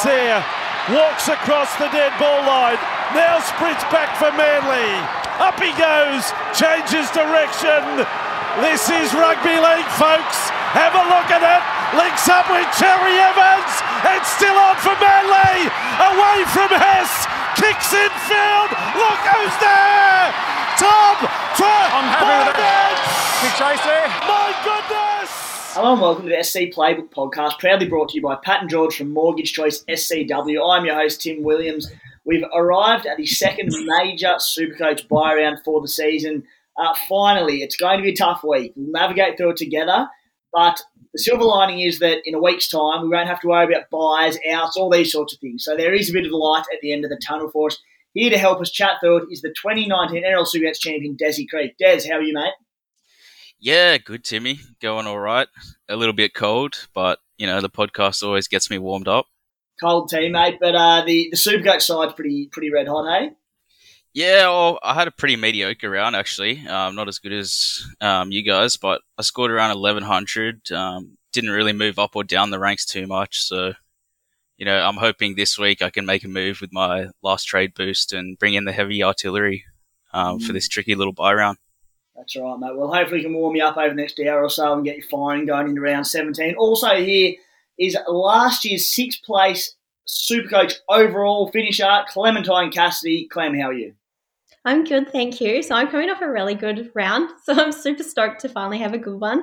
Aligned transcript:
there, 0.00 0.40
walks 0.88 1.28
across 1.28 1.68
the 1.76 1.92
dead 1.92 2.16
ball 2.16 2.40
line, 2.48 2.80
now 3.12 3.36
sprints 3.44 3.84
back 3.92 4.16
for 4.16 4.32
Manly. 4.32 4.96
Up 5.36 5.60
he 5.60 5.76
goes, 5.76 6.32
changes 6.56 7.12
direction. 7.12 8.00
This 8.64 8.88
is 8.88 9.12
rugby 9.12 9.60
league, 9.60 9.92
folks. 10.00 10.48
Have 10.72 10.96
a 10.96 11.04
look 11.12 11.28
at 11.28 11.44
it. 11.44 11.62
Links 11.92 12.24
up 12.32 12.48
with 12.48 12.64
Cherry 12.80 13.20
Evans. 13.20 13.72
It's 14.16 14.32
still 14.32 14.56
on 14.56 14.80
for 14.80 14.96
Manly. 14.96 15.68
Away 16.00 16.48
from 16.56 16.72
Hess. 16.72 17.28
Kicks 17.60 17.92
in 17.92 18.12
field. 18.24 18.72
Look 18.96 19.20
who's 19.28 19.56
there. 19.60 20.32
Tom 20.80 21.16
I'm 21.60 22.08
happy 22.08 22.48
with 22.48 22.56
that. 22.56 22.96
Big 23.44 23.52
chase 23.60 23.84
there. 23.84 24.08
My 24.24 24.48
goodness. 24.64 25.11
Hello 25.74 25.92
and 25.94 26.02
welcome 26.02 26.28
to 26.28 26.36
the 26.36 26.44
SC 26.44 26.68
Playbook 26.76 27.08
podcast, 27.08 27.58
proudly 27.58 27.88
brought 27.88 28.10
to 28.10 28.16
you 28.16 28.20
by 28.20 28.36
Pat 28.36 28.60
and 28.60 28.68
George 28.68 28.94
from 28.94 29.10
Mortgage 29.10 29.54
Choice 29.54 29.82
SCW. 29.88 30.70
I'm 30.70 30.84
your 30.84 30.96
host, 30.96 31.22
Tim 31.22 31.42
Williams. 31.42 31.90
We've 32.26 32.44
arrived 32.54 33.06
at 33.06 33.16
the 33.16 33.24
second 33.24 33.70
major 33.86 34.34
Supercoach 34.36 35.08
buy 35.08 35.34
round 35.34 35.60
for 35.64 35.80
the 35.80 35.88
season. 35.88 36.44
Uh, 36.76 36.94
finally, 37.08 37.62
it's 37.62 37.76
going 37.76 37.96
to 37.96 38.02
be 38.02 38.10
a 38.10 38.14
tough 38.14 38.44
week. 38.44 38.74
We'll 38.76 38.92
navigate 38.92 39.38
through 39.38 39.52
it 39.52 39.56
together, 39.56 40.10
but 40.52 40.78
the 41.14 41.18
silver 41.18 41.44
lining 41.44 41.80
is 41.80 42.00
that 42.00 42.18
in 42.26 42.34
a 42.34 42.42
week's 42.42 42.68
time, 42.68 43.00
we 43.00 43.08
won't 43.08 43.28
have 43.28 43.40
to 43.40 43.48
worry 43.48 43.64
about 43.64 43.88
buys, 43.88 44.36
outs, 44.52 44.76
all 44.76 44.90
these 44.90 45.10
sorts 45.10 45.32
of 45.32 45.40
things. 45.40 45.64
So 45.64 45.74
there 45.74 45.94
is 45.94 46.10
a 46.10 46.12
bit 46.12 46.26
of 46.26 46.32
light 46.32 46.64
at 46.70 46.82
the 46.82 46.92
end 46.92 47.04
of 47.04 47.10
the 47.10 47.20
tunnel 47.26 47.48
for 47.50 47.68
us. 47.68 47.78
Here 48.12 48.28
to 48.28 48.36
help 48.36 48.60
us 48.60 48.70
chat 48.70 48.96
through 49.00 49.22
it 49.22 49.28
is 49.32 49.40
the 49.40 49.48
2019 49.48 50.22
NRL 50.22 50.46
Supercoach 50.54 50.80
champion, 50.80 51.16
Desi 51.16 51.48
Creek. 51.48 51.78
Des, 51.78 52.06
how 52.06 52.16
are 52.16 52.22
you, 52.22 52.34
mate? 52.34 52.52
Yeah, 53.62 53.96
good, 53.98 54.24
Timmy. 54.24 54.58
Going 54.80 55.06
all 55.06 55.20
right. 55.20 55.46
A 55.88 55.94
little 55.94 56.12
bit 56.12 56.34
cold, 56.34 56.88
but 56.92 57.20
you 57.38 57.46
know 57.46 57.60
the 57.60 57.70
podcast 57.70 58.24
always 58.24 58.48
gets 58.48 58.68
me 58.68 58.76
warmed 58.76 59.06
up. 59.06 59.26
Cold 59.80 60.10
teammate, 60.10 60.58
but 60.60 60.74
uh, 60.74 61.04
the 61.04 61.28
the 61.30 61.36
Supercoach 61.36 61.82
side's 61.82 62.12
pretty 62.12 62.48
pretty 62.50 62.72
red 62.72 62.88
hot, 62.88 63.08
hey? 63.08 63.30
Yeah, 64.14 64.48
well, 64.48 64.80
I 64.82 64.94
had 64.94 65.06
a 65.06 65.12
pretty 65.12 65.36
mediocre 65.36 65.88
round 65.88 66.16
actually. 66.16 66.66
Um, 66.66 66.96
not 66.96 67.06
as 67.06 67.20
good 67.20 67.32
as 67.32 67.86
um, 68.00 68.32
you 68.32 68.42
guys, 68.42 68.76
but 68.76 69.00
I 69.16 69.22
scored 69.22 69.52
around 69.52 69.70
1100. 69.70 70.72
Um, 70.72 71.16
didn't 71.32 71.50
really 71.50 71.72
move 71.72 72.00
up 72.00 72.16
or 72.16 72.24
down 72.24 72.50
the 72.50 72.58
ranks 72.58 72.84
too 72.84 73.06
much, 73.06 73.42
so 73.42 73.74
you 74.56 74.64
know 74.64 74.76
I'm 74.76 74.96
hoping 74.96 75.36
this 75.36 75.56
week 75.56 75.82
I 75.82 75.90
can 75.90 76.04
make 76.04 76.24
a 76.24 76.28
move 76.28 76.60
with 76.60 76.72
my 76.72 77.06
last 77.22 77.44
trade 77.44 77.74
boost 77.74 78.12
and 78.12 78.36
bring 78.40 78.54
in 78.54 78.64
the 78.64 78.72
heavy 78.72 79.04
artillery 79.04 79.66
um, 80.12 80.40
for 80.40 80.52
this 80.52 80.66
tricky 80.66 80.96
little 80.96 81.12
buy 81.12 81.32
round. 81.32 81.58
That's 82.16 82.36
right, 82.36 82.58
mate. 82.58 82.76
Well, 82.76 82.92
hopefully, 82.92 83.20
we 83.20 83.24
can 83.24 83.34
warm 83.34 83.56
you 83.56 83.64
up 83.64 83.76
over 83.76 83.88
the 83.88 83.94
next 83.94 84.20
hour 84.20 84.42
or 84.42 84.50
so 84.50 84.72
and 84.72 84.84
get 84.84 84.96
you 84.96 85.02
firing 85.02 85.46
going 85.46 85.68
into 85.68 85.80
round 85.80 86.06
17. 86.06 86.54
Also, 86.56 86.96
here 86.96 87.34
is 87.78 87.96
last 88.06 88.64
year's 88.64 88.88
sixth 88.88 89.22
place 89.22 89.74
Supercoach 90.06 90.74
overall 90.88 91.50
finisher, 91.50 92.04
Clementine 92.08 92.70
Cassidy. 92.70 93.26
Clem, 93.26 93.54
how 93.54 93.68
are 93.68 93.72
you? 93.72 93.94
I'm 94.64 94.84
good, 94.84 95.10
thank 95.10 95.40
you. 95.40 95.60
So 95.60 95.74
I'm 95.74 95.88
coming 95.88 96.08
off 96.08 96.22
a 96.22 96.30
really 96.30 96.54
good 96.54 96.92
round, 96.94 97.30
so 97.44 97.52
I'm 97.54 97.72
super 97.72 98.04
stoked 98.04 98.40
to 98.42 98.48
finally 98.48 98.78
have 98.78 98.94
a 98.94 98.98
good 98.98 99.20
one. 99.20 99.40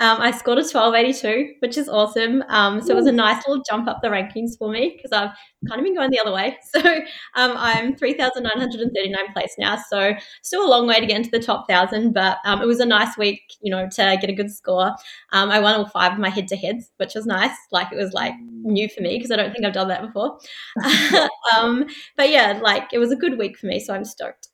Um, 0.00 0.20
I 0.22 0.30
scored 0.30 0.58
a 0.58 0.64
1282, 0.64 1.56
which 1.58 1.76
is 1.76 1.86
awesome. 1.86 2.42
Um, 2.48 2.80
so 2.80 2.92
it 2.92 2.96
was 2.96 3.06
a 3.06 3.12
nice 3.12 3.46
little 3.46 3.62
jump 3.68 3.88
up 3.88 4.00
the 4.00 4.08
rankings 4.08 4.56
for 4.58 4.70
me 4.70 4.94
because 4.96 5.12
I've 5.12 5.32
kind 5.68 5.78
of 5.80 5.84
been 5.84 5.94
going 5.94 6.10
the 6.10 6.18
other 6.20 6.32
way. 6.32 6.56
So 6.74 6.80
um, 6.80 7.52
I'm 7.56 7.94
3,939 7.94 9.32
place 9.34 9.54
now, 9.58 9.76
so 9.90 10.14
still 10.42 10.66
a 10.66 10.70
long 10.70 10.86
way 10.86 10.98
to 10.98 11.06
get 11.06 11.16
into 11.18 11.30
the 11.30 11.40
top 11.40 11.68
thousand, 11.68 12.12
but 12.14 12.38
um, 12.46 12.62
it 12.62 12.66
was 12.66 12.80
a 12.80 12.86
nice 12.86 13.18
week, 13.18 13.42
you 13.60 13.70
know, 13.70 13.86
to 13.88 14.16
get 14.20 14.30
a 14.30 14.32
good 14.32 14.50
score. 14.50 14.94
Um, 15.32 15.50
I 15.50 15.60
won 15.60 15.74
all 15.74 15.86
five 15.88 16.12
of 16.12 16.18
my 16.18 16.30
head-to-heads, 16.30 16.90
which 16.96 17.14
was 17.14 17.26
nice. 17.26 17.54
Like 17.70 17.92
it 17.92 17.96
was 17.96 18.12
like 18.14 18.32
new 18.62 18.88
for 18.88 19.02
me 19.02 19.18
because 19.18 19.30
I 19.30 19.36
don't 19.36 19.52
think 19.52 19.66
I've 19.66 19.74
done 19.74 19.88
that 19.88 20.00
before. 20.02 20.38
Um, 21.58 21.86
but 22.16 22.30
yeah, 22.30 22.58
like 22.62 22.92
it 22.92 22.98
was 22.98 23.12
a 23.12 23.16
good 23.16 23.38
week 23.38 23.58
for 23.58 23.66
me, 23.66 23.78
so 23.78 23.94
I'm 23.94 24.04
stoked 24.04 24.48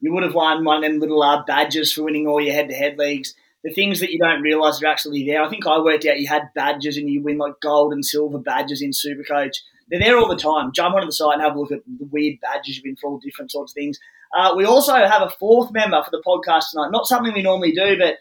you 0.00 0.12
would 0.12 0.22
have 0.22 0.34
won 0.34 0.64
one 0.64 0.78
of 0.78 0.82
them 0.82 1.00
little 1.00 1.22
uh, 1.22 1.44
badges 1.44 1.92
for 1.92 2.02
winning 2.02 2.26
all 2.26 2.40
your 2.40 2.54
head-to-head 2.54 2.98
leagues. 2.98 3.34
The 3.62 3.72
things 3.72 4.00
that 4.00 4.12
you 4.12 4.18
don't 4.18 4.42
realise 4.42 4.82
are 4.82 4.86
actually 4.86 5.24
there. 5.24 5.42
I 5.42 5.48
think 5.48 5.66
I 5.66 5.78
worked 5.78 6.04
out 6.04 6.20
you 6.20 6.28
had 6.28 6.50
badges 6.54 6.98
and 6.98 7.08
you 7.08 7.22
win 7.22 7.38
like 7.38 7.54
gold 7.62 7.92
and 7.92 8.04
silver 8.04 8.38
badges 8.38 8.82
in 8.82 8.90
Supercoach. 8.90 9.56
They're 9.88 10.00
there 10.00 10.18
all 10.18 10.28
the 10.28 10.36
time. 10.36 10.72
Jump 10.74 10.94
onto 10.94 11.06
the 11.06 11.12
site 11.12 11.34
and 11.34 11.42
have 11.42 11.56
a 11.56 11.58
look 11.58 11.72
at 11.72 11.80
the 11.86 12.06
weird 12.10 12.38
badges 12.42 12.76
you've 12.76 12.84
been 12.84 12.96
for 12.96 13.10
all 13.10 13.18
different 13.18 13.50
sorts 13.50 13.72
of 13.72 13.74
things. 13.74 13.98
Uh, 14.36 14.54
we 14.56 14.64
also 14.64 14.92
have 14.92 15.22
a 15.22 15.30
fourth 15.38 15.72
member 15.72 16.02
for 16.02 16.10
the 16.10 16.22
podcast 16.26 16.70
tonight. 16.70 16.90
Not 16.90 17.06
something 17.06 17.32
we 17.32 17.42
normally 17.42 17.72
do, 17.72 17.96
but 17.98 18.16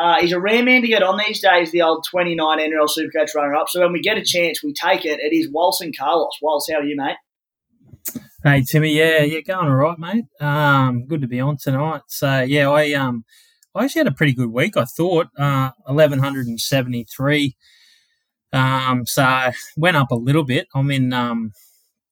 uh, 0.00 0.20
he's 0.20 0.32
a 0.32 0.40
rare 0.40 0.62
man 0.62 0.82
to 0.82 0.88
get 0.88 1.02
on 1.02 1.18
these 1.18 1.40
days, 1.40 1.72
the 1.72 1.82
old 1.82 2.06
29 2.08 2.58
NRL 2.58 2.88
Supercoach 2.88 3.34
runner-up. 3.34 3.68
So 3.68 3.80
when 3.80 3.92
we 3.92 4.00
get 4.00 4.18
a 4.18 4.24
chance, 4.24 4.62
we 4.62 4.72
take 4.72 5.04
it. 5.04 5.20
It 5.20 5.34
is 5.34 5.50
Walson 5.50 5.96
Carlos. 5.96 6.38
Walsh, 6.42 6.70
how 6.70 6.80
are 6.80 6.84
you, 6.84 6.96
mate? 6.96 7.16
Hey 8.42 8.62
Timmy, 8.62 8.96
yeah, 8.96 9.22
yeah, 9.22 9.40
going 9.40 9.68
all 9.68 9.74
right, 9.74 9.98
mate. 9.98 10.24
Um, 10.40 11.06
good 11.06 11.20
to 11.20 11.26
be 11.26 11.40
on 11.40 11.58
tonight. 11.62 12.02
So 12.08 12.40
yeah, 12.40 12.70
I 12.70 12.92
um, 12.92 13.24
I 13.74 13.84
actually 13.84 14.00
had 14.00 14.06
a 14.06 14.12
pretty 14.12 14.32
good 14.32 14.50
week. 14.50 14.76
I 14.78 14.84
thought 14.84 15.28
uh, 15.38 15.70
eleven 15.88 16.20
hundred 16.20 16.46
and 16.46 16.58
seventy 16.60 17.04
three. 17.04 17.56
Um, 18.52 19.06
so 19.06 19.50
went 19.76 19.96
up 19.96 20.10
a 20.10 20.16
little 20.16 20.44
bit. 20.44 20.68
I'm 20.74 20.90
in 20.90 21.12
um, 21.12 21.52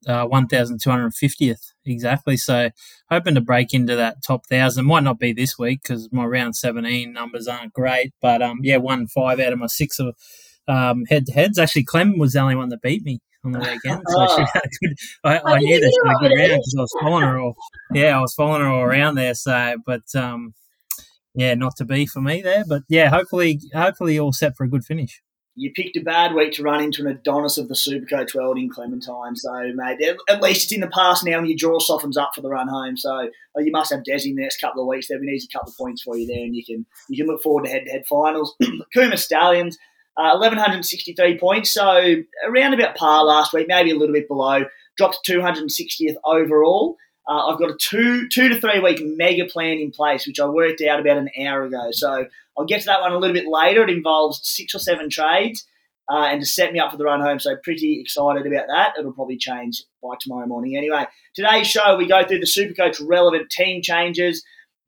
uh, 0.06 0.26
one 0.26 0.48
thousand 0.48 0.80
two 0.82 0.90
hundred 0.90 1.14
fiftieth 1.14 1.72
exactly. 1.86 2.36
So 2.36 2.70
hoping 3.10 3.34
to 3.36 3.40
break 3.40 3.74
into 3.74 3.96
that 3.96 4.16
top 4.26 4.46
thousand. 4.46 4.86
Might 4.86 5.04
not 5.04 5.18
be 5.18 5.32
this 5.32 5.58
week 5.58 5.80
because 5.82 6.08
my 6.12 6.24
round 6.24 6.56
seventeen 6.56 7.12
numbers 7.12 7.48
aren't 7.48 7.72
great. 7.74 8.12
But 8.22 8.42
um, 8.42 8.58
yeah, 8.62 8.78
one 8.78 9.06
five 9.08 9.40
out 9.40 9.52
of 9.54 9.58
my 9.58 9.66
six 9.68 9.98
of 9.98 10.14
um, 10.68 11.04
head 11.08 11.26
to 11.26 11.32
heads. 11.32 11.58
Actually, 11.58 11.84
Clem 11.84 12.18
was 12.18 12.34
the 12.34 12.40
only 12.40 12.56
one 12.56 12.70
that 12.70 12.82
beat 12.82 13.04
me 13.04 13.20
on 13.44 13.52
the 13.52 13.58
weekend. 13.58 14.02
So 14.08 14.26
she 14.36 14.42
had 14.52 14.62
a 14.64 14.86
good, 14.86 14.96
I, 15.24 15.38
I 15.38 15.58
knew 15.58 15.80
that 15.80 15.90
she 15.90 16.08
had 16.08 16.16
a 16.16 16.28
good 16.28 16.36
round 16.36 16.50
because 16.50 16.74
I 16.76 16.80
was 16.80 16.96
following 17.00 17.24
her 17.24 17.38
all. 17.38 17.56
Yeah, 17.92 18.16
I 18.16 18.20
was 18.20 18.34
following 18.34 18.62
her 18.62 18.68
all 18.68 18.82
around 18.82 19.16
there. 19.16 19.34
So, 19.34 19.76
but 19.86 20.02
um, 20.14 20.54
yeah, 21.34 21.54
not 21.54 21.76
to 21.76 21.84
be 21.84 22.06
for 22.06 22.20
me 22.20 22.42
there. 22.42 22.64
But 22.68 22.82
yeah, 22.88 23.10
hopefully, 23.10 23.60
hopefully, 23.74 24.18
all 24.18 24.32
set 24.32 24.56
for 24.56 24.64
a 24.64 24.68
good 24.68 24.84
finish. 24.84 25.22
You 25.56 25.72
picked 25.72 25.96
a 25.96 26.00
bad 26.00 26.34
week 26.34 26.52
to 26.54 26.64
run 26.64 26.82
into 26.82 27.02
an 27.02 27.08
Adonis 27.08 27.58
of 27.58 27.68
the 27.68 27.74
Supercoach 27.74 28.34
world 28.34 28.58
in 28.58 28.68
Clementine. 28.68 29.36
So, 29.36 29.52
mate, 29.74 30.00
at 30.28 30.42
least 30.42 30.64
it's 30.64 30.72
in 30.72 30.80
the 30.80 30.88
past 30.88 31.24
now 31.24 31.38
and 31.38 31.48
your 31.48 31.56
jaw 31.56 31.78
softens 31.78 32.16
up 32.16 32.32
for 32.34 32.40
the 32.40 32.48
run 32.48 32.66
home. 32.66 32.96
So, 32.96 33.30
you 33.58 33.70
must 33.70 33.92
have 33.92 34.02
Desi 34.02 34.30
in 34.30 34.34
the 34.34 34.42
next 34.42 34.60
couple 34.60 34.82
of 34.82 34.88
weeks. 34.88 35.06
There'll 35.06 35.20
be 35.20 35.28
an 35.28 35.34
easy 35.34 35.46
couple 35.52 35.70
of 35.70 35.76
points 35.76 36.02
for 36.02 36.16
you 36.16 36.26
there, 36.26 36.44
and 36.44 36.56
you 36.56 36.64
can 36.64 36.86
you 37.08 37.16
can 37.16 37.32
look 37.32 37.42
forward 37.42 37.64
to 37.64 37.70
head-to-head 37.70 38.06
finals. 38.08 38.56
Kuma 38.92 39.16
Stallions– 39.16 39.78
uh, 40.16 40.38
1,163 40.38 41.38
points, 41.38 41.72
so 41.72 42.16
around 42.46 42.74
about 42.74 42.96
par 42.96 43.24
last 43.24 43.52
week, 43.52 43.66
maybe 43.68 43.90
a 43.90 43.96
little 43.96 44.14
bit 44.14 44.28
below. 44.28 44.64
Dropped 44.96 45.26
260th 45.28 46.14
overall. 46.24 46.96
Uh, 47.28 47.46
I've 47.46 47.58
got 47.58 47.70
a 47.70 47.76
two 47.76 48.28
two 48.28 48.48
to 48.48 48.60
three 48.60 48.80
week 48.80 49.00
mega 49.02 49.46
plan 49.46 49.78
in 49.78 49.90
place, 49.90 50.26
which 50.26 50.38
I 50.38 50.46
worked 50.46 50.82
out 50.82 51.00
about 51.00 51.16
an 51.16 51.30
hour 51.44 51.64
ago. 51.64 51.88
So 51.90 52.26
I'll 52.56 52.66
get 52.66 52.80
to 52.80 52.86
that 52.86 53.00
one 53.00 53.12
a 53.12 53.18
little 53.18 53.34
bit 53.34 53.46
later. 53.48 53.82
It 53.82 53.90
involves 53.90 54.40
six 54.42 54.74
or 54.74 54.78
seven 54.78 55.08
trades, 55.08 55.66
uh, 56.10 56.26
and 56.26 56.40
to 56.40 56.46
set 56.46 56.72
me 56.72 56.78
up 56.78 56.90
for 56.90 56.98
the 56.98 57.04
run 57.04 57.22
home. 57.22 57.40
So 57.40 57.56
pretty 57.62 58.00
excited 58.00 58.46
about 58.46 58.66
that. 58.68 58.92
It'll 58.98 59.12
probably 59.12 59.38
change 59.38 59.82
by 60.02 60.14
tomorrow 60.20 60.46
morning. 60.46 60.76
Anyway, 60.76 61.06
today's 61.34 61.66
show 61.66 61.96
we 61.96 62.06
go 62.06 62.26
through 62.26 62.40
the 62.40 62.46
Supercoach 62.46 63.02
relevant 63.04 63.50
team 63.50 63.80
changes. 63.82 64.44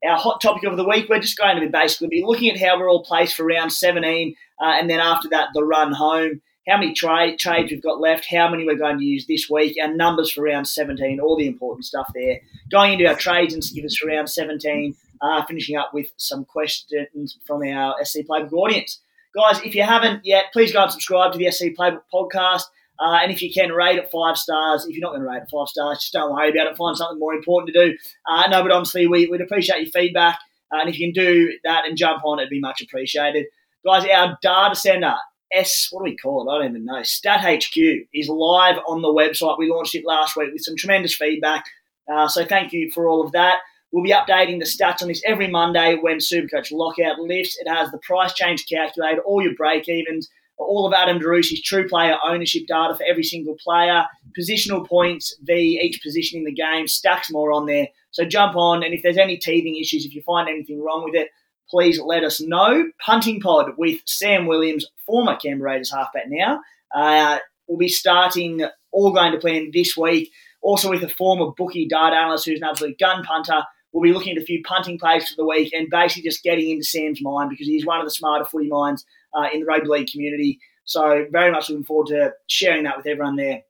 Our 0.07 0.17
hot 0.17 0.39
topic 0.39 0.63
of 0.63 0.77
the 0.77 0.87
week, 0.87 1.09
we're 1.09 1.19
just 1.19 1.39
going 1.39 1.55
to 1.55 1.61
be 1.61 1.71
basically 1.71 2.09
be 2.09 2.23
looking 2.23 2.51
at 2.51 2.59
how 2.59 2.79
we're 2.79 2.89
all 2.89 3.03
placed 3.03 3.35
for 3.35 3.45
round 3.45 3.73
17 3.73 4.35
uh, 4.59 4.73
and 4.79 4.89
then 4.89 4.99
after 4.99 5.29
that, 5.29 5.49
the 5.53 5.63
run 5.63 5.93
home. 5.93 6.41
How 6.67 6.77
many 6.77 6.93
trade 6.93 7.39
trades 7.39 7.71
we've 7.71 7.81
got 7.81 8.01
left? 8.01 8.25
How 8.29 8.49
many 8.49 8.65
we're 8.65 8.75
going 8.75 8.99
to 8.99 9.05
use 9.05 9.25
this 9.25 9.49
week? 9.49 9.77
And 9.81 9.97
numbers 9.97 10.31
for 10.31 10.43
round 10.43 10.67
17. 10.67 11.19
All 11.19 11.37
the 11.37 11.47
important 11.47 11.85
stuff 11.85 12.11
there. 12.13 12.41
Going 12.69 12.93
into 12.93 13.07
our 13.07 13.15
trades 13.15 13.53
and 13.53 13.63
skivers 13.63 13.95
for 13.95 14.07
round 14.07 14.29
17. 14.29 14.93
Uh, 15.21 15.45
finishing 15.45 15.77
up 15.77 15.93
with 15.93 16.11
some 16.17 16.43
questions 16.43 17.37
from 17.45 17.63
our 17.63 17.95
SC 18.03 18.19
Playbook 18.29 18.51
audience. 18.51 18.99
Guys, 19.33 19.61
if 19.63 19.75
you 19.75 19.83
haven't 19.83 20.25
yet, 20.25 20.45
please 20.51 20.73
go 20.73 20.83
and 20.83 20.91
subscribe 20.91 21.31
to 21.31 21.37
the 21.37 21.49
SC 21.49 21.67
Playbook 21.77 22.01
podcast. 22.13 22.63
Uh, 22.99 23.19
and 23.21 23.31
if 23.31 23.41
you 23.41 23.53
can, 23.53 23.71
rate 23.71 23.97
it 23.97 24.11
five 24.11 24.37
stars. 24.37 24.85
If 24.85 24.95
you're 24.95 25.01
not 25.01 25.11
going 25.11 25.21
to 25.21 25.27
rate 25.27 25.43
it 25.43 25.49
five 25.51 25.67
stars, 25.67 25.99
just 25.99 26.13
don't 26.13 26.33
worry 26.33 26.49
about 26.49 26.67
it. 26.67 26.77
Find 26.77 26.97
something 26.97 27.19
more 27.19 27.33
important 27.33 27.73
to 27.73 27.85
do. 27.91 27.97
Uh, 28.27 28.47
no, 28.49 28.63
but 28.63 28.71
honestly, 28.71 29.07
we, 29.07 29.27
would 29.27 29.41
appreciate 29.41 29.81
your 29.81 29.91
feedback. 29.91 30.39
Uh, 30.71 30.79
and 30.81 30.89
if 30.89 30.99
you 30.99 31.07
can 31.07 31.23
do 31.23 31.53
that 31.63 31.85
and 31.85 31.97
jump 31.97 32.25
on, 32.25 32.39
it'd 32.39 32.49
be 32.49 32.59
much 32.59 32.81
appreciated. 32.81 33.45
Guys, 33.87 34.05
our 34.13 34.37
data 34.41 34.75
center, 34.75 35.15
S, 35.53 35.87
what 35.91 36.01
do 36.01 36.11
we 36.11 36.17
call 36.17 36.45
it? 36.45 36.53
I 36.53 36.57
don't 36.57 36.71
even 36.71 36.83
know. 36.83 37.03
Stat 37.03 37.39
HQ 37.39 37.77
is 38.13 38.27
live 38.27 38.75
on 38.85 39.01
the 39.01 39.07
website. 39.07 39.57
We 39.57 39.71
launched 39.71 39.95
it 39.95 40.03
last 40.05 40.35
week 40.35 40.51
with 40.51 40.61
some 40.61 40.75
tremendous 40.75 41.15
feedback. 41.15 41.63
Uh, 42.11 42.27
so 42.27 42.43
thank 42.43 42.73
you 42.73 42.91
for 42.91 43.07
all 43.07 43.25
of 43.25 43.31
that. 43.31 43.59
We'll 43.93 44.03
be 44.03 44.11
updating 44.11 44.59
the 44.59 44.65
stats 44.65 45.01
on 45.01 45.07
this 45.07 45.23
every 45.25 45.47
Monday 45.47 45.97
when 46.01 46.17
Supercoach 46.17 46.69
Lockout 46.73 47.19
lifts. 47.19 47.57
It 47.57 47.69
has 47.69 47.89
the 47.91 47.99
price 47.99 48.33
change 48.33 48.65
calculator, 48.67 49.21
all 49.21 49.41
your 49.41 49.55
break 49.55 49.87
evens, 49.87 50.29
all 50.57 50.85
of 50.85 50.93
Adam 50.93 51.17
Darussi's 51.17 51.61
true 51.61 51.87
player 51.87 52.17
ownership 52.25 52.67
data 52.67 52.93
for 52.93 53.05
every 53.09 53.23
single 53.23 53.55
player, 53.55 54.03
positional 54.37 54.85
points 54.85 55.33
v 55.43 55.79
each 55.81 56.03
position 56.03 56.39
in 56.39 56.43
the 56.43 56.51
game, 56.51 56.89
stacks 56.89 57.31
more 57.31 57.53
on 57.53 57.67
there. 57.67 57.87
So 58.11 58.25
jump 58.25 58.57
on, 58.57 58.83
and 58.83 58.93
if 58.93 59.01
there's 59.01 59.17
any 59.17 59.37
teething 59.37 59.77
issues, 59.77 60.05
if 60.05 60.13
you 60.13 60.23
find 60.23 60.49
anything 60.49 60.83
wrong 60.83 61.05
with 61.05 61.15
it, 61.15 61.29
please 61.69 61.99
let 61.99 62.23
us 62.23 62.41
know. 62.41 62.89
Punting 62.99 63.39
Pod 63.39 63.71
with 63.77 64.01
Sam 64.05 64.47
Williams, 64.47 64.85
former 65.05 65.35
Canberra 65.35 65.71
Raiders 65.71 65.91
halfback 65.91 66.25
now. 66.27 66.61
Uh, 66.93 67.39
will 67.67 67.77
be 67.77 67.89
starting 67.89 68.65
all 68.91 69.11
going 69.11 69.33
to 69.33 69.39
plan 69.39 69.71
this 69.73 69.95
week. 69.97 70.31
Also, 70.61 70.89
with 70.89 71.03
a 71.03 71.09
former 71.09 71.51
bookie 71.51 71.87
data 71.87 72.15
analyst 72.15 72.45
who's 72.45 72.59
an 72.59 72.67
absolute 72.67 72.97
gun 72.97 73.23
punter, 73.23 73.61
we'll 73.91 74.03
be 74.03 74.13
looking 74.13 74.35
at 74.35 74.41
a 74.41 74.45
few 74.45 74.61
punting 74.63 74.97
plays 74.97 75.27
for 75.29 75.35
the 75.35 75.45
week 75.45 75.71
and 75.73 75.89
basically 75.89 76.23
just 76.23 76.43
getting 76.43 76.69
into 76.69 76.83
Sam's 76.83 77.21
mind 77.21 77.49
because 77.49 77.67
he's 77.67 77.85
one 77.85 77.99
of 77.99 78.05
the 78.05 78.11
smarter 78.11 78.45
footy 78.45 78.67
minds 78.67 79.05
uh, 79.33 79.47
in 79.53 79.61
the 79.61 79.65
rugby 79.65 79.87
league 79.87 80.07
community. 80.11 80.59
So, 80.85 81.25
very 81.31 81.51
much 81.51 81.69
looking 81.69 81.85
forward 81.85 82.07
to 82.07 82.33
sharing 82.47 82.83
that 82.83 82.97
with 82.97 83.07
everyone 83.07 83.35
there. 83.35 83.61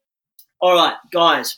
All 0.59 0.75
right, 0.75 0.95
guys, 1.11 1.57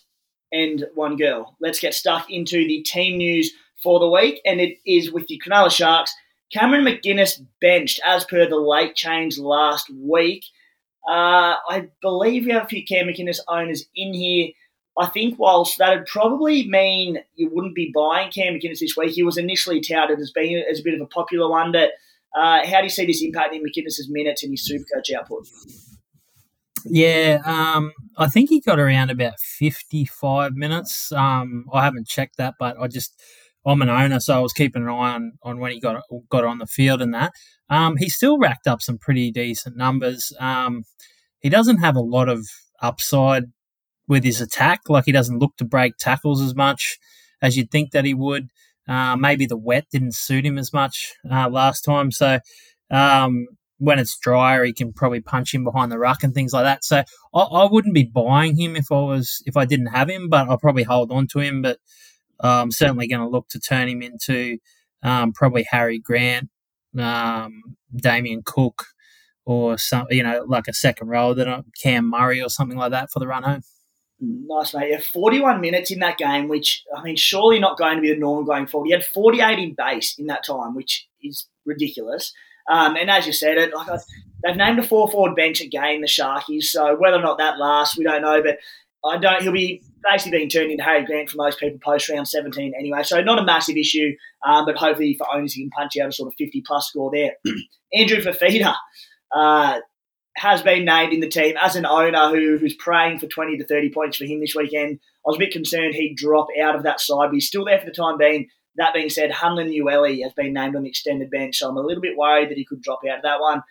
and 0.51 0.86
one 0.95 1.15
girl. 1.15 1.56
Let's 1.62 1.80
get 1.80 1.94
stuck 1.94 2.30
into 2.30 2.68
the 2.68 2.81
team 2.81 3.18
news 3.18 3.51
for 3.81 4.00
the 4.00 4.09
week, 4.09 4.41
and 4.45 4.59
it 4.59 4.77
is 4.86 5.12
with 5.12 5.27
the 5.27 5.41
Cronulla 5.45 5.71
Sharks. 5.71 6.13
Cameron 6.51 6.86
McInnes 6.86 7.44
benched 7.62 8.00
as 8.06 8.24
per 8.25 8.48
the 8.48 8.57
late 8.57 8.96
change 8.96 9.38
last 9.38 9.90
week. 9.94 10.44
Uh, 11.07 11.56
I 11.69 11.90
believe 12.01 12.46
we 12.46 12.51
have 12.51 12.66
a 12.66 12.68
few 12.68 12.84
Cam 12.84 13.07
McInnes 13.07 13.40
owners 13.48 13.86
in 13.96 14.13
here. 14.13 14.50
I 14.98 15.07
think 15.07 15.40
whilst 15.40 15.78
that 15.78 15.96
would 15.96 16.07
probably 16.07 16.68
mean 16.68 17.19
you 17.36 17.50
wouldn't 17.51 17.75
be 17.75 17.92
buying 17.94 18.31
Cam 18.31 18.54
McInnes 18.54 18.80
this 18.80 18.98
week, 18.98 19.12
he 19.12 19.24
was 19.24 19.38
initially 19.38 19.81
touted 19.81 20.19
as 20.19 20.31
being 20.31 20.63
as 20.69 20.80
a 20.80 20.84
bit 20.84 20.94
of 20.94 21.01
a 21.01 21.06
popular 21.06 21.50
one. 21.50 21.72
But 21.72 21.92
uh, 22.36 22.66
how 22.66 22.80
do 22.80 22.84
you 22.84 22.90
see 22.90 23.06
this 23.06 23.24
impacting 23.24 23.62
McInnes' 23.62 24.10
minutes 24.10 24.44
and 24.44 24.51
his 24.51 24.69
Supercoach 24.69 25.16
output? 25.16 25.48
Yeah, 26.86 27.40
um, 27.46 27.92
I 28.18 28.28
think 28.28 28.50
he 28.50 28.62
got 28.62 28.80
around 28.80 29.10
about 29.10 29.40
55 29.40 30.54
minutes. 30.54 31.12
Um, 31.12 31.66
I 31.74 31.84
haven't 31.84 32.07
checked 32.07 32.38
that, 32.38 32.56
but 32.60 32.78
I 32.80 32.88
just 32.88 33.22
I'm 33.69 33.81
an 33.83 33.89
owner, 33.89 34.19
so 34.19 34.36
I 34.36 34.39
was 34.39 34.54
keeping 34.54 34.81
an 34.81 34.89
eye 34.89 35.13
on, 35.13 35.33
on 35.44 35.60
when 35.60 35.71
he 35.71 35.80
got 35.80 36.01
got 36.30 36.44
on 36.44 36.57
the 36.57 36.66
field 36.66 37.01
and 37.01 37.13
that. 37.13 37.33
Um, 37.69 37.98
he 37.98 38.10
still 38.10 38.39
racked 38.39 38.66
up 38.66 38.81
some 38.81 38.98
pretty 38.98 39.31
decent 39.31 39.77
numbers. 39.77 40.33
Um, 40.39 40.83
he 41.39 41.50
doesn't 41.50 41.77
have 41.77 41.95
a 41.95 42.01
lot 42.01 42.30
of 42.30 42.48
upside 42.81 43.44
with 44.07 44.24
his 44.24 44.42
attack. 44.42 44.81
Like 44.89 45.06
he 45.06 45.12
doesn't 45.12 45.38
look 45.38 45.56
to 45.57 45.66
break 45.66 45.98
tackles 45.98 46.42
as 46.42 46.56
much 46.56 46.98
as 47.42 47.57
you'd 47.57 47.69
think 47.69 47.92
that 47.92 48.06
he 48.06 48.13
would. 48.13 48.48
Uh, 48.88 49.16
maybe 49.16 49.45
the 49.45 49.57
wet 49.57 49.86
didn't 49.92 50.15
suit 50.15 50.48
him 50.48 50.57
as 50.57 50.74
much 50.74 51.13
uh, 51.31 51.48
last 51.48 51.81
time. 51.81 52.12
So 52.12 52.39
um, 52.89 53.45
when 53.77 54.00
it's 54.00 54.18
drier, 54.18 54.63
he 54.63 54.74
can 54.74 54.94
probably 54.94 55.22
punch 55.22 55.54
him 55.54 55.63
behind 55.63 55.92
the 55.92 56.00
ruck 56.00 56.24
and 56.24 56.33
things 56.33 56.54
like 56.54 56.63
that. 56.63 56.83
So 56.83 57.04
I, 57.36 57.39
I, 57.39 57.72
wouldn't 57.72 57.94
be 57.94 58.04
buying 58.04 58.57
him 58.57 58.75
if 58.75 58.92
I 58.92 59.00
was 59.00 59.44
if 59.45 59.56
I 59.56 59.65
didn't 59.65 59.88
have 59.88 60.10
him, 60.10 60.27
but 60.27 60.50
I'll 60.50 60.57
probably 60.57 60.83
hold 60.83 61.12
on 61.12 61.27
to 61.27 61.39
him. 61.39 61.62
But 61.62 61.77
I'm 62.41 62.63
um, 62.63 62.71
certainly 62.71 63.07
going 63.07 63.21
to 63.21 63.27
look 63.27 63.50
to 63.50 63.59
turn 63.59 63.89
him 63.89 64.01
into 64.01 64.57
um, 65.03 65.33
probably 65.33 65.65
Harry 65.69 66.00
Grant, 66.00 66.50
um, 66.97 67.62
Damien 67.95 68.41
Cook, 68.45 68.86
or 69.45 69.77
some 69.77 70.06
you 70.09 70.24
know 70.24 70.45
like 70.47 70.68
a 70.68 70.74
second 70.74 71.09
row 71.09 71.33
that 71.33 71.65
Cam 71.81 72.09
Murray 72.09 72.41
or 72.41 72.50
something 72.50 72.77
like 72.77 72.91
that 72.91 73.09
for 73.12 73.19
the 73.19 73.27
run 73.27 73.44
home. 73.44 73.62
Nice, 74.21 74.74
mate. 74.74 74.91
Yeah, 74.91 75.00
41 75.00 75.62
minutes 75.62 75.91
in 75.91 76.00
that 76.00 76.18
game, 76.18 76.50
which, 76.50 76.83
I 76.95 77.01
mean, 77.03 77.15
surely 77.15 77.57
not 77.57 77.77
going 77.77 77.95
to 77.95 78.01
be 78.01 78.13
the 78.13 78.19
norm 78.19 78.45
going 78.45 78.68
forward. 78.68 78.88
He 78.88 78.91
had 78.91 79.06
48 79.06 79.59
in 79.59 79.75
base 79.75 80.19
in 80.19 80.25
that 80.25 80.45
time, 80.45 80.75
which 80.75 81.07
is 81.21 81.47
ridiculous. 81.65 82.33
Um, 82.69 82.97
and 82.97 83.09
as 83.09 83.25
you 83.25 83.33
said, 83.33 83.57
it 83.57 83.74
like 83.74 83.88
they've 84.44 84.57
named 84.57 84.80
a 84.80 84.83
four 84.83 85.09
forward 85.09 85.36
bench 85.36 85.62
again, 85.62 86.01
the 86.01 86.07
Sharkies. 86.07 86.63
So 86.63 86.95
whether 86.97 87.18
or 87.18 87.21
not 87.21 87.38
that 87.38 87.59
lasts, 87.59 87.97
we 87.97 88.03
don't 88.03 88.21
know. 88.21 88.44
But 88.44 88.57
I 89.06 89.18
don't. 89.18 89.42
He'll 89.42 89.51
be 89.51 89.81
basically 90.10 90.38
being 90.38 90.50
turned 90.50 90.72
into 90.72 90.84
Harry 90.84 91.06
Grant 91.06 91.30
for 91.30 91.38
most 91.38 91.60
people 91.60 91.80
post 91.81 92.10
round 92.10 92.28
17 92.28 92.74
anyway. 92.78 93.04
So 93.04 93.22
not 93.22 93.40
a 93.40 93.44
massive 93.44 93.78
issue, 93.78 94.13
um, 94.46 94.66
but 94.66 94.78
hopefully 94.78 95.16
for 95.18 95.28
owners 95.34 95.54
he 95.54 95.63
can 95.63 95.69
punch 95.69 95.94
out 95.98 96.10
a 96.10 96.12
sort 96.12 96.28
of 96.28 96.36
50 96.38 96.63
plus 96.66 96.88
score 96.88 97.12
there. 97.13 97.34
Andrew 97.94 98.18
Fifita, 98.18 98.75
uh, 99.36 99.80
has 100.40 100.62
been 100.62 100.86
named 100.86 101.13
in 101.13 101.19
the 101.19 101.28
team 101.28 101.56
as 101.62 101.75
an 101.75 101.86
owner 101.86 102.30
who, 102.30 102.57
who's 102.57 102.75
praying 102.75 103.19
for 103.19 103.28
20 103.28 103.57
to 103.57 103.66
30 103.66 103.90
points 103.90 104.18
for 104.18 104.25
him 104.25 104.40
this 104.40 104.56
weekend. 104.56 105.00
I 105.25 105.30
was 105.30 105.36
a 105.36 105.40
bit 105.40 105.51
concerned 105.51 105.94
he'd 105.94 106.16
drop 106.16 106.48
out 106.62 106.75
of 106.75 106.84
that 106.84 107.01
side, 107.01 107.28
but 107.28 107.34
he's 107.34 107.48
still 107.48 107.66
there 107.66 107.80
for 107.80 107.86
the 107.86 107.92
time 107.92 108.18
being. 108.18 108.48
That 108.75 108.94
being 108.94 109.10
said, 109.10 109.31
Hamlin-Uele 109.31 110.24
has 110.24 110.31
been 110.34 110.54
named 110.54 110.75
on 110.75 110.84
the 110.84 110.90
extended 110.90 111.30
bench, 111.30 111.57
so 111.57 111.68
I'm 111.68 111.75
a 111.75 111.81
little 111.81 112.01
bit 112.01 112.18
worried 112.18 112.50
that 112.50 112.57
he 112.57 112.63
could 112.63 112.81
drop 112.81 113.01
out 113.10 113.18
of 113.18 113.24
that 113.24 113.42
one. 113.42 113.62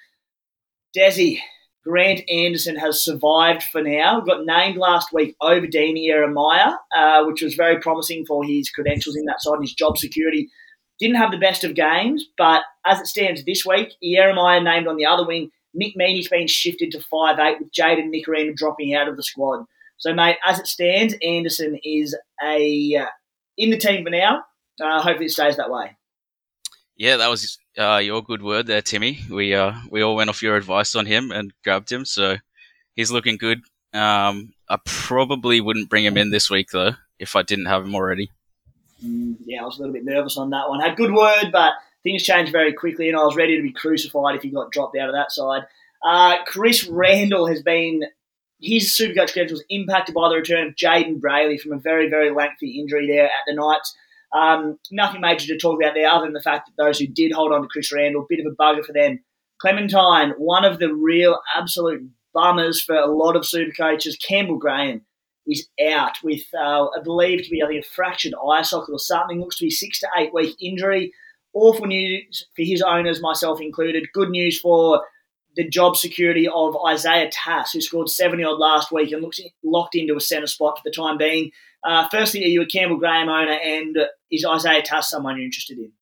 Desi, 0.97 1.39
Grant 1.85 2.21
Anderson 2.29 2.77
has 2.77 3.03
survived 3.03 3.63
for 3.63 3.83
now. 3.83 4.21
Got 4.21 4.45
named 4.45 4.77
last 4.77 5.13
week 5.13 5.37
over 5.41 5.67
Dini 5.67 6.09
Ieremia, 6.09 6.77
uh, 6.95 7.25
which 7.25 7.43
was 7.43 7.55
very 7.55 7.81
promising 7.81 8.27
for 8.27 8.45
his 8.45 8.71
credentials 8.71 9.17
in 9.17 9.25
that 9.27 9.41
side 9.41 9.55
and 9.55 9.65
his 9.65 9.75
job 9.75 9.97
security. 9.97 10.49
Didn't 10.99 11.17
have 11.17 11.31
the 11.31 11.39
best 11.39 11.65
of 11.65 11.75
games, 11.75 12.27
but 12.37 12.63
as 12.85 13.01
it 13.01 13.07
stands 13.07 13.45
this 13.45 13.65
week, 13.65 13.95
Ieremia 14.05 14.63
named 14.63 14.89
on 14.89 14.97
the 14.97 15.07
other 15.07 15.27
wing 15.27 15.51
Nick 15.75 15.95
Meaney's 15.97 16.29
been 16.29 16.49
shifted 16.49 16.91
to 16.93 17.01
five 17.01 17.39
eight 17.39 17.59
with 17.61 17.73
Jayden 17.73 18.11
Nikorima 18.11 18.57
dropping 18.57 18.95
out 18.95 19.09
of 19.09 19.17
the 19.17 19.23
squad. 19.23 19.65
So, 19.99 20.15
mate, 20.15 20.37
as 20.45 20.59
it 20.59 20.67
stands, 20.67 21.15
Anderson 21.23 21.79
is 21.85 22.17
a 22.43 22.97
uh, 22.97 23.07
in 23.57 23.71
the 23.71 23.77
team 23.77 24.05
for 24.05 24.11
now. 24.11 24.43
Uh, 24.83 25.01
hopefully, 25.03 25.27
it 25.27 25.31
stays 25.31 25.57
that 25.57 25.71
way. 25.71 25.97
Yeah, 26.99 27.17
that 27.19 27.31
was 27.31 27.59
uh, 27.79 27.99
your 27.99 28.23
good 28.25 28.43
word 28.43 28.67
there, 28.67 28.83
Timmy. 28.83 29.21
We 29.31 29.55
uh, 29.55 29.73
we 29.89 30.03
all 30.03 30.17
went 30.17 30.31
off 30.31 30.43
your 30.43 30.57
advice 30.57 30.97
on 30.97 31.07
him 31.07 31.31
and 31.31 31.53
grabbed 31.63 31.91
him, 31.91 32.05
so 32.05 32.37
he's 32.97 33.13
looking 33.13 33.37
good. 33.37 33.61
Um, 33.95 34.53
I 34.69 34.79
probably 34.85 35.61
wouldn't 35.61 35.89
bring 35.89 36.05
him 36.05 36.19
in 36.19 36.31
this 36.31 36.51
week 36.51 36.71
though 36.73 36.93
if 37.19 37.37
I 37.37 37.43
didn't 37.43 37.67
have 37.67 37.85
him 37.85 37.95
already. 37.95 38.31
Mm, 39.05 39.37
yeah, 39.47 39.63
I 39.63 39.65
was 39.65 39.77
a 39.77 39.81
little 39.81 39.95
bit 39.95 40.05
nervous 40.05 40.37
on 40.37 40.51
that 40.51 40.69
one. 40.69 40.81
Had 40.81 40.97
good 40.97 41.13
word, 41.13 41.51
but 41.53 41.75
things 42.03 42.25
changed 42.25 42.51
very 42.51 42.73
quickly, 42.73 43.09
and 43.09 43.17
I 43.17 43.23
was 43.23 43.37
ready 43.37 43.57
to 43.57 43.63
be 43.63 43.73
crucified 43.73 44.35
if 44.35 44.43
he 44.43 44.51
got 44.51 44.73
dropped 44.73 44.97
out 44.97 45.09
of 45.09 45.15
that 45.15 45.31
side. 45.31 45.63
Uh, 46.05 46.43
Chris 46.47 46.87
Randall 46.89 47.47
has 47.47 47.63
been 47.63 48.05
his 48.61 48.93
super 48.93 49.15
Supercoach 49.15 49.33
credentials 49.33 49.63
impacted 49.71 50.17
by 50.17 50.29
the 50.29 50.35
return 50.35 50.67
of 50.67 50.75
Jayden 50.75 51.21
Brailey 51.21 51.61
from 51.61 51.73
a 51.73 51.79
very 51.79 52.11
very 52.11 52.33
lengthy 52.33 52.81
injury 52.81 53.07
there 53.07 53.27
at 53.27 53.45
the 53.47 53.55
Knights. 53.55 53.97
Um, 54.37 54.79
nothing 54.91 55.21
major 55.21 55.47
to 55.47 55.59
talk 55.59 55.81
about 55.81 55.95
there, 55.95 56.09
other 56.09 56.27
than 56.27 56.35
the 56.35 56.43
fact 56.43 56.69
that 56.69 56.83
those 56.83 56.99
who 56.99 57.07
did 57.07 57.33
hold 57.33 57.53
on 57.53 57.63
to 57.63 57.69
Chris 57.69 57.93
Randall, 57.93 58.27
bit 58.29 58.41
of 58.41 58.53
a 58.53 58.57
bugger 58.63 58.85
for 58.85 58.93
them. 58.93 59.21
Clementine, 59.61 60.35
one 60.39 60.65
of 60.65 60.79
the 60.79 60.95
real 60.95 61.39
absolute 61.57 62.09
bummers 62.33 62.81
for 62.81 62.95
a 62.95 63.07
lot 63.07 63.37
of 63.37 63.47
super 63.47 63.73
coaches. 63.73 64.17
Campbell 64.17 64.59
Graham 64.59 65.03
is 65.47 65.69
out 65.91 66.19
with, 66.23 66.43
uh, 66.55 66.87
I 66.87 67.03
believe, 67.03 67.43
to 67.43 67.51
be 67.51 67.63
I 67.63 67.67
think 67.67 67.85
a 67.85 67.89
fractured 67.89 68.35
eye 68.35 68.63
socket 68.63 68.93
or 68.93 68.99
something. 68.99 69.41
Looks 69.41 69.59
to 69.59 69.65
be 69.65 69.71
six 69.71 70.01
to 70.01 70.09
eight 70.17 70.33
week 70.33 70.57
injury. 70.61 71.13
Awful 71.55 71.87
news 71.87 72.47
for 72.55 72.63
his 72.63 72.83
owners, 72.83 73.23
myself 73.23 73.61
included. 73.61 74.13
Good 74.13 74.29
news 74.29 74.61
for 74.61 75.03
the 75.57 75.69
job 75.69 75.97
security 75.97 76.47
of 76.47 76.77
Isaiah 76.87 77.31
Tass, 77.33 77.73
who 77.73 77.81
scored 77.81 78.09
70 78.09 78.45
odd 78.45 78.61
last 78.61 78.93
week 78.93 79.11
and 79.11 79.23
looks 79.23 79.41
locked 79.65 79.97
into 79.97 80.15
a 80.15 80.21
centre 80.21 80.47
spot 80.47 80.79
for 80.79 80.83
the 80.85 80.95
time 80.95 81.19
being. 81.19 81.51
Uh, 81.85 82.09
firstly, 82.11 82.45
are 82.45 82.49
you 82.49 82.63
a 82.63 82.67
Campbell 82.67 82.97
Graham 82.97 83.29
owner, 83.29 83.59
and 83.65 83.97
is 84.31 84.45
Isaiah 84.45 84.83
Tass 84.83 85.11
someone 85.11 85.37
you're 85.37 85.45
interested 85.45 85.79
in? 85.79 85.93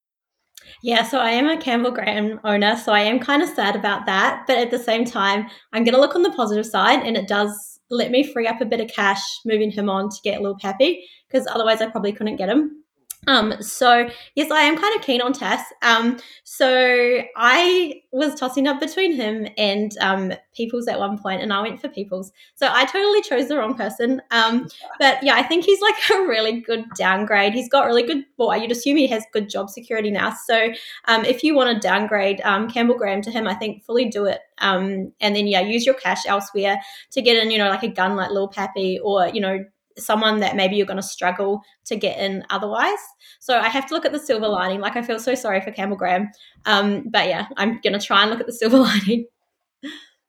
Yeah, 0.83 1.05
so 1.05 1.19
I 1.19 1.31
am 1.31 1.49
a 1.49 1.57
Campbell 1.57 1.91
Graham 1.91 2.41
owner, 2.45 2.77
so 2.77 2.93
I 2.93 3.01
am 3.01 3.19
kind 3.19 3.43
of 3.43 3.49
sad 3.49 3.77
about 3.77 4.07
that. 4.07 4.45
But 4.47 4.59
at 4.59 4.71
the 4.71 4.79
same 4.79 5.05
time, 5.05 5.47
I'm 5.73 5.85
going 5.85 5.95
to 5.95 6.01
look 6.01 6.15
on 6.15 6.23
the 6.23 6.33
positive 6.33 6.67
side, 6.67 7.03
and 7.03 7.17
it 7.17 7.29
does 7.29 7.79
let 7.91 8.11
me 8.11 8.31
free 8.33 8.47
up 8.47 8.61
a 8.61 8.67
bit 8.67 8.81
of 8.81 8.89
cash 8.89 9.23
moving 9.45 9.71
him 9.71 9.89
on 9.89 10.09
to 10.09 10.17
get 10.25 10.39
a 10.39 10.43
little 10.43 10.59
peppy 10.59 11.05
because 11.29 11.47
otherwise 11.47 11.81
I 11.81 11.91
probably 11.91 12.13
couldn't 12.13 12.37
get 12.37 12.49
him. 12.49 12.83
Um, 13.27 13.61
so 13.61 14.09
yes, 14.35 14.51
I 14.51 14.61
am 14.63 14.77
kind 14.77 14.95
of 14.95 15.03
keen 15.03 15.21
on 15.21 15.33
Tass. 15.33 15.63
Um, 15.83 16.19
so 16.45 17.23
I 17.37 18.03
was 18.13 18.35
tossing 18.39 18.67
up 18.67 18.81
between 18.81 19.13
him 19.13 19.49
and 19.59 19.97
um, 20.01 20.33
Peoples 20.55 20.87
at 20.89 20.99
one 20.99 21.19
point, 21.19 21.43
and 21.43 21.53
I 21.53 21.61
went 21.61 21.81
for 21.81 21.89
Peoples. 21.89 22.33
So 22.55 22.69
I 22.71 22.85
totally 22.85 23.23
chose 23.23 23.49
the 23.49 23.57
wrong 23.57 23.75
person. 23.75 24.23
Um, 24.31 24.69
but 24.99 25.23
yeah, 25.23 25.35
I 25.35 25.43
think 25.43 25.65
he's 25.65 25.81
like 25.81 25.95
a 26.15 26.27
really 26.27 26.61
good 26.61 26.85
downgrade. 26.97 27.53
He's 27.53 27.69
got 27.69 27.87
really 27.87 28.05
good. 28.05 28.25
Well, 28.37 28.57
you'd 28.57 28.73
assume 28.73 28.97
he 28.97 29.09
has 29.09 29.25
good 29.33 29.49
job 29.49 29.71
security 29.71 30.11
now. 30.11 30.35
So 30.47 30.71
um, 31.07 31.25
if 31.25 31.43
you 31.43 31.55
want 31.55 31.75
to 31.75 31.87
downgrade 31.87 32.41
um, 32.43 32.69
Campbell 32.69 32.97
Graham 32.97 33.23
to 33.23 33.31
him, 33.31 33.47
I 33.47 33.55
think 33.55 33.83
fully 33.85 34.09
do 34.09 34.27
it. 34.27 34.41
Um, 34.59 35.13
and 35.21 35.35
then 35.35 35.47
yeah, 35.47 35.61
use 35.61 35.85
your 35.85 35.97
cash 35.97 36.27
elsewhere 36.27 36.81
to 37.11 37.23
get 37.23 37.37
in. 37.37 37.51
You 37.51 37.59
know, 37.59 37.69
like 37.69 37.83
a 37.83 37.89
gun 37.89 38.17
like 38.17 38.31
Lil 38.31 38.49
Pappy, 38.49 38.99
or 38.99 39.29
you 39.29 39.41
know 39.41 39.65
someone 39.99 40.41
that 40.41 40.57
maybe 40.57 40.77
you're 40.77 40.87
going 40.87 40.97
to 40.97 41.03
struggle 41.03 41.63
to 41.87 41.97
get 41.97 42.19
in 42.19 42.45
otherwise. 42.51 42.99
So 43.41 43.59
I 43.59 43.69
have 43.69 43.87
to 43.87 43.95
look 43.95 44.05
at 44.05 44.13
the 44.13 44.19
silver 44.19 44.49
lining. 44.49 44.81
Like 44.81 44.97
I 44.97 45.03
feel 45.03 45.19
so 45.19 45.35
sorry 45.35 45.61
for 45.61 45.71
Campbell 45.71 45.97
Graham. 45.97 46.31
Um, 46.65 47.05
but 47.11 47.29
yeah, 47.29 47.47
I'm 47.57 47.81
going 47.81 47.99
to 47.99 48.05
try 48.05 48.23
and 48.23 48.31
look 48.31 48.41
at 48.41 48.47
the 48.47 48.53
silver 48.53 48.79
lining. 48.79 49.27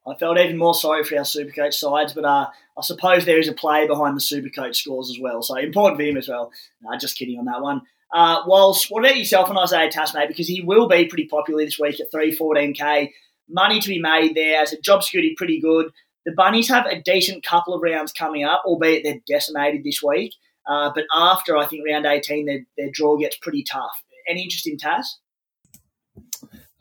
I 0.07 0.15
felt 0.15 0.37
even 0.37 0.57
more 0.57 0.73
sorry 0.73 1.03
for 1.03 1.17
our 1.17 1.23
Supercoach 1.23 1.73
sides, 1.73 2.13
but 2.13 2.23
uh, 2.23 2.47
I 2.77 2.81
suppose 2.81 3.25
there 3.25 3.39
is 3.39 3.49
a 3.49 3.53
play 3.53 3.85
behind 3.87 4.15
the 4.15 4.21
Supercoach 4.21 4.75
scores 4.75 5.09
as 5.09 5.19
well. 5.19 5.41
So 5.41 5.55
important 5.57 5.99
for 5.99 6.05
him 6.05 6.15
as 6.15 6.29
well. 6.29 6.51
Just 6.99 7.17
kidding 7.17 7.37
on 7.37 7.45
that 7.45 7.61
one. 7.61 7.81
Uh, 8.13 8.41
whilst, 8.47 8.89
what 8.89 9.03
about 9.03 9.17
yourself 9.17 9.49
and 9.49 9.57
Isaiah 9.57 9.91
Tass, 9.91 10.13
mate? 10.13 10.29
Because 10.29 10.47
he 10.47 10.61
will 10.61 10.87
be 10.87 11.07
pretty 11.07 11.25
popular 11.25 11.65
this 11.65 11.77
week 11.77 11.99
at 11.99 12.11
314k. 12.11 13.11
Money 13.49 13.81
to 13.81 13.87
be 13.89 13.99
made 13.99 14.33
there. 14.33 14.63
A 14.63 14.81
job 14.81 15.03
security, 15.03 15.35
pretty 15.35 15.59
good. 15.59 15.91
The 16.27 16.33
Bunnies 16.33 16.67
have 16.67 16.85
a 16.85 17.01
decent 17.01 17.45
couple 17.45 17.73
of 17.73 17.81
rounds 17.81 18.11
coming 18.11 18.43
up, 18.43 18.61
albeit 18.65 19.05
they're 19.05 19.21
decimated 19.25 19.85
this 19.85 20.03
week. 20.03 20.33
Uh, 20.69 20.91
but 20.93 21.05
after, 21.15 21.55
I 21.55 21.65
think, 21.65 21.85
round 21.87 22.05
18, 22.05 22.45
their, 22.45 22.59
their 22.77 22.89
draw 22.91 23.15
gets 23.15 23.37
pretty 23.37 23.63
tough. 23.63 24.03
Any 24.27 24.43
interest 24.43 24.67
in 24.67 24.77
Tass? 24.77 25.19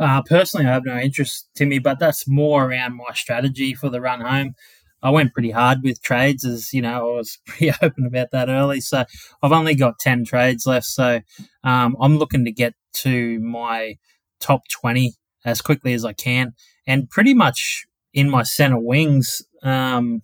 Uh, 0.00 0.20
personally, 0.22 0.66
I 0.66 0.72
have 0.72 0.84
no 0.84 0.98
interest, 0.98 1.48
Timmy, 1.54 1.78
but 1.78 2.00
that's 2.00 2.26
more 2.26 2.64
around 2.64 2.96
my 2.96 3.14
strategy 3.14 3.72
for 3.72 3.88
the 3.88 4.00
run 4.00 4.20
home. 4.20 4.56
I 5.00 5.10
went 5.10 5.32
pretty 5.32 5.52
hard 5.52 5.78
with 5.84 6.02
trades, 6.02 6.44
as 6.44 6.72
you 6.72 6.82
know, 6.82 7.12
I 7.12 7.16
was 7.16 7.38
pretty 7.46 7.72
open 7.80 8.04
about 8.04 8.32
that 8.32 8.48
early. 8.48 8.80
So 8.80 9.04
I've 9.44 9.52
only 9.52 9.76
got 9.76 10.00
10 10.00 10.24
trades 10.24 10.66
left. 10.66 10.86
So 10.86 11.20
um, 11.62 11.96
I'm 12.00 12.18
looking 12.18 12.44
to 12.46 12.52
get 12.52 12.74
to 12.94 13.38
my 13.38 13.94
top 14.40 14.62
20 14.72 15.14
as 15.44 15.60
quickly 15.60 15.92
as 15.92 16.04
I 16.04 16.14
can. 16.14 16.54
And 16.84 17.08
pretty 17.08 17.32
much 17.32 17.86
in 18.16 18.30
my 18.30 18.42
center 18.42 18.80
wings, 18.80 19.42
um, 19.62 20.22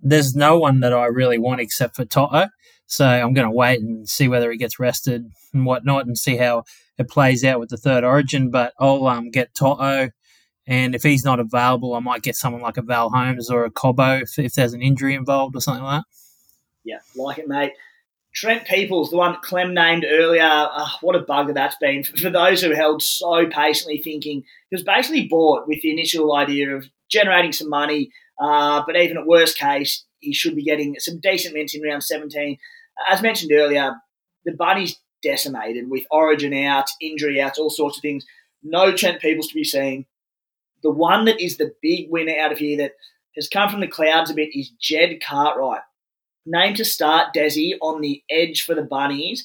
there's 0.00 0.34
no 0.34 0.58
one 0.58 0.80
that 0.80 0.92
I 0.92 1.06
really 1.06 1.38
want 1.38 1.60
except 1.60 1.94
for 1.94 2.04
Toto. 2.04 2.48
So 2.86 3.06
I'm 3.06 3.32
going 3.32 3.48
to 3.48 3.54
wait 3.54 3.80
and 3.80 4.08
see 4.08 4.28
whether 4.28 4.50
he 4.50 4.58
gets 4.58 4.78
rested 4.78 5.30
and 5.54 5.64
whatnot 5.64 6.06
and 6.06 6.18
see 6.18 6.36
how 6.36 6.64
it 6.98 7.08
plays 7.08 7.44
out 7.44 7.60
with 7.60 7.68
the 7.68 7.76
third 7.76 8.02
origin. 8.04 8.50
But 8.50 8.74
I'll 8.80 9.06
um, 9.06 9.30
get 9.30 9.54
Toto. 9.54 10.10
And 10.66 10.96
if 10.96 11.04
he's 11.04 11.24
not 11.24 11.38
available, 11.38 11.94
I 11.94 12.00
might 12.00 12.22
get 12.22 12.34
someone 12.34 12.62
like 12.62 12.76
a 12.76 12.82
Val 12.82 13.10
Holmes 13.10 13.48
or 13.48 13.64
a 13.64 13.70
Cobbo 13.70 14.22
if, 14.22 14.36
if 14.36 14.54
there's 14.54 14.72
an 14.72 14.82
injury 14.82 15.14
involved 15.14 15.54
or 15.54 15.60
something 15.60 15.84
like 15.84 16.00
that. 16.00 16.06
Yeah, 16.82 16.98
like 17.14 17.38
it, 17.38 17.46
mate. 17.46 17.72
Trent 18.36 18.66
Peoples, 18.66 19.10
the 19.10 19.16
one 19.16 19.38
Clem 19.42 19.72
named 19.72 20.04
earlier, 20.06 20.42
uh, 20.44 20.88
what 21.00 21.16
a 21.16 21.20
bugger 21.20 21.54
that's 21.54 21.76
been. 21.76 22.04
For 22.04 22.28
those 22.28 22.60
who 22.60 22.72
held 22.72 23.02
so 23.02 23.46
patiently 23.46 24.02
thinking, 24.04 24.44
he 24.68 24.76
was 24.76 24.82
basically 24.82 25.26
bought 25.26 25.66
with 25.66 25.80
the 25.80 25.90
initial 25.90 26.36
idea 26.36 26.76
of 26.76 26.86
generating 27.10 27.52
some 27.52 27.70
money, 27.70 28.10
uh, 28.38 28.82
but 28.86 28.94
even 28.94 29.16
at 29.16 29.26
worst 29.26 29.56
case, 29.56 30.04
he 30.18 30.34
should 30.34 30.54
be 30.54 30.64
getting 30.64 30.96
some 30.98 31.18
decent 31.18 31.54
minutes 31.54 31.74
in 31.74 31.82
round 31.82 32.04
17. 32.04 32.58
As 33.08 33.22
mentioned 33.22 33.52
earlier, 33.52 33.94
the 34.44 34.52
Bunnies 34.52 34.96
decimated 35.22 35.88
with 35.88 36.04
origin 36.10 36.52
out, 36.52 36.90
injury 37.00 37.40
out, 37.40 37.58
all 37.58 37.70
sorts 37.70 37.96
of 37.96 38.02
things. 38.02 38.26
No 38.62 38.94
Trent 38.94 39.22
Peoples 39.22 39.48
to 39.48 39.54
be 39.54 39.64
seen. 39.64 40.04
The 40.82 40.90
one 40.90 41.24
that 41.24 41.40
is 41.40 41.56
the 41.56 41.72
big 41.80 42.10
winner 42.10 42.38
out 42.38 42.52
of 42.52 42.58
here 42.58 42.76
that 42.78 42.92
has 43.34 43.48
come 43.48 43.70
from 43.70 43.80
the 43.80 43.88
clouds 43.88 44.30
a 44.30 44.34
bit 44.34 44.50
is 44.52 44.70
Jed 44.78 45.20
Cartwright 45.26 45.82
named 46.46 46.76
to 46.76 46.84
start 46.84 47.34
Desi 47.34 47.74
on 47.82 48.00
the 48.00 48.22
edge 48.30 48.62
for 48.62 48.74
the 48.74 48.82
Bunnies. 48.82 49.44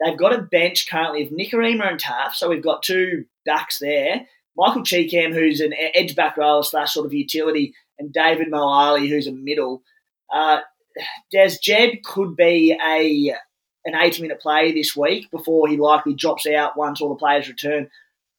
They've 0.00 0.18
got 0.18 0.34
a 0.34 0.42
bench 0.42 0.88
currently 0.88 1.22
of 1.22 1.30
Nikorima 1.30 1.88
and 1.88 1.98
Taff, 1.98 2.34
so 2.34 2.48
we've 2.48 2.62
got 2.62 2.82
two 2.82 3.24
backs 3.44 3.78
there. 3.78 4.26
Michael 4.56 4.82
Chee-Kam, 4.82 5.32
who's 5.32 5.60
an 5.60 5.72
edge 5.94 6.14
back 6.14 6.36
rower 6.36 6.62
slash 6.62 6.92
sort 6.92 7.06
of 7.06 7.14
utility, 7.14 7.74
and 7.98 8.12
David 8.12 8.48
Moali, 8.48 9.08
who's 9.08 9.26
a 9.26 9.32
middle. 9.32 9.82
Uh, 10.32 10.60
Des 11.30 11.56
Jed 11.62 12.02
could 12.04 12.36
be 12.36 12.72
a 12.72 13.34
an 13.84 13.94
80 13.96 14.22
minute 14.22 14.40
play 14.40 14.72
this 14.72 14.94
week 14.96 15.30
before 15.30 15.66
he 15.66 15.76
likely 15.76 16.14
drops 16.14 16.46
out 16.46 16.76
once 16.76 17.00
all 17.00 17.08
the 17.08 17.16
players 17.16 17.48
return. 17.48 17.88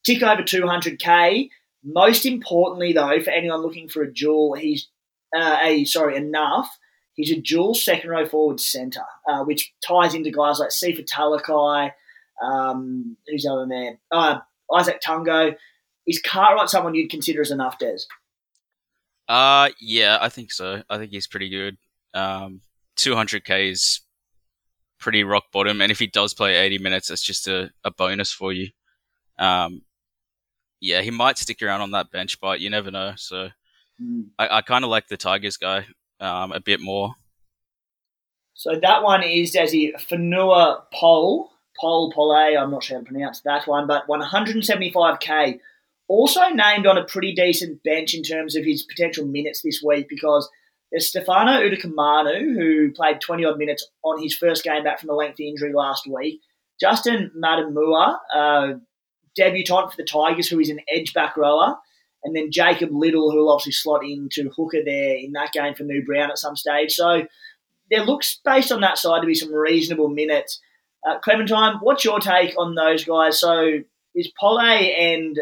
Tick 0.05 0.23
over 0.23 0.41
200k. 0.41 1.49
Most 1.83 2.25
importantly, 2.25 2.93
though, 2.93 3.19
for 3.21 3.31
anyone 3.31 3.61
looking 3.61 3.89
for 3.89 4.03
a 4.03 4.13
dual, 4.13 4.53
he's 4.53 4.87
uh, 5.35 5.57
a 5.61 5.83
sorry 5.85 6.15
enough 6.15 6.77
He's 7.15 7.31
a 7.31 7.39
dual 7.39 7.75
second 7.75 8.09
row 8.09 8.25
forward 8.25 8.59
centre, 8.59 9.05
uh, 9.29 9.43
which 9.43 9.73
ties 9.85 10.15
into 10.15 10.31
guys 10.31 10.59
like 10.59 10.69
Sifa 10.69 11.05
Talakai, 11.05 11.91
um, 12.41 13.17
who's 13.27 13.43
the 13.43 13.51
other 13.51 13.67
man? 13.67 13.99
Uh, 14.11 14.39
Izack 14.71 14.99
Tago. 15.05 15.55
Is 16.05 16.21
Cartwright 16.21 16.69
someone 16.69 16.95
you'd 16.95 17.11
consider 17.11 17.41
as 17.41 17.51
enough, 17.51 17.77
Des? 17.77 17.99
Uh, 19.27 19.69
yeah, 19.79 20.17
I 20.19 20.29
think 20.29 20.51
so. 20.51 20.83
I 20.89 20.97
think 20.97 21.11
he's 21.11 21.27
pretty 21.27 21.49
good. 21.49 21.77
Um, 22.13 22.61
200k 22.97 23.71
is 23.71 24.01
pretty 24.99 25.23
rock 25.23 25.45
bottom, 25.53 25.81
and 25.81 25.91
if 25.91 25.99
he 25.99 26.07
does 26.07 26.33
play 26.33 26.55
80 26.55 26.79
minutes, 26.79 27.09
it's 27.09 27.21
just 27.21 27.47
a, 27.47 27.69
a 27.83 27.91
bonus 27.91 28.31
for 28.31 28.51
you. 28.51 28.69
Um, 29.39 29.83
yeah, 30.81 31.01
he 31.01 31.11
might 31.11 31.37
stick 31.37 31.61
around 31.61 31.81
on 31.81 31.91
that 31.91 32.11
bench, 32.11 32.39
but 32.41 32.59
you 32.59 32.69
never 32.69 32.91
know. 32.91 33.13
So 33.15 33.49
mm. 34.01 34.25
I, 34.37 34.57
I 34.57 34.61
kind 34.61 34.83
of 34.83 34.89
like 34.89 35.07
the 35.07 35.17
Tigers 35.17 35.57
guy 35.57 35.85
um, 36.23 36.51
a 36.51 36.59
bit 36.59 36.79
more. 36.79 37.15
So 38.53 38.79
that 38.81 39.03
one 39.03 39.23
is 39.23 39.55
as 39.55 39.73
a 39.73 39.93
Fonua 39.93 40.83
Pole, 40.93 41.51
Pole 41.79 42.11
Pole, 42.11 42.31
I'm 42.31 42.71
not 42.71 42.83
sure 42.83 42.97
how 42.97 43.03
to 43.03 43.09
pronounce 43.09 43.41
that 43.41 43.67
one, 43.67 43.87
but 43.87 44.07
175k. 44.07 45.59
Also 46.07 46.41
named 46.49 46.85
on 46.85 46.97
a 46.97 47.03
pretty 47.03 47.33
decent 47.33 47.83
bench 47.83 48.13
in 48.13 48.23
terms 48.23 48.55
of 48.55 48.63
his 48.63 48.83
potential 48.83 49.25
minutes 49.25 49.61
this 49.61 49.81
week 49.83 50.07
because 50.07 50.49
there's 50.91 51.07
Stefano 51.09 51.53
Utoikamanu, 51.53 52.55
who 52.55 52.91
played 52.91 53.19
20 53.19 53.45
odd 53.45 53.57
minutes 53.57 53.87
on 54.03 54.21
his 54.21 54.35
first 54.35 54.63
game 54.63 54.83
back 54.83 54.99
from 54.99 55.09
a 55.09 55.13
lengthy 55.13 55.49
injury 55.49 55.73
last 55.73 56.07
week. 56.07 56.41
Justin 56.79 57.31
Matamua, 57.35 58.17
uh, 58.33 58.73
debutant 59.35 59.91
for 59.91 59.97
the 59.97 60.03
Tigers, 60.03 60.47
who 60.47 60.59
is 60.59 60.69
an 60.69 60.81
edge 60.93 61.13
back 61.13 61.35
rower 61.35 61.77
and 62.23 62.35
then 62.35 62.51
Jacob 62.51 62.89
Liddle, 62.91 63.31
who 63.31 63.37
will 63.37 63.51
obviously 63.51 63.73
slot 63.73 64.05
into 64.05 64.49
hooker 64.55 64.81
there 64.83 65.15
in 65.15 65.33
that 65.33 65.51
game 65.51 65.75
for 65.75 65.83
New 65.83 66.03
Brown 66.05 66.31
at 66.31 66.37
some 66.37 66.55
stage. 66.55 66.93
So 66.93 67.23
there 67.91 68.05
looks, 68.05 68.39
based 68.43 68.71
on 68.71 68.81
that 68.81 68.97
side, 68.97 69.21
to 69.21 69.27
be 69.27 69.35
some 69.35 69.53
reasonable 69.53 70.07
minutes. 70.07 70.61
Uh, 71.05 71.19
Clementine, 71.19 71.79
what's 71.81 72.05
your 72.05 72.19
take 72.19 72.53
on 72.57 72.75
those 72.75 73.03
guys? 73.03 73.39
So 73.39 73.79
is 74.15 74.31
Pole 74.39 74.59
and 74.61 75.37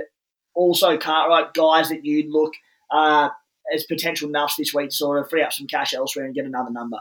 also 0.55 0.97
Cartwright 0.97 1.53
guys 1.53 1.89
that 1.89 2.03
you'd 2.03 2.29
look 2.31 2.53
uh, 2.89 3.29
as 3.73 3.83
potential 3.83 4.29
nuffs 4.29 4.57
this 4.57 4.73
week 4.73 4.89
to 4.89 4.95
sort 4.95 5.19
of 5.19 5.29
free 5.29 5.43
up 5.43 5.53
some 5.53 5.67
cash 5.67 5.93
elsewhere 5.93 6.25
and 6.25 6.33
get 6.35 6.45
another 6.45 6.71
number? 6.71 6.97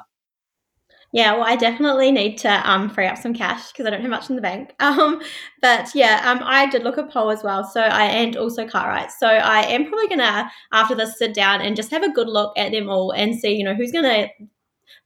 Yeah, 1.13 1.33
well, 1.35 1.43
I 1.45 1.57
definitely 1.57 2.13
need 2.13 2.39
to 2.39 2.71
um, 2.71 2.89
free 2.89 3.07
up 3.07 3.19
some 3.19 3.35
cash 3.35 3.73
because 3.73 3.85
I 3.85 3.91
don't 3.91 4.01
have 4.01 4.11
much 4.11 4.31
in 4.31 4.37
the 4.37 4.43
bank. 4.43 4.75
Um, 4.81 5.21
but 5.61 5.93
yeah, 5.95 6.21
um, 6.25 6.41
I 6.45 6.67
did 6.71 6.83
look 6.85 6.99
at 6.99 7.11
Pole 7.11 7.31
as 7.31 7.43
well. 7.43 7.65
So 7.65 7.81
I 7.81 8.05
and 8.05 8.37
also 8.37 8.67
Cartwright. 8.67 9.11
So 9.13 9.27
I 9.27 9.63
am 9.63 9.87
probably 9.89 10.09
gonna 10.09 10.51
after 10.73 10.95
this 10.95 11.19
sit 11.19 11.35
down 11.35 11.61
and 11.63 11.75
just 11.77 11.91
have 11.91 12.03
a 12.03 12.13
good 12.13 12.29
look 12.29 12.53
at 12.57 12.73
them 12.73 12.89
all 12.89 13.11
and 13.13 13.35
see, 13.39 13.53
you 13.55 13.65
know, 13.65 13.75
who's 13.75 13.93
gonna 13.93 14.29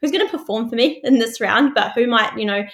who's 0.00 0.10
gonna 0.12 0.28
perform 0.30 0.68
for 0.70 0.76
me 0.76 1.00
in 1.04 1.18
this 1.20 1.40
round, 1.40 1.74
but 1.74 1.92
who 1.92 2.06
might, 2.06 2.36
you 2.38 2.46
know, 2.46 2.64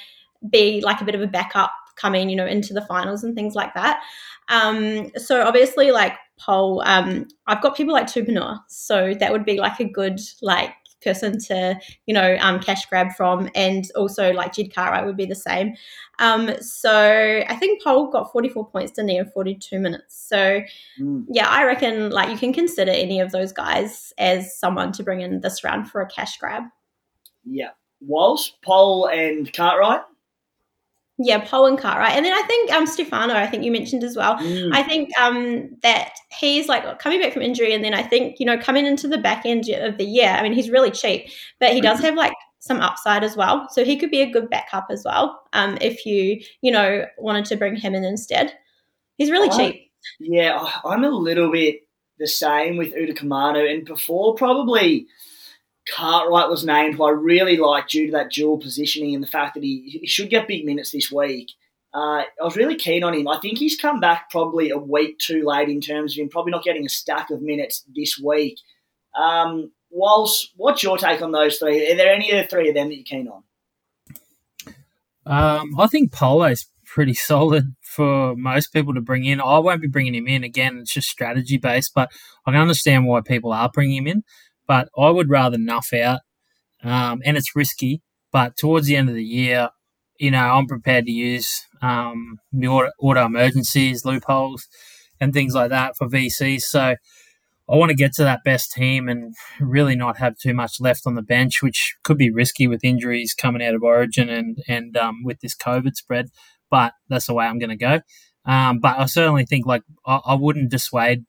be 0.50 0.80
like 0.82 1.00
a 1.00 1.04
bit 1.04 1.14
of 1.14 1.20
a 1.22 1.26
backup 1.26 1.72
coming, 1.96 2.30
you 2.30 2.37
know, 2.37 2.46
into 2.46 2.72
the 2.75 2.82
finals 2.87 3.25
and 3.25 3.34
things 3.34 3.54
like 3.54 3.75
that. 3.75 4.02
Um, 4.49 5.10
so 5.16 5.42
obviously, 5.42 5.92
like 5.92 6.14
Pole, 6.38 6.82
um, 6.87 7.28
I've 7.46 7.62
got 7.62 7.76
people 7.76 7.94
like 7.94 8.06
Tupouniua, 8.06 8.60
so 8.68 9.14
that 9.14 9.32
would 9.32 9.44
be 9.44 9.58
like 9.60 9.80
a 9.80 9.84
good 9.84 10.20
like 10.42 10.72
person 11.02 11.38
to 11.38 11.78
you 12.07 12.14
know 12.14 12.37
um, 12.40 12.61
cash 12.61 12.87
grab 12.87 13.12
from 13.12 13.49
and 13.54 13.90
also 13.97 14.33
like 14.33 14.52
Jed 14.52 14.75
Cartwright 14.75 15.07
would 15.07 15.16
be 15.16 15.26
the 15.26 15.35
same. 15.35 15.75
Um, 16.19 16.50
so 16.61 17.42
I 17.49 17.57
think 17.57 17.83
Pole 17.83 18.11
got 18.11 18.33
44 18.33 18.69
points 18.69 18.92
to 18.92 19.00
in 19.00 19.30
42 19.30 19.78
minutes. 19.78 20.26
So 20.28 20.61
mm. 21.00 21.25
yeah 21.30 21.49
I 21.49 21.64
reckon 21.64 22.11
like 22.11 22.30
you 22.30 22.38
can 22.38 22.52
consider 22.52 22.92
any 22.92 23.21
of 23.21 23.33
those 23.33 23.52
guys 23.52 24.12
as 24.19 24.59
someone 24.59 24.92
to 24.92 25.02
bring 25.02 25.21
in 25.21 25.40
this 25.40 25.64
round 25.64 25.90
for 25.90 26.00
a 26.00 26.07
cash 26.07 26.38
grab. 26.38 26.64
Yeah. 27.45 27.71
Walsh 28.00 28.50
Pole 28.62 29.07
and 29.07 29.52
Cartwright 29.52 30.00
yeah, 31.23 31.45
Pole 31.45 31.67
and 31.67 31.79
Cartwright. 31.79 32.17
And 32.17 32.25
then 32.25 32.33
I 32.33 32.43
think 32.47 32.73
um 32.73 32.87
Stefano, 32.87 33.35
I 33.35 33.47
think 33.47 33.62
you 33.62 33.71
mentioned 33.71 34.03
as 34.03 34.17
well. 34.17 34.37
Mm. 34.37 34.71
I 34.73 34.83
think 34.83 35.11
um 35.21 35.69
that 35.83 36.12
he's 36.31 36.67
like 36.67 36.99
coming 36.99 37.21
back 37.21 37.33
from 37.33 37.43
injury 37.43 37.75
and 37.75 37.85
then 37.85 37.93
I 37.93 38.03
think, 38.03 38.41
you 38.41 38.47
know, 38.47 38.57
coming 38.57 38.87
into 38.87 39.07
the 39.07 39.19
back 39.19 39.45
end 39.45 39.69
of 39.69 39.99
the 39.99 40.05
year, 40.05 40.29
I 40.29 40.43
mean 40.43 40.55
he's 40.55 40.71
really 40.71 40.91
cheap, 40.91 41.29
but 41.59 41.73
he 41.73 41.83
does 41.83 41.99
mm-hmm. 41.99 42.07
have 42.07 42.15
like 42.15 42.33
some 42.61 42.81
upside 42.81 43.23
as 43.23 43.37
well. 43.37 43.69
So 43.71 43.85
he 43.85 43.99
could 43.99 44.11
be 44.11 44.23
a 44.23 44.31
good 44.31 44.49
backup 44.49 44.87
as 44.91 45.03
well. 45.05 45.43
Um 45.53 45.77
if 45.83 46.07
you, 46.07 46.41
you 46.62 46.73
know, 46.73 47.05
wanted 47.19 47.45
to 47.47 47.57
bring 47.57 47.77
him 47.77 47.95
in 47.95 48.05
instead. 48.05 48.55
He's 49.19 49.31
really 49.31 49.50
I, 49.50 49.57
cheap. 49.57 49.93
Yeah, 50.19 50.71
I'm 50.87 51.05
a 51.05 51.11
little 51.11 51.53
bit 51.53 51.87
the 52.19 52.27
same 52.27 52.79
with 52.79 52.95
Utoikamanu 52.95 53.71
and 53.71 53.85
before 53.85 54.35
probably 54.35 55.07
Cartwright 55.88 56.49
was 56.49 56.64
named, 56.64 56.96
who 56.96 57.04
I 57.04 57.10
really 57.10 57.56
like 57.56 57.88
due 57.88 58.06
to 58.06 58.12
that 58.12 58.32
dual 58.32 58.58
positioning 58.58 59.14
and 59.14 59.22
the 59.22 59.28
fact 59.28 59.54
that 59.54 59.62
he, 59.62 59.99
he 60.00 60.06
should 60.06 60.30
get 60.30 60.49
big 60.49 60.64
minutes 60.64 60.90
this 60.90 61.10
week. 61.10 61.50
Uh, 61.92 62.22
I 62.22 62.44
was 62.44 62.56
really 62.56 62.76
keen 62.76 63.02
on 63.02 63.14
him. 63.14 63.26
I 63.26 63.40
think 63.40 63.58
he's 63.58 63.76
come 63.76 63.99
back 63.99 64.30
probably 64.30 64.70
a 64.70 64.78
week 64.78 65.18
too 65.18 65.42
late 65.44 65.68
in 65.68 65.80
terms 65.80 66.12
of 66.12 66.22
him 66.22 66.28
probably 66.28 66.52
not 66.52 66.62
getting 66.62 66.87
a 66.87 66.88
stack 66.88 67.30
of 67.30 67.42
minutes 67.42 67.84
this 67.94 68.18
week. 68.18 68.58
Um, 69.20 69.72
Walsh, 69.90 70.46
what's 70.56 70.82
your 70.84 70.99
take 70.99 71.20
on 71.20 71.32
those 71.32 71.58
three? 71.58 71.90
Are 71.90 71.96
there 71.96 72.14
any 72.14 72.30
of 72.30 72.37
the 72.37 72.49
three 72.49 72.68
of 72.68 72.75
them 72.76 72.88
that 72.88 72.94
you're 72.94 73.04
keen 73.04 73.28
on? 73.28 73.42
Um, 75.26 75.78
I 75.80 75.88
think 75.88 76.12
Polo's 76.12 76.66
pretty 76.84 77.14
solid 77.14 77.75
for 77.80 78.37
most 78.37 78.72
people 78.72 78.94
to 78.94 79.00
bring 79.00 79.25
in. 79.25 79.40
I 79.40 79.58
won't 79.58 79.80
be 79.80 79.88
bringing 79.88 80.14
him 80.14 80.28
in 80.28 80.44
again. 80.44 80.78
It's 80.78 80.92
just 80.92 81.08
strategy 81.08 81.56
based, 81.56 81.92
but 81.94 82.10
I 82.46 82.52
can 82.52 82.60
understand 82.60 83.06
why 83.06 83.20
people 83.20 83.52
are 83.52 83.68
bringing 83.68 83.96
him 83.96 84.06
in 84.06 84.25
but 84.71 84.89
I 84.97 85.11
would 85.11 85.29
rather 85.29 85.59
nuff 85.59 85.93
out, 85.93 86.21
um, 86.85 87.23
and 87.25 87.37
it's 87.37 87.57
risky. 87.57 88.03
But 88.31 88.57
towards 88.57 88.87
the 88.87 88.95
end 88.95 89.09
of 89.09 89.17
the 89.17 89.25
year, 89.25 89.71
you 90.21 90.31
know, 90.31 90.39
I'm 90.39 90.69
prepared 90.69 91.07
to 91.07 91.11
use 91.11 91.67
um, 91.83 92.39
the 92.53 92.69
auto, 92.69 92.93
auto 93.00 93.27
emergencies, 93.27 94.05
loopholes, 94.05 94.69
and 95.21 95.33
things 95.33 95.57
like 95.57 95.71
that 95.71 95.97
for 95.97 96.07
VCs. 96.07 96.61
So 96.61 96.81
I 96.81 96.97
want 97.67 97.91
to 97.91 97.97
get 97.97 98.12
to 98.12 98.23
that 98.23 98.45
best 98.45 98.71
team 98.71 99.09
and 99.09 99.35
really 99.59 99.97
not 99.97 100.19
have 100.19 100.39
too 100.39 100.55
much 100.55 100.75
left 100.79 101.03
on 101.05 101.17
the 101.17 101.23
bench, 101.23 101.65
which 101.65 101.97
could 102.05 102.17
be 102.17 102.31
risky 102.31 102.69
with 102.69 102.85
injuries 102.85 103.35
coming 103.35 103.65
out 103.65 103.75
of 103.75 103.83
Origin 103.83 104.29
and 104.29 104.59
and 104.69 104.97
um, 104.97 105.25
with 105.25 105.41
this 105.41 105.57
COVID 105.57 105.97
spread. 105.97 106.27
But 106.71 106.93
that's 107.09 107.27
the 107.27 107.35
way 107.35 107.45
I'm 107.45 107.59
going 107.59 107.77
to 107.77 107.77
go. 107.77 108.03
Um, 108.45 108.79
but 108.79 109.00
I 109.00 109.07
certainly 109.07 109.47
think 109.47 109.67
like 109.67 109.83
I, 110.07 110.21
I, 110.27 110.35
wouldn't 110.35 110.71
dissuade 110.71 111.25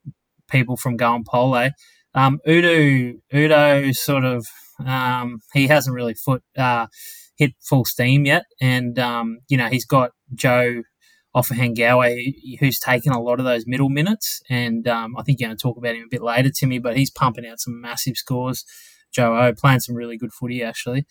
people 0.48 0.78
from 0.78 0.96
going 0.96 1.24
Pole 1.24 1.72
Um, 2.14 2.40
Udo, 2.48 3.14
Udo 3.34 3.92
sort 3.94 4.26
of, 4.26 4.46
um, 4.86 5.40
he 5.54 5.68
hasn't 5.68 5.96
really 5.96 6.14
foot, 6.14 6.44
uh, 6.58 6.88
hit 7.38 7.54
full 7.62 7.86
steam 7.86 8.26
yet. 8.26 8.44
And, 8.60 9.00
um, 9.00 9.40
you 9.48 9.58
know, 9.58 9.68
he's 9.68 9.86
got 9.86 10.12
Joe 10.34 10.84
Ofahengaue, 11.36 12.60
who's 12.60 12.80
taken 12.80 13.14
a 13.14 13.22
lot 13.22 13.40
of 13.40 13.46
those 13.46 13.64
middle 13.66 13.90
minutes. 13.90 14.42
And 14.50 14.88
um, 14.88 15.16
I 15.18 15.24
think 15.24 15.40
you're 15.40 15.48
going 15.48 15.58
to 15.58 15.62
talk 15.62 15.78
about 15.78 15.96
him 15.96 16.04
a 16.04 16.10
bit 16.10 16.22
later, 16.22 16.50
Timmy, 16.50 16.80
but 16.80 16.98
he's 16.98 17.10
pumping 17.10 17.46
out 17.46 17.60
some 17.60 17.80
massive 17.80 18.18
scores. 18.18 18.66
Joe 19.14 19.38
O 19.38 19.54
playing 19.54 19.82
some 19.82 19.96
really 19.96 20.18
good 20.18 20.34
footy, 20.34 20.64
actually. 20.64 21.06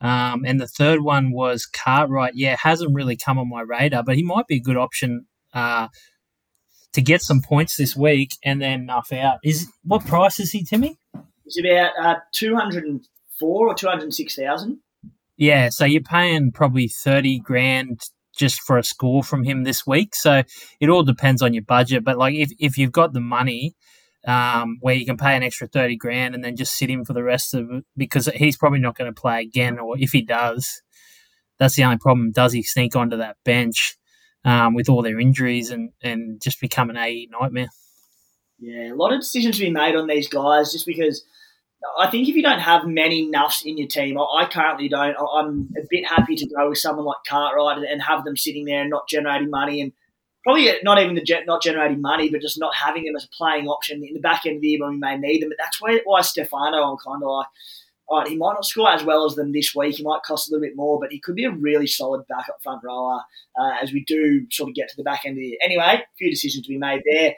Um, 0.00 0.44
and 0.44 0.60
the 0.60 0.66
third 0.66 1.00
one 1.02 1.32
was 1.32 1.66
Cartwright. 1.66 2.34
Yeah, 2.34 2.56
hasn't 2.60 2.94
really 2.94 3.16
come 3.16 3.38
on 3.38 3.48
my 3.48 3.62
radar, 3.62 4.02
but 4.02 4.16
he 4.16 4.22
might 4.22 4.46
be 4.46 4.56
a 4.56 4.60
good 4.60 4.76
option 4.76 5.26
uh, 5.54 5.88
to 6.92 7.02
get 7.02 7.22
some 7.22 7.42
points 7.42 7.76
this 7.76 7.96
week 7.96 8.32
and 8.44 8.60
then 8.60 8.86
nuff 8.86 9.12
out. 9.12 9.38
Is 9.44 9.70
what 9.84 10.04
price 10.06 10.40
is 10.40 10.52
he, 10.52 10.64
Timmy? 10.64 10.96
It's 11.44 11.58
about 11.58 11.92
uh, 12.00 12.16
two 12.32 12.56
hundred 12.56 12.84
and 12.84 13.06
four 13.38 13.68
or 13.68 13.74
two 13.74 13.88
hundred 13.88 14.12
six 14.14 14.34
thousand. 14.34 14.78
Yeah, 15.36 15.68
so 15.70 15.84
you're 15.84 16.02
paying 16.02 16.52
probably 16.52 16.88
thirty 16.88 17.38
grand 17.38 18.00
just 18.36 18.60
for 18.60 18.76
a 18.76 18.84
score 18.84 19.22
from 19.22 19.44
him 19.44 19.64
this 19.64 19.86
week. 19.86 20.14
So 20.14 20.42
it 20.80 20.88
all 20.88 21.02
depends 21.02 21.42
on 21.42 21.54
your 21.54 21.62
budget. 21.62 22.04
But 22.04 22.18
like 22.18 22.34
if 22.34 22.50
if 22.58 22.78
you've 22.78 22.92
got 22.92 23.12
the 23.12 23.20
money 23.20 23.76
um, 24.26 24.78
where 24.80 24.94
you 24.94 25.06
can 25.06 25.16
pay 25.16 25.36
an 25.36 25.44
extra 25.44 25.68
30 25.68 25.96
grand 25.96 26.34
and 26.34 26.42
then 26.42 26.56
just 26.56 26.76
sit 26.76 26.90
him 26.90 27.04
for 27.04 27.12
the 27.12 27.22
rest 27.22 27.54
of 27.54 27.70
it 27.70 27.84
because 27.96 28.26
he's 28.34 28.56
probably 28.56 28.80
not 28.80 28.98
going 28.98 29.12
to 29.12 29.18
play 29.18 29.40
again. 29.40 29.78
Or 29.78 29.96
if 29.98 30.10
he 30.10 30.20
does, 30.20 30.82
that's 31.58 31.76
the 31.76 31.84
only 31.84 31.98
problem. 31.98 32.32
Does 32.32 32.52
he 32.52 32.62
sneak 32.62 32.96
onto 32.96 33.16
that 33.18 33.36
bench 33.44 33.96
um, 34.46 34.74
with 34.74 34.88
all 34.88 35.02
their 35.02 35.20
injuries 35.20 35.70
and, 35.70 35.90
and 36.02 36.40
just 36.40 36.60
become 36.60 36.88
an 36.88 36.96
AE 36.96 37.28
nightmare? 37.30 37.68
Yeah, 38.58 38.92
a 38.92 38.94
lot 38.94 39.12
of 39.12 39.20
decisions 39.20 39.58
to 39.58 39.64
be 39.64 39.70
made 39.70 39.96
on 39.96 40.06
these 40.06 40.28
guys 40.28 40.72
just 40.72 40.86
because 40.86 41.24
I 41.98 42.08
think 42.08 42.28
if 42.28 42.34
you 42.34 42.42
don't 42.42 42.60
have 42.60 42.86
many 42.86 43.30
nuffs 43.30 43.66
in 43.66 43.76
your 43.76 43.88
team, 43.88 44.16
I 44.18 44.48
currently 44.50 44.88
don't. 44.88 45.14
I'm 45.16 45.68
a 45.76 45.82
bit 45.90 46.06
happy 46.06 46.36
to 46.36 46.46
go 46.46 46.70
with 46.70 46.78
someone 46.78 47.04
like 47.04 47.18
Cartwright 47.28 47.78
and 47.78 48.00
have 48.02 48.24
them 48.24 48.36
sitting 48.36 48.64
there 48.64 48.80
and 48.80 48.90
not 48.90 49.08
generating 49.08 49.50
money 49.50 49.82
and 49.82 49.92
probably 50.42 50.72
not 50.82 50.98
even 50.98 51.16
the 51.16 51.42
not 51.46 51.60
generating 51.60 52.00
money, 52.00 52.30
but 52.30 52.40
just 52.40 52.58
not 52.58 52.74
having 52.74 53.04
them 53.04 53.16
as 53.16 53.24
a 53.24 53.36
playing 53.36 53.66
option 53.66 54.02
in 54.02 54.14
the 54.14 54.20
back 54.20 54.46
end 54.46 54.56
of 54.56 54.62
the 54.62 54.68
year 54.68 54.80
when 54.80 54.92
we 54.92 54.98
may 54.98 55.18
need 55.18 55.42
them. 55.42 55.50
But 55.50 55.58
that's 55.60 55.82
where, 55.82 56.00
why 56.04 56.22
Stefano, 56.22 56.82
I'm 56.82 56.96
kind 57.04 57.22
of 57.22 57.28
like, 57.28 57.48
all 58.08 58.18
right, 58.18 58.28
he 58.28 58.36
might 58.36 58.54
not 58.54 58.64
score 58.64 58.90
as 58.90 59.02
well 59.02 59.24
as 59.24 59.34
them 59.34 59.52
this 59.52 59.74
week. 59.74 59.96
He 59.96 60.04
might 60.04 60.22
cost 60.22 60.48
a 60.48 60.52
little 60.52 60.66
bit 60.66 60.76
more, 60.76 61.00
but 61.00 61.10
he 61.10 61.18
could 61.18 61.34
be 61.34 61.44
a 61.44 61.50
really 61.50 61.86
solid 61.86 62.24
backup 62.28 62.62
front 62.62 62.82
rower 62.84 63.20
uh, 63.58 63.72
as 63.82 63.92
we 63.92 64.04
do 64.04 64.46
sort 64.50 64.70
of 64.70 64.76
get 64.76 64.88
to 64.88 64.96
the 64.96 65.02
back 65.02 65.22
end 65.24 65.32
of 65.32 65.40
the 65.40 65.46
year. 65.46 65.58
Anyway, 65.62 65.84
a 65.84 66.02
few 66.16 66.30
decisions 66.30 66.64
to 66.64 66.72
be 66.72 66.78
made 66.78 67.02
there. 67.10 67.34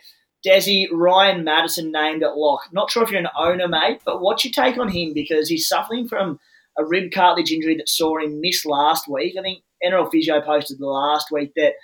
Desi, 0.47 0.87
Ryan 0.93 1.43
Matterson 1.43 1.91
named 1.91 2.23
at 2.23 2.37
lock. 2.37 2.63
Not 2.73 2.91
sure 2.91 3.03
if 3.03 3.11
you're 3.11 3.21
an 3.21 3.29
owner, 3.37 3.67
mate, 3.67 4.01
but 4.05 4.21
what's 4.21 4.45
your 4.45 4.53
take 4.53 4.79
on 4.79 4.89
him? 4.89 5.13
Because 5.15 5.49
he's 5.49 5.67
suffering 5.67 6.07
from 6.07 6.39
a 6.79 6.85
rib 6.85 7.11
cartilage 7.13 7.51
injury 7.51 7.77
that 7.77 7.89
saw 7.89 8.19
him 8.19 8.41
miss 8.41 8.65
last 8.65 9.09
week. 9.09 9.35
I 9.39 9.43
think 9.43 9.65
NRL 9.85 10.11
Physio 10.11 10.41
posted 10.41 10.79
the 10.79 10.87
last 10.87 11.33
week 11.33 11.53
that 11.57 11.75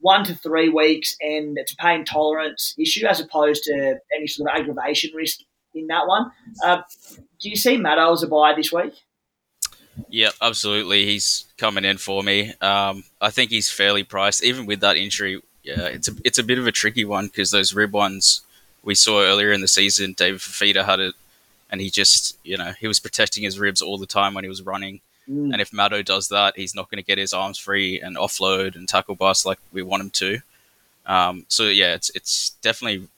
one 0.00 0.22
to 0.24 0.34
three 0.34 0.68
weeks, 0.68 1.16
and 1.20 1.58
it's 1.58 1.72
a 1.72 1.76
pain 1.76 2.04
tolerance 2.04 2.74
issue 2.78 3.06
as 3.06 3.20
opposed 3.20 3.64
to 3.64 3.98
any 4.16 4.26
sort 4.28 4.48
of 4.48 4.60
aggravation 4.60 5.10
risk 5.14 5.40
in 5.74 5.86
that 5.88 6.06
one. 6.06 6.30
Uh, 6.64 6.82
do 7.40 7.48
you 7.48 7.56
see 7.56 7.76
Maddo 7.76 8.12
as 8.12 8.22
a 8.22 8.26
buy 8.26 8.54
this 8.54 8.72
week? 8.72 8.94
Yeah, 10.08 10.30
absolutely. 10.40 11.06
He's 11.06 11.46
coming 11.56 11.84
in 11.84 11.98
for 11.98 12.22
me. 12.22 12.54
Um, 12.60 13.04
I 13.20 13.30
think 13.30 13.50
he's 13.50 13.70
fairly 13.70 14.04
priced, 14.04 14.44
even 14.44 14.66
with 14.66 14.80
that 14.80 14.96
injury. 14.96 15.42
Yeah, 15.62 15.86
it's 15.86 16.08
a 16.08 16.12
it's 16.24 16.38
a 16.38 16.44
bit 16.44 16.58
of 16.58 16.66
a 16.66 16.72
tricky 16.72 17.04
one 17.04 17.26
because 17.26 17.50
those 17.50 17.74
rib 17.74 17.92
ones 17.92 18.42
we 18.82 18.94
saw 18.94 19.20
earlier 19.20 19.52
in 19.52 19.60
the 19.60 19.68
season, 19.68 20.14
David 20.16 20.40
Fifita 20.40 20.84
had 20.84 21.00
it, 21.00 21.14
and 21.70 21.80
he 21.80 21.90
just 21.90 22.38
you 22.44 22.56
know 22.56 22.72
he 22.78 22.86
was 22.86 23.00
protecting 23.00 23.42
his 23.42 23.58
ribs 23.58 23.82
all 23.82 23.98
the 23.98 24.06
time 24.06 24.34
when 24.34 24.44
he 24.44 24.48
was 24.48 24.62
running. 24.62 25.00
Mm. 25.28 25.52
And 25.52 25.60
if 25.60 25.72
Maddo 25.72 26.02
does 26.04 26.28
that, 26.28 26.56
he's 26.56 26.74
not 26.74 26.90
going 26.90 27.02
to 27.02 27.06
get 27.06 27.18
his 27.18 27.34
arms 27.34 27.58
free 27.58 28.00
and 28.00 28.16
offload 28.16 28.76
and 28.76 28.88
tackle 28.88 29.14
bust 29.14 29.44
like 29.44 29.58
we 29.72 29.82
want 29.82 30.02
him 30.02 30.10
to. 30.10 30.38
Um, 31.04 31.44
so 31.48 31.64
yeah, 31.64 31.94
it's 31.94 32.10
it's 32.14 32.50
definitely 32.62 33.08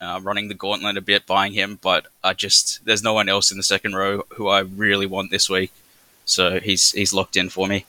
uh, 0.00 0.20
running 0.22 0.48
the 0.48 0.54
gauntlet 0.54 0.96
a 0.96 1.00
bit, 1.00 1.26
buying 1.26 1.52
him. 1.52 1.78
But 1.80 2.06
I 2.22 2.34
just 2.34 2.84
there's 2.84 3.02
no 3.02 3.14
one 3.14 3.28
else 3.28 3.50
in 3.50 3.56
the 3.56 3.62
second 3.62 3.94
row 3.94 4.24
who 4.30 4.48
I 4.48 4.60
really 4.60 5.06
want 5.06 5.30
this 5.30 5.48
week, 5.48 5.72
so 6.24 6.60
he's 6.60 6.92
he's 6.92 7.12
locked 7.12 7.36
in 7.36 7.48
for 7.48 7.66
me. 7.66 7.84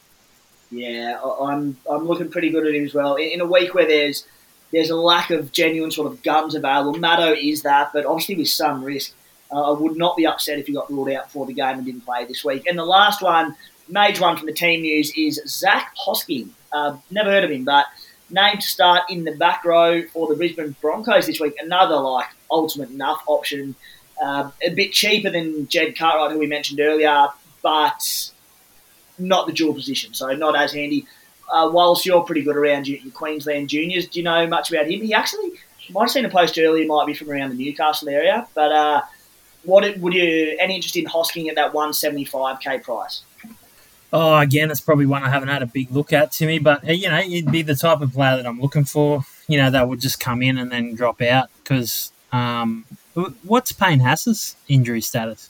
Yeah, 0.72 1.20
I'm 1.40 1.78
I'm 1.90 2.08
looking 2.08 2.30
pretty 2.30 2.50
good 2.50 2.68
at 2.68 2.76
him 2.76 2.86
as 2.86 2.94
well. 2.94 3.16
In 3.16 3.42
a 3.42 3.46
week 3.46 3.74
where 3.74 3.88
there's 3.88 4.26
there's 4.72 4.90
a 4.90 4.96
lack 4.96 5.30
of 5.30 5.52
genuine 5.52 5.92
sort 5.92 6.08
of 6.08 6.22
guns 6.24 6.56
available, 6.56 6.96
Maddo 6.96 7.38
is 7.38 7.64
that, 7.64 7.92
but 7.94 8.06
obviously 8.06 8.36
with 8.36 8.50
some 8.50 8.84
risk. 8.84 9.14
Uh, 9.50 9.74
I 9.74 9.80
would 9.80 9.96
not 9.96 10.18
be 10.18 10.28
upset 10.28 10.60
if 10.60 10.68
he 10.68 10.74
got 10.74 10.92
ruled 10.92 11.10
out 11.10 11.32
for 11.32 11.46
the 11.46 11.54
game 11.54 11.78
and 11.78 11.86
didn't 11.86 12.02
play 12.02 12.26
this 12.26 12.44
week. 12.44 12.68
And 12.68 12.78
the 12.78 12.84
last 12.84 13.22
one, 13.22 13.56
major 13.88 14.22
one 14.22 14.36
from 14.36 14.46
the 14.46 14.52
team 14.52 14.82
news, 14.82 15.14
is 15.16 15.42
Zach 15.48 15.96
Hosking. 16.06 16.50
Uh, 16.74 16.98
never 17.12 17.30
heard 17.30 17.46
of 17.46 17.52
him, 17.52 17.64
but 17.64 17.86
named 18.30 18.62
to 18.62 18.68
start 18.68 19.10
in 19.10 19.24
the 19.24 19.36
back 19.36 19.64
row 19.64 20.04
for 20.04 20.28
the 20.28 20.36
Brisbane 20.36 20.76
Broncos 20.82 21.28
this 21.28 21.40
week. 21.40 21.56
Another 21.60 21.96
like 21.96 22.28
ultimate 22.52 22.90
enough 22.90 23.24
option. 23.28 23.76
Uh, 24.22 24.50
a 24.64 24.70
bit 24.74 24.92
cheaper 24.92 25.30
than 25.30 25.68
Jed 25.68 25.96
Cartwright, 25.98 26.32
who 26.32 26.40
we 26.40 26.48
mentioned 26.48 26.80
earlier, 26.80 27.28
but 27.62 28.32
not 29.20 29.48
the 29.48 29.54
dual 29.54 29.74
position, 29.74 30.14
so 30.14 30.34
not 30.34 30.56
as 30.56 30.74
handy. 30.74 31.06
Uh, 31.52 31.70
whilst 31.72 32.06
you're 32.06 32.24
pretty 32.24 32.42
good 32.42 32.58
around 32.58 32.88
your, 32.88 33.00
your, 33.00 33.12
Queensland 33.14 33.70
juniors, 33.70 34.08
do 34.08 34.20
you 34.20 34.24
know 34.24 34.46
much 34.48 34.72
about 34.72 34.90
him? 34.90 35.02
He 35.02 35.14
actually 35.14 35.52
might 35.92 36.04
have 36.04 36.12
seen 36.12 36.26
a 36.26 36.30
post 36.30 36.58
earlier, 36.58 36.86
might 36.86 37.06
be 37.06 37.14
from 37.14 37.30
around 37.30 37.56
the 37.56 37.64
Newcastle 37.64 38.10
area, 38.10 38.48
but 38.54 38.72
uh, 38.72 39.02
what 39.64 39.98
would 40.00 40.14
you 40.14 40.58
any 40.60 40.76
interest 40.76 40.98
in 40.98 41.06
Hosking 41.06 41.48
at 41.48 41.56
that 41.56 41.74
175k 41.74 42.84
price? 42.84 43.22
Oh, 44.14 44.38
again, 44.38 44.72
it's 44.72 44.82
probably 44.82 45.06
one 45.06 45.24
I 45.24 45.30
haven't 45.30 45.50
had 45.50 45.62
a 45.62 45.66
big 45.66 45.92
look 45.92 46.14
at, 46.14 46.32
Timmy. 46.32 46.60
But 46.60 46.88
uh, 46.88 46.92
you 46.92 47.10
know, 47.10 47.20
it'd 47.20 47.52
be 47.52 47.62
the 47.62 47.76
type 47.76 48.02
of 48.02 48.14
player 48.14 48.38
that 48.38 48.46
I'm 48.46 48.60
looking 48.60 48.86
for. 48.86 49.26
You 49.48 49.58
know, 49.58 49.70
that 49.72 49.88
would 49.88 50.02
just 50.02 50.20
come 50.20 50.42
in 50.42 50.58
and 50.58 50.72
then 50.72 50.96
drop 50.96 51.22
out 51.22 51.50
because 51.64 52.12
um, 52.32 52.86
what's 53.44 53.72
Payne 53.72 54.00
Haas's 54.00 54.56
injury 54.68 55.02
status? 55.02 55.50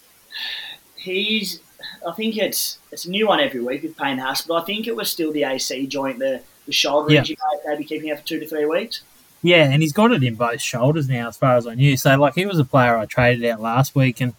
He's, 0.96 1.60
I 2.08 2.13
think 2.13 2.38
it's 2.38 2.80
it's 2.91 3.06
a 3.06 3.10
new 3.10 3.28
one 3.28 3.39
every 3.39 3.62
week 3.62 3.84
with 3.84 3.98
Payne 3.98 4.17
Haas, 4.17 4.41
but 4.41 4.56
I 4.56 4.65
think 4.65 4.88
it 4.88 4.96
was 4.96 5.10
still 5.10 5.32
the 5.32 5.43
AC 5.43 5.88
joint, 5.88 6.20
the 6.20 6.41
the 6.65 6.74
shoulder 6.74 7.13
yeah. 7.13 7.20
injury 7.20 7.38
maybe 7.65 7.84
keeping 7.84 8.12
out 8.12 8.20
for 8.20 8.26
two 8.26 8.39
to 8.39 8.48
three 8.48 8.65
weeks. 8.65 9.02
Yeah, 9.41 9.70
and 9.72 9.82
he's 9.82 9.93
got 9.93 10.12
it 10.12 10.24
in 10.24 10.36
both 10.36 10.62
shoulders 10.62 11.08
now, 11.08 11.28
as 11.28 11.38
far 11.38 11.56
as 11.56 11.67
I 11.67 11.76
knew. 11.76 11.96
So, 11.96 12.15
like, 12.17 12.36
he 12.36 12.46
was 12.46 12.60
a 12.60 12.65
player 12.65 12.98
I 12.98 13.06
traded 13.06 13.46
out 13.46 13.62
last 13.62 13.96
week, 13.96 14.20
and 14.20 14.34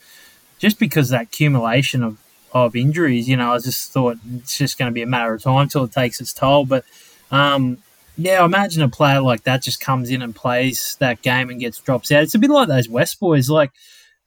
just 0.59 0.79
because 0.79 1.11
that 1.11 1.23
accumulation 1.23 2.03
of, 2.03 2.19
of 2.53 2.77
injuries, 2.77 3.29
you 3.29 3.37
know, 3.37 3.53
I 3.53 3.59
just 3.59 3.93
thought 3.93 4.19
it's 4.35 4.57
just 4.57 4.79
going 4.79 4.91
to 4.91 4.95
be 4.95 5.03
a 5.03 5.07
matter 5.07 5.35
of 5.35 5.43
time 5.43 5.63
until 5.63 5.85
it 5.85 5.93
takes 5.93 6.21
its 6.21 6.33
toll. 6.33 6.65
But, 6.65 6.85
um, 7.31 7.79
yeah, 8.17 8.43
I 8.43 8.45
imagine 8.45 8.83
a 8.83 8.89
player 8.89 9.21
like 9.21 9.45
that 9.45 9.63
just 9.63 9.81
comes 9.81 10.11
in 10.11 10.23
and 10.23 10.35
plays 10.35 10.97
that 10.99 11.23
game 11.23 11.51
and 11.51 11.61
gets 11.61 11.79
drops 11.79 12.11
out. 12.11 12.23
It's 12.23 12.35
a 12.35 12.39
bit 12.39 12.51
like 12.51 12.69
those 12.69 12.89
West 12.89 13.21
boys. 13.21 13.49
Like, 13.49 13.71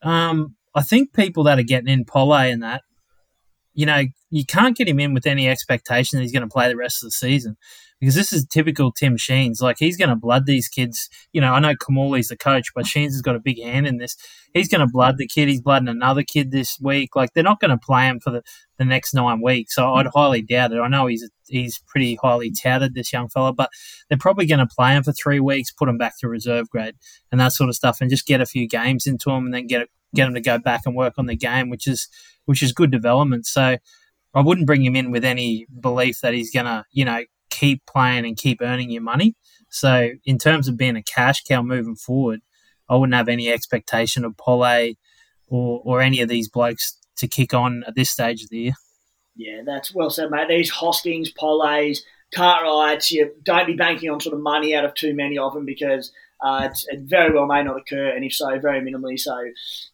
um, 0.01 0.55
I 0.73 0.81
think 0.81 1.13
people 1.13 1.43
that 1.43 1.59
are 1.59 1.63
getting 1.63 1.89
in 1.89 2.05
Pole 2.05 2.33
and 2.33 2.63
that, 2.63 2.83
you 3.73 3.85
know, 3.85 4.03
you 4.31 4.45
can't 4.45 4.75
get 4.75 4.87
him 4.87 4.99
in 4.99 5.13
with 5.13 5.27
any 5.27 5.47
expectation 5.47 6.17
that 6.17 6.23
he's 6.23 6.31
going 6.31 6.47
to 6.47 6.51
play 6.51 6.67
the 6.69 6.77
rest 6.77 7.03
of 7.03 7.07
the 7.07 7.11
season 7.11 7.57
because 8.01 8.15
this 8.15 8.33
is 8.33 8.45
typical 8.47 8.91
Tim 8.91 9.15
Sheens. 9.15 9.61
Like 9.61 9.75
he's 9.77 9.95
going 9.95 10.09
to 10.09 10.15
blood 10.15 10.47
these 10.47 10.67
kids. 10.67 11.07
You 11.33 11.41
know, 11.41 11.53
I 11.53 11.59
know 11.59 11.75
Kimmorley's 11.75 12.29
the 12.29 12.35
coach, 12.35 12.69
but 12.73 12.87
Sheens 12.87 13.13
has 13.13 13.21
got 13.21 13.35
a 13.35 13.39
big 13.39 13.61
hand 13.61 13.85
in 13.85 13.97
this. 13.97 14.17
He's 14.55 14.67
going 14.67 14.81
to 14.81 14.91
blood 14.91 15.17
the 15.17 15.27
kid. 15.27 15.47
He's 15.47 15.61
blooding 15.61 15.87
another 15.87 16.23
kid 16.23 16.51
this 16.51 16.79
week. 16.81 17.15
Like 17.15 17.33
they're 17.33 17.43
not 17.43 17.59
going 17.59 17.69
to 17.71 17.77
play 17.77 18.07
him 18.07 18.19
for 18.19 18.31
the, 18.31 18.41
the 18.79 18.85
next 18.85 19.13
nine 19.13 19.39
weeks. 19.39 19.75
So 19.75 19.93
I'd 19.93 20.07
highly 20.07 20.41
doubt 20.41 20.71
it. 20.71 20.79
I 20.79 20.87
know 20.87 21.05
he's 21.05 21.29
he's 21.47 21.79
pretty 21.87 22.17
highly 22.21 22.51
touted, 22.51 22.95
this 22.95 23.13
young 23.13 23.29
fella, 23.29 23.53
but 23.53 23.69
they're 24.09 24.17
probably 24.17 24.47
going 24.47 24.65
to 24.65 24.75
play 24.75 24.95
him 24.95 25.03
for 25.03 25.11
three 25.11 25.39
weeks, 25.39 25.71
put 25.71 25.89
him 25.89 25.99
back 25.99 26.17
to 26.19 26.27
reserve 26.27 26.69
grade 26.69 26.95
and 27.31 27.39
that 27.39 27.53
sort 27.53 27.69
of 27.69 27.75
stuff, 27.75 27.99
and 28.01 28.09
just 28.09 28.25
get 28.25 28.41
a 28.41 28.47
few 28.47 28.67
games 28.67 29.05
into 29.05 29.29
him, 29.29 29.45
and 29.45 29.53
then 29.53 29.67
get 29.67 29.89
get 30.15 30.27
him 30.27 30.33
to 30.33 30.41
go 30.41 30.57
back 30.57 30.81
and 30.87 30.95
work 30.95 31.13
on 31.19 31.27
the 31.27 31.35
game, 31.35 31.69
which 31.69 31.85
is 31.87 32.07
which 32.45 32.63
is 32.63 32.73
good 32.73 32.89
development. 32.89 33.45
So. 33.45 33.77
I 34.33 34.41
wouldn't 34.41 34.67
bring 34.67 34.83
him 34.83 34.95
in 34.95 35.11
with 35.11 35.25
any 35.25 35.67
belief 35.79 36.21
that 36.21 36.33
he's 36.33 36.51
going 36.51 36.65
to, 36.65 36.85
you 36.91 37.05
know, 37.05 37.23
keep 37.49 37.85
playing 37.85 38.25
and 38.25 38.37
keep 38.37 38.61
earning 38.61 38.89
your 38.89 39.01
money. 39.01 39.35
So 39.69 40.11
in 40.25 40.37
terms 40.37 40.67
of 40.67 40.77
being 40.77 40.95
a 40.95 41.03
cash 41.03 41.43
cow 41.43 41.61
moving 41.61 41.95
forward, 41.95 42.41
I 42.89 42.95
wouldn't 42.95 43.15
have 43.15 43.29
any 43.29 43.49
expectation 43.49 44.25
of 44.25 44.37
Pole 44.37 44.93
or 45.47 45.81
or 45.83 46.01
any 46.01 46.21
of 46.21 46.29
these 46.29 46.49
blokes 46.49 46.97
to 47.17 47.27
kick 47.27 47.53
on 47.53 47.83
at 47.87 47.95
this 47.95 48.09
stage 48.09 48.43
of 48.43 48.49
the 48.49 48.57
year. 48.57 48.73
Yeah, 49.35 49.61
that's 49.65 49.93
well 49.93 50.09
said, 50.09 50.29
mate. 50.29 50.49
These 50.49 50.69
Hoskins, 50.69 51.31
Poles, 51.31 52.03
Cartwrights, 52.35 53.11
you 53.11 53.31
don't 53.43 53.67
be 53.67 53.75
banking 53.75 54.09
on 54.09 54.19
sort 54.19 54.35
of 54.35 54.41
money 54.41 54.75
out 54.75 54.85
of 54.85 54.93
too 54.93 55.13
many 55.13 55.37
of 55.37 55.53
them 55.53 55.65
because 55.65 56.11
uh, 56.43 56.69
it 56.87 57.01
very 57.01 57.33
well 57.33 57.45
may 57.45 57.63
not 57.63 57.77
occur, 57.77 58.09
and 58.09 58.25
if 58.25 58.33
so, 58.33 58.59
very 58.59 58.81
minimally. 58.81 59.19
So, 59.19 59.37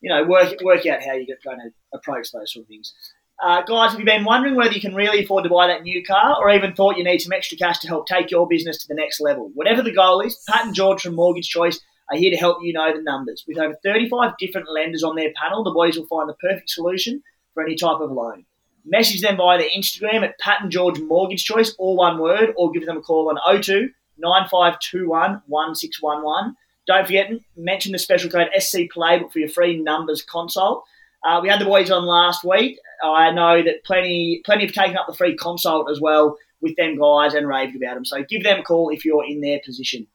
you 0.02 0.10
know, 0.10 0.24
work 0.24 0.60
work 0.64 0.86
out 0.86 1.04
how 1.04 1.14
you're 1.14 1.38
going 1.44 1.60
to 1.60 1.72
approach 1.94 2.32
those 2.32 2.54
sort 2.54 2.64
of 2.64 2.68
things. 2.68 2.94
Uh, 3.40 3.62
guys, 3.62 3.92
have 3.92 4.00
you 4.00 4.06
been 4.06 4.26
wondering 4.26 4.56
whether 4.56 4.74
you 4.74 4.82
can 4.82 4.96
really 4.96 5.24
afford 5.24 5.44
to 5.44 5.50
buy 5.50 5.68
that 5.68 5.84
new 5.84 6.04
car 6.04 6.36
or 6.40 6.50
even 6.50 6.74
thought 6.74 6.98
you 6.98 7.04
need 7.04 7.20
some 7.20 7.32
extra 7.32 7.56
cash 7.56 7.78
to 7.78 7.88
help 7.88 8.08
take 8.08 8.32
your 8.32 8.48
business 8.48 8.80
to 8.80 8.88
the 8.88 8.96
next 8.96 9.20
level? 9.20 9.52
Whatever 9.54 9.84
the 9.84 9.94
goal 9.94 10.22
is, 10.22 10.44
Pat 10.50 10.66
and 10.66 10.74
George 10.74 11.04
from 11.04 11.14
Mortgage 11.14 11.48
Choice 11.48 11.80
are 12.12 12.18
here 12.18 12.32
to 12.32 12.38
help 12.38 12.58
you 12.64 12.74
know 12.74 12.92
the 12.92 13.04
numbers. 13.04 13.44
With 13.48 13.60
over 13.60 13.78
35 13.84 14.38
different 14.40 14.72
lenders 14.72 15.04
on 15.04 15.16
their 15.16 15.32
panel, 15.40 15.64
the 15.64 15.72
boys 15.72 15.98
will 15.98 16.08
find 16.08 16.28
the 16.28 16.34
perfect 16.34 16.72
solution 16.72 17.22
for 17.54 17.62
any 17.62 17.76
type 17.76 18.00
of 18.00 18.12
loan. 18.12 18.46
Message 18.84 19.22
them 19.22 19.38
via 19.38 19.60
their 19.60 19.70
Instagram 19.70 20.24
at 20.24 20.40
Pat 20.40 20.62
and 20.62 20.72
George 20.72 21.00
Mortgage 21.00 21.44
Choice, 21.44 21.76
all 21.78 21.96
one 21.96 22.18
word, 22.18 22.54
or 22.58 22.72
give 22.72 22.88
them 22.88 22.98
a 22.98 23.02
call 23.02 23.30
on 23.30 23.62
02 23.62 23.90
9521 24.18 25.44
1611. 25.46 26.56
Don't 26.88 27.06
forget, 27.06 27.30
mention 27.56 27.92
the 27.92 28.00
special 28.00 28.32
code 28.32 28.48
SC 28.58 28.88
Playbook 28.96 29.32
for 29.32 29.40
your 29.40 29.50
free 29.50 29.80
numbers 29.80 30.24
consult. 30.24 30.86
Uh, 31.24 31.40
we 31.42 31.50
had 31.50 31.60
the 31.60 31.66
boys 31.66 31.92
on 31.92 32.06
last 32.06 32.44
week. 32.44 32.80
I 33.04 33.32
know 33.32 33.62
that 33.64 33.84
plenty 33.84 34.42
plenty 34.46 34.66
have 34.66 34.74
taken 34.74 34.98
up 34.98 35.08
the 35.08 35.16
free 35.16 35.36
consult 35.36 35.90
as 35.90 36.00
well 36.00 36.38
with 36.62 36.76
them 36.76 36.98
guys 36.98 37.34
and 37.34 37.48
raved 37.48 37.76
about 37.76 37.96
them. 37.96 38.06
So 38.06 38.24
give 38.24 38.44
them 38.44 38.60
a 38.60 38.64
call 38.64 38.90
if 38.90 39.06
you're 39.06 39.26
in 39.26 39.42
their 39.42 39.60
position. 39.64 40.08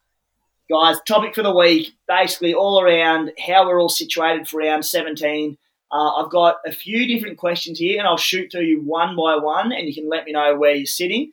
Guys, 0.70 0.96
topic 1.06 1.34
for 1.34 1.42
the 1.42 1.54
week, 1.54 1.92
basically 2.08 2.54
all 2.54 2.80
around 2.80 3.32
how 3.46 3.66
we're 3.66 3.80
all 3.80 3.88
situated 3.88 4.48
for 4.48 4.58
round 4.58 4.84
17. 4.84 5.58
Uh, 5.90 6.12
I've 6.14 6.30
got 6.30 6.56
a 6.64 6.72
few 6.72 7.06
different 7.06 7.36
questions 7.36 7.78
here, 7.78 7.98
and 7.98 8.08
I'll 8.08 8.16
shoot 8.16 8.50
through 8.50 8.62
you 8.62 8.80
one 8.80 9.14
by 9.14 9.36
one, 9.36 9.72
and 9.72 9.86
you 9.86 9.94
can 9.94 10.08
let 10.08 10.24
me 10.24 10.32
know 10.32 10.56
where 10.56 10.74
you're 10.74 10.86
sitting. 10.86 11.32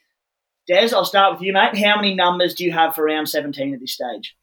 Des, 0.67 0.93
I'll 0.93 1.05
start 1.05 1.33
with 1.33 1.41
you, 1.41 1.53
mate. 1.53 1.77
How 1.77 1.95
many 1.95 2.13
numbers 2.13 2.53
do 2.53 2.65
you 2.65 2.73
have 2.73 2.93
for 2.93 3.05
round 3.05 3.29
17 3.29 3.73
at 3.73 3.79
this 3.79 3.93
stage? 3.93 4.35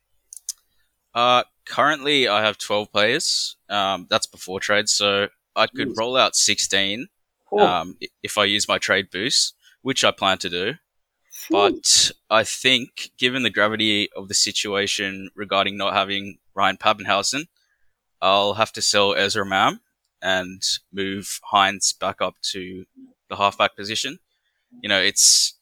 Uh, 1.15 1.45
currently, 1.67 2.29
I 2.29 2.43
have 2.43 2.59
12 2.59 2.93
players. 2.93 3.57
Um, 3.69 4.07
that's 4.09 4.27
before 4.27 4.61
trade, 4.61 4.89
so 4.89 5.29
I 5.55 5.67
could 5.67 5.97
roll 5.97 6.17
out 6.17 6.37
16 6.37 7.09
um, 7.59 7.97
if 8.23 8.39
I 8.39 8.45
use 8.45 8.69
my 8.69 8.79
trade 8.79 9.11
boost, 9.11 9.55
which 9.83 10.05
I 10.05 10.11
plan 10.11 10.39
to 10.39 10.51
do. 10.51 10.75
But 11.51 12.11
I 12.31 12.45
think, 12.45 13.11
given 13.19 13.43
the 13.43 13.51
gravity 13.51 14.09
of 14.17 14.29
the 14.29 14.35
situation 14.35 15.31
regarding 15.35 15.77
not 15.77 15.93
having 15.93 16.39
Ryan 16.55 16.77
Papenhuyzen, 16.77 17.47
I'll 18.21 18.55
have 18.55 18.73
to 18.73 18.83
sell 18.83 19.15
Ezra 19.15 19.45
Mam 19.45 19.81
and 20.23 20.63
move 20.93 21.41
Hynes 21.53 21.93
back 21.99 22.21
up 22.21 22.35
to 22.53 22.85
the 23.29 23.37
halfback 23.37 23.77
position. 23.77 24.19
You 24.83 24.89
know, 24.89 25.01
it's 25.01 25.55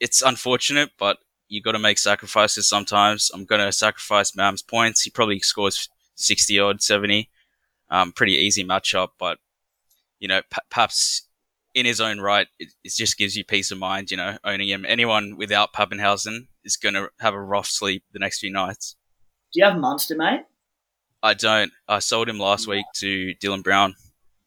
it's 0.00 0.20
unfortunate, 0.20 0.90
but 0.98 1.18
you 1.48 1.62
got 1.62 1.72
to 1.72 1.78
make 1.78 1.98
sacrifices 1.98 2.68
sometimes. 2.68 3.30
I'm 3.32 3.44
going 3.44 3.60
to 3.60 3.72
sacrifice 3.72 4.36
Mam's 4.36 4.62
points. 4.62 5.02
He 5.02 5.10
probably 5.10 5.40
scores 5.40 5.88
60 6.14 6.58
odd, 6.58 6.82
70. 6.82 7.30
Um, 7.90 8.12
pretty 8.12 8.34
easy 8.34 8.64
matchup, 8.64 9.10
but 9.18 9.38
you 10.18 10.28
know, 10.28 10.42
p- 10.50 10.58
perhaps 10.70 11.22
in 11.74 11.86
his 11.86 12.00
own 12.00 12.20
right, 12.20 12.48
it, 12.58 12.68
it, 12.84 12.92
just 12.92 13.16
gives 13.16 13.36
you 13.36 13.44
peace 13.44 13.70
of 13.70 13.78
mind. 13.78 14.10
You 14.10 14.16
know, 14.18 14.36
owning 14.44 14.68
him. 14.68 14.84
Anyone 14.86 15.36
without 15.36 15.72
Papenhuyzen 15.72 16.48
is 16.64 16.76
going 16.76 16.94
to 16.94 17.08
have 17.20 17.34
a 17.34 17.40
rough 17.40 17.66
sleep 17.66 18.04
the 18.12 18.18
next 18.18 18.40
few 18.40 18.50
nights. 18.50 18.96
Do 19.52 19.60
you 19.60 19.64
have 19.64 19.78
Munster, 19.78 20.16
mate? 20.16 20.42
I 21.22 21.34
don't. 21.34 21.72
I 21.88 22.00
sold 22.00 22.28
him 22.28 22.38
last 22.38 22.66
week 22.66 22.84
to 22.96 23.34
Dylan 23.42 23.62
Brown. 23.62 23.94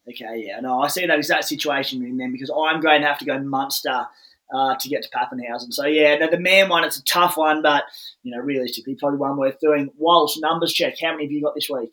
Okay, 0.07 0.45
yeah, 0.47 0.59
no, 0.59 0.81
I 0.81 0.87
see 0.87 1.05
that 1.05 1.17
exact 1.17 1.45
situation 1.45 2.03
in 2.03 2.17
them 2.17 2.31
because 2.31 2.49
I'm 2.49 2.81
going 2.81 3.01
to 3.01 3.07
have 3.07 3.19
to 3.19 3.25
go 3.25 3.39
Munster 3.39 4.07
uh, 4.53 4.75
to 4.75 4.89
get 4.89 5.03
to 5.03 5.09
Papenhuyzen. 5.09 5.71
So 5.71 5.85
yeah, 5.85 6.17
the, 6.17 6.27
the 6.27 6.39
man 6.39 6.69
one, 6.69 6.83
it's 6.83 6.97
a 6.97 7.03
tough 7.03 7.37
one, 7.37 7.61
but 7.61 7.83
you 8.23 8.35
know, 8.35 8.41
realistically, 8.41 8.95
probably 8.99 9.19
one 9.19 9.37
worth 9.37 9.59
doing. 9.59 9.89
Walsh, 9.97 10.37
numbers 10.37 10.73
check. 10.73 10.95
How 11.01 11.11
many 11.11 11.25
have 11.25 11.31
you 11.31 11.41
got 11.41 11.55
this 11.55 11.69
week? 11.69 11.91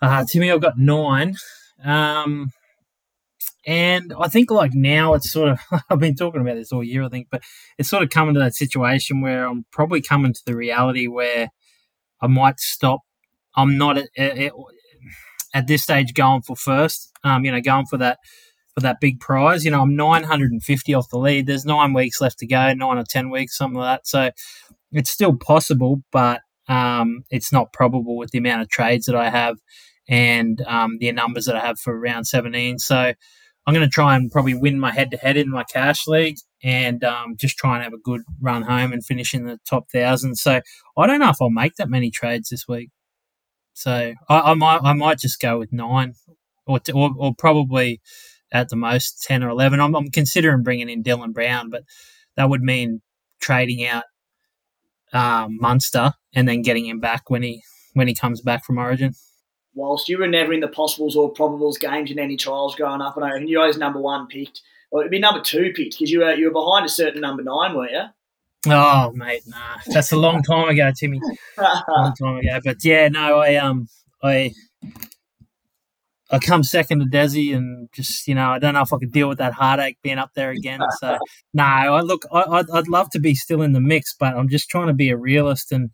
Uh, 0.00 0.24
Timmy, 0.30 0.50
I've 0.50 0.60
got 0.60 0.78
nine. 0.78 1.36
Um, 1.84 2.50
and 3.66 4.14
I 4.18 4.28
think 4.28 4.50
like 4.50 4.72
now 4.74 5.14
it's 5.14 5.30
sort 5.30 5.50
of 5.50 5.58
I've 5.90 5.98
been 5.98 6.16
talking 6.16 6.40
about 6.40 6.54
this 6.54 6.72
all 6.72 6.84
year, 6.84 7.04
I 7.04 7.08
think, 7.08 7.28
but 7.30 7.42
it's 7.78 7.88
sort 7.88 8.02
of 8.02 8.10
coming 8.10 8.34
to 8.34 8.40
that 8.40 8.54
situation 8.54 9.20
where 9.20 9.46
I'm 9.46 9.66
probably 9.70 10.00
coming 10.00 10.32
to 10.32 10.42
the 10.46 10.56
reality 10.56 11.06
where 11.06 11.50
I 12.22 12.26
might 12.26 12.60
stop. 12.60 13.00
I'm 13.56 13.76
not 13.76 13.98
at, 13.98 14.08
at, 14.16 14.52
at 15.54 15.66
this 15.66 15.82
stage 15.82 16.14
going 16.14 16.42
for 16.42 16.56
first. 16.56 17.10
Um, 17.24 17.44
you 17.44 17.52
know, 17.52 17.60
going 17.60 17.86
for 17.86 17.98
that 17.98 18.18
for 18.74 18.80
that 18.80 19.00
big 19.00 19.20
prize. 19.20 19.64
You 19.64 19.70
know, 19.70 19.82
I'm 19.82 19.96
950 19.96 20.94
off 20.94 21.08
the 21.10 21.18
lead. 21.18 21.46
There's 21.46 21.64
nine 21.64 21.92
weeks 21.92 22.20
left 22.20 22.38
to 22.38 22.46
go, 22.46 22.72
nine 22.72 22.98
or 22.98 23.04
ten 23.08 23.30
weeks, 23.30 23.56
something 23.56 23.78
like 23.78 23.98
that. 23.98 24.06
So 24.06 24.30
it's 24.92 25.10
still 25.10 25.36
possible, 25.36 26.02
but 26.12 26.40
um, 26.68 27.24
it's 27.30 27.52
not 27.52 27.72
probable 27.72 28.16
with 28.16 28.30
the 28.30 28.38
amount 28.38 28.62
of 28.62 28.68
trades 28.68 29.06
that 29.06 29.16
I 29.16 29.30
have 29.30 29.56
and 30.08 30.60
um, 30.62 30.98
the 30.98 31.10
numbers 31.12 31.46
that 31.46 31.56
I 31.56 31.60
have 31.60 31.78
for 31.78 31.98
round 31.98 32.26
17. 32.26 32.78
So 32.78 33.12
I'm 33.66 33.74
going 33.74 33.86
to 33.86 33.92
try 33.92 34.16
and 34.16 34.30
probably 34.30 34.54
win 34.54 34.80
my 34.80 34.92
head 34.92 35.10
to 35.10 35.16
head 35.16 35.36
in 35.36 35.50
my 35.50 35.64
cash 35.64 36.06
league 36.06 36.38
and 36.62 37.02
um, 37.04 37.36
just 37.36 37.56
try 37.56 37.74
and 37.76 37.84
have 37.84 37.92
a 37.92 37.98
good 37.98 38.22
run 38.40 38.62
home 38.62 38.92
and 38.92 39.04
finish 39.04 39.34
in 39.34 39.44
the 39.44 39.58
top 39.68 39.90
thousand. 39.90 40.36
So 40.36 40.60
I 40.96 41.06
don't 41.06 41.20
know 41.20 41.30
if 41.30 41.40
I'll 41.40 41.50
make 41.50 41.76
that 41.76 41.88
many 41.88 42.10
trades 42.10 42.48
this 42.48 42.66
week. 42.68 42.90
So 43.72 44.14
I, 44.28 44.40
I 44.40 44.54
might 44.54 44.80
I 44.82 44.92
might 44.92 45.18
just 45.18 45.40
go 45.40 45.58
with 45.58 45.72
nine, 45.72 46.14
or, 46.66 46.80
or, 46.92 47.10
or 47.16 47.34
probably 47.36 48.00
at 48.52 48.68
the 48.68 48.76
most 48.76 49.22
ten 49.22 49.42
or 49.42 49.48
eleven. 49.48 49.80
I'm, 49.80 49.94
I'm 49.94 50.10
considering 50.10 50.62
bringing 50.62 50.88
in 50.88 51.02
Dylan 51.02 51.32
Brown, 51.32 51.70
but 51.70 51.82
that 52.36 52.48
would 52.48 52.62
mean 52.62 53.02
trading 53.40 53.86
out 53.86 54.04
um, 55.12 55.58
Munster 55.60 56.14
and 56.34 56.48
then 56.48 56.62
getting 56.62 56.86
him 56.86 57.00
back 57.00 57.30
when 57.30 57.42
he 57.42 57.62
when 57.94 58.08
he 58.08 58.14
comes 58.14 58.40
back 58.40 58.64
from 58.64 58.78
Origin 58.78 59.14
whilst 59.74 60.08
you 60.08 60.18
were 60.18 60.26
never 60.26 60.52
in 60.52 60.60
the 60.60 60.68
possibles 60.68 61.16
or 61.16 61.32
probables 61.32 61.78
games 61.78 62.10
in 62.10 62.18
any 62.18 62.36
trials 62.36 62.74
growing 62.74 63.00
up, 63.00 63.16
and 63.16 63.24
I 63.24 63.30
always 63.56 63.78
number 63.78 64.00
one 64.00 64.26
picked, 64.26 64.62
or 64.90 65.00
it'd 65.00 65.10
be 65.10 65.18
number 65.18 65.40
two 65.40 65.72
picked 65.74 65.98
because 65.98 66.10
you 66.10 66.20
were 66.20 66.34
you 66.34 66.46
were 66.46 66.52
behind 66.52 66.86
a 66.86 66.88
certain 66.88 67.20
number 67.20 67.42
nine, 67.42 67.74
weren't 67.74 67.92
you? 67.92 68.04
Oh 68.72 69.12
mate, 69.14 69.42
nah, 69.46 69.78
that's 69.86 70.12
a 70.12 70.16
long 70.16 70.42
time 70.42 70.68
ago, 70.68 70.90
Timmy. 70.98 71.20
long 71.58 72.14
time 72.14 72.36
ago, 72.36 72.60
but 72.64 72.84
yeah, 72.84 73.08
no, 73.08 73.38
I 73.38 73.56
um, 73.56 73.88
I. 74.22 74.52
I 76.30 76.38
come 76.38 76.62
second 76.62 77.00
to 77.00 77.06
Desi, 77.06 77.54
and 77.54 77.88
just 77.92 78.28
you 78.28 78.34
know, 78.34 78.50
I 78.50 78.58
don't 78.58 78.74
know 78.74 78.82
if 78.82 78.92
I 78.92 78.98
could 78.98 79.12
deal 79.12 79.28
with 79.28 79.38
that 79.38 79.54
heartache 79.54 79.98
being 80.02 80.18
up 80.18 80.30
there 80.34 80.50
again. 80.50 80.80
So 81.00 81.18
no, 81.54 81.64
I 81.64 82.00
look, 82.00 82.22
I, 82.32 82.64
I'd 82.72 82.88
love 82.88 83.10
to 83.10 83.20
be 83.20 83.34
still 83.34 83.62
in 83.62 83.72
the 83.72 83.80
mix, 83.80 84.14
but 84.18 84.36
I'm 84.36 84.48
just 84.48 84.68
trying 84.68 84.86
to 84.88 84.94
be 84.94 85.10
a 85.10 85.16
realist 85.16 85.72
and 85.72 85.90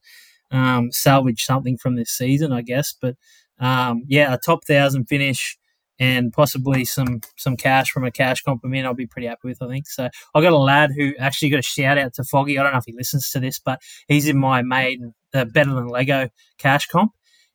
um, 0.51 0.93
salvage 0.93 1.43
something 1.43 1.77
from 1.79 1.97
this 1.97 2.11
season, 2.11 2.53
I 2.53 2.63
guess. 2.63 2.95
But 3.01 3.17
um, 3.59 4.03
yeah, 4.07 4.33
a 4.33 4.39
top 4.39 4.65
thousand 4.67 5.07
finish 5.07 5.57
and 5.99 6.33
possibly 6.33 6.85
some 6.85 7.21
some 7.37 7.57
cash 7.57 7.91
from 7.91 8.05
a 8.05 8.11
cash 8.11 8.43
compliment, 8.43 8.87
I'll 8.87 8.95
be 8.95 9.07
pretty 9.07 9.29
happy 9.29 9.49
with. 9.49 9.63
I 9.63 9.69
think 9.69 9.87
so. 9.89 10.09
I 10.35 10.41
got 10.41 10.53
a 10.53 10.59
lad 10.59 10.91
who 10.97 11.15
actually 11.19 11.51
got 11.51 11.61
a 11.61 11.63
shout 11.63 11.99
out 11.99 12.15
to 12.15 12.25
Foggy. 12.25 12.59
I 12.59 12.63
don't 12.63 12.73
know 12.73 12.79
if 12.79 12.85
he 12.87 12.93
listens 12.93 13.31
to 13.31 13.41
this, 13.41 13.59
but 13.59 13.81
he's 14.09 14.29
in 14.29 14.37
my 14.37 14.63
maiden 14.63 15.15
the 15.33 15.47
Better 15.47 15.75
Than 15.75 15.89
Lego 15.89 16.29
cash 16.59 16.87
comp, 16.87 17.13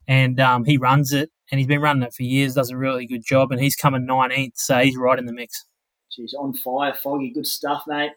and 0.07 0.39
um, 0.39 0.65
he 0.65 0.77
runs 0.77 1.13
it 1.13 1.29
and 1.51 1.59
he's 1.59 1.67
been 1.67 1.81
running 1.81 2.03
it 2.03 2.13
for 2.13 2.23
years. 2.23 2.55
Does 2.55 2.69
a 2.69 2.77
really 2.77 3.05
good 3.05 3.23
job, 3.25 3.51
and 3.51 3.61
he's 3.61 3.75
coming 3.75 4.07
19th, 4.07 4.53
so 4.55 4.79
he's 4.79 4.97
right 4.97 5.19
in 5.19 5.25
the 5.25 5.33
mix. 5.33 5.65
She's 6.09 6.33
on 6.33 6.53
fire, 6.53 6.93
Foggy. 6.93 7.31
Good 7.31 7.47
stuff, 7.47 7.83
mate. 7.87 8.11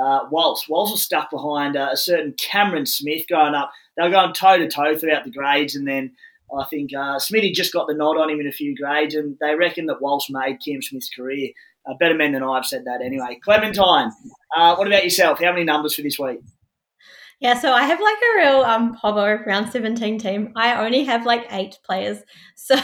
Uh, 0.00 0.20
Walsh. 0.30 0.68
Walsh 0.68 0.90
was 0.90 1.02
stuck 1.02 1.30
behind 1.30 1.76
uh, 1.76 1.90
a 1.92 1.96
certain 1.96 2.34
Cameron 2.38 2.86
Smith 2.86 3.26
going 3.28 3.54
up. 3.54 3.70
They 3.96 4.04
were 4.04 4.10
going 4.10 4.32
toe 4.32 4.58
to 4.58 4.68
toe 4.68 4.96
throughout 4.96 5.24
the 5.24 5.30
grades, 5.30 5.76
and 5.76 5.86
then 5.86 6.12
I 6.56 6.64
think 6.64 6.90
uh, 6.94 7.18
Smithy 7.18 7.52
just 7.52 7.72
got 7.72 7.86
the 7.88 7.94
nod 7.94 8.18
on 8.18 8.30
him 8.30 8.40
in 8.40 8.46
a 8.46 8.52
few 8.52 8.76
grades, 8.76 9.14
and 9.14 9.36
they 9.40 9.54
reckon 9.54 9.86
that 9.86 10.00
Walsh 10.00 10.28
made 10.30 10.58
Cam 10.64 10.82
Smith's 10.82 11.10
career. 11.10 11.50
Uh, 11.84 11.94
better 11.98 12.14
men 12.14 12.32
than 12.32 12.44
I 12.44 12.54
have 12.54 12.66
said 12.66 12.84
that 12.84 13.02
anyway. 13.02 13.40
Clementine, 13.42 14.12
uh, 14.56 14.76
what 14.76 14.86
about 14.86 15.02
yourself? 15.02 15.40
How 15.40 15.50
many 15.50 15.64
numbers 15.64 15.96
for 15.96 16.02
this 16.02 16.16
week? 16.16 16.38
Yeah, 17.42 17.58
so 17.58 17.72
I 17.72 17.82
have 17.82 18.00
like 18.00 18.16
a 18.16 18.36
real 18.38 18.62
um 18.62 18.94
Pobo 18.94 19.42
round 19.46 19.70
17 19.72 20.16
team. 20.18 20.52
I 20.54 20.84
only 20.84 21.02
have 21.04 21.26
like 21.26 21.46
eight 21.50 21.78
players. 21.84 22.18
So 22.54 22.76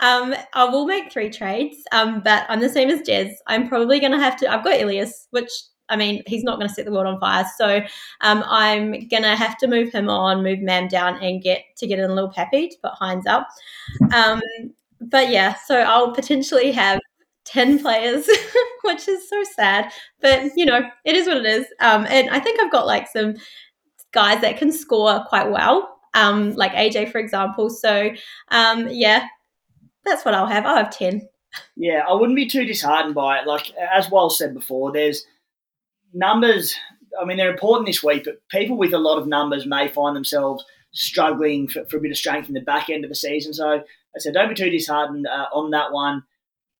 um 0.00 0.34
I 0.52 0.64
will 0.64 0.84
make 0.86 1.12
three 1.12 1.30
trades. 1.30 1.76
Um, 1.92 2.20
but 2.24 2.44
I'm 2.48 2.58
the 2.60 2.68
same 2.68 2.90
as 2.90 3.00
Jez. 3.02 3.32
I'm 3.46 3.68
probably 3.68 4.00
gonna 4.00 4.18
have 4.18 4.36
to 4.38 4.52
I've 4.52 4.64
got 4.64 4.80
Ilias, 4.80 5.28
which 5.30 5.50
I 5.88 5.94
mean, 5.94 6.24
he's 6.26 6.42
not 6.42 6.56
going 6.58 6.66
to 6.68 6.74
set 6.74 6.84
the 6.84 6.90
world 6.90 7.06
on 7.06 7.20
fire. 7.20 7.46
So 7.56 7.76
um, 8.20 8.42
I'm 8.48 8.90
going 9.08 9.22
to 9.22 9.36
have 9.36 9.56
to 9.58 9.68
move 9.68 9.92
him 9.92 10.08
on, 10.08 10.42
move 10.42 10.58
Mam 10.58 10.88
down, 10.88 11.14
and 11.22 11.40
get 11.40 11.62
to 11.76 11.86
get 11.86 12.00
in 12.00 12.10
a 12.10 12.12
little 12.12 12.32
peppy 12.32 12.66
to 12.66 12.76
put 12.82 12.90
Hynes 12.94 13.24
up. 13.28 13.46
Um, 14.12 14.40
but 15.00 15.30
yeah, 15.30 15.54
so 15.66 15.76
I'll 15.78 16.12
potentially 16.12 16.72
have 16.72 17.00
10 17.44 17.78
players, 17.78 18.28
which 18.84 19.08
is 19.08 19.28
so 19.28 19.42
sad. 19.54 19.92
But, 20.20 20.50
you 20.56 20.66
know, 20.66 20.80
it 21.04 21.14
is 21.14 21.26
what 21.26 21.36
it 21.36 21.46
is. 21.46 21.66
Um, 21.80 22.06
and 22.08 22.30
I 22.30 22.40
think 22.40 22.60
I've 22.60 22.72
got 22.72 22.86
like 22.86 23.08
some 23.08 23.34
guys 24.16 24.40
that 24.40 24.56
can 24.56 24.72
score 24.72 25.22
quite 25.28 25.50
well, 25.50 25.98
um, 26.14 26.54
like 26.54 26.72
AJ, 26.72 27.12
for 27.12 27.18
example. 27.18 27.68
So, 27.68 28.10
um, 28.48 28.88
yeah, 28.90 29.26
that's 30.06 30.24
what 30.24 30.32
I'll 30.32 30.46
have. 30.46 30.64
I'll 30.64 30.76
have 30.76 30.96
10. 30.96 31.28
Yeah, 31.76 32.02
I 32.08 32.14
wouldn't 32.14 32.34
be 32.34 32.48
too 32.48 32.64
disheartened 32.64 33.14
by 33.14 33.38
it. 33.38 33.46
Like, 33.46 33.72
as 33.76 34.10
well 34.10 34.30
said 34.30 34.54
before, 34.54 34.90
there's 34.90 35.26
numbers, 36.14 36.74
I 37.20 37.26
mean, 37.26 37.36
they're 37.36 37.50
important 37.50 37.86
this 37.86 38.02
week, 38.02 38.24
but 38.24 38.40
people 38.48 38.78
with 38.78 38.94
a 38.94 38.98
lot 38.98 39.18
of 39.18 39.28
numbers 39.28 39.66
may 39.66 39.86
find 39.86 40.16
themselves 40.16 40.64
struggling 40.92 41.68
for, 41.68 41.84
for 41.84 41.98
a 41.98 42.00
bit 42.00 42.10
of 42.10 42.16
strength 42.16 42.48
in 42.48 42.54
the 42.54 42.60
back 42.62 42.88
end 42.88 43.04
of 43.04 43.10
the 43.10 43.14
season. 43.14 43.52
So 43.52 43.68
I 43.68 44.18
said, 44.18 44.32
don't 44.32 44.48
be 44.48 44.54
too 44.54 44.70
disheartened 44.70 45.26
uh, 45.26 45.46
on 45.52 45.70
that 45.72 45.92
one. 45.92 46.24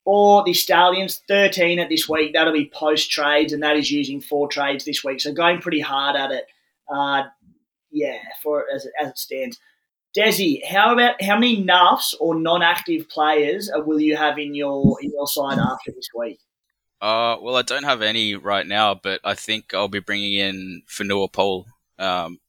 For 0.05 0.43
the 0.43 0.53
Stallions, 0.53 1.21
13 1.27 1.79
at 1.79 1.89
this 1.89 2.07
week. 2.07 2.31
That'll 2.33 2.53
be 2.53 2.71
post 2.73 3.11
trades, 3.11 3.51
and 3.51 3.61
that 3.61 3.75
is 3.75 3.91
using 3.91 4.21
four 4.21 4.47
trades 4.47 4.85
this 4.85 5.03
week. 5.03 5.19
So 5.19 5.33
going 5.33 5.59
pretty 5.59 5.81
hard 5.81 6.15
at 6.15 6.31
it. 6.31 6.47
Uh, 6.89 7.23
yeah, 7.91 8.19
for 8.41 8.65
as 8.73 8.85
it, 8.85 8.93
as 8.99 9.09
it 9.09 9.17
stands. 9.17 9.59
Desi, 10.17 10.65
how 10.65 10.93
about 10.93 11.21
how 11.21 11.37
many 11.37 11.63
nuffs 11.63 12.13
or 12.19 12.39
non-active 12.39 13.07
players 13.09 13.69
will 13.73 13.99
you 13.99 14.15
have 14.15 14.39
in 14.39 14.55
your 14.55 14.97
in 15.01 15.11
your 15.11 15.27
side 15.27 15.59
after 15.59 15.91
this 15.91 16.09
week? 16.15 16.39
Uh, 16.99 17.37
well, 17.41 17.55
I 17.55 17.61
don't 17.61 17.83
have 17.83 18.01
any 18.01 18.33
right 18.35 18.65
now, 18.65 18.95
but 18.95 19.19
I 19.23 19.35
think 19.35 19.73
I'll 19.73 19.87
be 19.87 19.99
bringing 19.99 20.33
in 20.33 20.81
Fonua 20.89 21.31
Pole. 21.31 21.67
Um, 21.99 22.39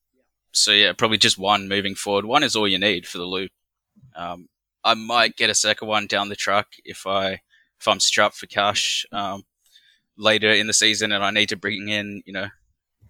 so 0.53 0.72
yeah, 0.72 0.92
probably 0.94 1.18
just 1.18 1.38
one 1.38 1.68
moving 1.68 1.94
forward. 1.94 2.24
One 2.24 2.42
is 2.42 2.57
all 2.57 2.66
you 2.66 2.79
need 2.79 3.07
for 3.07 3.18
the 3.18 3.24
loop. 3.24 3.51
Um, 4.16 4.48
I 4.85 4.94
might 4.94 5.37
get 5.37 5.51
a 5.51 5.55
second 5.55 5.88
one 5.88 6.07
down 6.07 6.29
the 6.29 6.37
track 6.37 6.68
if 6.85 7.07
I 7.07 7.40
if 7.81 7.87
I'm 7.87 8.01
strapped 8.01 8.37
for 8.37 8.46
cash 8.46 9.05
um, 9.12 9.44
later 10.16 10.51
in 10.51 10.66
the 10.66 10.72
season 10.72 11.12
and 11.12 11.22
I 11.22 11.31
need 11.31 11.51
to 11.51 11.57
bring 11.57 11.88
in 11.88 12.22
you 12.24 12.33
know 12.33 12.48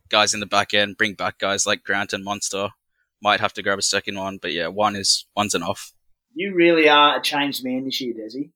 guys 0.08 0.34
in 0.34 0.40
the 0.40 0.46
back 0.46 0.74
end, 0.74 0.96
bring 0.96 1.14
back 1.14 1.38
guys 1.38 1.66
like 1.66 1.84
Grant 1.84 2.12
and 2.12 2.24
Munster. 2.24 2.70
Might 3.22 3.40
have 3.40 3.52
to 3.54 3.62
grab 3.62 3.78
a 3.78 3.82
second 3.82 4.16
one, 4.16 4.38
but 4.40 4.52
yeah, 4.52 4.68
one 4.68 4.96
is 4.96 5.26
one's 5.36 5.54
enough. 5.54 5.92
You 6.34 6.54
really 6.54 6.88
are 6.88 7.18
a 7.18 7.22
changed 7.22 7.64
man 7.64 7.84
this 7.84 8.00
year, 8.00 8.14
Desi. 8.14 8.50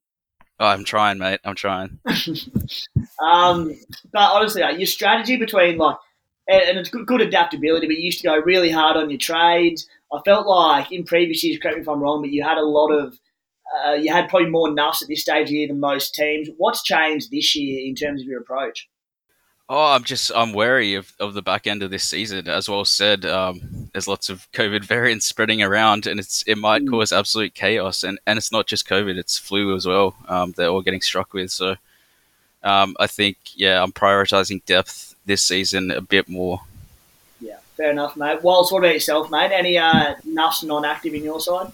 Oh, 0.59 0.67
I'm 0.67 0.85
trying, 0.85 1.17
mate. 1.17 1.39
I'm 1.43 1.55
trying. 1.55 1.99
um, 3.21 3.75
but 4.11 4.31
honestly, 4.31 4.61
like, 4.61 4.77
your 4.77 4.87
strategy 4.87 5.35
between 5.35 5.77
like, 5.77 5.97
and, 6.47 6.77
it's 6.77 6.89
good, 6.89 7.07
good 7.07 7.21
adaptability, 7.21 7.87
but 7.87 7.97
you 7.97 8.03
used 8.03 8.21
to 8.21 8.27
go 8.27 8.37
really 8.37 8.69
hard 8.69 8.95
on 8.95 9.09
your 9.09 9.19
trades. 9.19 9.87
I 10.13 10.19
felt 10.23 10.47
like 10.47 10.91
in 10.91 11.03
previous 11.03 11.43
years, 11.43 11.59
correct 11.59 11.77
me 11.77 11.81
if 11.81 11.89
I'm 11.89 12.01
wrong, 12.01 12.21
but 12.21 12.31
you 12.31 12.43
had 12.43 12.57
a 12.57 12.65
lot 12.65 12.91
of, 12.91 13.19
uh, 13.85 13.93
you 13.93 14.13
had 14.13 14.29
probably 14.29 14.49
more 14.49 14.69
nuffs 14.69 15.01
at 15.01 15.07
this 15.07 15.21
stage 15.21 15.47
of 15.47 15.53
year 15.53 15.67
than 15.67 15.79
most 15.79 16.13
teams. 16.13 16.49
What's 16.57 16.83
changed 16.83 17.31
this 17.31 17.55
year 17.55 17.85
in 17.87 17.95
terms 17.95 18.21
of 18.21 18.27
your 18.27 18.39
approach? 18.39 18.87
Oh, 19.75 19.93
I'm 19.93 20.03
just 20.03 20.31
I'm 20.35 20.53
wary 20.53 20.93
of, 20.93 21.11
of 21.19 21.33
the 21.33 21.41
back 21.41 21.65
end 21.65 21.81
of 21.81 21.89
this 21.89 22.03
season. 22.03 22.47
As 22.47 22.69
well 22.69 22.85
said, 22.85 23.25
um, 23.25 23.89
there's 23.91 24.07
lots 24.07 24.29
of 24.29 24.47
COVID 24.51 24.85
variants 24.85 25.25
spreading 25.25 25.63
around, 25.63 26.05
and 26.05 26.19
it's 26.19 26.43
it 26.45 26.59
might 26.59 26.83
mm. 26.83 26.91
cause 26.91 27.11
absolute 27.11 27.55
chaos. 27.55 28.03
And, 28.03 28.19
and 28.27 28.37
it's 28.37 28.51
not 28.51 28.67
just 28.67 28.87
COVID; 28.87 29.17
it's 29.17 29.35
flu 29.35 29.75
as 29.75 29.87
well. 29.87 30.15
Um, 30.27 30.53
they're 30.55 30.67
all 30.67 30.83
getting 30.83 31.01
struck 31.01 31.33
with. 31.33 31.49
So 31.49 31.75
um, 32.63 32.95
I 32.99 33.07
think 33.07 33.37
yeah, 33.55 33.81
I'm 33.81 33.91
prioritizing 33.91 34.63
depth 34.65 35.15
this 35.25 35.43
season 35.43 35.89
a 35.89 36.01
bit 36.01 36.29
more. 36.29 36.61
Yeah, 37.41 37.57
fair 37.75 37.89
enough, 37.89 38.15
mate. 38.15 38.43
Wallace, 38.43 38.71
what 38.71 38.77
about 38.83 38.93
yourself, 38.93 39.31
mate? 39.31 39.51
Any 39.51 39.79
uh, 39.79 40.17
nuffs 40.17 40.63
non-active 40.63 41.15
in 41.15 41.23
your 41.23 41.39
side? 41.39 41.71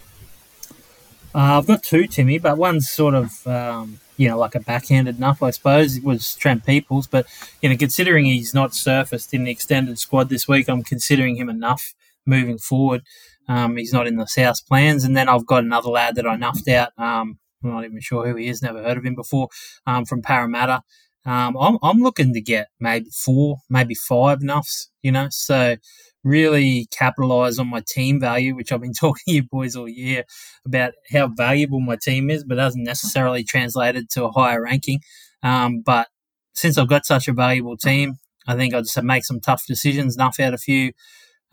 Uh, 1.35 1.57
I've 1.57 1.67
got 1.67 1.83
two, 1.83 2.07
Timmy, 2.07 2.37
but 2.37 2.57
one's 2.57 2.89
sort 2.89 3.13
of 3.13 3.45
um, 3.45 3.99
you 4.19 4.27
know, 4.27 4.37
like 4.37 4.53
a 4.53 4.59
backhanded 4.59 5.15
enough, 5.15 5.41
I 5.41 5.51
suppose, 5.51 5.95
it 5.95 6.03
was 6.03 6.35
Trent 6.35 6.65
Peoples. 6.65 7.07
But, 7.07 7.25
you 7.61 7.69
know, 7.69 7.77
considering 7.77 8.25
he's 8.25 8.53
not 8.53 8.75
surfaced 8.75 9.33
in 9.33 9.45
the 9.45 9.51
extended 9.51 9.97
squad 9.97 10.27
this 10.27 10.45
week, 10.45 10.67
I'm 10.67 10.83
considering 10.83 11.37
him 11.37 11.49
enough 11.49 11.93
moving 12.25 12.57
forward. 12.57 13.03
Um, 13.47 13.77
he's 13.77 13.93
not 13.93 14.07
in 14.07 14.17
the 14.17 14.27
South 14.27 14.67
plans. 14.67 15.05
And 15.05 15.15
then 15.15 15.29
I've 15.29 15.45
got 15.45 15.63
another 15.63 15.89
lad 15.89 16.15
that 16.15 16.27
I 16.27 16.35
nuffed 16.35 16.67
out. 16.67 16.91
Um, 16.97 17.39
I'm 17.63 17.71
not 17.71 17.85
even 17.85 18.01
sure 18.01 18.27
who 18.27 18.35
he 18.35 18.49
is, 18.49 18.61
never 18.61 18.83
heard 18.83 18.97
of 18.97 19.05
him 19.05 19.15
before, 19.15 19.47
um, 19.87 20.03
from 20.03 20.21
Parramatta. 20.21 20.83
Um, 21.25 21.57
I'm, 21.57 21.77
I'm 21.83 21.99
looking 21.99 22.33
to 22.33 22.41
get 22.41 22.67
maybe 22.79 23.09
four, 23.23 23.57
maybe 23.69 23.93
five 23.93 24.39
nuffs, 24.39 24.87
you 25.01 25.11
know, 25.11 25.27
so 25.29 25.75
really 26.23 26.87
capitalize 26.91 27.59
on 27.59 27.69
my 27.69 27.83
team 27.87 28.19
value, 28.19 28.55
which 28.55 28.71
I've 28.71 28.81
been 28.81 28.93
talking 28.99 29.21
to 29.27 29.33
you 29.33 29.43
boys 29.43 29.75
all 29.75 29.89
year 29.89 30.23
about 30.65 30.93
how 31.11 31.27
valuable 31.27 31.79
my 31.79 31.97
team 32.01 32.29
is, 32.29 32.43
but 32.43 32.57
hasn't 32.57 32.85
necessarily 32.85 33.43
translated 33.43 34.09
to 34.11 34.25
a 34.25 34.31
higher 34.31 34.61
ranking. 34.63 34.99
Um, 35.43 35.81
but 35.85 36.07
since 36.53 36.77
I've 36.77 36.89
got 36.89 37.05
such 37.05 37.27
a 37.27 37.33
valuable 37.33 37.77
team, 37.77 38.15
I 38.47 38.55
think 38.55 38.73
I'll 38.73 38.81
just 38.81 39.01
make 39.03 39.23
some 39.25 39.39
tough 39.39 39.63
decisions, 39.67 40.17
nuff 40.17 40.39
out 40.39 40.53
a 40.53 40.57
few 40.57 40.91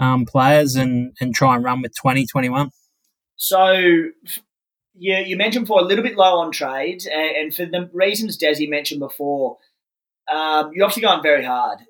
um, 0.01 0.25
players, 0.25 0.75
and 0.75 1.13
and 1.21 1.35
try 1.35 1.55
and 1.55 1.65
run 1.65 1.83
with 1.83 1.93
2021. 1.95 2.71
So, 3.37 4.05
you, 4.99 5.15
you 5.17 5.37
mentioned 5.37 5.67
for 5.67 5.81
a 5.81 5.85
little 5.85 6.05
bit 6.05 6.17
low 6.17 6.39
on 6.39 6.53
trades, 6.53 7.07
and, 7.07 7.37
and 7.37 7.55
for 7.55 7.67
the 7.67 7.91
reasons 7.93 8.39
Desi 8.39 8.69
mentioned 8.69 9.01
before, 9.01 9.59
um, 10.33 10.71
you're 10.73 10.85
obviously 10.85 11.03
going 11.03 11.23
very 11.23 11.45
hard 11.45 11.81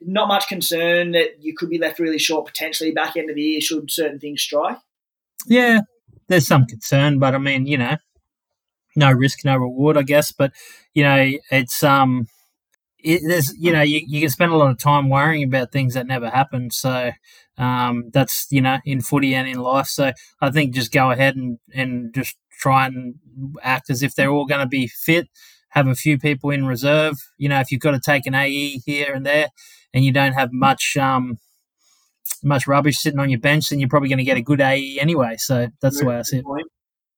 not 0.00 0.28
much 0.28 0.48
concern 0.48 1.12
that 1.12 1.42
you 1.42 1.54
could 1.54 1.70
be 1.70 1.78
left 1.78 1.98
really 1.98 2.18
short 2.18 2.46
potentially 2.46 2.90
back 2.90 3.16
end 3.16 3.30
of 3.30 3.36
the 3.36 3.42
year 3.42 3.60
should 3.60 3.90
certain 3.90 4.18
things 4.18 4.42
strike? 4.42 4.78
Yeah, 5.46 5.80
there's 6.28 6.46
some 6.46 6.66
concern, 6.66 7.18
but 7.18 7.34
I 7.34 7.38
mean, 7.38 7.66
you 7.66 7.78
know, 7.78 7.96
no 8.94 9.12
risk, 9.12 9.44
no 9.44 9.56
reward, 9.56 9.96
I 9.96 10.02
guess. 10.02 10.32
But 10.32 10.52
you 10.94 11.02
know, 11.02 11.32
it's 11.50 11.82
um, 11.82 12.26
it, 12.98 13.22
there's 13.26 13.54
you 13.58 13.72
know, 13.72 13.82
you, 13.82 14.02
you 14.06 14.20
can 14.20 14.30
spend 14.30 14.52
a 14.52 14.56
lot 14.56 14.70
of 14.70 14.78
time 14.78 15.08
worrying 15.08 15.44
about 15.44 15.72
things 15.72 15.94
that 15.94 16.06
never 16.06 16.30
happen. 16.30 16.70
So 16.70 17.12
um, 17.58 18.10
that's 18.12 18.46
you 18.50 18.60
know, 18.60 18.78
in 18.84 19.00
footy 19.00 19.34
and 19.34 19.48
in 19.48 19.58
life. 19.58 19.86
So 19.86 20.12
I 20.40 20.50
think 20.50 20.74
just 20.74 20.92
go 20.92 21.10
ahead 21.10 21.36
and 21.36 21.58
and 21.72 22.14
just 22.14 22.36
try 22.58 22.86
and 22.86 23.14
act 23.62 23.90
as 23.90 24.02
if 24.02 24.14
they're 24.14 24.30
all 24.30 24.46
going 24.46 24.60
to 24.60 24.68
be 24.68 24.86
fit. 24.86 25.28
Have 25.70 25.88
a 25.88 25.94
few 25.94 26.18
people 26.18 26.50
in 26.50 26.66
reserve. 26.66 27.16
You 27.36 27.48
know, 27.48 27.60
if 27.60 27.70
you've 27.70 27.80
got 27.80 27.90
to 27.92 28.00
take 28.00 28.26
an 28.26 28.34
AE 28.34 28.80
here 28.86 29.12
and 29.12 29.26
there, 29.26 29.48
and 29.92 30.04
you 30.04 30.12
don't 30.12 30.32
have 30.32 30.52
much 30.52 30.96
um, 30.96 31.38
much 32.42 32.66
rubbish 32.66 32.98
sitting 32.98 33.20
on 33.20 33.30
your 33.30 33.40
bench, 33.40 33.68
then 33.68 33.78
you're 33.78 33.88
probably 33.88 34.08
going 34.08 34.18
to 34.18 34.24
get 34.24 34.36
a 34.36 34.42
good 34.42 34.60
AE 34.60 34.98
anyway. 35.00 35.36
So 35.38 35.68
that's 35.80 36.00
the 36.00 36.06
way 36.06 36.16
I 36.16 36.22
see 36.22 36.38
it. 36.38 36.44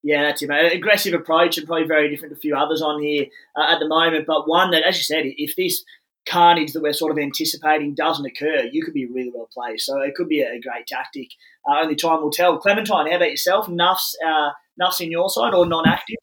Yeah, 0.03 0.23
that's 0.23 0.43
it, 0.43 0.49
mate. 0.49 0.73
Aggressive 0.73 1.13
approach 1.13 1.59
and 1.59 1.67
probably 1.67 1.87
very 1.87 2.09
different 2.09 2.33
to 2.33 2.39
a 2.39 2.41
few 2.41 2.57
others 2.57 2.81
on 2.81 3.03
here 3.03 3.27
uh, 3.57 3.73
at 3.73 3.81
the 3.81 3.89
moment, 3.89 4.27
but 4.27 4.49
one 4.49 4.71
that, 4.71 4.87
as 4.87 4.97
you 4.97 5.03
said, 5.03 5.25
if 5.25 5.57
this 5.57 5.85
carnage 6.29 6.73
that 6.73 6.83
we're 6.83 6.93
sort 6.93 7.11
of 7.11 7.19
anticipating 7.19 7.95
doesn't 7.95 8.25
occur, 8.25 8.69
you 8.71 8.85
could 8.85 8.95
be 8.95 9.07
really 9.07 9.33
well 9.35 9.49
placed. 9.53 9.87
So 9.87 10.01
it 10.01 10.15
could 10.15 10.29
be 10.29 10.41
a, 10.41 10.61
great 10.61 10.87
tactic. 10.87 11.29
Uh, 11.69 11.81
only 11.83 11.97
time 11.97 12.23
will 12.23 12.31
tell. 12.31 12.59
Clementine, 12.59 13.11
how 13.11 13.17
about 13.17 13.31
yourself? 13.31 13.67
Nuffs, 13.67 14.15
uh, 14.25 14.51
nuffs 14.81 15.01
in 15.01 15.11
your 15.11 15.29
side 15.29 15.55
or 15.55 15.67
non-active? 15.67 16.17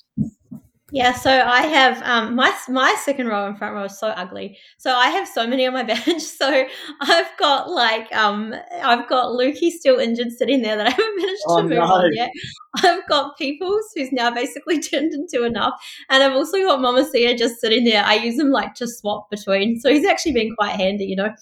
Yeah, 0.91 1.13
so 1.13 1.29
I 1.29 1.63
have 1.63 2.01
um, 2.03 2.35
my 2.35 2.55
my 2.69 2.95
second 3.03 3.27
row 3.27 3.47
and 3.47 3.57
front 3.57 3.73
row 3.73 3.83
is 3.83 3.99
so 3.99 4.09
ugly. 4.09 4.57
So 4.77 4.93
I 4.93 5.09
have 5.09 5.27
so 5.27 5.45
many 5.45 5.65
on 5.67 5.73
my 5.73 5.83
bench. 5.93 6.21
So 6.21 6.65
I've 7.01 7.37
got 7.37 7.69
like 7.69 8.09
um 8.15 8.55
I've 8.81 9.09
got 9.09 9.31
Lukey 9.31 9.71
still 9.71 9.99
injured 9.99 10.31
sitting 10.31 10.61
there 10.61 10.77
that 10.77 10.87
I 10.87 10.91
haven't 10.91 11.15
managed 11.17 11.41
oh, 11.47 11.57
to 11.57 11.63
move 11.63 11.71
no. 11.71 11.83
on 11.83 12.13
yet. 12.13 12.29
I've 12.77 13.05
got 13.07 13.35
Peoples 13.35 13.91
who's 13.95 14.11
now 14.11 14.31
basically 14.31 14.79
turned 14.81 15.13
into 15.13 15.43
enough, 15.43 15.73
and 16.09 16.23
I've 16.23 16.33
also 16.33 16.59
got 16.59 16.79
Mama 16.79 17.03
Sia 17.03 17.35
just 17.35 17.59
sitting 17.59 17.83
there. 17.83 18.05
I 18.05 18.13
use 18.15 18.39
him 18.39 18.51
like 18.51 18.75
to 18.75 18.87
swap 18.87 19.29
between, 19.29 19.79
so 19.79 19.91
he's 19.91 20.05
actually 20.05 20.33
been 20.33 20.55
quite 20.55 20.75
handy, 20.75 21.05
you 21.05 21.15
know. 21.15 21.33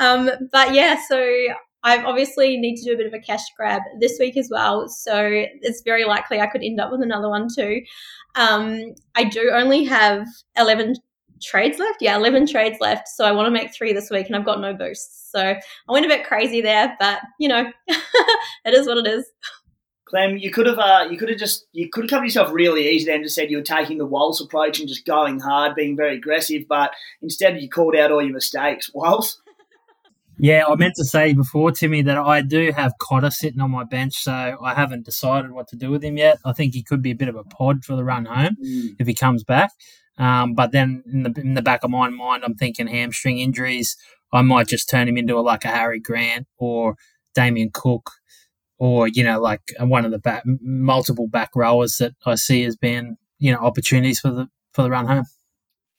Um, 0.00 0.30
but 0.52 0.74
yeah, 0.74 0.96
so 1.08 1.18
I 1.84 2.02
obviously 2.02 2.56
need 2.56 2.76
to 2.76 2.84
do 2.84 2.94
a 2.94 2.96
bit 2.96 3.06
of 3.06 3.14
a 3.14 3.20
cash 3.20 3.44
grab 3.56 3.82
this 4.00 4.16
week 4.18 4.36
as 4.36 4.48
well. 4.50 4.88
So 4.88 5.16
it's 5.22 5.82
very 5.82 6.04
likely 6.04 6.40
I 6.40 6.46
could 6.46 6.62
end 6.62 6.80
up 6.80 6.90
with 6.90 7.02
another 7.02 7.28
one 7.28 7.48
too. 7.54 7.82
Um, 8.34 8.94
I 9.14 9.24
do 9.24 9.50
only 9.52 9.84
have 9.84 10.26
11 10.56 10.96
trades 11.42 11.78
left. 11.78 11.98
Yeah, 12.00 12.16
11 12.16 12.46
trades 12.46 12.78
left. 12.80 13.08
So 13.08 13.24
I 13.24 13.32
want 13.32 13.46
to 13.46 13.50
make 13.50 13.72
three 13.72 13.92
this 13.92 14.10
week 14.10 14.26
and 14.26 14.36
I've 14.36 14.44
got 14.44 14.60
no 14.60 14.74
boosts. 14.74 15.30
So 15.30 15.40
I 15.40 15.92
went 15.92 16.06
a 16.06 16.08
bit 16.08 16.26
crazy 16.26 16.60
there, 16.60 16.96
but 16.98 17.20
you 17.38 17.48
know, 17.48 17.70
it 17.88 18.74
is 18.74 18.86
what 18.86 18.98
it 18.98 19.06
is. 19.06 19.26
Clem, 20.08 20.38
you 20.38 20.50
could 20.50 20.66
have 20.66 20.78
uh, 20.78 21.06
you 21.10 21.18
could 21.18 21.28
have 21.28 21.38
just 21.38 21.66
you 21.72 21.90
could 21.90 22.04
have 22.04 22.10
covered 22.10 22.24
yourself 22.24 22.50
really 22.50 22.88
easy 22.88 23.04
then 23.04 23.22
just 23.22 23.34
said 23.34 23.50
you 23.50 23.58
were 23.58 23.62
taking 23.62 23.98
the 23.98 24.06
Waltz 24.06 24.40
approach 24.40 24.80
and 24.80 24.88
just 24.88 25.04
going 25.04 25.38
hard, 25.38 25.74
being 25.74 25.96
very 25.96 26.16
aggressive, 26.16 26.62
but 26.66 26.92
instead 27.20 27.60
you 27.60 27.68
called 27.68 27.94
out 27.94 28.10
all 28.10 28.22
your 28.22 28.32
mistakes. 28.32 28.90
Waltz? 28.94 29.40
Yeah, 30.38 30.64
I 30.68 30.76
meant 30.76 30.94
to 30.96 31.04
say 31.04 31.32
before, 31.32 31.72
Timmy, 31.72 32.02
that 32.02 32.16
I 32.16 32.42
do 32.42 32.70
have 32.72 32.92
Cotter 33.00 33.30
sitting 33.30 33.60
on 33.60 33.70
my 33.70 33.84
bench, 33.84 34.14
so 34.14 34.56
I 34.62 34.74
haven't 34.74 35.04
decided 35.04 35.50
what 35.50 35.66
to 35.68 35.76
do 35.76 35.90
with 35.90 36.04
him 36.04 36.16
yet. 36.16 36.38
I 36.44 36.52
think 36.52 36.74
he 36.74 36.82
could 36.82 37.02
be 37.02 37.10
a 37.10 37.16
bit 37.16 37.28
of 37.28 37.34
a 37.36 37.44
pod 37.44 37.84
for 37.84 37.96
the 37.96 38.04
run 38.04 38.26
home 38.26 38.56
mm. 38.64 38.90
if 38.98 39.06
he 39.06 39.14
comes 39.14 39.42
back. 39.42 39.70
Um, 40.16 40.54
but 40.54 40.72
then 40.72 41.02
in 41.12 41.22
the 41.22 41.40
in 41.40 41.54
the 41.54 41.62
back 41.62 41.84
of 41.84 41.90
my 41.90 42.08
mind, 42.08 42.44
I'm 42.44 42.54
thinking 42.54 42.86
hamstring 42.86 43.38
injuries. 43.38 43.96
I 44.32 44.42
might 44.42 44.68
just 44.68 44.88
turn 44.88 45.08
him 45.08 45.16
into 45.16 45.36
a, 45.36 45.40
like 45.40 45.64
a 45.64 45.68
Harry 45.68 46.00
Grant 46.00 46.46
or 46.58 46.96
Damien 47.34 47.70
Cook, 47.72 48.10
or 48.78 49.08
you 49.08 49.24
know, 49.24 49.40
like 49.40 49.62
one 49.80 50.04
of 50.04 50.10
the 50.10 50.18
back, 50.18 50.42
multiple 50.44 51.28
back 51.28 51.50
rowers 51.54 51.96
that 51.96 52.12
I 52.26 52.34
see 52.34 52.64
as 52.64 52.76
being 52.76 53.16
you 53.38 53.52
know 53.52 53.58
opportunities 53.58 54.20
for 54.20 54.30
the 54.30 54.48
for 54.72 54.82
the 54.82 54.90
run 54.90 55.06
home. 55.06 55.24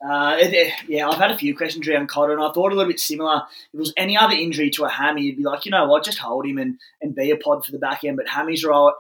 Uh, 0.02 0.38
it, 0.40 0.74
yeah, 0.88 1.10
I've 1.10 1.18
had 1.18 1.32
a 1.32 1.38
few 1.38 1.56
questions 1.56 1.88
around 1.88 2.08
Cotter, 2.08 2.32
and 2.32 2.42
I 2.42 2.52
thought 2.52 2.72
a 2.72 2.76
little 2.76 2.92
bit 2.92 3.00
similar. 3.00 3.44
If 3.74 3.74
it 3.74 3.80
was 3.80 3.94
any 3.98 4.18
other 4.18 4.34
injury 4.34 4.70
to 4.72 4.86
a 4.86 4.90
hammy, 4.90 5.24
you'd 5.24 5.38
be 5.38 5.44
like, 5.44 5.66
you 5.66 5.72
know 5.72 5.88
what, 5.88 6.06
just 6.06 6.20
hold 6.20 6.46
him 6.46 6.58
and, 6.58 6.80
and 7.02 7.16
be 7.16 7.32
a 7.32 7.36
pod 7.36 7.66
for 7.66 7.72
the 7.72 7.80
back 7.80 8.04
end. 8.04 8.18
But 8.18 8.28
hammies 8.28 8.66
are 8.66 8.94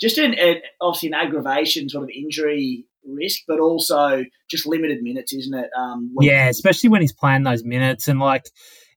just 0.00 0.18
an, 0.18 0.34
an 0.34 0.62
obviously 0.80 1.08
an 1.08 1.14
aggravation 1.14 1.88
sort 1.88 2.04
of 2.04 2.10
injury 2.10 2.86
risk, 3.04 3.42
but 3.46 3.60
also 3.60 4.24
just 4.50 4.66
limited 4.66 5.02
minutes, 5.02 5.32
isn't 5.32 5.54
it? 5.54 5.70
Um, 5.78 6.14
yeah, 6.20 6.48
especially 6.48 6.88
when 6.88 7.02
he's 7.02 7.12
playing 7.12 7.42
those 7.42 7.64
minutes. 7.64 8.08
And 8.08 8.18
like, 8.18 8.46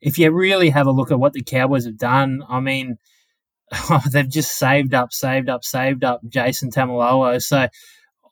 if 0.01 0.17
you 0.17 0.31
really 0.31 0.69
have 0.69 0.87
a 0.87 0.91
look 0.91 1.11
at 1.11 1.19
what 1.19 1.33
the 1.33 1.43
Cowboys 1.43 1.85
have 1.85 1.97
done, 1.97 2.41
I 2.47 2.59
mean, 2.59 2.97
they've 4.11 4.29
just 4.29 4.57
saved 4.57 4.93
up, 4.93 5.11
saved 5.13 5.49
up, 5.49 5.63
saved 5.63 6.03
up 6.03 6.21
Jason 6.27 6.71
Taumalolo. 6.71 7.41
So 7.41 7.67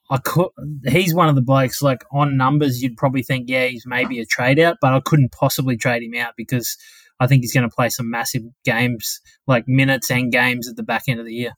I 0.10 0.18
could. 0.18 0.50
He's 0.86 1.14
one 1.14 1.28
of 1.28 1.36
the 1.36 1.42
blokes 1.42 1.82
like 1.82 2.06
on 2.12 2.38
numbers. 2.38 2.82
You'd 2.82 2.98
probably 2.98 3.24
think, 3.24 3.50
yeah, 3.50 3.66
he's 3.66 3.86
maybe 3.86 4.20
a 4.20 4.26
trade 4.26 4.60
out, 4.60 4.78
but 4.82 4.94
I 4.94 5.02
couldn't 5.02 5.32
possibly 5.32 5.76
trade 5.76 6.04
him 6.04 6.16
out 6.16 6.34
because 6.38 6.78
I 7.20 7.28
think 7.28 7.42
he's 7.42 7.54
going 7.54 7.70
to 7.70 7.76
play 7.76 7.90
some 7.90 8.10
massive 8.10 8.44
games, 8.64 9.20
like 9.48 9.68
minutes 9.68 10.10
and 10.10 10.32
games 10.32 10.70
at 10.70 10.76
the 10.76 10.84
back 10.84 11.04
end 11.08 11.20
of 11.20 11.26
the 11.26 11.34
year. 11.34 11.54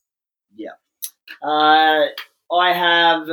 Yeah. 0.56 0.72
Uh, 1.48 2.08
I 2.52 2.74
have 2.74 3.28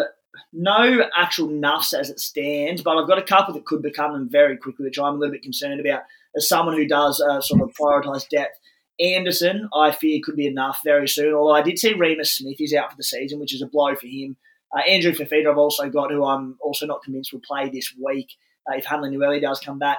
no 0.53 1.09
actual 1.17 1.49
nuffs 1.49 1.99
as 1.99 2.11
it 2.11 2.21
stands, 2.21 2.83
but 2.83 2.97
I've 2.99 3.09
got 3.09 3.19
a 3.19 3.23
couple 3.23 3.55
that 3.55 3.65
could 3.65 3.83
become 3.83 4.13
them 4.13 4.29
very 4.31 4.57
quickly, 4.57 4.85
which 4.85 4.99
I'm 4.99 5.15
a 5.15 5.17
little 5.17 5.33
bit 5.33 5.43
concerned 5.43 5.81
about. 5.81 6.03
As 6.37 6.49
someone 6.49 6.77
who 6.77 6.87
does 6.87 7.21
uh, 7.21 7.41
sort 7.41 7.63
of 7.63 7.75
prioritise 7.75 8.29
depth, 8.29 8.59
Anderson, 9.01 9.69
I 9.75 9.91
fear, 9.91 10.21
could 10.23 10.37
be 10.37 10.47
enough 10.47 10.81
very 10.85 11.09
soon. 11.09 11.35
Although 11.35 11.55
I 11.55 11.63
did 11.63 11.79
see 11.79 11.95
Reimis 11.95 12.29
Smith 12.29 12.61
is 12.61 12.75
out 12.75 12.91
for 12.91 12.97
the 12.97 13.03
season, 13.03 13.41
which 13.41 13.55
is 13.55 13.63
a 13.63 13.67
blow 13.67 13.95
for 13.95 14.07
him. 14.07 14.37
Uh, 14.75 14.81
Andrew 14.81 15.13
Fifita, 15.13 15.51
I've 15.51 15.59
also 15.59 15.89
got, 15.89 16.11
who 16.11 16.25
I'm 16.25 16.57
also 16.61 16.87
not 16.87 17.03
convinced 17.03 17.33
will 17.33 17.41
play 17.41 17.69
this 17.69 17.93
week 18.03 18.33
uh, 18.69 18.77
if 18.77 18.85
Hanley 18.85 19.11
Noeli 19.11 19.41
does 19.41 19.61
come 19.61 19.79
back. 19.79 19.99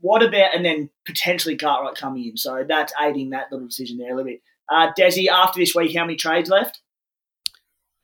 What 0.00 0.22
about, 0.22 0.54
and 0.54 0.64
then 0.64 0.90
potentially 1.06 1.56
Cartwright 1.56 1.96
coming 1.96 2.24
in? 2.24 2.36
So 2.36 2.64
that's 2.68 2.92
aiding 3.00 3.30
that 3.30 3.46
little 3.50 3.66
decision 3.66 3.98
there 3.98 4.12
a 4.12 4.16
little 4.16 4.30
bit. 4.30 4.42
Uh, 4.68 4.92
Desi, 4.98 5.28
after 5.28 5.58
this 5.58 5.74
week, 5.74 5.96
how 5.96 6.04
many 6.04 6.16
trades 6.16 6.50
left? 6.50 6.80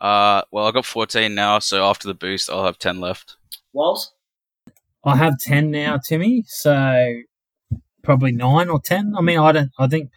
Uh, 0.01 0.43
well, 0.51 0.67
I've 0.67 0.75
got 0.75 0.87
14 0.87 1.35
now, 1.35 1.59
so 1.61 1.85
after 1.85 2.09
the 2.09 2.15
boost, 2.15 2.51
I'll 2.51 2.65
have 2.65 2.79
10 2.79 3.01
left. 3.01 3.37
Walls? 3.73 4.13
I 5.05 5.17
have 5.17 5.39
10 5.39 5.71
now, 5.71 5.99
Timmy. 5.99 6.45
So 6.47 7.23
probably 8.03 8.33
nine 8.33 8.69
or 8.69 8.81
10. 8.81 9.15
I 9.17 9.21
mean, 9.21 9.39
I 9.39 9.53
don't, 9.53 9.71
I 9.79 9.87
think 9.87 10.11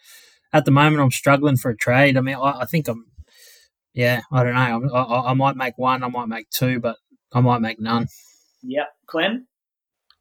at 0.54 0.66
the 0.66 0.72
moment 0.72 1.02
I'm 1.02 1.12
struggling 1.12 1.58
for 1.58 1.72
a 1.72 1.78
trade. 1.78 2.18
I 2.18 2.22
mean, 2.22 2.36
I, 2.36 2.62
I 2.62 2.66
think 2.66 2.88
I'm, 2.88 3.06
yeah, 3.98 4.22
I 4.32 4.44
don't 4.44 4.54
know. 4.54 4.90
I, 4.94 5.32
I, 5.32 5.34
might 5.34 5.56
make 5.56 5.76
one, 5.76 6.04
I 6.04 6.08
might 6.08 6.28
make 6.28 6.48
two, 6.52 6.80
but 6.80 6.98
I 7.34 7.42
might 7.42 7.62
make 7.62 7.80
none. 7.80 8.08
Yep. 8.62 8.90
Clem? 9.08 9.48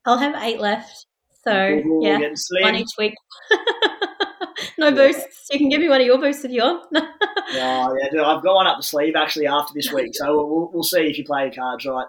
I'll 0.07 0.17
have 0.17 0.43
eight 0.43 0.61
left. 0.61 1.07
So, 1.45 1.53
Ooh, 1.53 2.01
yeah, 2.03 2.19
one 2.63 2.75
each 2.75 2.89
week. 2.99 3.13
no 4.79 4.89
yeah. 4.89 4.95
boosts. 4.95 5.49
You 5.51 5.59
can 5.59 5.69
give 5.69 5.81
me 5.83 5.91
one 5.91 6.01
of 6.01 6.07
your 6.07 6.19
boosts 6.19 6.43
if 6.43 6.53
you 6.53 6.63
want. 6.63 6.87
yeah, 7.53 7.89
yeah, 8.13 8.23
I've 8.23 8.43
got 8.43 8.55
one 8.55 8.67
up 8.67 8.79
the 8.79 8.83
sleeve 8.83 9.15
actually 9.15 9.47
after 9.47 9.75
this 9.75 9.93
week, 9.93 10.13
so 10.15 10.35
we'll, 10.35 10.71
we'll 10.73 10.83
see 10.83 11.03
if 11.03 11.19
you 11.19 11.25
play 11.27 11.45
your 11.45 11.53
cards 11.53 11.85
right. 11.85 12.07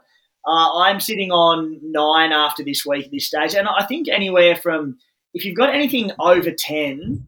Uh, 0.47 0.80
I'm 0.80 1.01
sitting 1.01 1.32
on 1.32 1.82
nine 1.84 2.32
after 2.32 2.63
this 2.63 2.86
week 2.86 3.08
at 3.08 3.12
this 3.12 3.27
stage, 3.27 3.56
and 3.56 3.67
I 3.67 3.86
think 3.86 4.08
anywhere 4.08 4.56
from 4.56 4.99
if 5.34 5.43
you've 5.43 5.58
got 5.58 5.75
anything 5.75 6.13
over 6.17 6.51
ten, 6.51 7.27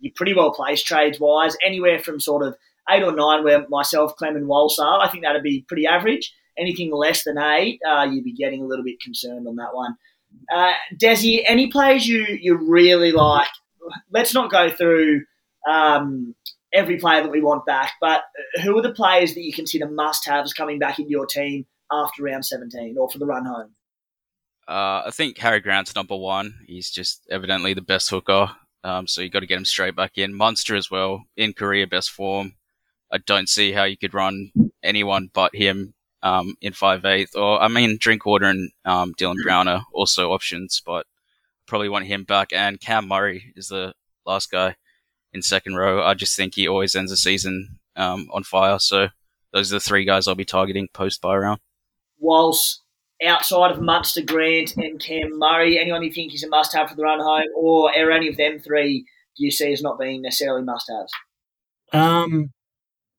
you're 0.00 0.12
pretty 0.16 0.34
well 0.34 0.52
placed 0.52 0.84
trades 0.84 1.20
wise. 1.20 1.56
Anywhere 1.64 2.00
from 2.00 2.18
sort 2.18 2.44
of 2.44 2.56
eight 2.90 3.02
or 3.02 3.12
nine, 3.12 3.44
where 3.44 3.66
myself, 3.68 4.16
Clem, 4.16 4.36
and 4.36 4.48
Walsh 4.48 4.78
are, 4.78 5.00
I 5.00 5.08
think 5.08 5.24
that'd 5.24 5.42
be 5.42 5.64
pretty 5.68 5.86
average. 5.86 6.34
Anything 6.58 6.92
less 6.92 7.24
than 7.24 7.38
eight, 7.38 7.80
uh, 7.88 8.04
you'd 8.10 8.24
be 8.24 8.32
getting 8.32 8.62
a 8.62 8.66
little 8.66 8.84
bit 8.84 9.00
concerned 9.00 9.46
on 9.46 9.56
that 9.56 9.74
one. 9.74 9.96
Uh, 10.52 10.72
Desi, 11.00 11.42
any 11.46 11.68
players 11.68 12.06
you 12.06 12.24
you 12.40 12.56
really 12.56 13.12
like? 13.12 13.48
Let's 14.10 14.34
not 14.34 14.50
go 14.50 14.68
through 14.68 15.22
um, 15.68 16.34
every 16.72 16.98
player 16.98 17.22
that 17.22 17.30
we 17.30 17.40
want 17.40 17.64
back, 17.66 17.92
but 18.00 18.22
who 18.62 18.76
are 18.78 18.82
the 18.82 18.92
players 18.92 19.34
that 19.34 19.42
you 19.42 19.52
consider 19.52 19.88
must-haves 19.88 20.52
coming 20.52 20.78
back 20.78 20.98
into 20.98 21.10
your 21.10 21.26
team 21.26 21.66
after 21.90 22.22
round 22.22 22.44
17 22.44 22.96
or 22.98 23.08
for 23.08 23.18
the 23.18 23.26
run 23.26 23.46
home? 23.46 23.74
Uh, 24.66 25.04
I 25.06 25.10
think 25.12 25.38
Harry 25.38 25.60
Grant's 25.60 25.94
number 25.94 26.16
one. 26.16 26.54
He's 26.66 26.90
just 26.90 27.26
evidently 27.30 27.72
the 27.72 27.80
best 27.80 28.10
hooker, 28.10 28.50
um, 28.84 29.06
so 29.06 29.22
you've 29.22 29.32
got 29.32 29.40
to 29.40 29.46
get 29.46 29.58
him 29.58 29.64
straight 29.64 29.96
back 29.96 30.18
in. 30.18 30.34
Munster 30.34 30.76
as 30.76 30.90
well, 30.90 31.24
in 31.36 31.54
career 31.54 31.86
best 31.86 32.10
form. 32.10 32.54
I 33.10 33.18
don't 33.18 33.48
see 33.48 33.72
how 33.72 33.84
you 33.84 33.96
could 33.96 34.14
run 34.14 34.52
anyone 34.82 35.30
but 35.32 35.54
him 35.54 35.94
um, 36.22 36.54
in 36.60 36.72
five 36.72 37.04
eighth. 37.04 37.34
Or 37.36 37.60
I 37.60 37.68
mean, 37.68 37.98
Drinkwater 38.00 38.46
and 38.46 38.70
um, 38.84 39.14
Dylan 39.14 39.42
Brown 39.42 39.68
are 39.68 39.84
also 39.92 40.32
options, 40.32 40.82
but 40.84 41.06
probably 41.66 41.88
want 41.88 42.06
him 42.06 42.24
back. 42.24 42.52
And 42.52 42.80
Cam 42.80 43.08
Murray 43.08 43.52
is 43.56 43.68
the 43.68 43.94
last 44.26 44.50
guy 44.50 44.76
in 45.32 45.42
second 45.42 45.76
row. 45.76 46.02
I 46.02 46.14
just 46.14 46.36
think 46.36 46.54
he 46.54 46.68
always 46.68 46.94
ends 46.94 47.10
the 47.10 47.16
season 47.16 47.78
um, 47.96 48.28
on 48.32 48.42
fire. 48.42 48.78
So 48.78 49.08
those 49.52 49.72
are 49.72 49.76
the 49.76 49.80
three 49.80 50.04
guys 50.04 50.26
I'll 50.26 50.34
be 50.34 50.44
targeting 50.44 50.88
post 50.92 51.20
bye 51.20 51.36
round. 51.36 51.60
Whilst 52.18 52.82
outside 53.24 53.70
of 53.70 53.80
Munster, 53.80 54.22
Grant, 54.22 54.76
and 54.76 55.00
Cam 55.00 55.38
Murray, 55.38 55.78
anyone 55.78 56.02
you 56.02 56.12
think 56.12 56.34
is 56.34 56.44
a 56.44 56.48
must 56.48 56.74
have 56.74 56.90
for 56.90 56.96
the 56.96 57.02
run 57.02 57.20
home, 57.20 57.48
or 57.56 57.90
are 57.96 58.10
any 58.10 58.28
of 58.28 58.36
them 58.36 58.58
three 58.58 59.06
do 59.36 59.44
you 59.44 59.50
see 59.50 59.72
as 59.72 59.82
not 59.82 59.98
being 59.98 60.22
necessarily 60.22 60.62
must 60.62 60.90
haves? 60.90 61.12
Um, 61.92 62.50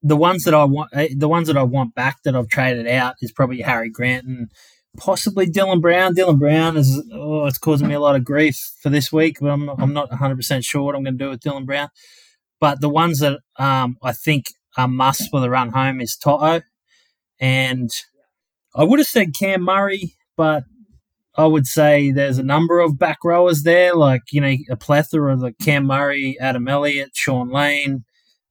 the 0.02 0.16
ones 0.16 0.44
that 0.46 0.54
I 0.54 0.64
want, 0.64 0.90
eh, 0.94 1.10
the 1.16 1.28
ones 1.28 1.48
that 1.48 1.58
I 1.58 1.64
want 1.64 1.96
back 1.96 2.24
that 2.24 2.36
I've 2.36 2.48
traded 2.48 2.88
out 2.88 3.16
is 3.22 3.32
probably 3.32 3.62
Harry 3.62 3.90
Grant 3.90 4.26
and 4.26 4.50
possibly 4.98 5.46
Dylan 5.48 5.82
Brown. 5.82 6.16
Dylan 6.16 6.40
Brown 6.40 6.78
is 6.78 7.02
oh, 7.14 7.46
it's 7.46 7.58
causing 7.58 7.88
me 7.88 7.96
a 7.96 8.00
lot 8.00 8.16
of 8.16 8.24
grief 8.24 8.58
for 8.82 8.90
this 8.90 9.12
week, 9.12 9.38
but 9.42 9.50
I'm 9.50 9.70
I'm 9.70 9.94
not 9.94 10.10
100 10.10 10.36
percent 10.36 10.64
sure 10.64 10.84
what 10.84 10.96
I'm 10.96 11.04
going 11.04 11.18
to 11.18 11.24
do 11.24 11.30
with 11.30 11.42
Dylan 11.42 11.66
Brown. 11.66 11.90
But 12.60 12.82
the 12.82 12.90
ones 12.90 13.20
that 13.20 13.40
um, 13.58 13.98
I 14.04 14.12
think 14.14 14.46
are 14.78 14.88
must 14.88 15.30
for 15.30 15.40
the 15.40 15.50
run 15.50 15.70
home 15.70 16.02
is 16.02 16.16
Toto, 16.16 16.62
and 17.40 17.90
I 18.76 18.84
would 18.84 19.00
have 19.00 19.08
said 19.08 19.34
Cam 19.34 19.62
Murray, 19.62 20.16
but 20.38 20.64
I 21.36 21.46
would 21.46 21.66
say 21.66 22.12
there's 22.12 22.38
a 22.38 22.44
number 22.44 22.80
of 22.80 23.00
back 23.00 23.20
rowers 23.24 23.64
there, 23.64 23.96
like 23.96 24.22
you 24.32 24.42
know 24.42 24.56
a 24.70 24.76
plethora 24.76 25.34
of 25.34 25.42
the 25.42 25.54
Cam 25.54 25.86
Murray, 25.86 26.38
Adam 26.40 26.68
Elliott, 26.68 27.12
Sean 27.14 27.50
Lane, 27.50 28.04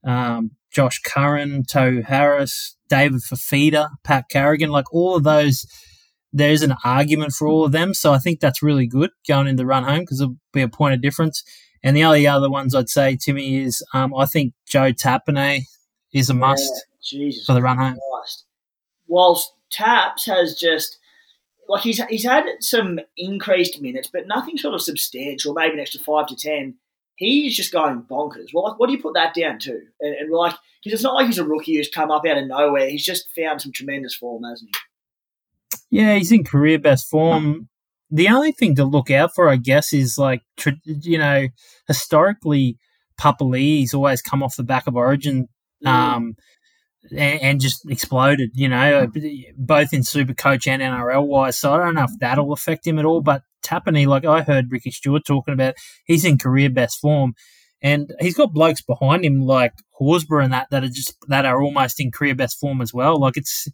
um, 0.04 0.52
Josh 0.70 1.00
Curran, 1.00 1.64
Tohu 1.64 2.04
Harris, 2.04 2.76
David 2.88 3.20
Fifita, 3.20 3.88
Pat 4.04 4.24
Carrigan, 4.30 4.70
like 4.70 4.92
all 4.92 5.16
of 5.16 5.24
those. 5.24 5.66
There's 6.32 6.62
an 6.62 6.74
argument 6.84 7.32
for 7.32 7.48
all 7.48 7.64
of 7.64 7.72
them, 7.72 7.94
so 7.94 8.12
I 8.12 8.18
think 8.18 8.40
that's 8.40 8.62
really 8.62 8.86
good 8.86 9.10
going 9.26 9.46
in 9.46 9.56
the 9.56 9.64
run 9.64 9.84
home 9.84 10.00
because 10.00 10.20
it'll 10.20 10.36
be 10.52 10.60
a 10.60 10.68
point 10.68 10.94
of 10.94 11.00
difference. 11.00 11.42
And 11.82 11.96
the 11.96 12.04
only 12.04 12.26
other 12.26 12.50
ones 12.50 12.74
I'd 12.74 12.90
say, 12.90 13.16
Timmy, 13.16 13.56
is 13.56 13.82
um, 13.94 14.14
I 14.14 14.26
think 14.26 14.52
Joe 14.66 14.92
Tapine 14.92 15.62
is 16.12 16.28
a 16.28 16.34
must 16.34 16.86
yeah, 17.10 17.30
for 17.46 17.54
the 17.54 17.62
run 17.62 17.78
home. 17.78 17.98
Christ. 18.12 18.44
Whilst 19.06 19.52
Taps 19.70 20.26
has 20.26 20.54
just 20.54 20.98
like 21.68 21.82
he's 21.82 22.02
he's 22.04 22.24
had 22.24 22.44
some 22.60 23.00
increased 23.16 23.80
minutes, 23.80 24.10
but 24.12 24.26
nothing 24.26 24.58
sort 24.58 24.74
of 24.74 24.82
substantial. 24.82 25.54
Maybe 25.54 25.74
an 25.74 25.80
extra 25.80 26.00
five 26.00 26.26
to 26.26 26.36
ten 26.36 26.74
he's 27.18 27.56
just 27.56 27.72
going 27.72 28.02
bonkers. 28.02 28.50
Well, 28.54 28.64
like, 28.64 28.78
what 28.78 28.86
do 28.86 28.92
you 28.92 29.02
put 29.02 29.14
that 29.14 29.34
down 29.34 29.58
to? 29.60 29.72
And, 30.00 30.14
and 30.14 30.30
like, 30.30 30.54
because 30.82 30.94
it's 30.94 31.02
not 31.02 31.14
like 31.14 31.26
he's 31.26 31.38
a 31.38 31.44
rookie 31.44 31.76
who's 31.76 31.88
come 31.88 32.10
up 32.10 32.24
out 32.24 32.38
of 32.38 32.46
nowhere. 32.46 32.88
He's 32.88 33.04
just 33.04 33.34
found 33.34 33.60
some 33.60 33.72
tremendous 33.72 34.14
form, 34.14 34.44
hasn't 34.44 34.70
he? 35.90 35.98
Yeah, 35.98 36.14
he's 36.14 36.32
in 36.32 36.44
career 36.44 36.78
best 36.78 37.08
form. 37.08 37.68
The 38.10 38.28
only 38.28 38.52
thing 38.52 38.76
to 38.76 38.84
look 38.84 39.10
out 39.10 39.34
for, 39.34 39.48
I 39.48 39.56
guess, 39.56 39.92
is 39.92 40.16
like, 40.16 40.42
you 40.84 41.18
know, 41.18 41.48
historically, 41.88 42.78
Papali'i's 43.20 43.94
always 43.94 44.22
come 44.22 44.42
off 44.42 44.56
the 44.56 44.62
back 44.62 44.86
of 44.86 44.96
Origin. 44.96 45.48
Um, 45.84 46.36
and, 47.10 47.40
and, 47.40 47.60
just 47.60 47.88
exploded, 47.88 48.50
you 48.54 48.68
know, 48.68 49.08
both 49.56 49.92
in 49.92 50.02
Super 50.02 50.34
Coach 50.34 50.66
and 50.66 50.82
NRL 50.82 51.26
wise. 51.26 51.58
So 51.58 51.72
I 51.72 51.78
don't 51.78 51.94
know 51.94 52.04
if 52.04 52.18
that'll 52.18 52.52
affect 52.52 52.86
him 52.86 52.98
at 52.98 53.04
all. 53.04 53.20
But 53.20 53.42
Tapine, 53.62 54.06
like 54.06 54.24
I 54.24 54.42
heard 54.42 54.70
Ricky 54.70 54.90
Stuart 54.90 55.22
talking 55.26 55.54
about, 55.54 55.74
he's 56.04 56.24
in 56.24 56.38
career 56.38 56.70
best 56.70 57.00
form, 57.00 57.34
and 57.82 58.12
he's 58.20 58.36
got 58.36 58.52
blokes 58.52 58.82
behind 58.82 59.24
him 59.24 59.40
like 59.42 59.72
Horsburgh 60.00 60.44
and 60.44 60.52
that 60.52 60.68
that 60.70 60.84
are 60.84 60.88
just 60.88 61.14
that 61.28 61.46
are 61.46 61.62
almost 61.62 62.00
in 62.00 62.10
career 62.10 62.34
best 62.34 62.58
form 62.58 62.80
as 62.80 62.92
well. 62.92 63.20
Like 63.20 63.36
it's 63.36 63.68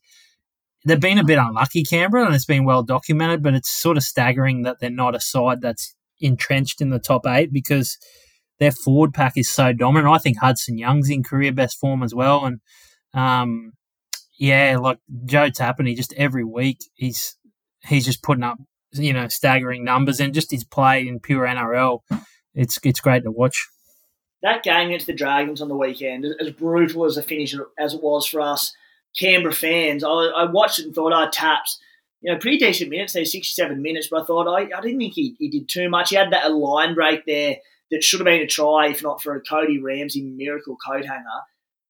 they've 0.84 1.00
been 1.00 1.18
a 1.18 1.24
bit 1.24 1.38
unlucky, 1.38 1.82
Canberra, 1.82 2.26
and 2.26 2.34
it's 2.34 2.44
been 2.44 2.64
well 2.64 2.82
documented. 2.82 3.42
But 3.42 3.54
it's 3.54 3.70
sort 3.70 3.96
of 3.96 4.02
staggering 4.02 4.62
that 4.62 4.78
they're 4.80 4.90
not 4.90 5.14
a 5.14 5.20
side 5.20 5.60
that's 5.60 5.94
entrenched 6.20 6.80
in 6.80 6.90
the 6.90 6.98
top 6.98 7.26
eight 7.26 7.52
because 7.52 7.98
their 8.58 8.72
forward 8.72 9.14
pack 9.14 9.34
is 9.36 9.50
so 9.50 9.72
dominant. 9.72 10.12
I 10.12 10.18
think 10.18 10.38
Hudson 10.38 10.78
Young's 10.78 11.10
in 11.10 11.22
career 11.22 11.52
best 11.52 11.78
form 11.78 12.02
as 12.02 12.14
well, 12.14 12.44
and 12.44 12.60
um, 13.14 13.72
yeah, 14.38 14.76
like 14.80 14.98
Joe 15.24 15.50
Tapine, 15.50 15.96
just 15.96 16.12
every 16.14 16.44
week 16.44 16.78
he's 16.94 17.36
he's 17.86 18.04
just 18.04 18.22
putting 18.22 18.44
up 18.44 18.58
you 18.94 19.12
know 19.12 19.28
staggering 19.28 19.84
numbers 19.84 20.20
and 20.20 20.34
just 20.34 20.50
his 20.50 20.64
play 20.64 21.06
in 21.06 21.20
pure 21.20 21.46
NRL. 21.46 22.00
It's 22.54 22.78
it's 22.82 23.00
great 23.00 23.24
to 23.24 23.30
watch. 23.30 23.68
That 24.42 24.62
game 24.62 24.88
against 24.88 25.06
the 25.06 25.14
Dragons 25.14 25.62
on 25.62 25.68
the 25.68 25.76
weekend, 25.76 26.26
as 26.38 26.50
brutal 26.50 27.06
as 27.06 27.16
a 27.16 27.22
finish 27.22 27.54
as 27.78 27.94
it 27.94 28.02
was 28.02 28.26
for 28.26 28.40
us 28.40 28.74
Canberra 29.16 29.54
fans, 29.54 30.02
I, 30.02 30.08
I 30.08 30.50
watched 30.50 30.78
it 30.78 30.86
and 30.86 30.94
thought, 30.94 31.12
"Oh, 31.12 31.28
taps." 31.30 31.78
You 32.20 32.32
know, 32.32 32.38
pretty 32.38 32.58
decent 32.58 32.90
minutes. 32.90 33.12
There, 33.12 33.24
sixty-seven 33.24 33.80
minutes, 33.80 34.08
but 34.10 34.22
I 34.22 34.24
thought 34.24 34.48
I, 34.48 34.76
I 34.76 34.80
didn't 34.80 34.98
think 34.98 35.14
he, 35.14 35.36
he 35.38 35.48
did 35.48 35.68
too 35.68 35.88
much. 35.88 36.10
He 36.10 36.16
had 36.16 36.32
that 36.32 36.52
line 36.52 36.94
break 36.94 37.24
there 37.26 37.56
that 37.90 38.02
should 38.02 38.20
have 38.20 38.24
been 38.24 38.40
a 38.40 38.46
try, 38.46 38.88
if 38.88 39.02
not 39.02 39.22
for 39.22 39.34
a 39.34 39.40
Cody 39.40 39.78
Ramsey 39.78 40.22
miracle 40.22 40.76
coat 40.76 41.04
hanger. 41.04 41.24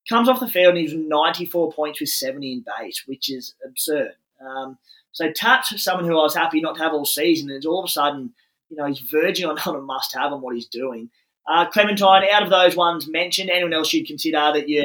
Comes 0.08 0.28
off 0.28 0.40
the 0.40 0.48
field 0.48 0.76
and 0.76 0.78
he's 0.78 0.92
94 0.92 1.72
points 1.72 1.98
with 1.98 2.10
70 2.10 2.52
in 2.52 2.64
base, 2.78 3.04
which 3.06 3.30
is 3.30 3.54
absurd. 3.64 4.12
Um, 4.44 4.76
so 5.14 5.30
Taps, 5.30 5.82
someone 5.82 6.04
who 6.04 6.18
I 6.18 6.22
was 6.22 6.34
happy 6.34 6.60
not 6.60 6.76
to 6.76 6.82
have 6.82 6.92
all 6.92 7.06
season, 7.06 7.50
and 7.50 7.64
all 7.64 7.78
of 7.78 7.86
a 7.86 7.90
sudden, 7.90 8.34
you 8.68 8.76
know, 8.76 8.84
he's 8.84 8.98
verging 8.98 9.46
on, 9.46 9.56
a 9.66 9.80
must-have 9.80 10.32
on 10.32 10.42
what 10.42 10.56
he's 10.56 10.66
doing. 10.66 11.08
Uh, 11.48 11.66
Clementine, 11.66 12.24
out 12.30 12.42
of 12.42 12.50
those 12.50 12.76
ones 12.76 13.08
mentioned, 13.08 13.48
anyone 13.48 13.72
else 13.72 13.92
you'd 13.92 14.06
consider 14.06 14.52
that 14.52 14.68
you 14.68 14.84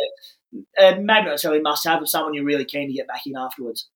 uh, 0.78 0.92
maybe 0.92 1.04
not 1.06 1.26
necessarily 1.26 1.62
must 1.62 1.86
have, 1.86 2.00
but 2.00 2.10
someone 2.10 2.34
you're 2.34 2.46
really 2.46 2.66
keen 2.66 2.88
to 2.88 2.94
get 2.94 3.08
back 3.08 3.26
in 3.26 3.36
afterwards? 3.36 3.88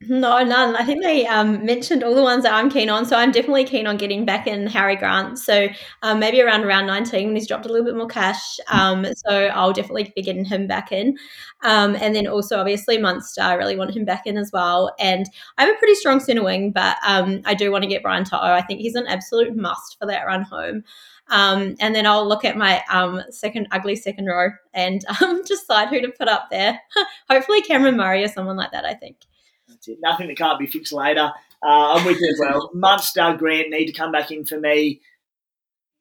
No, 0.00 0.44
none. 0.44 0.76
I 0.76 0.84
think 0.84 1.02
they 1.02 1.26
um, 1.26 1.64
mentioned 1.66 2.04
all 2.04 2.14
the 2.14 2.22
ones 2.22 2.44
that 2.44 2.54
I'm 2.54 2.70
keen 2.70 2.88
on. 2.88 3.04
So 3.04 3.16
I'm 3.16 3.32
definitely 3.32 3.64
keen 3.64 3.88
on 3.88 3.96
getting 3.96 4.24
back 4.24 4.46
in 4.46 4.68
Harry 4.68 4.94
Grant. 4.94 5.40
So 5.40 5.66
um, 6.02 6.20
maybe 6.20 6.40
around 6.40 6.66
round 6.66 6.86
19 6.86 7.26
when 7.26 7.34
he's 7.34 7.48
dropped 7.48 7.66
a 7.66 7.68
little 7.68 7.84
bit 7.84 7.96
more 7.96 8.06
cash. 8.06 8.60
Um, 8.68 9.04
so 9.26 9.46
I'll 9.46 9.72
definitely 9.72 10.12
be 10.14 10.22
getting 10.22 10.44
him 10.44 10.68
back 10.68 10.92
in. 10.92 11.18
Um, 11.64 11.96
and 12.00 12.14
then 12.14 12.28
also, 12.28 12.60
obviously, 12.60 12.96
Munster. 12.96 13.42
I 13.42 13.54
really 13.54 13.74
want 13.74 13.96
him 13.96 14.04
back 14.04 14.24
in 14.24 14.36
as 14.36 14.52
well. 14.52 14.94
And 15.00 15.26
I 15.58 15.64
have 15.64 15.74
a 15.74 15.78
pretty 15.78 15.96
strong 15.96 16.20
centre 16.20 16.44
wing, 16.44 16.70
but 16.70 16.96
um, 17.04 17.42
I 17.44 17.54
do 17.54 17.72
want 17.72 17.82
to 17.82 17.88
get 17.88 18.04
Brian 18.04 18.22
To'o. 18.24 18.38
I 18.40 18.62
think 18.62 18.80
he's 18.80 18.94
an 18.94 19.08
absolute 19.08 19.56
must 19.56 19.98
for 19.98 20.06
that 20.06 20.26
run 20.28 20.42
home. 20.42 20.84
Um, 21.28 21.74
and 21.80 21.92
then 21.92 22.06
I'll 22.06 22.26
look 22.26 22.44
at 22.44 22.56
my 22.56 22.82
um, 22.88 23.20
second 23.30 23.66
ugly 23.72 23.96
second 23.96 24.26
row 24.26 24.50
and 24.72 25.04
um, 25.22 25.42
decide 25.42 25.88
who 25.88 26.00
to 26.02 26.08
put 26.12 26.28
up 26.28 26.50
there. 26.52 26.80
Hopefully, 27.28 27.62
Cameron 27.62 27.96
Murray 27.96 28.22
or 28.22 28.28
someone 28.28 28.56
like 28.56 28.70
that. 28.70 28.84
I 28.84 28.94
think. 28.94 29.16
Nothing 30.00 30.28
that 30.28 30.36
can't 30.36 30.58
be 30.58 30.66
fixed 30.66 30.92
later. 30.92 31.32
Uh, 31.62 31.94
I'm 31.94 32.04
with 32.04 32.20
you 32.20 32.30
as 32.30 32.40
well. 32.40 32.70
Munster, 32.74 33.34
Grant 33.38 33.70
need 33.70 33.86
to 33.86 33.92
come 33.92 34.12
back 34.12 34.30
in 34.30 34.44
for 34.44 34.58
me. 34.58 35.00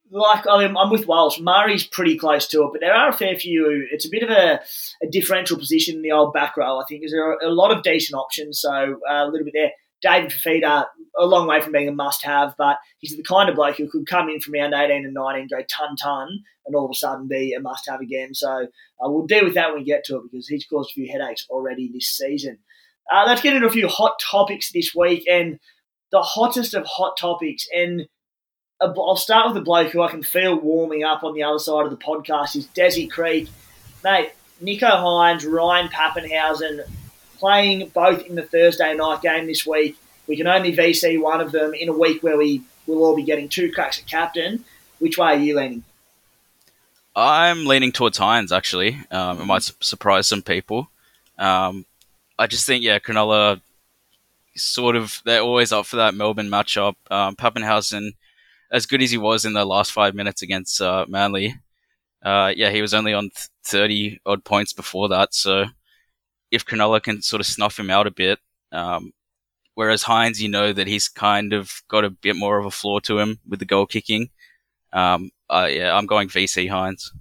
Like 0.10 0.48
I 0.48 0.64
I'm 0.64 0.90
with 0.90 1.06
Walsh. 1.06 1.40
Murray's 1.40 1.86
pretty 1.86 2.18
close 2.18 2.48
to 2.50 2.64
it, 2.64 2.70
but 2.72 2.80
there 2.80 2.94
are 2.94 3.10
a 3.10 3.14
fair 3.14 3.36
few. 3.38 3.86
It's 3.92 4.06
a 4.06 4.10
bit 4.10 4.24
of 4.24 4.30
a, 4.30 4.62
a 5.04 5.08
differential 5.12 5.58
position 5.58 5.98
in 5.98 6.02
the 6.02 6.14
old 6.14 6.34
back 6.34 6.56
row. 6.56 6.80
I 6.80 6.86
think 6.88 7.02
because 7.02 7.12
there 7.12 7.30
are 7.30 7.40
a 7.44 7.50
lot 7.50 7.76
of 7.76 7.84
decent 7.84 8.18
options. 8.18 8.62
So 8.62 8.72
uh, 8.72 9.26
a 9.26 9.30
little 9.30 9.44
bit 9.44 9.54
there. 9.54 9.72
David 10.02 10.32
Fifita, 10.32 10.86
a 11.18 11.26
long 11.26 11.48
way 11.48 11.60
from 11.60 11.72
being 11.72 11.88
a 11.88 11.92
must-have, 11.92 12.54
but 12.58 12.78
he's 13.00 13.18
the 13.18 13.24
kind 13.24 13.50
of 13.50 13.56
bloke 13.56 13.78
who 13.78 13.90
could 13.90 14.06
come 14.06 14.30
in 14.30 14.40
from 14.40 14.54
round 14.54 14.74
18 14.74 15.06
and 15.06 15.14
19, 15.14 15.48
go 15.48 15.64
ton-ton, 15.64 16.44
and 16.66 16.76
all 16.76 16.86
of 16.86 16.92
a 16.92 16.94
sudden 16.94 17.28
be 17.28 17.54
a 17.54 17.60
must-have 17.60 18.00
again. 18.00 18.34
So 18.34 18.48
uh, 18.50 19.10
we'll 19.10 19.26
deal 19.26 19.44
with 19.44 19.56
that 19.56 19.70
when 19.70 19.80
we 19.80 19.86
get 19.86 20.04
to 20.06 20.18
it 20.18 20.24
because 20.32 20.48
he's 20.48 20.66
caused 20.66 20.92
a 20.92 20.94
few 20.94 21.12
headaches 21.12 21.48
already 21.50 21.92
this 21.92 22.10
season. 22.10 22.60
Uh, 23.12 23.24
let's 23.26 23.42
get 23.42 23.54
into 23.54 23.68
a 23.68 23.72
few 23.72 23.88
hot 23.88 24.20
topics 24.20 24.72
this 24.72 24.94
week, 24.96 25.26
and 25.30 25.60
the 26.12 26.22
hottest 26.22 26.74
of 26.74 26.86
hot 26.86 27.18
topics. 27.18 27.68
And 27.74 28.08
I'll 28.82 29.16
start 29.16 29.48
with 29.48 29.56
the 29.56 29.62
bloke 29.62 29.92
who 29.92 30.02
I 30.02 30.10
can 30.10 30.24
feel 30.24 30.60
warming 30.60 31.04
up 31.04 31.24
on 31.24 31.34
the 31.34 31.44
other 31.44 31.60
side 31.60 31.86
of 31.86 31.92
the 31.92 31.98
podcast 31.98 32.56
is 32.56 32.68
Desi 32.68 33.10
Creek, 33.10 33.50
mate. 34.04 34.32
Nicho 34.62 34.90
Hynes, 34.90 35.46
Ryan 35.46 35.88
Papenhuyzen, 35.88 36.82
playing 37.38 37.90
both 37.90 38.26
in 38.26 38.36
the 38.36 38.42
Thursday 38.42 38.96
night 38.96 39.22
game 39.22 39.46
this 39.46 39.68
week. 39.68 39.98
We 40.28 40.36
can 40.36 40.48
only 40.48 40.76
VC 40.76 41.22
one 41.22 41.42
of 41.42 41.52
them 41.52 41.74
in 41.74 41.90
a 41.90 41.94
week 41.94 42.24
where 42.24 42.38
we 42.38 42.64
will 42.88 43.04
all 43.04 43.16
be 43.16 43.24
getting 43.24 43.50
two 43.50 43.72
cracks 43.72 44.00
at 44.00 44.08
captain. 44.08 44.66
Which 45.00 45.18
way 45.18 45.28
are 45.28 45.36
you 45.36 45.56
leaning? 45.56 45.84
I'm 47.16 47.66
leaning 47.66 47.92
towards 47.92 48.18
Hynes, 48.18 48.52
actually. 48.52 49.00
Um, 49.12 49.42
it 49.42 49.46
might 49.46 49.64
su- 49.64 49.74
surprise 49.80 50.28
some 50.28 50.42
people. 50.42 50.90
Um, 51.38 51.86
I 52.40 52.48
just 52.48 52.66
think, 52.66 52.84
yeah, 52.84 53.00
Cronulla 53.00 53.62
sort 54.56 54.96
of, 54.96 55.22
they're 55.26 55.42
always 55.42 55.72
up 55.72 55.86
for 55.86 55.98
that 55.98 56.14
Melbourne 56.14 56.50
matchup. 56.50 56.96
Um, 57.10 57.36
Papenhuyzen, 57.36 58.12
as 58.72 58.86
good 58.86 59.02
as 59.02 59.12
he 59.12 59.18
was 59.18 59.46
in 59.46 59.54
the 59.54 59.66
last 59.66 59.92
five 59.92 60.14
minutes 60.14 60.42
against 60.42 60.82
uh, 60.82 61.06
Manly, 61.08 61.56
uh, 62.24 62.54
yeah, 62.56 62.70
he 62.70 62.82
was 62.82 62.94
only 62.94 63.14
on 63.14 63.30
30 63.66 64.20
odd 64.26 64.44
points 64.44 64.74
before 64.74 65.10
that. 65.10 65.34
So 65.34 65.66
if 66.52 66.66
Cronulla 66.66 67.02
can 67.02 67.22
sort 67.22 67.40
of 67.40 67.46
snuff 67.46 67.80
him 67.80 67.90
out 67.90 68.08
a 68.08 68.12
bit, 68.12 68.40
um, 68.72 69.14
whereas 69.76 70.04
Hynes, 70.04 70.40
you 70.40 70.50
know 70.50 70.74
that 70.74 70.88
he's 70.88 71.08
kind 71.08 71.54
of 71.54 71.72
got 71.88 72.06
a 72.06 72.10
bit 72.10 72.36
more 72.36 72.58
of 72.58 72.66
a 72.66 72.72
flaw 72.72 73.00
to 73.02 73.20
him 73.20 73.40
with 73.48 73.60
the 73.60 73.66
goal 73.66 73.86
kicking. 73.86 74.30
Um, 74.94 75.32
uh, 75.50 75.68
yeah, 75.70 75.96
I'm 75.96 76.06
going 76.06 76.30
VC 76.30 76.70
Hynes. 76.70 77.12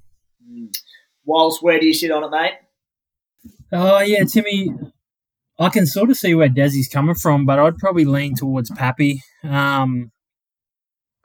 Whilst, 1.24 1.62
where 1.62 1.78
do 1.78 1.86
you 1.86 1.94
sit 1.94 2.10
on 2.10 2.24
it, 2.24 2.30
mate? 2.30 2.54
Oh 3.72 4.00
yeah, 4.00 4.24
Timmy. 4.24 4.70
I 5.58 5.70
can 5.70 5.86
sort 5.86 6.10
of 6.10 6.16
see 6.16 6.34
where 6.34 6.48
Desi's 6.48 6.88
coming 6.88 7.14
from, 7.14 7.46
but 7.46 7.58
I'd 7.58 7.78
probably 7.78 8.04
lean 8.04 8.34
towards 8.34 8.70
Pappy. 8.70 9.22
Um, 9.42 10.12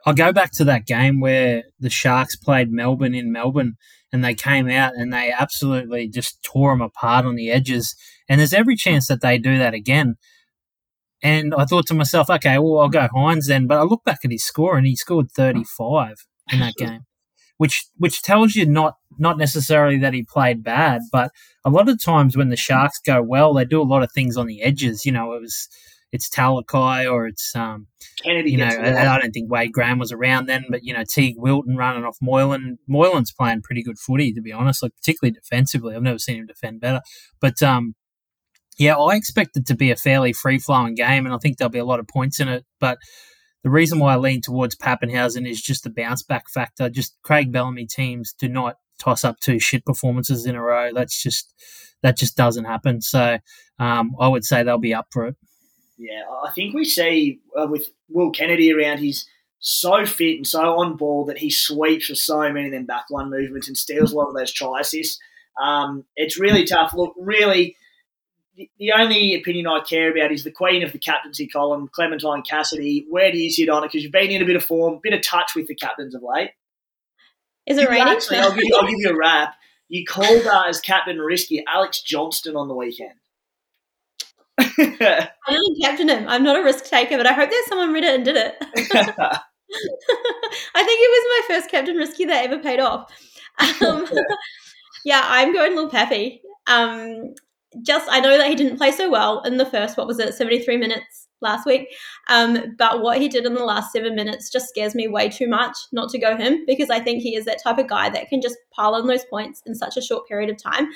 I'll 0.06 0.14
go 0.14 0.32
back 0.32 0.52
to 0.54 0.64
that 0.64 0.86
game 0.86 1.20
where 1.20 1.64
the 1.78 1.90
Sharks 1.90 2.34
played 2.36 2.72
Melbourne 2.72 3.14
in 3.14 3.30
Melbourne 3.30 3.76
and 4.12 4.24
they 4.24 4.34
came 4.34 4.68
out 4.68 4.94
and 4.94 5.12
they 5.12 5.32
absolutely 5.32 6.08
just 6.08 6.42
tore 6.42 6.72
them 6.72 6.82
apart 6.82 7.24
on 7.24 7.34
the 7.34 7.50
edges. 7.50 7.94
And 8.28 8.40
there's 8.40 8.54
every 8.54 8.76
chance 8.76 9.06
that 9.08 9.20
they 9.20 9.38
do 9.38 9.58
that 9.58 9.74
again. 9.74 10.16
And 11.22 11.54
I 11.54 11.64
thought 11.64 11.86
to 11.86 11.94
myself, 11.94 12.28
okay, 12.28 12.58
well, 12.58 12.80
I'll 12.80 12.88
go 12.88 13.08
Hynes 13.14 13.46
then. 13.46 13.66
But 13.66 13.78
I 13.78 13.82
look 13.82 14.04
back 14.04 14.20
at 14.24 14.32
his 14.32 14.44
score 14.44 14.76
and 14.76 14.86
he 14.86 14.96
scored 14.96 15.30
35 15.30 16.16
in 16.52 16.60
that 16.60 16.74
game, 16.78 17.02
which 17.58 17.84
which 17.96 18.22
tells 18.22 18.54
you 18.54 18.66
not 18.66 18.94
not 19.18 19.38
necessarily 19.38 19.98
that 19.98 20.14
he 20.14 20.24
played 20.24 20.62
bad, 20.62 21.02
but 21.12 21.30
a 21.64 21.70
lot 21.70 21.88
of 21.88 22.02
times 22.02 22.36
when 22.36 22.48
the 22.48 22.56
Sharks 22.56 22.98
go 23.04 23.22
well, 23.22 23.54
they 23.54 23.64
do 23.64 23.80
a 23.80 23.84
lot 23.84 24.02
of 24.02 24.10
things 24.12 24.36
on 24.36 24.46
the 24.46 24.62
edges. 24.62 25.04
You 25.04 25.12
know, 25.12 25.32
it 25.34 25.40
was 25.40 25.68
it's 26.12 26.28
Talakai 26.28 27.10
or 27.10 27.26
it's 27.26 27.56
um, 27.56 27.86
Kennedy. 28.22 28.52
you 28.52 28.58
know, 28.58 28.66
I. 28.66 29.14
I 29.14 29.18
don't 29.18 29.32
think 29.32 29.50
Wade 29.50 29.72
Graham 29.72 29.98
was 29.98 30.12
around 30.12 30.46
then, 30.46 30.66
but 30.68 30.84
you 30.84 30.92
know, 30.92 31.00
Teig 31.00 31.34
Wilton 31.36 31.76
running 31.76 32.04
off 32.04 32.18
Moylan. 32.20 32.78
Moylan's 32.88 33.32
playing 33.32 33.62
pretty 33.62 33.82
good 33.82 33.98
footy, 33.98 34.32
to 34.32 34.42
be 34.42 34.52
honest, 34.52 34.82
like 34.82 34.94
particularly 34.94 35.32
defensively. 35.32 35.96
I've 35.96 36.02
never 36.02 36.18
seen 36.18 36.38
him 36.38 36.46
defend 36.46 36.80
better. 36.80 37.00
But 37.40 37.62
um, 37.62 37.94
yeah, 38.78 38.96
I 38.96 39.16
expect 39.16 39.56
it 39.56 39.66
to 39.66 39.74
be 39.74 39.90
a 39.90 39.96
fairly 39.96 40.34
free 40.34 40.58
flowing 40.58 40.94
game, 40.94 41.24
and 41.24 41.34
I 41.34 41.38
think 41.38 41.56
there'll 41.56 41.70
be 41.70 41.78
a 41.78 41.84
lot 41.84 42.00
of 42.00 42.06
points 42.06 42.40
in 42.40 42.48
it. 42.48 42.64
But 42.78 42.98
the 43.62 43.70
reason 43.70 43.98
why 43.98 44.14
I 44.14 44.16
lean 44.16 44.40
towards 44.40 44.76
Papenhuyzen 44.76 45.48
is 45.48 45.62
just 45.62 45.84
the 45.84 45.90
bounce 45.90 46.22
back 46.22 46.48
factor. 46.48 46.90
Just 46.90 47.16
Craig 47.22 47.52
Bellamy 47.52 47.86
teams 47.86 48.32
do 48.32 48.48
not 48.48 48.76
toss 48.98 49.24
up 49.24 49.40
two 49.40 49.58
shit 49.58 49.84
performances 49.84 50.46
in 50.46 50.54
a 50.54 50.62
row. 50.62 50.90
That's 50.92 51.22
just 51.22 51.54
that 52.02 52.16
just 52.16 52.36
doesn't 52.36 52.64
happen. 52.64 53.00
So 53.00 53.38
um, 53.78 54.16
I 54.20 54.28
would 54.28 54.44
say 54.44 54.62
they'll 54.62 54.78
be 54.78 54.94
up 54.94 55.06
for 55.10 55.26
it. 55.26 55.36
Yeah, 55.96 56.22
I 56.44 56.50
think 56.50 56.74
we 56.74 56.84
see 56.84 57.40
uh, 57.56 57.66
with 57.68 57.90
Will 58.08 58.30
Kennedy 58.30 58.72
around, 58.72 58.98
he's 58.98 59.26
so 59.60 60.04
fit 60.04 60.36
and 60.36 60.46
so 60.46 60.80
on 60.80 60.96
ball 60.96 61.24
that 61.26 61.38
he 61.38 61.50
sweeps 61.50 62.06
for 62.06 62.16
so 62.16 62.52
many 62.52 62.66
of 62.66 62.72
them 62.72 62.86
backline 62.86 63.30
movements 63.30 63.68
and 63.68 63.78
steals 63.78 64.12
a 64.12 64.16
lot 64.16 64.28
of 64.28 64.34
those 64.34 64.52
try 64.52 64.80
assists. 64.80 65.20
Um, 65.62 66.04
it's 66.16 66.40
really 66.40 66.64
tough. 66.64 66.92
Look, 66.94 67.14
really, 67.16 67.76
the, 68.56 68.70
the 68.78 68.92
only 68.92 69.34
opinion 69.34 69.66
I 69.66 69.80
care 69.80 70.10
about 70.10 70.32
is 70.32 70.44
the 70.44 70.50
queen 70.50 70.82
of 70.82 70.92
the 70.92 70.98
captaincy 70.98 71.46
column, 71.46 71.88
Clementine 71.88 72.42
Cassidy. 72.42 73.06
Where 73.08 73.32
do 73.32 73.38
you 73.38 73.50
sit 73.50 73.68
on 73.68 73.82
it? 73.84 73.88
Because 73.88 74.02
you've 74.02 74.12
been 74.12 74.30
in 74.30 74.42
a 74.42 74.46
bit 74.46 74.56
of 74.56 74.64
form, 74.64 75.00
bit 75.02 75.14
of 75.14 75.22
touch 75.22 75.54
with 75.54 75.66
the 75.66 75.74
captains 75.74 76.14
of 76.14 76.22
late. 76.22 76.50
Is 77.66 77.78
it 77.78 77.88
raining? 77.88 78.08
Actually, 78.08 78.38
I'll 78.38 78.52
give, 78.52 78.64
you, 78.64 78.76
I'll 78.76 78.86
give 78.86 78.98
you 78.98 79.10
a 79.10 79.16
wrap. 79.16 79.54
You 79.88 80.04
called 80.04 80.46
uh, 80.46 80.64
as 80.66 80.80
captain 80.80 81.18
risky 81.18 81.64
Alex 81.72 82.02
Johnston 82.02 82.56
on 82.56 82.68
the 82.68 82.74
weekend. 82.74 83.12
I 84.58 85.28
didn't 85.48 85.80
captain 85.80 86.08
him. 86.08 86.28
I'm 86.28 86.42
not 86.42 86.58
a 86.58 86.62
risk 86.62 86.86
taker, 86.86 87.16
but 87.16 87.26
I 87.26 87.32
hope 87.32 87.50
there's 87.50 87.66
someone 87.66 87.92
read 87.92 88.04
it 88.04 88.14
and 88.14 88.24
did 88.24 88.36
it. 88.36 88.56
I 90.74 90.84
think 90.84 91.00
it 91.00 91.10
was 91.10 91.44
my 91.48 91.54
first 91.54 91.70
captain 91.70 91.96
risky 91.96 92.24
that 92.26 92.44
ever 92.44 92.58
paid 92.58 92.80
off. 92.80 93.12
Um, 93.82 94.08
yeah, 95.04 95.22
I'm 95.26 95.52
going 95.52 95.76
Lil 95.76 95.90
Pappy. 95.90 96.40
Um, 96.66 97.34
just 97.82 98.06
I 98.10 98.20
know 98.20 98.36
that 98.36 98.48
he 98.48 98.54
didn't 98.54 98.76
play 98.76 98.92
so 98.92 99.10
well 99.10 99.40
in 99.42 99.56
the 99.56 99.66
first 99.66 99.96
what 99.96 100.06
was 100.06 100.18
it 100.18 100.34
73 100.34 100.76
minutes 100.76 101.28
last 101.40 101.66
week, 101.66 101.88
um, 102.28 102.76
but 102.78 103.02
what 103.02 103.20
he 103.20 103.28
did 103.28 103.44
in 103.44 103.54
the 103.54 103.64
last 103.64 103.92
seven 103.92 104.14
minutes 104.14 104.48
just 104.48 104.68
scares 104.68 104.94
me 104.94 105.08
way 105.08 105.28
too 105.28 105.48
much 105.48 105.76
not 105.90 106.08
to 106.10 106.18
go 106.18 106.36
him 106.36 106.64
because 106.66 106.88
I 106.88 107.00
think 107.00 107.20
he 107.20 107.34
is 107.34 107.44
that 107.46 107.60
type 107.62 107.78
of 107.78 107.88
guy 107.88 108.10
that 108.10 108.28
can 108.28 108.40
just 108.40 108.56
pile 108.70 108.94
on 108.94 109.08
those 109.08 109.24
points 109.24 109.60
in 109.66 109.74
such 109.74 109.96
a 109.96 110.02
short 110.02 110.28
period 110.28 110.50
of 110.50 110.62
time. 110.62 110.88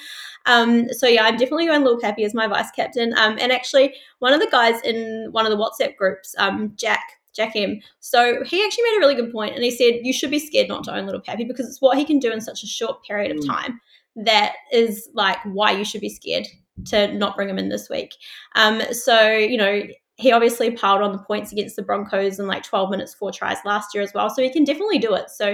Um, 0.46 0.88
so 0.92 1.08
yeah, 1.08 1.24
I'm 1.24 1.36
definitely 1.36 1.66
going 1.66 1.82
Lil 1.82 1.98
Pappy 1.98 2.24
as 2.24 2.32
my 2.34 2.46
vice 2.46 2.70
captain. 2.70 3.12
Um, 3.18 3.38
and 3.40 3.50
actually, 3.50 3.94
one 4.20 4.32
of 4.32 4.40
the 4.40 4.48
guys 4.48 4.80
in 4.82 5.28
one 5.32 5.46
of 5.46 5.50
the 5.50 5.58
WhatsApp 5.58 5.96
groups, 5.96 6.34
um, 6.38 6.72
Jack. 6.76 7.00
Jack 7.34 7.52
M. 7.54 7.78
So 8.00 8.42
he 8.44 8.64
actually 8.64 8.84
made 8.84 8.96
a 8.96 9.00
really 9.00 9.14
good 9.14 9.30
point, 9.30 9.54
and 9.54 9.62
he 9.62 9.70
said 9.70 10.00
you 10.02 10.14
should 10.14 10.30
be 10.30 10.38
scared 10.38 10.68
not 10.68 10.84
to 10.84 10.94
own 10.96 11.04
Little 11.04 11.20
Pappy 11.20 11.44
because 11.44 11.68
it's 11.68 11.82
what 11.82 11.98
he 11.98 12.04
can 12.06 12.18
do 12.18 12.32
in 12.32 12.40
such 12.40 12.62
a 12.62 12.66
short 12.66 13.04
period 13.04 13.30
of 13.30 13.42
Mm. 13.42 13.46
time 13.46 13.80
that 14.16 14.54
is 14.72 15.10
like 15.12 15.36
why 15.44 15.70
you 15.70 15.84
should 15.84 16.00
be 16.00 16.08
scared 16.08 16.46
to 16.86 17.12
not 17.14 17.36
bring 17.36 17.48
him 17.48 17.58
in 17.58 17.68
this 17.68 17.88
week. 17.88 18.14
Um, 18.54 18.82
so 18.92 19.30
you 19.30 19.56
know 19.56 19.82
he 20.16 20.32
obviously 20.32 20.70
piled 20.70 21.02
on 21.02 21.12
the 21.12 21.18
points 21.18 21.52
against 21.52 21.76
the 21.76 21.82
Broncos 21.82 22.38
in 22.38 22.46
like 22.46 22.62
12 22.62 22.90
minutes, 22.90 23.14
four 23.14 23.30
tries 23.30 23.58
last 23.66 23.94
year 23.94 24.02
as 24.02 24.14
well. 24.14 24.30
So 24.30 24.42
he 24.42 24.50
can 24.50 24.64
definitely 24.64 24.98
do 24.98 25.14
it. 25.14 25.30
So 25.30 25.50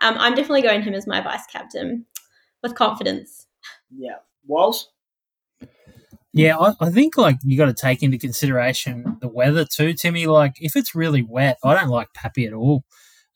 um, 0.00 0.16
I'm 0.18 0.34
definitely 0.34 0.62
going 0.62 0.82
him 0.82 0.94
as 0.94 1.06
my 1.06 1.20
vice 1.20 1.46
captain 1.50 2.06
with 2.62 2.74
confidence. 2.76 3.46
yeah. 3.96 4.16
Walls? 4.46 4.90
Yeah, 6.32 6.58
I, 6.58 6.74
I 6.80 6.90
think 6.90 7.16
like 7.16 7.38
you 7.44 7.56
got 7.56 7.66
to 7.66 7.74
take 7.74 8.02
into 8.02 8.18
consideration 8.18 9.18
the 9.20 9.28
weather 9.28 9.64
too, 9.64 9.94
Timmy. 9.94 10.26
Like 10.26 10.54
if 10.60 10.74
it's 10.74 10.94
really 10.94 11.22
wet, 11.22 11.58
I 11.64 11.74
don't 11.74 11.88
like 11.88 12.12
Pappy 12.12 12.44
at 12.46 12.52
all. 12.52 12.84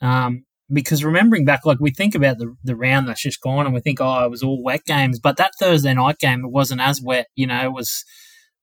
Um, 0.00 0.44
because 0.72 1.04
remembering 1.04 1.44
back, 1.44 1.64
like 1.64 1.78
we 1.80 1.90
think 1.90 2.14
about 2.14 2.38
the 2.38 2.54
the 2.62 2.76
round 2.76 3.08
that's 3.08 3.22
just 3.22 3.40
gone, 3.40 3.66
and 3.66 3.74
we 3.74 3.80
think, 3.80 4.00
oh, 4.00 4.24
it 4.24 4.30
was 4.30 4.42
all 4.42 4.62
wet 4.62 4.84
games. 4.84 5.18
But 5.18 5.36
that 5.36 5.52
Thursday 5.58 5.94
night 5.94 6.18
game, 6.18 6.44
it 6.44 6.50
wasn't 6.50 6.80
as 6.80 7.00
wet. 7.00 7.28
You 7.34 7.46
know, 7.46 7.64
it 7.64 7.72
was 7.72 8.04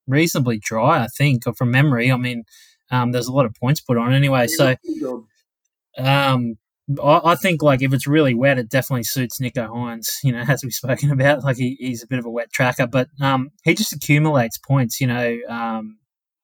reasonably 0.08 0.60
dry. 0.60 1.04
I 1.04 1.08
think, 1.08 1.44
from 1.58 1.72
memory. 1.72 2.12
I 2.12 2.18
mean, 2.18 2.44
um, 2.92 3.12
there's 3.12 3.28
a 3.28 3.34
lot 3.34 3.46
of 3.46 3.56
points 3.56 3.82
put 3.82 3.98
on 3.98 4.14
anyway. 4.14 4.48
So 4.48 4.76
um, 5.98 6.56
I, 7.02 7.22
I, 7.24 7.36
think 7.36 7.64
like 7.64 7.82
if 7.82 7.94
it's 7.94 8.06
really 8.06 8.36
wet, 8.36 8.60
it 8.60 8.70
definitely 8.70 9.04
suits 9.04 9.40
Nicho 9.40 9.68
Hynes. 9.68 10.18
You 10.24 10.34
know, 10.34 10.44
as 10.48 10.64
we've 10.64 10.74
spoken 10.74 11.12
about, 11.12 11.44
like 11.44 11.58
he, 11.58 11.76
he's 11.80 12.04
a 12.04 12.08
bit 12.08 12.20
of 12.20 12.26
a 12.26 12.32
wet 12.32 12.52
tracker, 12.52 12.88
but 12.88 13.08
um, 13.20 13.50
he 13.64 13.74
just 13.74 13.94
accumulates 13.94 14.58
points. 14.60 15.02
You 15.02 15.08
know, 15.08 15.38
um, 15.50 15.98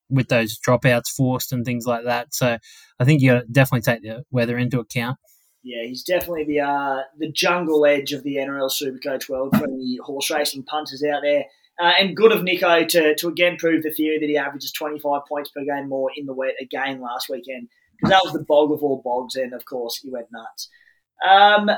with 0.09 0.27
those 0.27 0.59
dropouts 0.59 1.09
forced 1.15 1.53
and 1.53 1.65
things 1.65 1.85
like 1.85 2.03
that. 2.03 2.33
So 2.33 2.57
I 2.99 3.05
think 3.05 3.21
you 3.21 3.41
definitely 3.51 3.81
take 3.81 4.01
the 4.01 4.23
weather 4.29 4.57
into 4.57 4.79
account. 4.79 5.17
Yeah, 5.63 5.83
he's 5.83 6.03
definitely 6.03 6.45
the 6.45 6.61
uh, 6.61 7.01
the 7.17 7.31
jungle 7.31 7.85
edge 7.85 8.13
of 8.13 8.23
the 8.23 8.37
NRL 8.37 8.71
Supercoach 8.71 9.29
world 9.29 9.55
for 9.55 9.67
the 9.67 9.99
horse 10.03 10.31
racing 10.31 10.63
punters 10.63 11.03
out 11.03 11.21
there. 11.21 11.45
Uh, 11.79 11.93
and 11.99 12.15
good 12.15 12.31
of 12.31 12.41
Nicho 12.41 12.87
to, 12.87 13.15
to 13.15 13.27
again 13.27 13.57
prove 13.57 13.83
the 13.83 13.91
theory 13.91 14.19
that 14.19 14.27
he 14.27 14.37
averages 14.37 14.71
25 14.71 15.21
points 15.27 15.49
per 15.49 15.63
game 15.63 15.87
more 15.87 16.11
in 16.15 16.25
the 16.25 16.33
wet 16.33 16.53
again 16.61 17.01
last 17.01 17.29
weekend 17.29 17.69
because 17.95 18.09
that 18.09 18.21
was 18.23 18.33
the 18.33 18.43
bog 18.43 18.71
of 18.71 18.83
all 18.83 19.01
bogs, 19.03 19.35
and 19.35 19.53
of 19.53 19.65
course 19.65 19.97
he 19.97 20.09
went 20.09 20.27
nuts. 20.31 20.69
Um, 21.27 21.69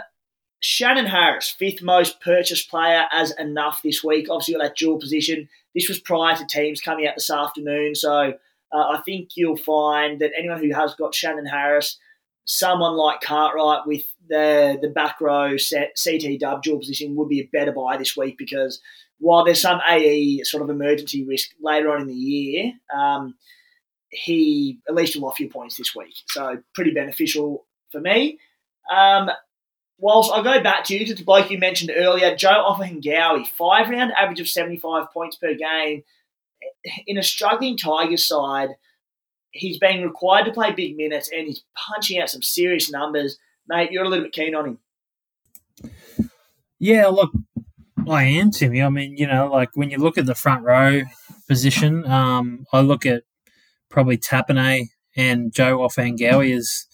Shannon 0.60 1.06
Harris, 1.06 1.50
fifth 1.50 1.82
most 1.82 2.22
purchased 2.22 2.70
player 2.70 3.06
as 3.12 3.32
enough 3.32 3.82
this 3.82 4.04
week. 4.04 4.28
Obviously, 4.30 4.56
got 4.56 4.64
that 4.64 4.78
dual 4.78 4.98
position. 4.98 5.50
This 5.76 5.90
was 5.90 6.00
prior 6.00 6.38
to 6.38 6.46
teams 6.46 6.80
coming 6.80 7.06
out 7.06 7.16
this 7.16 7.30
afternoon, 7.30 7.96
so 7.96 8.34
uh, 8.72 8.78
I 8.78 9.02
think 9.06 9.32
you'll 9.36 9.58
find 9.58 10.20
that 10.22 10.32
anyone 10.38 10.60
who 10.60 10.74
has 10.74 10.96
got 10.96 11.14
Shannon 11.14 11.46
Harris, 11.46 11.98
someone 12.46 12.96
like 12.96 13.22
Cartwright 13.22 13.88
with 13.88 14.04
the 14.28 14.78
the 14.82 14.90
back 14.90 15.20
row 15.22 15.58
set 15.58 15.98
CT 16.02 16.40
dub 16.40 16.64
dual 16.64 16.80
position 16.80 17.16
would 17.16 17.30
be 17.30 17.42
a 17.42 17.50
better 17.52 17.72
buy 17.72 17.98
this 17.98 18.16
week 18.16 18.38
because 18.38 18.82
while 19.20 19.46
there's 19.46 19.62
some 19.62 19.80
AE 19.90 20.44
sort 20.44 20.64
of 20.64 20.70
emergency 20.70 21.24
risk 21.24 21.52
later 21.62 21.92
on 21.92 22.02
in 22.02 22.08
the 22.08 22.14
year, 22.14 22.74
um, 22.94 23.36
he 24.10 24.80
at 24.88 24.96
least 24.96 25.16
will 25.16 25.28
offer 25.28 25.44
you 25.44 25.50
points 25.50 25.78
this 25.78 25.96
week. 25.96 26.14
So 26.30 26.58
pretty 26.76 26.92
beneficial 26.92 27.66
for 27.92 28.02
me. 28.02 28.40
Um, 28.94 29.30
whilst 29.98 30.32
I 30.32 30.44
go 30.44 30.62
back 30.62 30.84
to 30.86 30.98
you, 30.98 31.06
to 31.06 31.16
the 31.16 31.24
bloke 31.24 31.50
you 31.50 31.58
mentioned 31.58 31.92
earlier, 31.96 32.36
Joe 32.36 32.66
Ofahengaue, 32.70 33.48
five 33.48 33.90
round 33.90 34.12
average 34.12 34.42
of 34.42 34.50
75 34.50 35.12
points 35.14 35.38
per 35.38 35.54
game. 35.54 36.04
In 37.08 37.18
a 37.18 37.24
struggling 37.24 37.78
Tigers 37.78 38.28
side, 38.28 38.70
he's 39.54 39.78
being 39.78 40.04
required 40.04 40.46
to 40.46 40.52
play 40.52 40.72
big 40.72 40.98
minutes 40.98 41.30
and 41.32 41.48
he's 41.48 41.64
punching 41.76 42.20
out 42.20 42.30
some 42.30 42.42
serious 42.42 42.92
numbers. 42.92 43.38
Mate, 43.68 43.92
you're 43.92 44.04
a 44.04 44.10
little 44.10 44.26
bit 44.26 44.34
keen 44.34 44.56
on 44.56 44.78
him. 45.82 45.92
Yeah, 46.80 47.08
look, 47.08 47.32
I 48.10 48.24
am, 48.24 48.52
Timmy. 48.52 48.82
I 48.82 48.90
mean, 48.90 49.16
you 49.16 49.28
know, 49.28 49.48
like 49.48 49.70
when 49.76 49.90
you 49.90 49.98
look 49.98 50.18
at 50.18 50.26
the 50.26 50.36
front 50.36 50.64
row 50.64 51.04
position, 51.48 52.06
um, 52.06 52.66
I 52.74 52.82
look 52.82 53.06
at 53.06 53.24
probably 53.90 54.18
Tapine 54.18 54.88
and 55.16 55.54
Joe 55.54 55.78
Ofahengaue 55.80 56.56
as, 56.58 56.88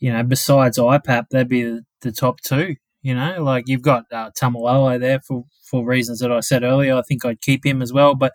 you 0.00 0.12
know, 0.12 0.22
besides 0.24 0.78
IPAP, 0.78 1.26
they'd 1.30 1.48
be 1.48 1.80
the, 2.00 2.12
top 2.12 2.40
two. 2.40 2.76
You 3.02 3.14
know, 3.14 3.42
like 3.42 3.64
you've 3.68 3.82
got 3.82 4.06
uh, 4.12 4.30
Taumalolo 4.30 4.98
there 4.98 5.20
for, 5.20 5.44
for 5.64 5.84
reasons 5.84 6.20
that 6.20 6.32
I 6.32 6.40
said 6.40 6.62
earlier. 6.62 6.96
I 6.96 7.02
think 7.02 7.24
I'd 7.24 7.40
keep 7.40 7.64
him 7.64 7.82
as 7.82 7.92
well. 7.92 8.14
But 8.14 8.32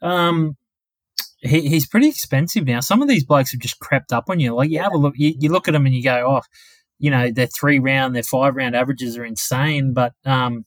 um, 0.00 0.56
he, 1.42 1.68
he's 1.68 1.86
pretty 1.86 2.08
expensive 2.08 2.64
now. 2.64 2.80
Some 2.80 3.02
of 3.02 3.08
these 3.08 3.24
blokes 3.24 3.52
have 3.52 3.60
just 3.60 3.80
crept 3.80 4.12
up 4.12 4.30
on 4.30 4.40
you. 4.40 4.54
Like 4.54 4.70
you 4.70 4.80
have 4.80 4.92
a 4.92 4.98
look, 4.98 5.14
you, 5.16 5.34
you 5.38 5.50
look 5.50 5.68
at 5.68 5.72
them 5.72 5.86
and 5.86 5.94
you 5.94 6.02
go, 6.02 6.24
oh, 6.26 6.40
you 6.98 7.10
know, 7.10 7.30
their 7.30 7.48
three 7.48 7.78
round, 7.78 8.14
their 8.14 8.22
five 8.22 8.54
round 8.54 8.76
averages 8.76 9.18
are 9.18 9.24
insane. 9.24 9.92
But 9.92 10.14
um, 10.24 10.64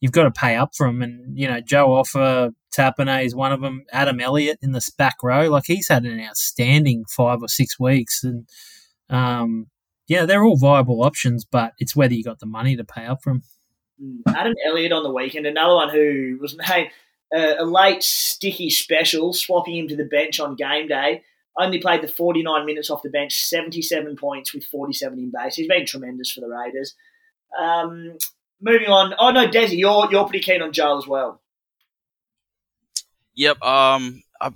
you've 0.00 0.12
got 0.12 0.24
to 0.24 0.30
pay 0.30 0.56
up 0.56 0.70
for 0.76 0.86
them. 0.86 1.02
And, 1.02 1.36
you 1.36 1.48
know, 1.48 1.60
Joe 1.60 1.92
Offer, 1.92 2.50
Tapine 2.74 3.24
is 3.24 3.34
one 3.34 3.52
of 3.52 3.60
them. 3.60 3.84
Adam 3.92 4.20
Elliott 4.20 4.58
in 4.62 4.72
the 4.72 4.88
back 4.96 5.16
row. 5.22 5.48
Like, 5.48 5.64
he's 5.66 5.88
had 5.88 6.04
an 6.04 6.20
outstanding 6.20 7.04
five 7.08 7.42
or 7.42 7.48
six 7.48 7.78
weeks. 7.80 8.22
And, 8.22 8.48
um, 9.10 9.66
yeah, 10.06 10.24
they're 10.24 10.44
all 10.44 10.56
viable 10.56 11.02
options, 11.02 11.44
but 11.44 11.72
it's 11.78 11.96
whether 11.96 12.14
you 12.14 12.22
got 12.22 12.38
the 12.38 12.46
money 12.46 12.76
to 12.76 12.84
pay 12.84 13.06
up 13.06 13.18
for 13.22 13.32
them. 13.32 13.42
Mm, 14.02 14.34
Adam 14.34 14.54
Elliott 14.66 14.92
on 14.92 15.02
the 15.02 15.12
weekend, 15.12 15.46
another 15.46 15.74
one 15.74 15.88
who 15.90 16.38
was 16.40 16.56
named 16.68 16.90
a 17.32 17.64
late 17.64 18.02
sticky 18.02 18.70
special, 18.70 19.32
swapping 19.32 19.76
him 19.76 19.88
to 19.88 19.96
the 19.96 20.04
bench 20.04 20.40
on 20.40 20.56
game 20.56 20.88
day. 20.88 21.22
Only 21.58 21.80
played 21.80 22.02
the 22.02 22.08
49 22.08 22.64
minutes 22.64 22.88
off 22.88 23.02
the 23.02 23.10
bench, 23.10 23.46
77 23.46 24.16
points 24.16 24.54
with 24.54 24.64
47 24.64 25.18
in 25.18 25.30
base. 25.30 25.54
He's 25.54 25.68
been 25.68 25.84
tremendous 25.84 26.32
for 26.32 26.40
the 26.40 26.48
Raiders. 26.48 26.94
Um, 27.58 28.16
moving 28.60 28.88
on. 28.88 29.14
Oh 29.18 29.30
no, 29.30 29.46
Desi, 29.48 29.78
you're 29.78 30.08
you're 30.10 30.24
pretty 30.24 30.44
keen 30.44 30.62
on 30.62 30.72
Joe 30.72 30.96
as 30.96 31.06
well. 31.06 31.42
Yep. 33.34 33.62
Um, 33.62 34.22
I, 34.40 34.50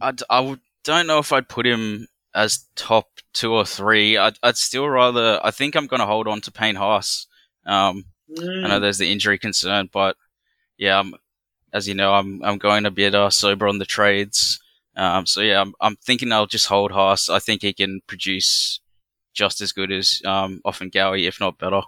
I, 0.00 0.12
I 0.28 0.58
don't 0.84 1.06
know 1.06 1.18
if 1.18 1.32
I'd 1.32 1.48
put 1.48 1.66
him 1.66 2.06
as 2.34 2.66
top 2.76 3.08
two 3.32 3.52
or 3.52 3.64
three. 3.64 4.16
I'd, 4.16 4.38
I'd 4.42 4.56
still 4.56 4.88
rather. 4.88 5.40
I 5.42 5.50
think 5.50 5.74
I'm 5.74 5.86
going 5.86 6.00
to 6.00 6.06
hold 6.06 6.28
on 6.28 6.40
to 6.42 6.52
Payne 6.52 6.76
Haas. 6.76 7.26
Um, 7.66 8.04
mm. 8.30 8.64
I 8.64 8.68
know 8.68 8.78
mm. 8.78 8.80
there's 8.80 8.98
the 8.98 9.10
injury 9.10 9.38
concern, 9.38 9.88
but 9.92 10.16
yeah, 10.76 10.98
I'm, 10.98 11.14
as 11.72 11.88
you 11.88 11.94
know, 11.94 12.12
I'm 12.12 12.42
I'm 12.42 12.58
going 12.58 12.86
a 12.86 12.90
bit 12.90 13.14
uh, 13.14 13.30
sober 13.30 13.68
on 13.68 13.78
the 13.78 13.86
trades. 13.86 14.60
Um, 14.96 15.26
so 15.26 15.40
yeah, 15.40 15.60
I'm 15.60 15.74
I'm 15.80 15.96
thinking 15.96 16.32
I'll 16.32 16.46
just 16.46 16.66
hold 16.66 16.92
Haas. 16.92 17.28
I 17.28 17.38
think 17.38 17.62
he 17.62 17.72
can 17.72 18.00
produce 18.06 18.80
just 19.32 19.60
as 19.60 19.72
good 19.72 19.92
as 19.92 20.20
um, 20.24 20.60
Ofahengaue, 20.64 21.26
if 21.26 21.40
not 21.40 21.58
better. 21.58 21.82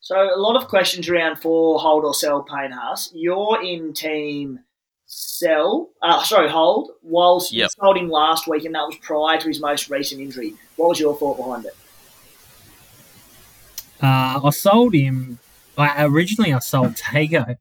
So 0.00 0.16
a 0.16 0.40
lot 0.40 0.56
of 0.56 0.68
questions 0.68 1.08
around 1.08 1.36
for 1.36 1.78
hold 1.78 2.04
or 2.04 2.14
sell 2.14 2.42
Payne 2.42 2.70
Haas. 2.70 3.10
You're 3.12 3.62
in 3.62 3.92
team 3.92 4.60
sell, 5.08 5.88
uh, 6.02 6.22
sorry, 6.22 6.48
hold, 6.48 6.90
whilst 7.02 7.52
yep. 7.52 7.64
you 7.64 7.82
sold 7.82 7.96
him 7.96 8.08
last 8.08 8.46
week, 8.46 8.64
and 8.64 8.74
that 8.74 8.86
was 8.86 8.96
prior 8.96 9.40
to 9.40 9.48
his 9.48 9.60
most 9.60 9.90
recent 9.90 10.20
injury. 10.20 10.54
What 10.76 10.90
was 10.90 11.00
your 11.00 11.16
thought 11.16 11.36
behind 11.36 11.64
it? 11.64 11.76
Uh, 14.00 14.40
I 14.44 14.50
sold 14.50 14.94
him. 14.94 15.40
I, 15.78 16.04
originally, 16.04 16.52
I 16.52 16.58
sold 16.58 16.94
Tago, 16.94 17.56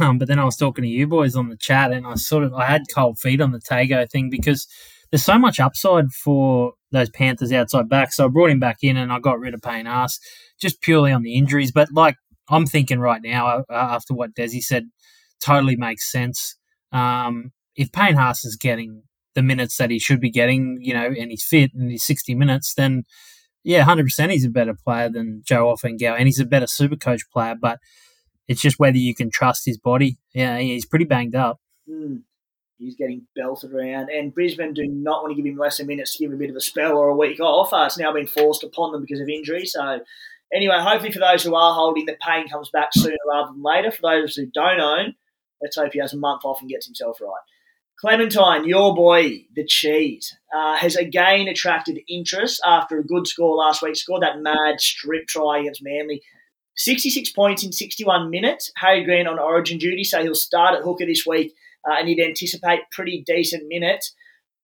um, 0.00 0.18
but 0.18 0.28
then 0.28 0.38
I 0.38 0.44
was 0.44 0.56
talking 0.56 0.82
to 0.82 0.88
you 0.88 1.06
boys 1.06 1.36
on 1.36 1.48
the 1.48 1.56
chat, 1.56 1.92
and 1.92 2.06
I 2.06 2.14
sort 2.14 2.44
of 2.44 2.54
I 2.54 2.66
had 2.66 2.82
cold 2.94 3.18
feet 3.18 3.40
on 3.40 3.52
the 3.52 3.60
Tago 3.60 4.08
thing 4.10 4.30
because 4.30 4.66
there's 5.10 5.24
so 5.24 5.38
much 5.38 5.60
upside 5.60 6.10
for 6.12 6.74
those 6.92 7.10
Panthers 7.10 7.52
outside 7.52 7.88
back. 7.88 8.12
So 8.12 8.24
I 8.24 8.28
brought 8.28 8.50
him 8.50 8.60
back 8.60 8.78
in, 8.82 8.96
and 8.96 9.12
I 9.12 9.18
got 9.18 9.38
rid 9.38 9.54
of 9.54 9.62
Payne 9.62 9.86
Haas 9.86 10.18
just 10.60 10.80
purely 10.80 11.12
on 11.12 11.22
the 11.22 11.34
injuries. 11.34 11.72
But 11.72 11.88
like 11.92 12.16
I'm 12.48 12.66
thinking 12.66 12.98
right 13.00 13.20
now, 13.22 13.46
uh, 13.46 13.64
after 13.70 14.14
what 14.14 14.34
Desi 14.34 14.62
said, 14.62 14.90
totally 15.40 15.76
makes 15.76 16.10
sense. 16.10 16.56
Um, 16.92 17.52
if 17.76 17.92
Payne 17.92 18.16
Haas 18.16 18.44
is 18.44 18.56
getting 18.56 19.02
the 19.34 19.42
minutes 19.42 19.76
that 19.76 19.90
he 19.90 19.98
should 19.98 20.20
be 20.20 20.30
getting, 20.30 20.78
you 20.80 20.92
know, 20.92 21.06
and 21.06 21.30
he's 21.30 21.44
fit 21.44 21.70
and 21.74 21.90
he's 21.90 22.04
60 22.04 22.34
minutes, 22.34 22.74
then 22.74 23.04
yeah, 23.64 23.84
100% 23.84 24.30
he's 24.30 24.44
a 24.44 24.50
better 24.50 24.74
player 24.74 25.08
than 25.08 25.42
Joe 25.44 25.74
Ofahengaue, 25.74 26.16
and 26.16 26.26
he's 26.26 26.40
a 26.40 26.44
better 26.44 26.66
super 26.66 26.96
coach 26.96 27.22
player, 27.32 27.54
but 27.60 27.78
it's 28.48 28.60
just 28.60 28.78
whether 28.78 28.98
you 28.98 29.14
can 29.14 29.30
trust 29.30 29.64
his 29.66 29.78
body. 29.78 30.18
Yeah, 30.34 30.58
he's 30.58 30.86
pretty 30.86 31.04
banged 31.04 31.34
up. 31.34 31.60
Mm. 31.88 32.22
He's 32.78 32.96
getting 32.96 33.26
belted 33.36 33.74
around, 33.74 34.08
and 34.08 34.34
Brisbane 34.34 34.72
do 34.72 34.86
not 34.86 35.22
want 35.22 35.32
to 35.32 35.42
give 35.42 35.50
him 35.50 35.58
less 35.58 35.76
than 35.76 35.86
minutes 35.86 36.12
to 36.12 36.18
give 36.18 36.30
him 36.30 36.36
a 36.36 36.38
bit 36.38 36.50
of 36.50 36.56
a 36.56 36.60
spell 36.60 36.96
or 36.96 37.08
a 37.08 37.16
week 37.16 37.38
off. 37.38 37.72
Uh, 37.72 37.84
it's 37.84 37.98
now 37.98 38.12
been 38.12 38.26
forced 38.26 38.64
upon 38.64 38.92
them 38.92 39.02
because 39.02 39.20
of 39.20 39.28
injury, 39.28 39.66
so 39.66 40.00
Anyway, 40.52 40.76
hopefully 40.80 41.12
for 41.12 41.20
those 41.20 41.44
who 41.44 41.54
are 41.54 41.74
holding, 41.74 42.06
the 42.06 42.16
pain 42.20 42.48
comes 42.48 42.70
back 42.70 42.88
sooner 42.92 43.16
rather 43.28 43.52
than 43.52 43.62
later. 43.62 43.90
For 43.90 44.02
those 44.02 44.34
who 44.34 44.46
don't 44.46 44.80
own, 44.80 45.14
let's 45.62 45.76
hope 45.76 45.92
he 45.92 46.00
has 46.00 46.12
a 46.12 46.18
month 46.18 46.44
off 46.44 46.60
and 46.60 46.68
gets 46.68 46.86
himself 46.86 47.20
right. 47.20 47.30
Clementine, 48.00 48.66
your 48.66 48.94
boy, 48.94 49.44
the 49.54 49.64
cheese, 49.66 50.34
uh, 50.54 50.74
has 50.76 50.96
again 50.96 51.48
attracted 51.48 52.00
interest 52.08 52.62
after 52.64 52.98
a 52.98 53.04
good 53.04 53.26
score 53.26 53.54
last 53.54 53.82
week. 53.82 53.94
Scored 53.94 54.22
that 54.22 54.40
mad 54.40 54.80
strip 54.80 55.26
try 55.28 55.58
against 55.58 55.82
Manly. 55.82 56.22
66 56.76 57.30
points 57.32 57.62
in 57.62 57.72
61 57.72 58.30
minutes. 58.30 58.72
Harry 58.76 59.04
Grant 59.04 59.28
on 59.28 59.38
origin 59.38 59.76
duty, 59.76 60.02
so 60.02 60.22
he'll 60.22 60.34
start 60.34 60.74
at 60.74 60.82
hooker 60.82 61.04
this 61.04 61.26
week 61.26 61.52
uh, 61.86 61.94
and 61.98 62.08
he'd 62.08 62.20
anticipate 62.20 62.80
pretty 62.90 63.22
decent 63.26 63.64
minutes. 63.68 64.14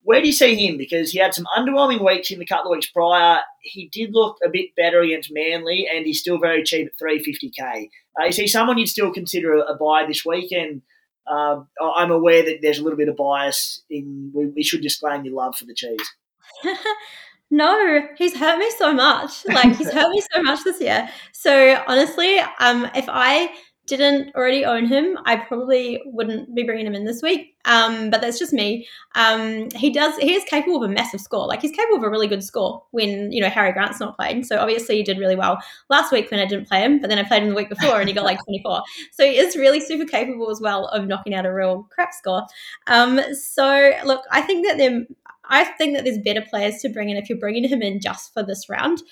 Where 0.01 0.23
do 0.23 0.29
you 0.29 0.33
see 0.33 0.55
him? 0.55 0.79
Because 0.79 1.11
he 1.11 1.19
had 1.19 1.35
some 1.35 1.47
underwhelming 1.55 2.03
weeks 2.03 2.31
in 2.31 2.39
the 2.39 2.47
couple 2.47 2.71
of 2.73 2.77
weeks 2.77 2.91
prior. 2.91 3.41
He 3.61 3.91
did 3.93 4.15
look 4.15 4.39
a 4.43 4.49
bit 4.49 4.71
better 4.77 5.01
against 5.01 5.31
Manly, 5.31 5.87
and 5.93 6.07
he's 6.07 6.21
still 6.21 6.39
very 6.39 6.63
cheap 6.63 6.87
at 6.87 6.99
350k. 6.99 7.89
Uh, 8.19 8.29
is 8.29 8.37
he 8.37 8.47
someone 8.47 8.79
you'd 8.79 8.89
still 8.89 9.13
consider 9.13 9.59
a 9.59 9.75
buy 9.75 10.07
this 10.07 10.25
weekend? 10.25 10.81
Uh, 11.27 11.63
I'm 11.81 12.11
aware 12.11 12.45
that 12.45 12.59
there's 12.63 12.79
a 12.79 12.83
little 12.83 12.97
bit 12.97 13.09
of 13.09 13.17
bias 13.17 13.83
in. 13.91 14.31
We, 14.35 14.47
we 14.47 14.63
should 14.63 14.83
disclaim 14.83 15.25
your 15.25 15.35
love 15.35 15.57
for 15.57 15.65
the 15.65 15.75
cheese. 15.75 16.15
no, 17.51 18.07
he's 18.17 18.37
hurt 18.37 18.59
me 18.59 18.71
so 18.79 18.93
much. 18.93 19.45
Like 19.47 19.77
he's 19.77 19.91
hurt 19.91 20.11
me 20.11 20.23
so 20.33 20.43
much 20.43 20.65
this 20.65 20.81
year. 20.81 21.09
So 21.33 21.83
honestly, 21.87 22.39
um, 22.61 22.89
if 22.95 23.07
I 23.09 23.51
didn't 23.87 24.35
already 24.35 24.65
own 24.65 24.87
him, 24.87 25.19
I 25.25 25.37
probably 25.37 26.03
wouldn't 26.07 26.55
be 26.55 26.63
bringing 26.63 26.87
him 26.87 26.95
in 26.95 27.05
this 27.05 27.23
week. 27.23 27.55
Um, 27.65 28.11
but 28.11 28.21
that's 28.21 28.39
just 28.39 28.53
me. 28.53 28.87
Um, 29.15 29.69
he 29.71 29.91
does. 29.91 30.17
He 30.19 30.35
is 30.35 30.45
capable 30.45 30.83
of 30.83 30.91
a 30.91 30.93
massive 30.93 31.21
score. 31.21 31.47
Like 31.47 31.63
he's 31.63 31.73
capable 31.73 31.97
of 31.97 32.03
a 32.05 32.11
really 32.11 32.29
good 32.29 32.45
score 32.45 32.85
when 32.93 33.33
you 33.33 33.41
know 33.41 33.49
Harry 33.49 33.73
Grant's 33.73 34.01
not 34.01 34.17
playing. 34.17 34.45
So 34.45 34.59
obviously 34.59 34.97
he 34.97 35.03
did 35.03 35.19
really 35.19 35.37
well 35.37 35.59
last 35.89 36.13
week 36.13 36.31
when 36.31 36.41
I 36.41 36.47
didn't 36.47 36.69
play 36.69 36.81
him. 36.81 37.01
But 37.01 37.11
then 37.11 37.19
I 37.19 37.25
played 37.25 37.43
him 37.43 37.49
the 37.49 37.57
week 37.57 37.69
before 37.69 37.99
and 37.99 38.09
he 38.09 38.15
got 38.15 38.25
like 38.25 38.43
24. 38.45 38.83
So 39.13 39.25
he 39.25 39.37
is 39.39 39.57
really 39.57 39.81
super 39.81 40.05
capable 40.05 40.51
as 40.51 40.61
well 40.61 40.87
of 40.89 41.07
knocking 41.07 41.35
out 41.35 41.47
a 41.47 41.53
real 41.53 41.89
crap 41.91 42.13
score. 42.13 42.47
Um, 42.87 43.21
so 43.35 43.93
look, 44.05 44.23
I 44.31 44.43
think 44.43 44.67
that 44.67 44.79
there 44.79 45.05
I 45.49 45.65
think 45.65 45.95
that 45.97 46.05
there's 46.05 46.19
better 46.19 46.43
players 46.43 46.79
to 46.79 46.89
bring 46.89 47.11
in 47.11 47.17
if 47.17 47.29
you're 47.29 47.39
bringing 47.39 47.69
him 47.69 47.83
in 47.83 48.01
just 48.01 48.33
for 48.33 48.43
this 48.43 48.69
round. 48.69 49.03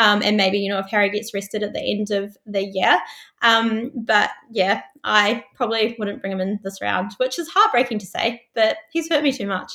Um, 0.00 0.22
and 0.22 0.38
maybe, 0.38 0.58
you 0.58 0.70
know, 0.70 0.78
if 0.78 0.86
Harry 0.86 1.10
gets 1.10 1.34
rested 1.34 1.62
at 1.62 1.74
the 1.74 1.80
end 1.80 2.10
of 2.10 2.34
the 2.46 2.64
year. 2.64 2.98
Um, 3.42 3.90
but 3.94 4.30
yeah, 4.50 4.80
I 5.04 5.44
probably 5.54 5.94
wouldn't 5.98 6.22
bring 6.22 6.32
him 6.32 6.40
in 6.40 6.58
this 6.64 6.80
round, 6.80 7.12
which 7.18 7.38
is 7.38 7.48
heartbreaking 7.48 7.98
to 7.98 8.06
say, 8.06 8.42
but 8.54 8.78
he's 8.92 9.10
hurt 9.10 9.22
me 9.22 9.30
too 9.30 9.46
much. 9.46 9.72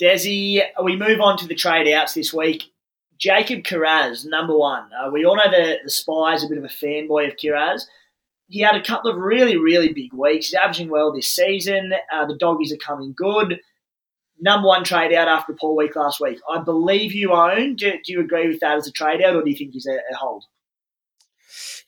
Desi, 0.00 0.62
we 0.82 0.96
move 0.96 1.20
on 1.20 1.36
to 1.36 1.46
the 1.46 1.54
trade 1.54 1.92
outs 1.92 2.14
this 2.14 2.32
week. 2.32 2.64
Jacob 3.18 3.62
Kiraz, 3.62 4.24
number 4.24 4.56
one. 4.56 4.88
Uh, 4.94 5.10
we 5.10 5.26
all 5.26 5.36
know 5.36 5.50
that 5.50 5.80
the 5.84 5.90
spy 5.90 6.32
is 6.32 6.44
a 6.44 6.48
bit 6.48 6.56
of 6.56 6.64
a 6.64 6.68
fanboy 6.68 7.28
of 7.28 7.36
Kiraz. 7.36 7.82
He 8.46 8.60
had 8.60 8.74
a 8.74 8.82
couple 8.82 9.10
of 9.10 9.18
really, 9.18 9.58
really 9.58 9.92
big 9.92 10.14
weeks. 10.14 10.46
He's 10.46 10.54
averaging 10.54 10.88
well 10.88 11.12
this 11.12 11.28
season. 11.28 11.92
Uh, 12.10 12.24
the 12.24 12.38
doggies 12.38 12.72
are 12.72 12.78
coming 12.78 13.12
good. 13.14 13.60
Number 14.40 14.68
one 14.68 14.84
trade 14.84 15.12
out 15.12 15.28
after 15.28 15.52
a 15.52 15.56
poor 15.56 15.74
week 15.76 15.96
last 15.96 16.20
week. 16.20 16.38
I 16.52 16.60
believe 16.60 17.12
you 17.12 17.32
own. 17.32 17.74
Do, 17.76 17.92
do 18.04 18.12
you 18.12 18.20
agree 18.20 18.48
with 18.48 18.60
that 18.60 18.76
as 18.76 18.86
a 18.86 18.92
trade 18.92 19.22
out, 19.22 19.34
or 19.34 19.42
do 19.42 19.50
you 19.50 19.56
think 19.56 19.72
he's 19.72 19.86
a, 19.86 19.94
a 20.12 20.16
hold? 20.16 20.44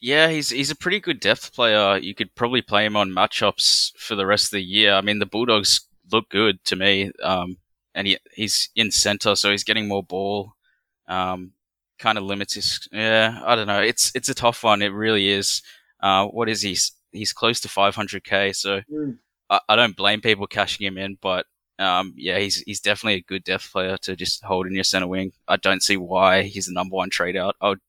Yeah, 0.00 0.28
he's 0.28 0.48
he's 0.50 0.70
a 0.70 0.76
pretty 0.76 0.98
good 1.00 1.20
depth 1.20 1.54
player. 1.54 1.98
You 1.98 2.14
could 2.14 2.34
probably 2.34 2.62
play 2.62 2.84
him 2.86 2.96
on 2.96 3.10
matchups 3.10 3.92
for 3.98 4.14
the 4.14 4.26
rest 4.26 4.46
of 4.46 4.52
the 4.52 4.62
year. 4.62 4.94
I 4.94 5.00
mean, 5.02 5.18
the 5.18 5.26
Bulldogs 5.26 5.86
look 6.10 6.28
good 6.30 6.64
to 6.64 6.76
me, 6.76 7.12
um, 7.22 7.58
and 7.94 8.06
he 8.06 8.18
he's 8.34 8.70
in 8.74 8.90
center, 8.90 9.34
so 9.36 9.50
he's 9.50 9.64
getting 9.64 9.86
more 9.88 10.02
ball. 10.02 10.54
Um, 11.06 11.52
kind 11.98 12.16
of 12.16 12.24
limits 12.24 12.54
his. 12.54 12.88
Yeah, 12.90 13.40
I 13.44 13.54
don't 13.54 13.66
know. 13.66 13.82
It's 13.82 14.10
it's 14.14 14.28
a 14.30 14.34
tough 14.34 14.64
one. 14.64 14.80
It 14.80 14.88
really 14.88 15.28
is. 15.28 15.62
Uh, 16.00 16.26
what 16.26 16.48
is 16.48 16.62
he? 16.62 16.76
He's 17.12 17.32
close 17.32 17.60
to 17.60 17.68
500k, 17.68 18.56
so 18.56 18.80
Mm. 18.90 19.18
I, 19.50 19.60
I 19.68 19.76
don't 19.76 19.96
blame 19.96 20.20
people 20.20 20.46
cashing 20.46 20.86
him 20.86 20.96
in, 20.96 21.18
but 21.20 21.44
um, 21.80 22.12
yeah, 22.16 22.38
he's 22.38 22.56
he's 22.56 22.80
definitely 22.80 23.14
a 23.14 23.22
good 23.22 23.44
depth 23.44 23.72
player 23.72 23.96
to 24.02 24.14
just 24.14 24.44
hold 24.44 24.66
in 24.66 24.74
your 24.74 24.84
center 24.84 25.06
wing. 25.06 25.32
I 25.48 25.56
don't 25.56 25.82
see 25.82 25.96
why 25.96 26.42
he's 26.42 26.66
the 26.66 26.72
number 26.72 26.94
one 26.94 27.10
trade 27.10 27.36
out. 27.36 27.56
Would, 27.62 27.80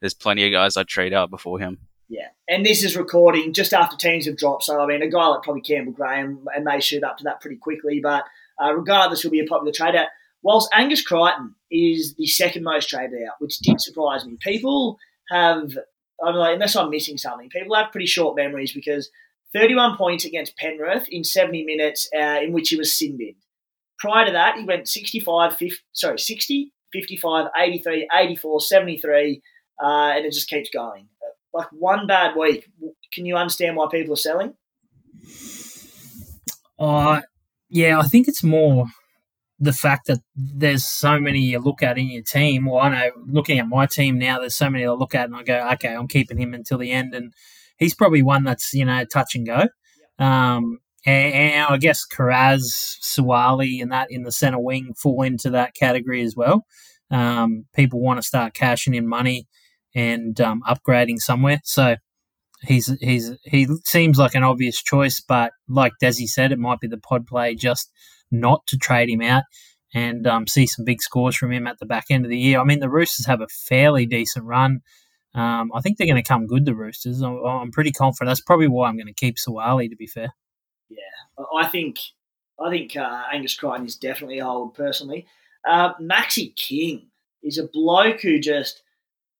there's 0.00 0.14
plenty 0.14 0.46
of 0.46 0.52
guys 0.52 0.76
I'd 0.76 0.86
trade 0.86 1.14
out 1.14 1.30
before 1.30 1.58
him. 1.58 1.78
Yeah, 2.08 2.28
and 2.48 2.64
this 2.64 2.84
is 2.84 2.96
recording 2.96 3.52
just 3.52 3.72
after 3.72 3.96
teams 3.96 4.26
have 4.26 4.36
dropped. 4.36 4.64
So 4.64 4.80
I 4.80 4.86
mean, 4.86 5.02
a 5.02 5.08
guy 5.08 5.26
like 5.26 5.42
probably 5.42 5.62
Campbell 5.62 5.92
Graham 5.92 6.46
and 6.54 6.64
may 6.64 6.80
shoot 6.80 7.02
up 7.02 7.18
to 7.18 7.24
that 7.24 7.40
pretty 7.40 7.56
quickly. 7.56 8.00
But 8.02 8.24
uh, 8.62 8.74
regardless, 8.74 9.22
he'll 9.22 9.30
be 9.30 9.40
a 9.40 9.46
popular 9.46 9.72
trade 9.72 9.96
out. 9.96 10.08
Whilst 10.42 10.70
Angus 10.72 11.02
Crichton 11.02 11.54
is 11.70 12.14
the 12.14 12.26
second 12.26 12.62
most 12.62 12.88
traded 12.88 13.22
out, 13.26 13.34
which 13.40 13.58
did 13.58 13.80
surprise 13.80 14.24
me. 14.24 14.36
People 14.40 14.98
have, 15.30 15.76
I 16.22 16.26
don't 16.26 16.34
know, 16.34 16.52
unless 16.52 16.76
I'm 16.76 16.90
missing 16.90 17.18
something, 17.18 17.50
people 17.50 17.74
have 17.74 17.90
pretty 17.90 18.06
short 18.06 18.36
memories 18.36 18.72
because 18.72 19.10
31 19.54 19.96
points 19.96 20.24
against 20.24 20.56
Penrith 20.56 21.06
in 21.10 21.24
70 21.24 21.64
minutes, 21.64 22.08
uh, 22.14 22.40
in 22.42 22.52
which 22.52 22.68
he 22.68 22.76
was 22.76 22.98
sin 22.98 23.16
binned. 23.16 23.36
Prior 23.98 24.26
to 24.26 24.32
that, 24.32 24.56
he 24.56 24.64
went 24.64 24.88
65, 24.88 25.56
50, 25.56 25.76
sorry, 25.92 26.18
60, 26.18 26.72
55, 26.92 27.46
83, 27.56 28.08
84, 28.14 28.60
73, 28.60 29.42
uh, 29.82 29.86
and 29.86 30.24
it 30.24 30.32
just 30.32 30.48
keeps 30.48 30.70
going. 30.70 31.08
Like 31.52 31.68
one 31.72 32.06
bad 32.06 32.36
week. 32.36 32.68
Can 33.12 33.26
you 33.26 33.36
understand 33.36 33.76
why 33.76 33.88
people 33.90 34.12
are 34.12 34.16
selling? 34.16 34.54
Uh, 36.78 37.22
yeah, 37.68 37.98
I 37.98 38.02
think 38.02 38.28
it's 38.28 38.44
more 38.44 38.86
the 39.58 39.72
fact 39.72 40.06
that 40.06 40.20
there's 40.36 40.84
so 40.84 41.18
many 41.18 41.40
you 41.40 41.58
look 41.58 41.82
at 41.82 41.98
in 41.98 42.08
your 42.08 42.22
team. 42.22 42.66
Well, 42.66 42.80
I 42.80 42.88
know 42.90 43.10
looking 43.26 43.58
at 43.58 43.68
my 43.68 43.86
team 43.86 44.18
now, 44.18 44.38
there's 44.38 44.54
so 44.54 44.70
many 44.70 44.86
I 44.86 44.90
look 44.90 45.14
at 45.14 45.24
and 45.24 45.34
I 45.34 45.42
go, 45.42 45.68
okay, 45.72 45.94
I'm 45.94 46.06
keeping 46.06 46.38
him 46.38 46.54
until 46.54 46.78
the 46.78 46.92
end. 46.92 47.14
And 47.14 47.32
he's 47.78 47.94
probably 47.94 48.22
one 48.22 48.44
that's, 48.44 48.72
you 48.74 48.84
know, 48.84 49.04
touch 49.04 49.34
and 49.34 49.46
go. 49.46 49.68
Um, 50.18 50.78
and, 51.06 51.34
and 51.34 51.66
I 51.68 51.76
guess 51.78 52.04
Kiraz, 52.06 52.62
Suaalii, 53.02 53.80
and 53.80 53.92
that 53.92 54.08
in 54.10 54.24
the 54.24 54.32
center 54.32 54.58
wing 54.58 54.94
fall 55.00 55.22
into 55.22 55.50
that 55.50 55.74
category 55.74 56.22
as 56.22 56.34
well. 56.36 56.64
Um, 57.10 57.64
people 57.74 58.00
want 58.00 58.18
to 58.18 58.26
start 58.26 58.54
cashing 58.54 58.94
in 58.94 59.08
money 59.08 59.46
and 59.94 60.38
um, 60.40 60.62
upgrading 60.68 61.18
somewhere. 61.18 61.60
So 61.64 61.96
he's 62.62 62.92
he's 63.00 63.32
he 63.44 63.66
seems 63.84 64.18
like 64.18 64.34
an 64.34 64.42
obvious 64.42 64.82
choice, 64.82 65.20
but 65.20 65.52
like 65.68 65.92
Desi 66.02 66.26
said, 66.26 66.52
it 66.52 66.58
might 66.58 66.80
be 66.80 66.88
the 66.88 66.98
pod 66.98 67.26
play 67.26 67.54
just 67.54 67.90
not 68.30 68.66
to 68.66 68.76
trade 68.76 69.08
him 69.08 69.22
out 69.22 69.44
and 69.94 70.26
um, 70.26 70.46
see 70.46 70.66
some 70.66 70.84
big 70.84 71.00
scores 71.00 71.36
from 71.36 71.52
him 71.52 71.66
at 71.66 71.78
the 71.78 71.86
back 71.86 72.04
end 72.10 72.24
of 72.24 72.30
the 72.30 72.38
year. 72.38 72.60
I 72.60 72.64
mean, 72.64 72.80
the 72.80 72.90
Roosters 72.90 73.26
have 73.26 73.40
a 73.40 73.48
fairly 73.48 74.04
decent 74.04 74.44
run. 74.44 74.80
Um, 75.38 75.70
I 75.74 75.80
think 75.80 75.96
they're 75.96 76.06
going 76.06 76.22
to 76.22 76.28
come 76.28 76.46
good. 76.46 76.64
The 76.64 76.74
Roosters. 76.74 77.22
I'm, 77.22 77.44
I'm 77.44 77.70
pretty 77.70 77.92
confident. 77.92 78.30
That's 78.30 78.40
probably 78.40 78.68
why 78.68 78.88
I'm 78.88 78.96
going 78.96 79.06
to 79.06 79.14
keep 79.14 79.36
Suaalii. 79.36 79.90
To 79.90 79.96
be 79.96 80.06
fair. 80.06 80.34
Yeah, 80.88 81.44
I 81.56 81.66
think 81.66 81.98
I 82.60 82.70
think 82.70 82.96
uh, 82.96 83.22
Angus 83.32 83.56
Crichton 83.56 83.86
is 83.86 83.96
definitely 83.96 84.38
a 84.40 84.44
hold 84.44 84.74
personally. 84.74 85.26
Uh, 85.68 85.94
Maxi 85.94 86.54
King 86.56 87.08
is 87.42 87.58
a 87.58 87.68
bloke 87.68 88.20
who 88.22 88.40
just 88.40 88.82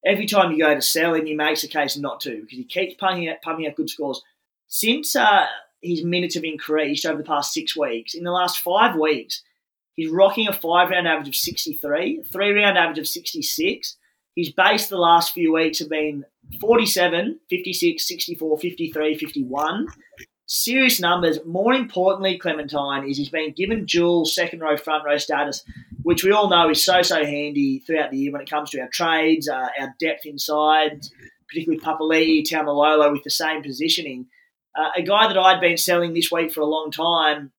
every 0.05 0.26
time 0.26 0.53
you 0.53 0.59
go 0.59 0.74
to 0.74 0.82
sell 0.82 1.14
him, 1.14 1.26
he 1.26 1.34
makes 1.34 1.64
a 1.64 1.68
case 1.68 1.96
not 1.96 2.20
to 2.20 2.40
because 2.40 2.59
he 2.59 2.64
keeps 2.64 2.94
pumping 2.94 3.28
out, 3.28 3.42
pumping 3.42 3.66
out 3.66 3.76
good 3.76 3.90
scores. 3.90 4.22
Since 4.68 5.16
uh, 5.16 5.46
his 5.82 6.05
minutes 6.05 6.34
have 6.34 6.44
increased 6.44 7.07
over 7.07 7.18
the 7.18 7.24
past 7.24 7.53
six 7.53 7.76
weeks, 7.76 8.14
in 8.14 8.24
the 8.24 8.30
last 8.30 8.59
five 8.59 8.96
weeks, 8.96 9.42
he's 9.94 10.11
rocking 10.11 10.49
a 10.49 10.53
five 10.53 10.90
round 10.90 11.09
average 11.09 11.28
of 11.28 11.36
63, 11.36 12.22
three 12.30 12.53
round 12.53 12.78
average 12.78 12.99
of 12.99 13.09
66. 13.09 13.96
His 14.39 14.53
base 14.53 14.86
the 14.86 14.99
last 14.99 15.34
few 15.34 15.53
weeks 15.53 15.80
have 15.80 15.89
been 15.89 16.24
47, 16.61 17.41
56, 17.51 18.07
64, 18.07 18.59
53, 18.59 19.18
51 19.18 19.89
serious 20.47 21.01
numbers. 21.01 21.41
More 21.45 21.74
importantly, 21.74 22.39
Clementine 22.39 23.11
is 23.11 23.16
he's 23.16 23.30
been 23.30 23.51
given 23.51 23.84
dual 23.84 24.24
second 24.26 24.61
row, 24.61 24.76
front 24.76 25.05
row 25.05 25.16
status, 25.16 25.64
which 26.05 26.22
we 26.22 26.30
all 26.30 26.49
know 26.49 26.70
is 26.70 26.84
so 26.84 27.03
so 27.03 27.24
handy 27.24 27.80
throughout 27.80 28.12
the 28.12 28.16
year 28.16 28.30
when 28.30 28.41
it 28.41 28.49
comes 28.49 28.70
to 28.70 28.80
our 28.80 28.89
trades, 28.89 29.49
uh, 29.49 29.70
our 29.80 29.93
depth 29.99 30.24
inside, 30.24 31.05
particularly 31.49 31.80
Papali'i, 31.80 32.49
Taumalolo 32.49 33.11
with 33.11 33.24
the 33.24 33.30
same 33.30 33.61
positioning. 33.61 34.28
Uh, 34.72 34.91
a 34.97 35.03
guy 35.03 35.26
that 35.26 35.36
I'd 35.36 35.61
been 35.61 35.76
selling 35.76 36.14
this 36.14 36.30
week 36.30 36.53
for 36.53 36.61
a 36.61 36.66
long 36.66 36.93
time, 36.93 37.51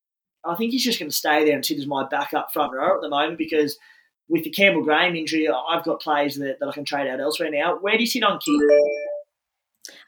I 0.45 0.55
think 0.55 0.71
he's 0.71 0.85
just 0.85 0.97
going 0.97 1.11
to 1.11 1.15
stay 1.17 1.43
there 1.43 1.55
and 1.55 1.65
sit 1.65 1.77
as 1.77 1.87
my 1.87 2.07
backup 2.07 2.53
front 2.53 2.71
row 2.73 2.95
at 2.95 3.01
the 3.01 3.09
moment 3.09 3.37
because 3.37 3.77
with 4.29 4.43
the 4.43 4.49
Campbell 4.49 4.83
Graham 4.83 5.15
injury, 5.15 5.47
I've 5.49 5.83
got 5.83 6.01
players 6.01 6.35
that, 6.35 6.59
that 6.59 6.69
I 6.69 6.71
can 6.71 6.85
trade 6.85 7.07
out 7.07 7.19
elsewhere 7.19 7.51
now. 7.51 7.77
Where 7.79 7.95
do 7.95 8.03
you 8.03 8.07
sit 8.07 8.23
on 8.23 8.39
King? 8.39 8.67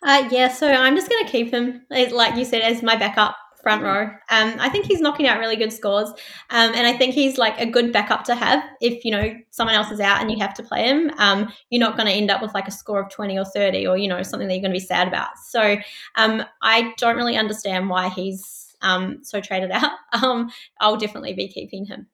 Uh, 0.03 0.27
yeah, 0.31 0.47
so 0.47 0.67
I'm 0.67 0.95
just 0.95 1.09
going 1.09 1.25
to 1.25 1.31
keep 1.31 1.51
him, 1.51 1.85
like 1.89 2.35
you 2.35 2.45
said, 2.45 2.61
as 2.61 2.81
my 2.81 2.95
backup 2.95 3.35
front 3.61 3.83
row. 3.83 4.03
Um, 4.29 4.55
I 4.59 4.69
think 4.69 4.85
he's 4.85 5.01
knocking 5.01 5.27
out 5.27 5.39
really 5.39 5.55
good 5.55 5.71
scores, 5.71 6.09
um, 6.49 6.73
and 6.73 6.87
I 6.87 6.93
think 6.93 7.13
he's 7.13 7.37
like 7.37 7.59
a 7.59 7.65
good 7.65 7.93
backup 7.93 8.23
to 8.25 8.35
have 8.35 8.63
if 8.81 9.05
you 9.05 9.11
know 9.11 9.35
someone 9.51 9.75
else 9.75 9.91
is 9.91 9.99
out 9.99 10.21
and 10.21 10.31
you 10.31 10.37
have 10.39 10.53
to 10.55 10.63
play 10.63 10.87
him. 10.87 11.11
Um, 11.17 11.51
you're 11.69 11.79
not 11.79 11.95
going 11.95 12.07
to 12.07 12.13
end 12.13 12.31
up 12.31 12.41
with 12.41 12.53
like 12.53 12.67
a 12.67 12.71
score 12.71 12.99
of 12.99 13.11
20 13.11 13.37
or 13.37 13.45
30, 13.45 13.87
or 13.87 13.97
you 13.97 14.07
know 14.07 14.23
something 14.23 14.47
that 14.47 14.55
you're 14.55 14.61
going 14.61 14.73
to 14.73 14.79
be 14.79 14.85
sad 14.85 15.07
about. 15.07 15.37
So 15.49 15.77
um, 16.15 16.43
I 16.61 16.93
don't 16.97 17.15
really 17.15 17.37
understand 17.37 17.89
why 17.89 18.09
he's 18.09 18.75
um, 18.81 19.19
so 19.23 19.39
traded 19.39 19.71
out. 19.71 19.91
Um, 20.13 20.51
I'll 20.79 20.97
definitely 20.97 21.33
be 21.33 21.47
keeping 21.47 21.85
him. 21.85 22.07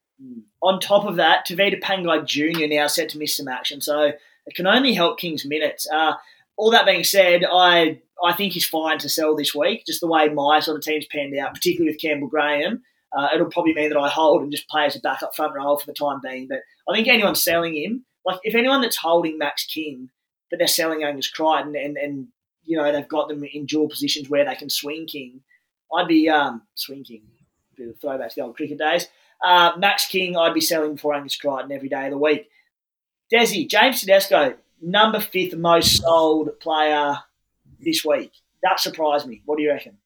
On 0.61 0.80
top 0.80 1.05
of 1.05 1.18
that, 1.18 1.45
Tevita 1.47 1.82
Pangai 1.82 2.26
Jr. 2.26 2.68
now 2.68 2.88
set 2.88 3.09
to 3.09 3.18
miss 3.18 3.38
some 3.38 3.47
action, 3.47 3.82
so 3.82 4.11
it 4.45 4.55
can 4.55 4.68
only 4.68 4.93
help 4.93 5.20
King's 5.20 5.45
minutes. 5.45 5.88
Uh, 5.91 6.13
all 6.55 6.72
that 6.72 6.86
being 6.86 7.03
said, 7.03 7.43
I 7.49 8.01
I 8.24 8.34
think 8.34 8.53
he's 8.53 8.65
fine 8.65 8.97
to 8.99 9.09
sell 9.09 9.36
this 9.36 9.53
week, 9.53 9.86
just 9.86 10.01
the 10.01 10.07
way 10.07 10.28
my 10.30 10.59
sort 10.59 10.78
of 10.78 10.84
team's 10.84 11.05
panned 11.05 11.38
out, 11.38 11.53
particularly 11.53 11.91
with 11.91 12.01
Campbell 12.01 12.28
Graham. 12.28 12.84
Uh, 13.15 13.30
it'll 13.34 13.49
probably 13.49 13.74
mean 13.74 13.89
that 13.89 13.99
I 13.99 14.09
hold 14.09 14.41
and 14.41 14.51
just 14.51 14.68
play 14.68 14.86
as 14.86 14.95
a 14.95 14.99
backup 14.99 15.36
front 15.36 15.55
row 15.55 15.78
for 15.78 15.86
the 15.86 15.93
time 15.93 16.20
being. 16.22 16.47
But 16.47 16.61
I 16.89 16.95
think 16.95 17.07
anyone 17.07 17.36
selling 17.36 17.76
him, 17.76 18.05
like 18.26 18.39
if 18.43 18.55
anyone 18.55 18.82
that's 18.82 18.97
holding 18.97 19.38
Max 19.38 19.65
King, 19.65 20.09
but 20.49 20.59
they're 20.59 20.68
selling 20.68 21.03
Angus 21.03 21.30
Crichton 21.30 21.76
and, 21.76 21.97
and 21.97 22.28
you 22.63 22.78
know 22.78 22.91
they've 22.91 23.07
got 23.07 23.28
them 23.28 23.43
in 23.43 23.65
dual 23.65 23.88
positions 23.88 24.30
where 24.30 24.45
they 24.45 24.55
can 24.55 24.70
swing 24.70 25.05
King, 25.05 25.41
I'd 25.95 26.07
be 26.07 26.30
um, 26.30 26.63
swing 26.76 27.03
King. 27.03 27.24
Bit 27.76 27.89
of 27.89 28.01
throwback 28.01 28.30
to 28.30 28.36
the 28.36 28.41
old 28.41 28.57
cricket 28.57 28.80
days. 28.80 29.07
Uh, 29.43 29.73
Max 29.77 30.07
King, 30.07 30.35
I'd 30.35 30.53
be 30.53 30.61
selling 30.61 30.95
before 30.95 31.13
Angus 31.13 31.35
Crichton 31.38 31.71
every 31.71 31.89
day 31.89 32.05
of 32.05 32.11
the 32.11 32.17
week. 32.17 32.49
Desi, 33.33 33.69
James 33.69 34.01
Tedesco, 34.01 34.55
number 34.81 35.19
fifth 35.19 35.55
most 35.55 36.01
sold 36.01 36.59
player 36.59 37.17
this 37.79 38.03
week. 38.05 38.31
That 38.63 38.79
surprised 38.79 39.27
me. 39.27 39.41
What 39.45 39.57
do 39.57 39.63
you 39.63 39.69
reckon? 39.71 39.97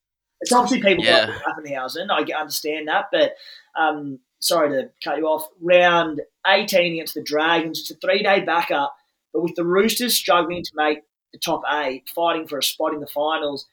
It's 0.42 0.52
obviously 0.52 0.82
people 0.82 1.06
Yeah. 1.06 1.28
got 1.28 1.42
Papenhuyzen. 1.58 2.10
I 2.10 2.40
understand 2.40 2.88
that, 2.88 3.06
but 3.12 3.36
um, 3.80 4.20
sorry 4.40 4.70
to 4.72 4.90
cut 5.04 5.18
you 5.18 5.28
off. 5.28 5.48
Round 5.62 6.22
18 6.48 6.94
against 6.94 7.14
the 7.14 7.22
Dragons. 7.22 7.80
It's 7.80 7.92
a 7.92 7.96
three 7.96 8.24
day 8.24 8.42
backup, 8.42 8.96
but 9.34 9.44
with 9.44 9.56
the 9.56 9.64
Roosters 9.66 10.16
struggling 10.16 10.64
to 10.64 10.72
make 10.76 11.04
the 11.32 11.40
top 11.40 11.62
eight, 11.72 12.10
fighting 12.10 12.48
for 12.48 12.58
a 12.58 12.64
spot 12.64 12.94
in 12.94 13.00
the 13.00 13.08
finals, 13.08 13.68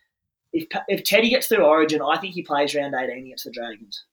if, 0.52 0.68
if 0.88 1.04
Teddy 1.04 1.30
gets 1.30 1.48
through 1.48 1.64
Origin, 1.64 2.00
I 2.02 2.18
think 2.18 2.34
he 2.34 2.42
plays 2.42 2.74
round 2.74 2.94
18 2.94 3.24
against 3.26 3.44
the 3.44 3.50
Dragons. 3.50 4.04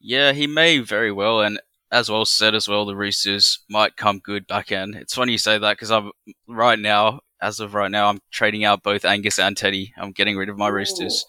Yeah, 0.00 0.32
he 0.32 0.46
may 0.46 0.78
very 0.78 1.12
well, 1.12 1.40
and 1.40 1.60
as 1.92 2.10
well 2.10 2.24
said 2.24 2.54
as 2.54 2.68
well, 2.68 2.86
the 2.86 2.96
Roosters 2.96 3.60
might 3.68 3.96
come 3.96 4.18
good 4.18 4.46
back 4.46 4.72
end. 4.72 4.94
It's 4.94 5.14
funny 5.14 5.32
you 5.32 5.38
say 5.38 5.58
that 5.58 5.72
because 5.76 5.90
I'm 5.90 6.10
right 6.46 6.78
now, 6.78 7.20
as 7.42 7.60
of 7.60 7.74
right 7.74 7.90
now, 7.90 8.08
I'm 8.08 8.20
trading 8.30 8.64
out 8.64 8.82
both 8.82 9.04
Angus 9.04 9.38
and 9.38 9.56
Teddy. 9.56 9.92
I'm 9.96 10.12
getting 10.12 10.36
rid 10.36 10.48
of 10.48 10.58
my 10.58 10.68
Roosters. 10.68 11.24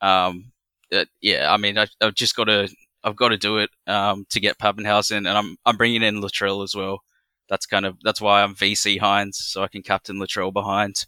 Um, 0.00 0.52
yeah, 1.20 1.52
I 1.52 1.56
mean, 1.56 1.78
I, 1.78 1.86
I've 2.00 2.14
just 2.14 2.36
got 2.36 2.44
to 2.44 2.68
I've 3.04 3.16
got 3.16 3.28
to 3.28 3.36
do 3.36 3.58
it 3.58 3.70
um, 3.86 4.26
to 4.30 4.40
get 4.40 4.58
Papenhuyzen, 4.58 5.16
and 5.18 5.28
I'm 5.28 5.56
I'm 5.64 5.76
bringing 5.76 6.02
in 6.02 6.20
Latrell 6.20 6.62
as 6.64 6.74
well. 6.74 7.02
That's 7.48 7.66
kind 7.66 7.86
of 7.86 7.96
that's 8.02 8.20
why 8.20 8.42
I'm 8.42 8.54
VC 8.54 9.00
Hynes, 9.00 9.34
so 9.34 9.62
I 9.62 9.68
can 9.68 9.82
captain 9.82 10.18
Latrell 10.18 10.52
behind. 10.52 11.06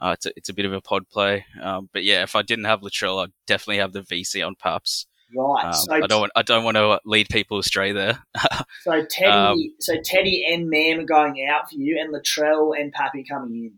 Uh, 0.00 0.12
it's, 0.14 0.26
a, 0.26 0.32
it's 0.36 0.48
a 0.48 0.54
bit 0.54 0.64
of 0.64 0.72
a 0.72 0.80
pod 0.80 1.08
play, 1.08 1.44
um, 1.62 1.88
but 1.92 2.02
yeah, 2.02 2.22
if 2.22 2.34
I 2.34 2.42
didn't 2.42 2.64
have 2.64 2.80
Latrell, 2.80 3.22
I'd 3.22 3.32
definitely 3.46 3.78
have 3.78 3.92
the 3.92 4.00
VC 4.00 4.44
on 4.44 4.56
Paps. 4.56 5.06
Right. 5.34 5.64
Um, 5.66 5.72
so 5.72 5.94
I 5.94 6.06
don't 6.06 6.20
want 6.20 6.32
I 6.36 6.42
don't 6.42 6.64
want 6.64 6.76
to 6.76 7.00
lead 7.04 7.28
people 7.30 7.58
astray 7.58 7.92
there. 7.92 8.22
So 8.82 9.04
Teddy, 9.08 9.30
Um, 9.30 9.58
so 9.78 9.94
Teddy 10.04 10.44
and 10.52 10.68
Mam 10.68 10.98
are 11.00 11.04
going 11.04 11.46
out 11.48 11.70
for 11.70 11.76
you, 11.76 12.00
and 12.00 12.12
Latrell 12.12 12.76
and 12.78 12.92
Pappy 12.92 13.22
coming 13.24 13.54
in. 13.54 13.72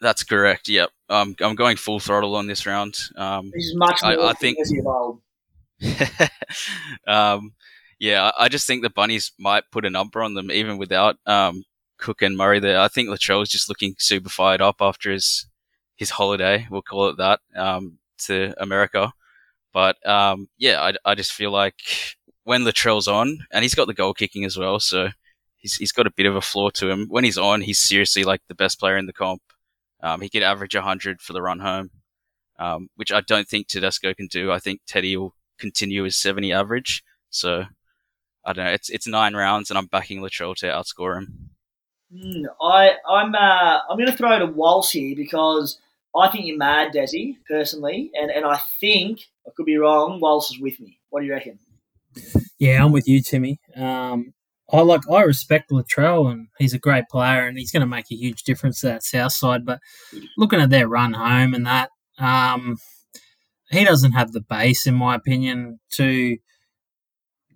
That's 0.00 0.24
correct. 0.24 0.68
Yep, 0.68 0.90
um, 1.08 1.36
I'm 1.40 1.54
going 1.54 1.76
full 1.76 2.00
throttle 2.00 2.34
on 2.34 2.46
this 2.48 2.66
round. 2.66 2.98
Um, 3.16 3.50
This 3.54 3.66
is 3.66 3.74
much 3.76 4.00
I- 4.02 4.16
more 4.16 4.26
I 4.26 4.32
think- 4.32 4.58
as 4.60 4.72
um, 7.06 7.54
yeah, 7.98 8.30
I 8.36 8.44
I 8.44 8.48
just 8.48 8.66
think 8.66 8.82
the 8.82 8.90
bunnies 8.90 9.32
might 9.38 9.70
put 9.70 9.84
a 9.84 9.90
number 9.90 10.22
on 10.22 10.34
them 10.34 10.50
even 10.50 10.78
without 10.78 11.16
um, 11.26 11.64
Cook 11.98 12.22
and 12.22 12.36
Murray 12.36 12.60
there. 12.60 12.80
I 12.80 12.88
think 12.88 13.08
Latrell 13.08 13.42
is 13.42 13.48
just 13.50 13.68
looking 13.68 13.94
super 13.98 14.28
fired 14.30 14.60
up 14.62 14.76
after 14.80 15.10
his 15.10 15.46
his 15.96 16.10
holiday. 16.10 16.66
We'll 16.70 16.82
call 16.82 17.08
it 17.10 17.18
that 17.18 17.40
um, 17.54 17.98
to 18.26 18.54
America. 18.60 19.12
But 19.72 20.04
um, 20.06 20.48
yeah, 20.58 20.80
I, 20.80 20.94
I 21.04 21.14
just 21.14 21.32
feel 21.32 21.50
like 21.50 22.16
when 22.44 22.64
Latrell's 22.64 23.08
on, 23.08 23.46
and 23.52 23.62
he's 23.62 23.74
got 23.74 23.86
the 23.86 23.94
goal 23.94 24.14
kicking 24.14 24.44
as 24.44 24.56
well, 24.56 24.80
so 24.80 25.08
he's 25.56 25.76
he's 25.76 25.92
got 25.92 26.06
a 26.06 26.12
bit 26.12 26.26
of 26.26 26.36
a 26.36 26.40
flaw 26.40 26.70
to 26.70 26.90
him. 26.90 27.06
When 27.08 27.24
he's 27.24 27.38
on, 27.38 27.60
he's 27.60 27.78
seriously 27.78 28.24
like 28.24 28.40
the 28.48 28.54
best 28.54 28.80
player 28.80 28.96
in 28.96 29.06
the 29.06 29.12
comp. 29.12 29.42
Um, 30.02 30.20
he 30.20 30.30
could 30.30 30.42
average 30.42 30.74
100 30.74 31.20
for 31.20 31.32
the 31.32 31.42
run 31.42 31.60
home, 31.60 31.90
um, 32.58 32.88
which 32.96 33.12
I 33.12 33.20
don't 33.20 33.46
think 33.46 33.68
Tedesco 33.68 34.14
can 34.14 34.26
do. 34.26 34.50
I 34.50 34.58
think 34.58 34.80
Teddy 34.86 35.16
will 35.16 35.34
continue 35.58 36.04
his 36.04 36.16
70 36.16 36.52
average. 36.52 37.04
So 37.28 37.64
I 38.44 38.52
don't 38.52 38.64
know. 38.64 38.72
It's 38.72 38.88
it's 38.88 39.06
nine 39.06 39.34
rounds, 39.34 39.70
and 39.70 39.78
I'm 39.78 39.86
backing 39.86 40.20
Latrell 40.20 40.56
to 40.56 40.66
outscore 40.66 41.18
him. 41.18 41.50
Hmm, 42.12 42.46
I, 42.60 42.94
I'm, 43.08 43.34
uh, 43.34 43.78
I'm 43.88 43.96
going 43.96 44.10
to 44.10 44.16
throw 44.16 44.34
it 44.34 44.40
to 44.40 44.46
Walsh 44.46 44.92
here 44.92 45.14
because 45.14 45.78
I 46.16 46.28
think 46.28 46.46
you're 46.46 46.58
mad, 46.58 46.92
Desi, 46.92 47.36
personally, 47.48 48.10
and, 48.14 48.30
and 48.30 48.44
I 48.44 48.58
think 48.80 49.20
I 49.46 49.50
could 49.56 49.66
be 49.66 49.76
wrong. 49.76 50.20
Walsh 50.20 50.50
is 50.50 50.60
with 50.60 50.80
me. 50.80 50.98
What 51.10 51.20
do 51.20 51.26
you 51.26 51.32
reckon? 51.32 51.58
Yeah, 52.58 52.84
I'm 52.84 52.92
with 52.92 53.06
you, 53.06 53.22
Timmy. 53.22 53.60
Um, 53.76 54.34
I 54.72 54.80
like 54.80 55.02
I 55.10 55.22
respect 55.22 55.70
Latrell, 55.70 56.30
and 56.30 56.48
he's 56.58 56.74
a 56.74 56.78
great 56.78 57.04
player, 57.10 57.46
and 57.46 57.58
he's 57.58 57.72
going 57.72 57.80
to 57.80 57.86
make 57.86 58.10
a 58.10 58.16
huge 58.16 58.42
difference 58.42 58.80
to 58.80 58.88
that 58.88 59.02
south 59.04 59.32
side. 59.32 59.64
But 59.64 59.80
looking 60.36 60.60
at 60.60 60.70
their 60.70 60.88
run 60.88 61.12
home 61.12 61.54
and 61.54 61.66
that, 61.66 61.90
um, 62.18 62.76
he 63.70 63.84
doesn't 63.84 64.12
have 64.12 64.32
the 64.32 64.40
base, 64.40 64.86
in 64.86 64.94
my 64.94 65.14
opinion, 65.14 65.78
to 65.92 66.36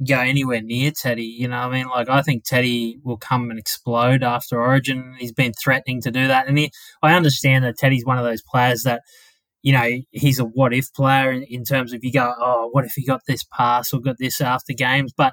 go 0.06 0.18
anywhere 0.18 0.62
near 0.62 0.90
Teddy. 0.90 1.24
You 1.24 1.48
know, 1.48 1.56
I 1.56 1.70
mean, 1.70 1.86
like 1.88 2.08
I 2.08 2.22
think 2.22 2.44
Teddy 2.44 2.98
will 3.02 3.16
come 3.16 3.50
and 3.50 3.58
explode 3.58 4.22
after 4.22 4.60
Origin. 4.60 5.14
He's 5.18 5.32
been 5.32 5.52
threatening 5.62 6.00
to 6.02 6.10
do 6.10 6.26
that, 6.28 6.48
and 6.48 6.58
he, 6.58 6.70
I 7.02 7.14
understand 7.14 7.64
that 7.64 7.78
Teddy's 7.78 8.04
one 8.04 8.18
of 8.18 8.24
those 8.24 8.42
players 8.42 8.82
that 8.82 9.02
you 9.64 9.72
know, 9.72 9.88
he's 10.10 10.38
a 10.38 10.44
what 10.44 10.74
if 10.74 10.92
player 10.92 11.32
in, 11.32 11.42
in 11.44 11.64
terms 11.64 11.94
of 11.94 12.04
you 12.04 12.12
go, 12.12 12.34
oh, 12.38 12.68
what 12.72 12.84
if 12.84 12.92
he 12.94 13.04
got 13.04 13.22
this 13.26 13.42
pass 13.44 13.94
or 13.94 14.00
got 14.00 14.16
this 14.18 14.42
after 14.42 14.74
games? 14.74 15.12
But 15.16 15.32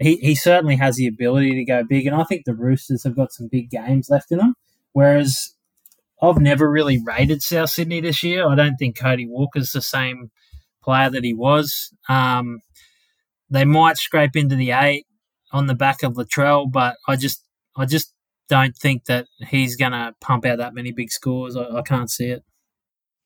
he, 0.00 0.16
he 0.16 0.34
certainly 0.34 0.74
has 0.76 0.96
the 0.96 1.06
ability 1.06 1.54
to 1.54 1.64
go 1.64 1.84
big. 1.88 2.06
And 2.06 2.16
I 2.16 2.24
think 2.24 2.44
the 2.44 2.56
Roosters 2.56 3.04
have 3.04 3.14
got 3.14 3.32
some 3.32 3.48
big 3.50 3.70
games 3.70 4.08
left 4.10 4.32
in 4.32 4.38
them. 4.38 4.54
Whereas 4.92 5.54
I've 6.20 6.40
never 6.40 6.68
really 6.68 7.00
rated 7.04 7.40
South 7.40 7.70
Sydney 7.70 8.00
this 8.00 8.24
year. 8.24 8.48
I 8.48 8.56
don't 8.56 8.76
think 8.76 8.98
Cody 8.98 9.28
Walker's 9.28 9.70
the 9.70 9.80
same 9.80 10.32
player 10.82 11.08
that 11.08 11.22
he 11.22 11.32
was. 11.32 11.94
Um, 12.08 12.58
they 13.50 13.64
might 13.64 13.96
scrape 13.96 14.36
into 14.36 14.56
the 14.56 14.72
eight 14.72 15.06
on 15.52 15.66
the 15.66 15.74
back 15.74 16.02
of 16.02 16.14
Latrell, 16.14 16.70
but 16.70 16.96
I 17.06 17.16
just 17.16 17.42
I 17.76 17.86
just 17.86 18.12
don't 18.48 18.76
think 18.76 19.04
that 19.04 19.26
he's 19.48 19.76
going 19.76 19.92
to 19.92 20.14
pump 20.20 20.46
out 20.46 20.58
that 20.58 20.74
many 20.74 20.90
big 20.90 21.10
scores. 21.10 21.56
I, 21.56 21.64
I 21.64 21.82
can't 21.82 22.10
see 22.10 22.26
it. 22.26 22.42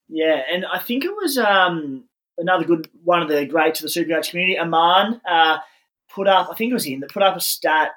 Yeah, 0.08 0.42
and 0.52 0.66
I 0.66 0.78
think 0.78 1.04
it 1.04 1.12
was 1.16 1.38
um, 1.38 2.04
another 2.38 2.64
good 2.64 2.88
one 3.04 3.22
of 3.22 3.28
the 3.28 3.46
greats 3.46 3.82
of 3.82 3.92
the 3.92 4.00
Supercoach 4.00 4.30
community, 4.30 4.58
Aman, 4.58 5.20
uh, 5.28 5.58
put 6.14 6.28
up, 6.28 6.48
I 6.50 6.54
think 6.54 6.70
it 6.70 6.74
was 6.74 6.84
him, 6.84 7.00
that 7.00 7.12
put 7.12 7.22
up 7.22 7.36
a 7.36 7.40
stat 7.40 7.92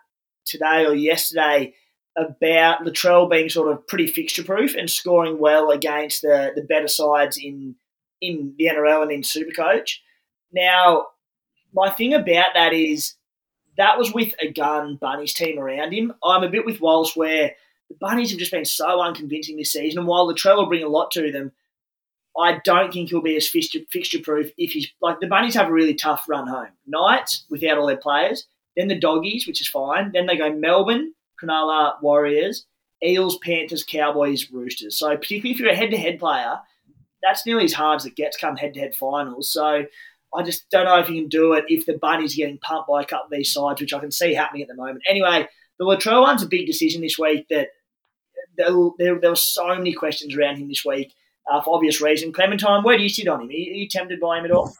today 0.45 0.85
or 0.85 0.93
yesterday 0.93 1.73
about 2.15 2.85
Latrell 2.85 3.29
being 3.29 3.49
sort 3.49 3.71
of 3.71 3.85
pretty 3.87 4.07
fixture 4.07 4.43
proof 4.43 4.75
and 4.75 4.89
scoring 4.89 5.39
well 5.39 5.71
against 5.71 6.21
the, 6.21 6.53
the 6.55 6.61
better 6.61 6.87
sides 6.87 7.37
in 7.37 7.75
in 8.21 8.53
the 8.57 8.65
NRL 8.65 9.03
and 9.03 9.11
in 9.11 9.21
Supercoach. 9.21 9.97
Now, 10.53 11.07
my 11.75 11.89
thing 11.89 12.13
about 12.13 12.53
that 12.55 12.73
is 12.73 13.15
that 13.77 13.97
was 13.97 14.13
with 14.13 14.33
a 14.39 14.51
gun 14.51 14.95
Bunnies 14.95 15.33
team 15.33 15.59
around 15.59 15.91
him. 15.91 16.13
I'm 16.23 16.43
a 16.43 16.49
bit 16.49 16.65
with 16.65 16.79
Walsh 16.79 17.15
where 17.15 17.51
the 17.89 17.95
Bunnies 17.99 18.31
have 18.31 18.39
just 18.39 18.51
been 18.51 18.65
so 18.65 19.01
unconvincing 19.01 19.57
this 19.57 19.73
season, 19.73 19.99
and 19.99 20.07
while 20.07 20.27
Latrell 20.27 20.55
will 20.55 20.65
bring 20.65 20.83
a 20.83 20.87
lot 20.87 21.11
to 21.11 21.31
them, 21.31 21.51
I 22.37 22.59
don't 22.63 22.91
think 22.91 23.09
he'll 23.09 23.21
be 23.21 23.35
as 23.37 23.47
fixture, 23.47 23.79
proof 24.23 24.51
if 24.57 24.71
he's 24.71 24.87
like 25.01 25.19
the 25.19 25.27
Bunnies 25.27 25.53
have 25.53 25.69
a 25.69 25.73
really 25.73 25.93
tough 25.93 26.25
run 26.27 26.47
home. 26.47 26.69
Knights 26.87 27.45
without 27.49 27.77
all 27.77 27.87
their 27.87 27.97
players, 27.97 28.47
then 28.75 28.87
the 28.87 28.99
Doggies, 28.99 29.45
which 29.45 29.61
is 29.61 29.67
fine. 29.67 30.11
Then 30.13 30.25
they 30.25 30.37
go 30.37 30.51
Melbourne, 30.51 31.13
Cronulla, 31.41 32.01
Warriors, 32.01 32.65
Eels, 33.03 33.37
Panthers, 33.37 33.83
Cowboys, 33.83 34.51
Roosters. 34.51 34.97
So 34.97 35.15
particularly 35.15 35.51
if 35.51 35.59
you're 35.59 35.69
a 35.69 35.75
head-to-head 35.75 36.19
player, 36.19 36.59
that's 37.21 37.45
nearly 37.45 37.65
as 37.65 37.73
hard 37.73 37.97
as 37.97 38.05
it 38.05 38.15
gets 38.15 38.37
come 38.37 38.57
head-to-head 38.57 38.95
finals. 38.95 39.49
So 39.49 39.85
I 40.35 40.43
just 40.43 40.69
don't 40.69 40.85
know 40.85 40.99
if 40.99 41.09
you 41.09 41.21
can 41.21 41.29
do 41.29 41.53
it 41.53 41.65
if 41.67 41.85
the 41.85 41.97
Bunnies 41.97 42.33
are 42.33 42.37
getting 42.37 42.57
pumped 42.59 42.89
by 42.89 43.01
a 43.01 43.05
couple 43.05 43.25
of 43.25 43.31
these 43.31 43.51
sides, 43.51 43.81
which 43.81 43.93
I 43.93 43.99
can 43.99 44.11
see 44.11 44.33
happening 44.33 44.61
at 44.61 44.67
the 44.67 44.75
moment. 44.75 45.01
Anyway, 45.07 45.47
the 45.79 45.85
Latrell 45.85 46.21
one's 46.21 46.43
a 46.43 46.47
big 46.47 46.67
decision 46.67 47.01
this 47.01 47.17
week. 47.17 47.47
That 47.49 47.69
there, 48.57 48.69
there, 48.97 49.19
there 49.19 49.29
were 49.31 49.35
so 49.35 49.67
many 49.75 49.93
questions 49.93 50.35
around 50.35 50.57
him 50.57 50.67
this 50.67 50.85
week 50.85 51.13
uh, 51.51 51.61
for 51.61 51.75
obvious 51.75 52.01
reason. 52.01 52.33
Clementine, 52.33 52.83
where 52.83 52.97
do 52.97 53.03
you 53.03 53.09
sit 53.09 53.27
on 53.27 53.41
him? 53.41 53.49
Are 53.49 53.51
you, 53.51 53.71
are 53.71 53.75
you 53.75 53.87
tempted 53.87 54.19
by 54.19 54.39
him 54.39 54.45
at 54.45 54.51
all? 54.51 54.73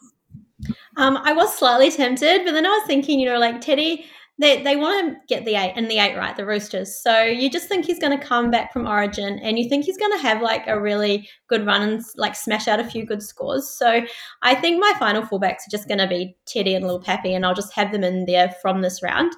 Um, 0.98 1.18
I 1.18 1.34
was 1.34 1.54
slightly 1.54 1.92
tempted, 1.92 2.46
but 2.46 2.54
then 2.54 2.66
I 2.66 2.70
was 2.70 2.88
thinking, 2.88 3.20
you 3.20 3.26
know, 3.26 3.40
like 3.40 3.60
Teddy, 3.62 4.06
they, 4.38 4.62
they 4.64 4.76
want 4.76 5.14
to 5.14 5.20
get 5.34 5.46
the 5.46 5.56
eight 5.56 5.74
and 5.76 5.90
the 5.90 5.98
eight 5.98 6.18
right, 6.18 6.36
the 6.36 6.46
Roosters. 6.46 7.02
So 7.02 7.24
you 7.24 7.50
just 7.50 7.70
think 7.70 7.86
he's 7.86 8.00
going 8.00 8.18
to 8.18 8.24
come 8.24 8.52
back 8.52 8.74
from 8.74 8.86
Origin, 8.86 9.40
and 9.40 9.58
you 9.58 9.70
think 9.70 9.86
he's 9.86 9.98
going 9.98 10.12
to 10.12 10.18
have 10.18 10.42
like 10.42 10.68
a 10.68 10.80
really 10.80 11.30
good 11.48 11.66
run 11.66 11.82
and 11.82 12.02
like 12.18 12.36
smash 12.36 12.68
out 12.68 12.80
a 12.80 12.84
few 12.84 13.06
good 13.06 13.24
scores. 13.24 13.70
So 13.70 14.02
I 14.42 14.56
think 14.56 14.80
my 14.80 14.94
final 15.00 15.22
fullbacks 15.22 15.68
are 15.68 15.72
just 15.72 15.88
going 15.88 16.00
to 16.00 16.08
be 16.08 16.36
Teddy 16.46 16.76
and 16.76 16.84
Little 16.84 17.02
Pappy, 17.02 17.34
and 17.34 17.46
I'll 17.46 17.54
just 17.54 17.74
have 17.74 17.92
them 17.92 18.04
in 18.04 18.26
there 18.26 18.54
from 18.62 18.82
this 18.82 19.02
round. 19.02 19.32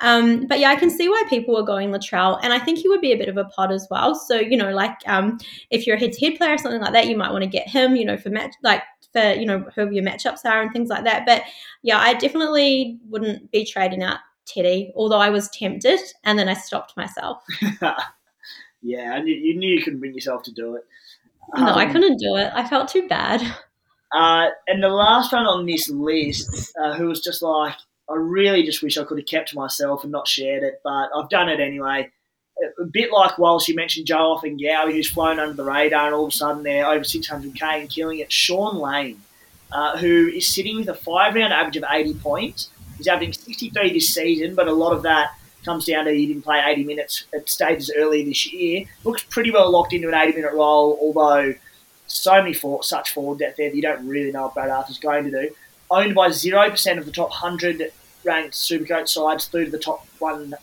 Um, 0.00 0.46
but 0.46 0.60
yeah, 0.60 0.70
I 0.70 0.76
can 0.76 0.90
see 0.90 1.08
why 1.08 1.22
people 1.28 1.56
are 1.56 1.64
going 1.64 1.90
Latrell, 1.90 2.38
and 2.42 2.52
I 2.52 2.58
think 2.58 2.78
he 2.78 2.88
would 2.88 3.00
be 3.00 3.12
a 3.12 3.18
bit 3.18 3.28
of 3.28 3.36
a 3.36 3.46
pod 3.46 3.72
as 3.72 3.88
well. 3.90 4.14
So 4.14 4.36
you 4.36 4.56
know, 4.56 4.70
like 4.70 4.96
um, 5.06 5.38
if 5.70 5.86
you're 5.86 5.96
a 5.96 5.98
head-to-head 6.00 6.36
player 6.36 6.54
or 6.54 6.58
something 6.58 6.80
like 6.80 6.92
that, 6.92 7.08
you 7.08 7.16
might 7.16 7.32
want 7.32 7.42
to 7.42 7.50
get 7.50 7.68
him. 7.68 7.96
You 7.96 8.04
know, 8.04 8.16
for 8.16 8.30
match 8.30 8.54
like 8.62 8.82
for 9.12 9.32
you 9.32 9.46
know 9.46 9.64
whoever 9.74 9.92
your 9.92 10.04
matchups 10.04 10.44
are 10.44 10.60
and 10.60 10.72
things 10.72 10.88
like 10.88 11.04
that. 11.04 11.24
But 11.26 11.42
yeah, 11.82 11.98
I 11.98 12.14
definitely 12.14 13.00
wouldn't 13.08 13.50
be 13.50 13.64
trading 13.64 14.04
out 14.04 14.18
Teddy, 14.46 14.92
although 14.94 15.18
I 15.18 15.30
was 15.30 15.48
tempted, 15.50 16.00
and 16.24 16.38
then 16.38 16.48
I 16.48 16.54
stopped 16.54 16.96
myself. 16.96 17.42
yeah, 18.82 19.12
I 19.14 19.20
knew, 19.22 19.34
you 19.34 19.56
knew 19.56 19.74
you 19.76 19.82
couldn't 19.82 20.00
bring 20.00 20.14
yourself 20.14 20.42
to 20.44 20.52
do 20.52 20.76
it. 20.76 20.84
No, 21.56 21.64
I 21.66 21.84
Um, 21.86 21.92
couldn't 21.92 22.18
do 22.18 22.36
it. 22.36 22.50
I 22.54 22.66
felt 22.68 22.88
too 22.88 23.06
bad. 23.08 23.42
Uh, 24.12 24.46
and 24.68 24.80
the 24.82 24.88
last 24.88 25.32
one 25.32 25.44
on 25.46 25.66
this 25.66 25.90
list, 25.90 26.72
uh, 26.80 26.94
who 26.94 27.08
was 27.08 27.20
just 27.20 27.42
like, 27.42 27.74
I 28.08 28.14
really 28.14 28.62
just 28.62 28.80
wish 28.80 28.96
I 28.96 29.04
could 29.04 29.18
have 29.18 29.26
kept 29.26 29.48
to 29.50 29.56
myself 29.56 30.04
and 30.04 30.12
not 30.12 30.28
shared 30.28 30.62
it, 30.62 30.80
but 30.84 31.10
I've 31.14 31.28
done 31.28 31.48
it 31.48 31.58
anyway. 31.58 32.10
A 32.80 32.84
bit 32.84 33.10
like 33.12 33.36
Walsh, 33.36 33.66
you 33.66 33.74
mentioned 33.74 34.06
Joe 34.06 34.38
Ofahengaue, 34.40 34.92
who's 34.92 35.10
flown 35.10 35.40
under 35.40 35.54
the 35.54 35.64
radar, 35.64 36.06
and 36.06 36.14
all 36.14 36.26
of 36.26 36.28
a 36.32 36.34
sudden 36.34 36.62
they're 36.62 36.86
over 36.86 37.02
600k 37.02 37.60
and 37.62 37.90
killing 37.90 38.20
it. 38.20 38.30
Sean 38.30 38.76
Lane, 38.78 39.20
uh, 39.72 39.98
who 39.98 40.28
is 40.28 40.46
sitting 40.48 40.76
with 40.76 40.88
a 40.88 40.94
five 40.94 41.34
round 41.34 41.52
average 41.52 41.76
of 41.76 41.84
80 41.90 42.14
points. 42.14 42.70
He's 42.96 43.08
averaging 43.08 43.32
63 43.32 43.92
this 43.92 44.14
season, 44.14 44.54
but 44.54 44.68
a 44.68 44.72
lot 44.72 44.92
of 44.92 45.02
that 45.02 45.30
comes 45.64 45.84
down 45.84 46.04
to 46.04 46.12
he 46.12 46.26
didn't 46.26 46.42
play 46.42 46.62
80 46.64 46.84
minutes 46.84 47.24
at 47.34 47.48
stages 47.48 47.92
earlier 47.96 48.24
this 48.24 48.50
year. 48.52 48.86
Looks 49.04 49.24
pretty 49.24 49.50
well 49.50 49.70
locked 49.70 49.92
into 49.92 50.08
an 50.08 50.14
80 50.14 50.36
minute 50.36 50.52
role, 50.52 50.98
although 51.00 51.54
so 52.06 52.34
many 52.34 52.54
for, 52.54 52.82
such 52.82 53.12
forward 53.12 53.40
depth 53.40 53.56
there 53.56 53.68
that 53.68 53.76
you 53.76 53.82
don't 53.82 54.06
really 54.06 54.32
know 54.32 54.44
what 54.44 54.54
Brad 54.54 54.70
Arthur's 54.70 54.98
going 54.98 55.24
to 55.24 55.30
do. 55.30 55.54
Owned 55.90 56.14
by 56.14 56.28
0% 56.28 56.98
of 56.98 57.04
the 57.04 57.12
top 57.12 57.30
100 57.30 57.92
ranked 58.24 58.54
Supercoach 58.54 59.08
sides 59.08 59.46
through 59.46 59.66
to 59.66 59.70
the 59.70 59.78
top 59.78 60.06
one 60.18 60.54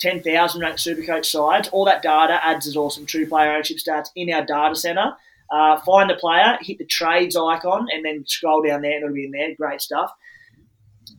10,000 0.00 0.60
ranked 0.60 0.78
Supercoach 0.78 1.26
sides. 1.26 1.68
All 1.68 1.84
that 1.84 2.02
data 2.02 2.44
adds 2.44 2.66
as 2.66 2.76
awesome 2.76 3.06
true 3.06 3.26
player 3.26 3.52
ownership 3.52 3.76
stats 3.76 4.08
in 4.16 4.32
our 4.32 4.44
data 4.44 4.74
center. 4.74 5.14
Uh, 5.50 5.80
find 5.80 6.10
a 6.10 6.16
player, 6.16 6.58
hit 6.60 6.78
the 6.78 6.84
trades 6.84 7.36
icon, 7.36 7.86
and 7.92 8.04
then 8.04 8.24
scroll 8.26 8.62
down 8.62 8.82
there, 8.82 8.92
and 8.92 9.04
it'll 9.04 9.14
be 9.14 9.24
in 9.24 9.32
there. 9.32 9.54
Great 9.56 9.80
stuff. 9.80 10.12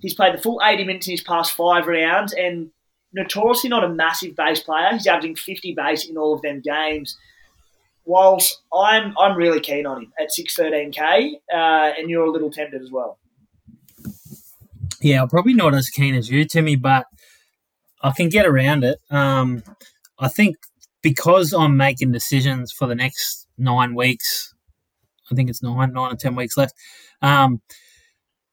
He's 0.02 0.14
played 0.14 0.34
the 0.34 0.41
full 0.41 0.60
80 0.64 0.84
minutes 0.84 1.08
in 1.08 1.12
his 1.12 1.22
past 1.22 1.54
five 1.54 1.88
rounds, 1.88 2.34
and 2.34 2.72
notoriously 3.14 3.70
not 3.70 3.84
a 3.84 3.89
massive 3.89 4.36
base 4.36 4.62
player. 4.62 4.89
He's 4.91 5.08
averaging 5.08 5.36
50 5.36 5.74
base 5.74 6.08
in 6.08 6.18
all 6.18 6.34
of 6.34 6.41
them 6.41 6.62
games. 6.62 7.18
Whilst 8.04 8.62
I'm 8.74 9.16
I'm 9.18 9.38
really 9.38 9.60
keen 9.60 9.86
on 9.86 10.02
him 10.02 10.14
at 10.20 10.30
613k, 10.38 11.34
uh, 11.54 11.93
and 11.97 12.10
you're 12.10 12.26
a 12.26 12.32
little 12.32 12.49
tempted 12.49 12.82
as 12.82 12.91
well. 12.91 13.20
Yeah, 15.02 15.22
I'm 15.22 15.30
probably 15.30 15.54
not 15.54 15.76
as 15.76 15.89
keen 15.89 16.16
as 16.16 16.30
you, 16.30 16.45
Timmy, 16.45 16.76
but 16.76 17.06
I 18.02 18.12
can 18.12 18.30
get 18.30 18.47
around 18.47 18.84
it. 18.84 18.99
Um, 19.12 19.64
I 20.20 20.28
think 20.28 20.58
because 21.04 21.54
I'm 21.54 21.78
making 21.78 22.12
decisions 22.12 22.72
for 22.72 22.88
the 22.88 22.95
next 22.95 23.47
nine 23.58 23.93
weeks, 23.93 24.54
I 25.32 25.36
think 25.36 25.49
it's 25.49 25.62
nine, 25.62 25.93
nine 25.93 26.14
or 26.14 26.16
ten 26.16 26.36
weeks 26.36 26.58
left. 26.58 26.74
Um, 27.22 27.62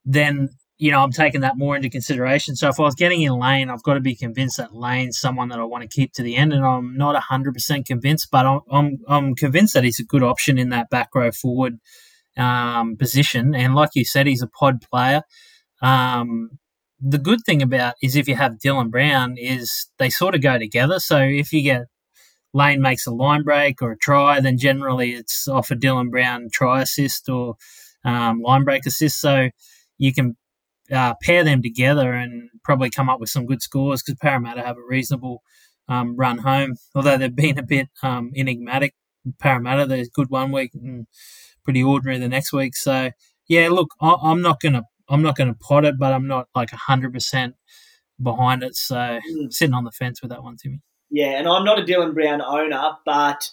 then 0.04 0.50
you 0.78 0.90
know 0.90 1.00
I'm 1.02 1.10
taking 1.10 1.42
that 1.42 1.58
more 1.58 1.76
into 1.76 1.90
consideration. 1.90 2.56
So 2.56 2.68
if 2.68 2.78
I 2.78 2.84
was 2.84 2.94
getting 2.94 3.22
in 3.22 3.32
Lane, 3.32 3.68
I've 3.68 3.82
got 3.82 3.94
to 3.94 4.00
be 4.00 4.14
convinced 4.14 4.56
that 4.58 4.74
Lane's 4.74 5.18
someone 5.18 5.48
that 5.48 5.58
I 5.58 5.64
want 5.64 5.82
to 5.82 5.88
keep 5.88 6.12
to 6.14 6.22
the 6.22 6.36
end, 6.36 6.52
and 6.52 6.64
I'm 6.64 6.96
not 6.96 7.16
hundred 7.16 7.54
percent 7.54 7.86
convinced, 7.86 8.28
but 8.30 8.46
I'm, 8.46 8.60
I'm 8.70 8.98
I'm 9.08 9.34
convinced 9.34 9.74
that 9.74 9.84
he's 9.84 10.00
a 10.00 10.04
good 10.04 10.22
option 10.22 10.58
in 10.58 10.70
that 10.70 10.88
back 10.88 11.10
row 11.14 11.32
forward 11.32 11.78
um, 12.36 12.96
position. 12.96 13.54
And 13.54 13.74
like 13.74 13.90
you 13.94 14.04
said, 14.04 14.26
he's 14.26 14.42
a 14.42 14.46
pod 14.46 14.80
player. 14.80 15.22
Um, 15.82 16.58
the 17.00 17.18
good 17.18 17.40
thing 17.44 17.62
about 17.62 17.94
is 18.02 18.16
if 18.16 18.28
you 18.28 18.34
have 18.36 18.58
Dylan 18.64 18.90
Brown 18.90 19.36
is 19.36 19.88
they 19.98 20.10
sort 20.10 20.34
of 20.34 20.42
go 20.42 20.58
together. 20.58 20.98
So 20.98 21.18
if 21.18 21.52
you 21.52 21.62
get 21.62 21.82
Lane 22.54 22.80
makes 22.80 23.06
a 23.06 23.12
line 23.12 23.42
break 23.42 23.82
or 23.82 23.92
a 23.92 23.98
try, 23.98 24.40
then 24.40 24.58
generally 24.58 25.12
it's 25.12 25.46
off 25.48 25.70
a 25.70 25.76
Dylan 25.76 26.10
Brown 26.10 26.48
try 26.52 26.82
assist 26.82 27.28
or 27.28 27.56
um, 28.04 28.40
line 28.40 28.64
break 28.64 28.86
assist. 28.86 29.20
So 29.20 29.50
you 29.98 30.12
can 30.12 30.36
uh, 30.92 31.14
pair 31.22 31.44
them 31.44 31.62
together 31.62 32.12
and 32.12 32.50
probably 32.64 32.90
come 32.90 33.08
up 33.08 33.20
with 33.20 33.28
some 33.28 33.46
good 33.46 33.62
scores 33.62 34.02
because 34.02 34.18
Parramatta 34.20 34.62
have 34.62 34.76
a 34.76 34.86
reasonable 34.88 35.42
um, 35.88 36.16
run 36.16 36.38
home. 36.38 36.74
Although 36.94 37.18
they've 37.18 37.34
been 37.34 37.58
a 37.58 37.62
bit 37.62 37.88
um, 38.02 38.32
enigmatic. 38.36 38.94
Parramatta, 39.38 39.86
they're 39.86 40.04
good 40.14 40.30
one 40.30 40.52
week 40.52 40.70
and 40.74 41.06
pretty 41.64 41.82
ordinary 41.82 42.18
the 42.18 42.28
next 42.28 42.52
week. 42.52 42.76
So 42.76 43.10
yeah, 43.48 43.68
look, 43.68 43.88
I, 44.00 44.16
I'm 44.22 44.40
not 44.40 44.60
gonna 44.60 44.84
I'm 45.08 45.22
not 45.22 45.36
gonna 45.36 45.54
pot 45.54 45.84
it, 45.84 45.98
but 45.98 46.12
I'm 46.12 46.26
not 46.26 46.48
like 46.54 46.70
hundred 46.70 47.12
percent 47.12 47.56
behind 48.22 48.62
it. 48.62 48.74
So 48.76 48.96
mm. 48.96 49.52
sitting 49.52 49.74
on 49.74 49.84
the 49.84 49.90
fence 49.90 50.22
with 50.22 50.30
that 50.30 50.42
one, 50.42 50.56
Timmy. 50.56 50.80
Yeah, 51.10 51.38
and 51.38 51.48
I'm 51.48 51.64
not 51.64 51.78
a 51.78 51.82
Dylan 51.82 52.14
Brown 52.14 52.42
owner, 52.42 52.96
but 53.04 53.50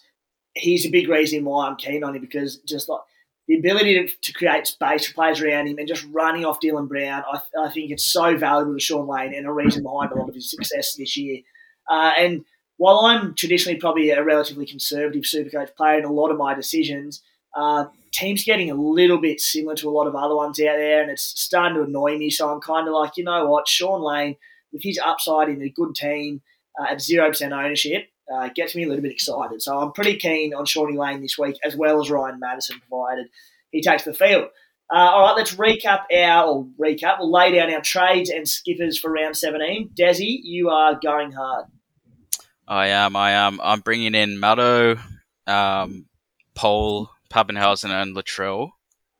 he's 0.53 0.85
a 0.85 0.89
big 0.89 1.09
reason 1.09 1.45
why 1.45 1.67
I'm 1.67 1.77
keen 1.77 2.03
on 2.03 2.15
him 2.15 2.21
because 2.21 2.57
just 2.59 2.89
like 2.89 3.01
the 3.47 3.57
ability 3.57 4.07
to, 4.07 4.13
to 4.21 4.33
create 4.33 4.67
space 4.67 5.07
for 5.07 5.13
players 5.13 5.41
around 5.41 5.67
him 5.67 5.77
and 5.77 5.87
just 5.87 6.05
running 6.11 6.45
off 6.45 6.59
Dylan 6.59 6.87
Brown, 6.87 7.23
I, 7.31 7.39
I 7.59 7.69
think 7.69 7.91
it's 7.91 8.05
so 8.05 8.37
valuable 8.37 8.73
to 8.73 8.79
Sean 8.79 9.07
Lane 9.07 9.33
and 9.33 9.45
a 9.45 9.51
reason 9.51 9.83
behind 9.83 10.11
a 10.11 10.15
lot 10.15 10.29
of 10.29 10.35
his 10.35 10.49
success 10.49 10.95
this 10.95 11.15
year. 11.15 11.41
Uh, 11.89 12.11
and 12.17 12.45
while 12.77 13.01
I'm 13.01 13.35
traditionally 13.35 13.79
probably 13.79 14.09
a 14.09 14.23
relatively 14.23 14.65
conservative 14.65 15.23
supercoach 15.23 15.75
player 15.75 15.99
in 15.99 16.05
a 16.05 16.11
lot 16.11 16.31
of 16.31 16.37
my 16.37 16.53
decisions, 16.55 17.21
uh, 17.55 17.85
team's 18.11 18.43
getting 18.43 18.69
a 18.69 18.75
little 18.75 19.19
bit 19.19 19.39
similar 19.39 19.75
to 19.75 19.89
a 19.89 19.91
lot 19.91 20.07
of 20.07 20.15
other 20.15 20.35
ones 20.35 20.59
out 20.59 20.77
there, 20.77 21.01
and 21.01 21.11
it's 21.11 21.23
starting 21.39 21.77
to 21.77 21.83
annoy 21.83 22.17
me. 22.17 22.29
So 22.29 22.51
I'm 22.51 22.61
kind 22.61 22.87
of 22.87 22.93
like, 22.93 23.15
you 23.15 23.23
know 23.23 23.45
what, 23.45 23.67
Sean 23.67 24.01
Lane, 24.01 24.35
with 24.73 24.83
his 24.83 24.99
upside 25.03 25.49
in 25.49 25.61
a 25.61 25.69
good 25.69 25.95
team 25.95 26.41
uh, 26.79 26.91
at 26.91 26.97
0% 26.97 27.51
ownership, 27.51 28.09
uh, 28.33 28.49
gets 28.55 28.75
me 28.75 28.83
a 28.83 28.87
little 28.87 29.01
bit 29.01 29.11
excited. 29.11 29.61
So 29.61 29.79
I'm 29.79 29.91
pretty 29.91 30.17
keen 30.17 30.53
on 30.53 30.65
Shawnee 30.65 30.97
Lane 30.97 31.21
this 31.21 31.37
week, 31.37 31.57
as 31.63 31.75
well 31.75 32.01
as 32.01 32.09
Ryan 32.09 32.39
Matterson, 32.39 32.81
provided 32.87 33.27
he 33.71 33.81
takes 33.81 34.03
the 34.03 34.13
field. 34.13 34.49
Uh, 34.91 34.97
all 34.97 35.21
right, 35.21 35.35
let's 35.35 35.55
recap 35.55 36.03
our, 36.15 36.45
or 36.45 36.67
recap, 36.79 37.17
we'll 37.19 37.31
lay 37.31 37.51
down 37.51 37.73
our 37.73 37.81
trades 37.81 38.29
and 38.29 38.47
skippers 38.47 38.99
for 38.99 39.11
round 39.11 39.35
17. 39.35 39.89
Desi, 39.97 40.39
you 40.43 40.69
are 40.69 40.99
going 41.01 41.31
hard. 41.31 41.65
I 42.67 42.87
am, 42.87 43.15
I 43.15 43.31
am. 43.31 43.59
I'm 43.63 43.79
bringing 43.79 44.13
in 44.13 44.37
Maddo, 44.37 44.99
um, 45.47 46.05
Pole, 46.53 47.09
Papenhuyzen, 47.31 47.89
and 47.89 48.15
Latrell, 48.15 48.71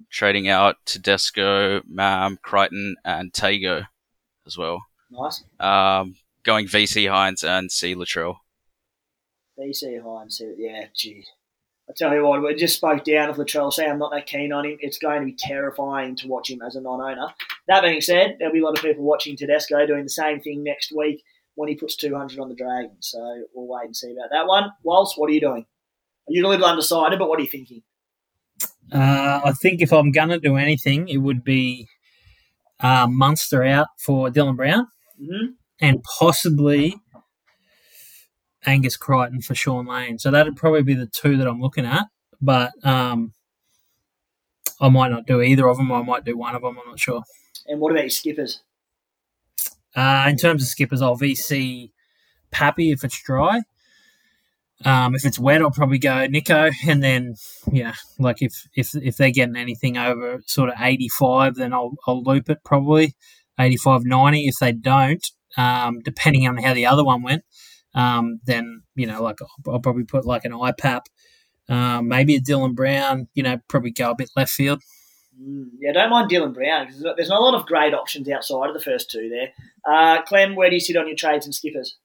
trading 0.10 0.48
out 0.48 0.78
Tedesco, 0.86 1.82
Mam, 1.88 2.38
Crichton, 2.42 2.96
and 3.04 3.34
Tago 3.34 3.88
as 4.46 4.58
well. 4.58 4.84
Nice. 5.10 5.44
Um, 5.60 6.16
going 6.44 6.68
VC 6.68 7.10
Hynes 7.10 7.44
and 7.44 7.72
C 7.72 7.96
Latrell. 7.96 8.38
VC 9.60 10.02
Hynes, 10.02 10.42
yeah, 10.58 10.86
geez. 10.96 11.28
I 11.90 11.94
tell 11.96 12.14
you 12.14 12.26
what, 12.26 12.42
we 12.42 12.56
just 12.56 12.78
spoke 12.78 13.04
down 13.04 13.30
of 13.30 13.36
Latrell. 13.36 13.72
Say 13.72 13.86
I'm 13.86 14.00
not 14.00 14.12
that 14.12 14.26
keen 14.26 14.52
on 14.52 14.66
him. 14.66 14.78
It's 14.80 14.98
going 14.98 15.20
to 15.20 15.26
be 15.26 15.36
terrifying 15.38 16.16
to 16.18 16.28
watch 16.28 16.50
him 16.50 16.62
as 16.66 16.76
a 16.76 16.82
non-owner. 16.82 17.28
That 17.68 17.84
being 17.84 18.02
said, 18.02 18.38
there'll 18.40 18.54
be 18.54 18.60
a 18.60 18.64
lot 18.64 18.78
of 18.78 18.84
people 18.84 19.04
watching 19.04 19.38
Tedesco 19.38 19.86
doing 19.86 20.04
the 20.04 20.10
same 20.10 20.42
thing 20.42 20.64
next 20.64 20.92
week 20.96 21.24
when 21.54 21.70
he 21.70 21.76
puts 21.76 21.96
200 21.96 22.40
on 22.40 22.50
the 22.50 22.56
Dragon. 22.56 22.98
So 23.02 23.20
we'll 23.54 23.68
wait 23.68 23.86
and 23.86 23.96
see 23.96 24.12
about 24.12 24.30
that 24.32 24.48
one. 24.48 24.72
Waltz, 24.84 25.16
what 25.16 25.30
are 25.30 25.34
you 25.34 25.42
doing? 25.42 25.66
You're 26.28 26.46
a 26.46 26.50
little 26.50 26.66
undecided, 26.66 27.20
but 27.20 27.30
what 27.30 27.40
are 27.40 27.44
you 27.44 27.50
thinking? 27.50 27.84
Uh, 28.92 29.42
I 29.46 29.52
think 29.52 29.82
if 29.82 29.94
I'm 29.94 30.12
going 30.12 30.30
to 30.30 30.40
do 30.40 30.58
anything, 30.58 31.08
it 31.08 31.18
would 31.18 31.44
be 31.44 31.88
uh, 32.80 33.08
Munster 33.08 33.64
out 33.64 33.88
for 34.00 34.30
Dylan 34.30 34.56
Brown 34.56 34.88
mm-hmm. 35.22 35.52
and 35.80 36.04
possibly 36.18 36.96
Angus 38.66 38.98
Crichton 38.98 39.42
for 39.42 39.56
Sean 39.56 39.86
Lane. 39.86 40.20
So 40.20 40.32
that'd 40.32 40.56
probably 40.56 40.84
be 40.84 40.94
the 40.94 41.08
two 41.08 41.38
that 41.38 41.48
I'm 41.48 41.62
looking 41.62 41.86
at. 41.86 42.08
But 42.42 42.72
um, 42.84 43.34
I 44.80 44.90
might 44.90 45.12
not 45.12 45.26
do 45.26 45.42
either 45.42 45.68
of 45.68 45.78
them. 45.78 45.92
I 45.92 46.02
might 46.02 46.26
do 46.26 46.38
one 46.38 46.56
of 46.56 46.62
them. 46.62 46.78
I'm 46.82 46.90
not 46.90 47.00
sure. 47.00 47.24
And 47.68 47.80
what 47.80 47.92
about 47.92 48.04
your 48.04 48.10
skippers? 48.10 48.62
Uh, 49.96 50.26
in 50.30 50.38
terms 50.38 50.62
of 50.62 50.68
skippers, 50.68 51.02
I'll 51.02 51.18
VC 51.18 51.92
Pappy 52.52 52.92
if 52.92 53.04
it's 53.04 53.22
dry. 53.22 53.62
Um, 54.84 55.16
if 55.16 55.26
it's 55.26 55.40
wet, 55.40 55.62
I'll 55.62 55.72
probably 55.72 56.00
go 56.00 56.28
Nicho, 56.28 56.74
and 56.88 57.02
then 57.02 57.36
yeah, 57.72 57.94
like 58.20 58.42
if 58.42 58.68
if 58.76 58.94
if 58.96 59.16
they're 59.16 59.32
getting 59.32 59.56
anything 59.56 59.98
over 59.98 60.42
sort 60.46 60.70
of 60.70 60.76
85, 60.80 61.56
then 61.56 61.74
I'll 61.74 61.96
I'll 62.06 62.22
loop 62.22 62.50
it 62.50 62.64
probably 62.66 63.16
85, 63.58 64.04
90. 64.04 64.48
If 64.48 64.58
they 64.60 64.74
don't, 64.74 65.26
um, 65.58 66.02
depending 66.02 66.46
on 66.48 66.58
how 66.58 66.74
the 66.74 66.86
other 66.86 67.06
one 67.06 67.24
went, 67.24 67.44
um, 67.96 68.40
then 68.46 68.84
you 68.96 69.08
know, 69.08 69.24
like 69.24 69.38
I'll, 69.42 69.74
I'll 69.74 69.80
probably 69.80 70.04
put 70.04 70.26
like 70.26 70.46
an 70.46 70.52
IPAP, 70.52 71.02
um, 71.70 72.08
maybe 72.08 72.36
a 72.36 72.42
Dylan 72.42 72.76
Brown. 72.76 73.28
You 73.34 73.44
know, 73.44 73.58
probably 73.68 73.92
go 73.92 74.12
a 74.12 74.16
bit 74.16 74.30
left 74.36 74.52
field. 74.52 74.82
Mm, 75.42 75.70
yeah, 75.80 75.92
don't 75.92 76.10
mind 76.10 76.30
Dylan 76.30 76.54
Brown 76.54 76.86
because 76.86 77.02
there's 77.18 77.30
not 77.30 77.42
a 77.42 77.44
lot 77.44 77.56
of 77.56 77.66
great 77.66 77.94
options 77.94 78.30
outside 78.30 78.68
of 78.68 78.74
the 78.74 78.84
first 78.84 79.10
two 79.10 79.30
there. 79.30 79.50
Uh, 79.86 80.22
Clem, 80.24 80.56
where 80.56 80.70
do 80.70 80.76
you 80.76 80.80
sit 80.80 80.96
on 80.96 81.08
your 81.08 81.16
trades 81.16 81.46
and 81.46 81.56
skippers? 81.56 81.98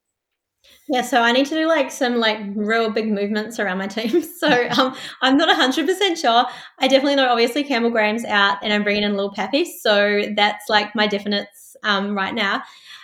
Yeah, 0.88 1.03
so 1.03 1.22
I 1.22 1.32
need 1.32 1.47
to 1.47 1.55
do 1.55 1.66
like 1.68 1.91
some 1.91 2.16
like 2.16 2.38
real 2.55 2.91
big 2.91 3.11
movements 3.11 3.59
around 3.59 3.78
my 3.78 3.86
team. 3.86 4.22
So 4.41 4.68
um, 4.78 4.97
I'm 5.20 5.36
not 5.36 5.55
100% 5.55 6.16
sure. 6.16 6.47
I 6.78 6.88
definitely 6.88 7.16
know 7.16 7.28
obviously 7.28 7.62
Campbell 7.62 7.91
Graham's 7.91 8.24
out 8.24 8.57
and 8.62 8.72
I'm 8.72 8.82
bringing 8.82 9.03
in 9.03 9.16
Lil 9.16 9.32
Pappy. 9.32 9.66
So 9.66 10.22
that's 10.34 10.68
like 10.68 10.95
my 10.95 11.07
definites 11.07 11.70
um, 11.83 12.16
right 12.16 12.35
now. 12.35 12.62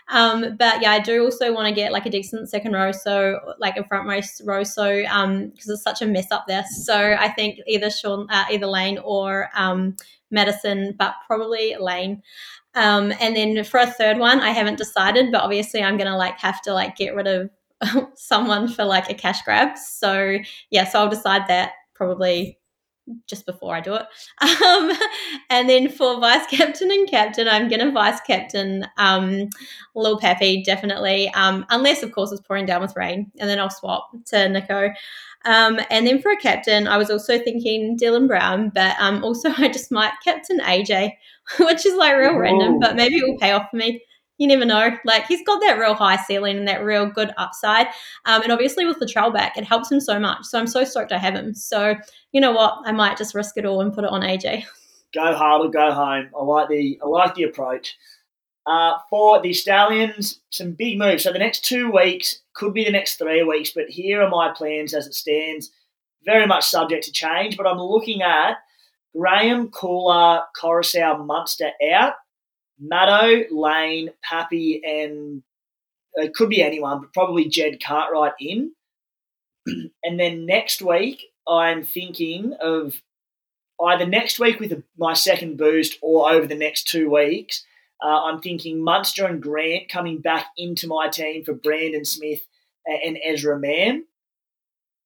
Um, 0.09 0.57
but 0.57 0.81
yeah, 0.83 0.93
I 0.93 1.01
do 1.01 1.24
also 1.24 1.53
want 1.53 1.68
to 1.68 1.74
get 1.74 1.91
like 1.93 2.07
a 2.07 2.11
decent 2.11 2.49
second 2.49 2.72
row, 2.72 2.93
so 2.93 3.41
like 3.59 3.77
a 3.77 3.85
front 3.85 4.07
row, 4.45 4.62
so 4.62 5.05
um, 5.11 5.49
because 5.49 5.68
it's 5.68 5.83
such 5.83 6.01
a 6.01 6.07
mess 6.07 6.31
up 6.31 6.45
there. 6.47 6.64
So 6.85 7.16
I 7.18 7.29
think 7.29 7.59
either 7.66 7.91
Sean, 7.91 8.29
uh, 8.31 8.45
either 8.51 8.66
Lane 8.66 8.99
or 8.99 9.49
um, 9.55 9.97
Matterson, 10.31 10.95
but 10.97 11.14
probably 11.27 11.74
Lane. 11.79 12.22
Um, 12.74 13.12
and 13.20 13.35
then 13.35 13.64
for 13.64 13.81
a 13.81 13.87
third 13.87 14.18
one, 14.18 14.41
I 14.41 14.51
haven't 14.51 14.79
decided, 14.79 15.33
but 15.33 15.43
obviously 15.43 15.83
I'm 15.83 15.97
gonna 15.97 16.16
like 16.16 16.39
have 16.39 16.62
to 16.62 16.72
like 16.72 16.97
get 16.97 17.16
rid 17.16 17.27
of 17.27 17.51
someone 18.14 18.68
for 18.68 18.85
like 18.85 19.11
a 19.11 19.14
cash 19.14 19.43
grab. 19.43 19.77
So 19.77 20.39
yeah, 20.70 20.85
so 20.85 21.01
I'll 21.01 21.09
decide 21.09 21.49
that 21.49 21.72
probably 21.95 22.59
just 23.27 23.47
before 23.47 23.75
I 23.75 23.81
do 23.81 23.95
it. 23.95 24.07
Um, 24.67 24.91
and 25.51 25.69
then 25.69 25.89
for 25.89 26.19
vice 26.19 26.47
captain 26.49 26.91
and 26.91 27.09
captain, 27.09 27.47
I'm 27.49 27.69
going 27.69 27.81
to 27.81 27.93
vice 27.93 28.21
captain 28.21 28.87
um, 28.97 29.49
Lil 29.95 30.19
Peppy, 30.19 30.63
definitely. 30.63 31.29
Um, 31.31 31.65
unless, 31.71 32.03
of 32.03 32.13
course, 32.13 32.33
it's 32.33 32.41
pouring 32.41 32.67
down 32.67 32.81
with 32.81 32.97
rain. 32.97 33.31
And 33.39 33.49
then 33.49 33.59
I'll 33.59 33.71
swap 33.71 34.11
to 34.27 34.37
Nicho. 34.37 34.93
Um, 35.45 35.79
and 35.91 36.07
then 36.07 36.21
for 36.21 36.33
a 36.33 36.37
captain, 36.37 36.89
I 36.89 36.97
was 36.97 37.11
also 37.11 37.39
thinking 37.39 37.97
Dylan 37.97 38.27
Brown, 38.27 38.71
but 38.75 38.97
um, 38.99 39.23
also 39.23 39.51
I 39.59 39.69
just 39.69 39.93
might 39.93 40.13
captain 40.25 40.59
AJ, 40.61 41.13
which 41.61 41.87
is 41.87 41.95
like 41.95 42.17
real 42.17 42.33
Whoa. 42.33 42.41
random, 42.41 42.81
but 42.81 42.97
maybe 42.97 43.17
it 43.17 43.27
will 43.27 43.39
pay 43.39 43.53
off 43.53 43.71
for 43.71 43.77
me 43.77 44.03
you 44.39 44.47
never 44.47 44.64
know. 44.64 44.97
Like 45.05 45.26
he's 45.26 45.45
got 45.47 45.61
that 45.61 45.78
real 45.78 45.95
high 45.95 46.16
ceiling 46.16 46.59
and 46.59 46.68
that 46.68 46.84
real 46.84 47.07
good 47.07 47.32
upside. 47.37 47.87
Um, 48.24 48.43
and 48.43 48.53
obviously 48.53 48.84
with 48.84 48.99
the 48.99 49.07
trail 49.07 49.30
back, 49.30 49.57
it 49.57 49.64
helps 49.64 49.91
him 49.91 50.01
so 50.01 50.18
much. 50.18 50.45
So 50.45 50.59
I'm 50.59 50.66
so 50.66 50.84
stoked 50.84 51.12
I 51.12 51.18
have 51.18 51.34
him. 51.34 51.55
So 51.55 51.95
you 52.32 52.41
know 52.41 52.53
what? 52.53 52.78
I 52.84 52.93
might 52.93 53.16
just 53.16 53.34
risk 53.34 53.57
it 53.57 53.64
all 53.64 53.80
and 53.80 53.95
put 53.95 54.05
it 54.05 54.11
on 54.11 54.22
AJ. 54.22 54.64
Go 55.14 55.34
hard 55.34 55.66
or 55.66 55.70
go 55.70 55.93
home. 55.93 56.28
I 56.39 56.43
like 56.43 56.68
the 56.68 57.01
I 57.03 57.07
like 57.07 57.34
the 57.34 57.45
approach. 57.45 57.97
Uh, 58.66 58.99
for 59.09 59.41
the 59.41 59.53
Stallions, 59.53 60.41
some 60.51 60.72
big 60.72 60.99
moves. 60.99 61.22
So 61.22 61.32
the 61.32 61.39
next 61.39 61.64
two 61.64 61.89
weeks 61.93 62.41
could 62.53 62.74
be 62.74 62.84
the 62.84 62.91
next 62.91 63.14
three 63.16 63.45
weeks, 63.45 63.70
but 63.70 63.89
here 63.89 64.20
are 64.20 64.28
my 64.28 64.53
plans 64.53 64.93
as 64.93 65.07
it 65.07 65.14
stands. 65.14 65.70
Very 66.24 66.49
much 66.49 66.64
subject 66.64 67.05
to 67.05 67.12
change, 67.12 67.57
but 67.57 67.68
I'm 67.68 67.78
looking 67.78 68.22
at 68.22 68.57
Graham, 69.16 69.70
Koula, 69.70 70.47
Koroisau, 70.61 71.24
Munster 71.24 71.70
out 71.93 72.14
Maddo, 72.83 73.45
Lane, 73.51 74.11
Pappy, 74.22 74.83
and 74.85 75.43
it 76.14 76.35
could 76.35 76.49
be 76.49 76.62
anyone, 76.62 77.01
but 77.01 77.12
probably 77.12 77.49
Jed 77.49 77.83
Cartwright 77.83 78.35
in. 78.41 78.72
and 79.66 80.18
then 80.20 80.47
next 80.47 80.83
week, 80.83 81.24
I'm 81.49 81.85
thinking 81.85 82.55
of 82.61 83.01
either 83.85 84.07
next 84.07 84.39
week 84.39 84.59
with 84.61 84.83
my 84.97 85.12
second 85.12 85.57
boost 85.59 85.99
or 86.03 86.31
over 86.31 86.47
the 86.47 86.55
next 86.55 86.89
two 86.89 87.11
weeks, 87.11 87.64
Uh, 88.03 88.24
I'm 88.24 88.41
thinking 88.41 88.85
Munster 88.85 89.27
and 89.27 89.43
Grant 89.43 89.89
coming 89.89 90.20
back 90.20 90.49
into 90.57 90.87
my 90.87 91.09
team 91.09 91.45
for 91.45 91.55
Brandon 91.55 92.05
Smith 92.05 92.47
and 92.87 93.18
Ezra 93.24 93.59
Mam. 93.59 94.05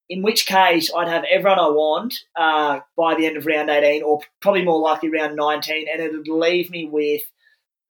In 0.08 0.22
which 0.22 0.44
case, 0.44 0.90
I'd 0.92 1.06
have 1.06 1.24
everyone 1.30 1.60
I 1.60 1.68
want 1.68 2.14
uh, 2.34 2.80
by 2.96 3.14
the 3.14 3.26
end 3.26 3.36
of 3.36 3.46
round 3.46 3.70
18, 3.70 4.02
or 4.02 4.20
probably 4.40 4.64
more 4.64 4.80
likely 4.80 5.08
round 5.08 5.36
19, 5.36 5.86
and 5.88 6.02
it 6.02 6.12
would 6.12 6.26
leave 6.26 6.68
me 6.68 6.84
with 6.86 7.22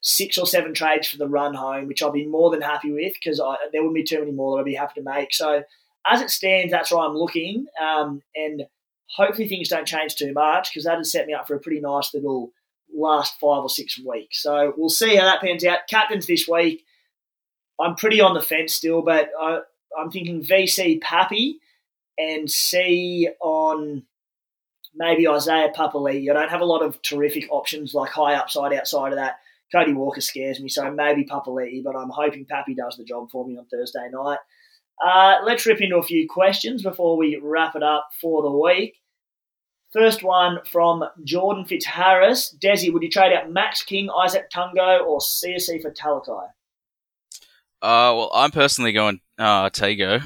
six 0.01 0.39
or 0.39 0.47
seven 0.47 0.73
trades 0.73 1.09
for 1.09 1.19
the 1.19 1.29
run 1.29 1.55
home, 1.55 1.87
which 1.87 2.03
I'll 2.03 2.11
be 2.11 2.27
more 2.27 2.51
than 2.51 2.63
happy 2.63 2.91
with 2.93 3.15
because 3.15 3.39
there 3.39 3.83
wouldn't 3.83 3.95
be 3.95 4.05
too 4.05 4.21
many 4.21 4.33
more 4.33 4.57
that 4.57 4.63
I'd 4.63 4.65
be 4.65 4.75
happy 4.75 5.01
to 5.01 5.05
make. 5.05 5.33
So, 5.33 5.63
as 6.11 6.23
it 6.23 6.31
stands, 6.31 6.73
that's 6.73 6.91
where 6.91 7.01
I'm 7.01 7.15
looking, 7.15 7.67
um, 7.81 8.23
and 8.35 8.63
hopefully 9.15 9.49
things 9.49 9.69
don't 9.69 9.87
change 9.87 10.15
too 10.15 10.33
much 10.33 10.71
because 10.71 10.85
that 10.85 10.97
has 10.97 11.13
set 11.13 11.27
me 11.27 11.35
up 11.35 11.47
for 11.47 11.55
a 11.55 11.61
pretty 11.61 11.81
nice 11.81 12.15
little 12.15 12.53
last 12.95 13.39
five 13.39 13.63
or 13.63 13.69
six 13.69 13.99
weeks. 13.99 14.43
So 14.43 14.73
we'll 14.77 14.89
see 14.89 15.17
how 15.17 15.25
that 15.25 15.41
pans 15.41 15.65
out. 15.65 15.81
Captains 15.89 16.27
this 16.27 16.49
week, 16.49 16.85
I'm 17.81 17.97
pretty 17.97 18.21
on 18.21 18.35
the 18.35 18.41
fence 18.41 18.73
still, 18.73 19.03
but 19.03 19.31
I, 19.41 19.61
I'm 19.99 20.11
thinking 20.11 20.43
VC 20.43 21.01
Pappy 21.01 21.61
and 22.19 22.51
C 22.51 23.29
on 23.41 24.05
maybe 24.95 25.29
Isaiah 25.29 25.73
Papali'i. 25.75 26.31
I 26.31 26.35
don't 26.35 26.51
have 26.51 26.61
a 26.61 26.67
lot 26.67 26.83
of 26.83 27.01
terrific 27.03 27.47
options 27.51 27.95
like 27.95 28.11
high 28.11 28.35
upside 28.35 28.73
outside 28.73 29.13
of 29.13 29.19
that. 29.19 29.39
Cody 29.73 29.93
Walker 29.93 30.21
scares 30.21 30.61
me, 30.61 30.69
so 30.69 30.91
maybe 30.91 31.25
Papali'i, 31.25 31.83
but 31.83 31.97
I'm 31.97 32.11
hoping 32.11 32.47
Pappy 32.47 32.75
does 32.75 32.97
the 32.97 33.05
job 33.05 33.31
for 33.31 33.47
me 33.47 33.57
on 33.57 33.67
Thursday 33.67 34.09
night. 34.13 34.39
Uh, 35.05 35.37
let's 35.45 35.65
rip 35.67 35.81
into 35.81 35.97
a 35.97 36.03
few 36.03 36.29
questions 36.29 36.83
before 36.83 37.17
we 37.17 37.41
wrap 37.43 37.75
it 37.77 37.83
up 37.83 38.09
for 38.21 38.43
the 38.43 38.51
week. 38.51 38.97
First 39.93 40.23
one 40.23 40.59
from 40.71 41.05
Jordan 41.25 41.65
Fitzharris. 41.65 42.55
Desi, 42.63 42.93
would 42.93 43.03
you 43.03 43.11
trade 43.11 43.33
out 43.33 43.51
Max 43.51 43.83
King, 43.83 44.09
Isaac 44.11 44.51
Tago, 44.51 45.05
or 45.05 45.19
CSC 45.19 45.83
for 45.83 45.91
Talakai? 45.91 46.49
Uh, 47.83 48.13
well, 48.15 48.31
I'm 48.35 48.51
personally 48.51 48.93
going 48.93 49.21
uh, 49.39 49.71
Tago, 49.71 50.23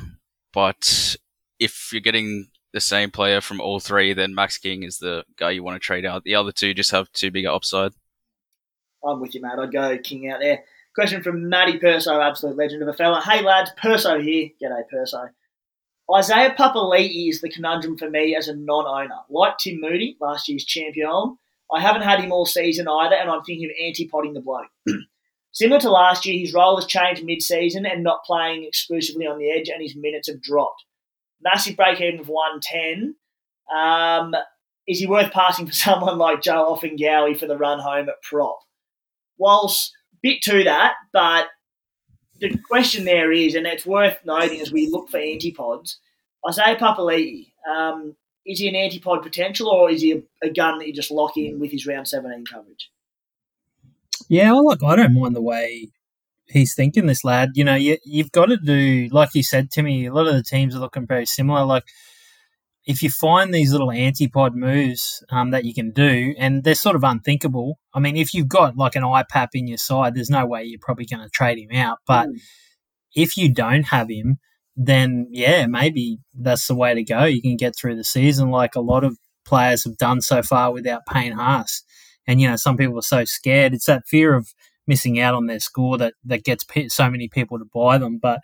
but 0.53 1.17
if 1.59 1.91
you're 1.93 2.01
getting 2.01 2.49
the 2.75 2.81
same 2.81 3.11
player 3.11 3.41
from 3.41 3.61
all 3.61 3.81
three, 3.81 4.13
then 4.13 4.35
Max 4.35 4.59
King 4.59 4.83
is 4.83 4.99
the 4.99 5.25
guy 5.39 5.53
you 5.53 5.63
want 5.63 5.77
to 5.77 5.87
trade 5.87 6.05
out. 6.05 6.25
The 6.25 6.35
other 6.35 6.53
two 6.53 6.75
just 6.75 6.91
have 6.91 7.11
too 7.13 7.31
big 7.31 7.47
upside. 7.47 7.93
I'm 9.07 9.21
with 9.21 9.35
you, 9.35 9.43
mate. 9.43 9.59
I'd 9.59 9.73
go 9.73 9.99
King 9.99 10.31
out 10.31 10.41
there. 10.41 10.65
Question 10.95 11.23
from 11.23 11.49
Matty 11.49 11.79
Perso, 11.79 12.21
absolute 12.21 12.57
legend 12.57 12.83
of 12.83 12.89
a 12.89 12.93
fella. 12.93 13.21
Hey 13.21 13.43
lads, 13.43 13.73
Perso 13.77 14.21
here. 14.21 14.51
G'day, 14.63 14.89
Perso. 14.89 15.29
Isaiah 16.15 16.55
Papali'i 16.57 17.29
is 17.29 17.41
the 17.41 17.51
conundrum 17.51 17.97
for 17.97 18.09
me 18.09 18.37
as 18.37 18.47
a 18.47 18.55
non-owner. 18.55 19.21
Like 19.31 19.59
Tim 19.59 19.81
Moody, 19.81 20.17
last 20.21 20.49
year's 20.49 20.65
champion, 20.65 21.39
I 21.73 21.81
haven't 21.81 22.03
had 22.03 22.21
him 22.21 22.31
all 22.31 22.47
season 22.47 22.87
either, 22.87 23.17
and 23.17 23.31
I'm 23.31 23.43
thinking 23.43 23.71
of 23.71 23.77
anti-potting 23.85 24.35
the 24.35 24.41
bloke. 24.41 24.69
Similar 25.53 25.81
to 25.81 25.91
last 25.91 26.27
year, 26.27 26.39
his 26.39 26.53
role 26.53 26.77
has 26.77 26.87
changed 26.87 27.25
mid-season 27.25 27.87
and 27.87 28.03
not 28.03 28.25
playing 28.25 28.65
exclusively 28.65 29.27
on 29.27 29.39
the 29.39 29.51
edge, 29.51 29.69
and 29.69 29.83
his 29.83 29.97
minutes 29.97 30.29
have 30.29 30.43
dropped. 30.43 30.85
Massive 31.43 31.77
break 31.77 32.01
even 32.01 32.21
of 32.21 32.29
110. 32.29 33.17
Um, 33.75 34.35
is 34.87 34.99
he 34.99 35.07
worth 35.07 35.33
passing 35.33 35.67
for 35.67 35.73
someone 35.73 36.19
like 36.19 36.43
Joe 36.43 36.77
Ofahengaue 36.77 37.39
for 37.39 37.47
the 37.47 37.57
run 37.57 37.81
home 37.81 38.09
at 38.09 38.23
prop? 38.23 38.59
Whilst 39.39 39.93
bit 40.23 40.43
to 40.43 40.65
that, 40.65 40.95
but 41.13 41.49
the 42.41 42.59
question 42.69 43.05
there 43.05 43.33
is, 43.33 43.55
and 43.55 43.67
it's 43.67 43.87
worth 43.87 44.19
noting 44.25 44.61
as 44.61 44.73
we 44.73 44.89
look 44.89 45.11
for 45.11 45.19
antipods, 45.19 45.97
Isaiah 46.49 46.77
Papali'i, 46.77 47.53
um, 47.69 48.17
is 48.47 48.59
he 48.59 48.69
an 48.69 48.75
antipod 48.75 49.23
potential 49.23 49.69
or 49.69 49.91
is 49.91 50.03
he 50.03 50.13
a, 50.13 50.23
a, 50.43 50.51
gun 50.51 50.79
that 50.79 50.87
you 50.87 50.93
just 50.93 51.11
lock 51.11 51.37
in 51.37 51.59
with 51.59 51.71
his 51.71 51.87
round 51.87 52.07
17 52.07 52.45
coverage? 52.45 52.91
Yeah, 54.29 54.53
look, 54.53 54.83
I 54.83 54.97
don't 54.97 55.19
mind 55.19 55.35
the 55.35 55.43
way 55.43 55.89
he's 56.47 56.75
thinking, 56.75 57.07
this 57.07 57.25
lad. 57.25 57.53
You 57.55 57.65
know, 57.65 57.75
you, 57.75 57.99
you've 58.05 58.33
got 58.33 58.47
to 58.47 58.57
do, 58.57 59.09
like 59.13 59.35
you 59.35 59.43
said, 59.43 59.71
Timmy, 59.71 60.07
a 60.07 60.13
lot 60.13 60.27
of 60.27 60.35
the 60.35 60.43
teams 60.43 60.75
are 60.75 60.81
looking 60.81 61.07
very 61.07 61.27
similar. 61.27 61.65
Like, 61.65 61.85
if 62.87 63.03
you 63.03 63.11
find 63.11 63.53
these 63.53 63.73
little 63.73 63.89
antipod 63.89 64.55
moves 64.55 65.25
um, 65.31 65.51
that 65.53 65.65
you 65.65 65.73
can 65.73 65.91
do, 65.91 66.35
and 66.39 66.65
they're 66.65 66.75
sort 66.75 66.97
of 66.97 67.05
unthinkable. 67.05 67.79
I 67.95 68.01
mean, 68.01 68.17
if 68.17 68.35
you've 68.35 68.49
got 68.49 68.77
like 68.77 68.95
an 68.95 69.03
IPAP 69.03 69.49
in 69.55 69.67
your 69.67 69.79
side, 69.79 70.15
there's 70.15 70.31
no 70.31 70.45
way 70.45 70.65
you're 70.65 70.79
probably 70.81 71.07
going 71.07 71.23
to 71.23 71.31
trade 71.31 71.59
him 71.59 71.77
out. 71.77 71.99
But 72.07 72.29
mm. 72.29 72.39
if 73.15 73.37
you 73.37 73.53
don't 73.53 73.85
have 73.85 74.11
him, 74.11 74.39
then 74.77 75.29
yeah, 75.31 75.67
maybe 75.67 76.19
that's 76.35 76.67
the 76.67 76.75
way 76.75 76.95
to 76.95 77.03
go. 77.03 77.25
You 77.25 77.41
can 77.41 77.57
get 77.57 77.75
through 77.77 77.97
the 77.97 78.05
season 78.05 78.51
like 78.51 78.75
a 78.75 78.81
lot 78.81 79.05
of 79.05 79.17
players 79.47 79.85
have 79.85 79.97
done 79.97 80.21
so 80.21 80.43
far 80.43 80.73
without 80.73 81.07
Payne 81.07 81.33
Haas. 81.33 81.83
And 82.27 82.41
you 82.41 82.49
know, 82.49 82.57
some 82.57 82.77
people 82.77 82.99
are 82.99 83.03
so 83.03 83.25
scared. 83.25 83.73
It's 83.75 83.87
that 83.87 84.07
fear 84.07 84.35
of 84.35 84.49
missing 84.87 85.19
out 85.19 85.35
on 85.35 85.47
their 85.47 85.61
score 85.61 85.97
that 85.99 86.15
that 86.25 86.45
gets 86.45 86.65
so 86.89 87.11
many 87.11 87.29
people 87.29 87.59
to 87.59 87.65
buy 87.73 87.99
them. 87.99 88.19
But 88.21 88.41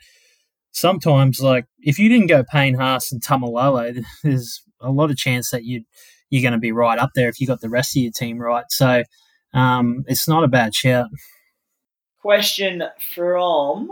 sometimes, 0.72 1.40
like 1.40 1.66
if 1.80 1.98
you 1.98 2.08
didn't 2.08 2.28
go 2.28 2.44
Payne 2.44 2.74
Haas 2.74 3.12
and 3.12 3.22
Taumalolo, 3.22 4.02
there's 4.22 4.62
a 4.80 4.90
lot 4.90 5.10
of 5.10 5.16
chance 5.16 5.50
that 5.50 5.64
you 5.64 5.84
you're 6.30 6.42
going 6.42 6.52
to 6.52 6.58
be 6.58 6.72
right 6.72 6.98
up 6.98 7.10
there 7.14 7.28
if 7.28 7.40
you 7.40 7.46
got 7.46 7.60
the 7.60 7.68
rest 7.68 7.96
of 7.96 8.02
your 8.02 8.12
team 8.12 8.38
right. 8.38 8.64
So 8.70 9.02
um, 9.52 10.04
it's 10.06 10.28
not 10.28 10.44
a 10.44 10.48
bad 10.48 10.74
shout. 10.74 11.08
Question 12.20 12.84
from 13.14 13.90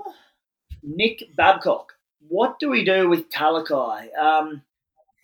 Nick 0.83 1.25
Babcock: 1.37 1.95
What 2.29 2.59
do 2.59 2.69
we 2.71 2.85
do 2.85 3.09
with 3.09 3.31
Talakai? 3.31 4.17
Um, 4.17 4.63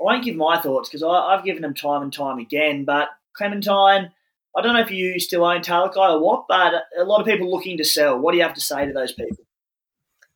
I 0.01 0.03
won't 0.03 0.25
give 0.25 0.37
my 0.37 0.61
thoughts 0.61 0.89
because 0.89 1.03
I've 1.03 1.45
given 1.45 1.63
them 1.63 1.75
time 1.75 2.03
and 2.03 2.13
time 2.13 2.39
again, 2.39 2.85
but 2.85 3.09
Clementine. 3.37 4.13
I 4.57 4.63
don't 4.63 4.75
know 4.75 4.81
if 4.81 4.91
you 4.93 5.19
still 5.19 5.45
own 5.45 5.63
Talakai 5.63 5.97
or 6.15 6.21
what, 6.21 6.45
but 6.49 6.85
a 6.97 7.03
lot 7.03 7.21
of 7.21 7.27
people 7.27 7.51
looking 7.51 7.77
to 7.79 7.85
sell. 7.85 8.17
What 8.17 8.31
do 8.31 8.37
you 8.37 8.45
have 8.45 8.55
to 8.55 8.61
say 8.61 8.87
to 8.87 8.93
those 8.93 9.11
people? 9.11 9.45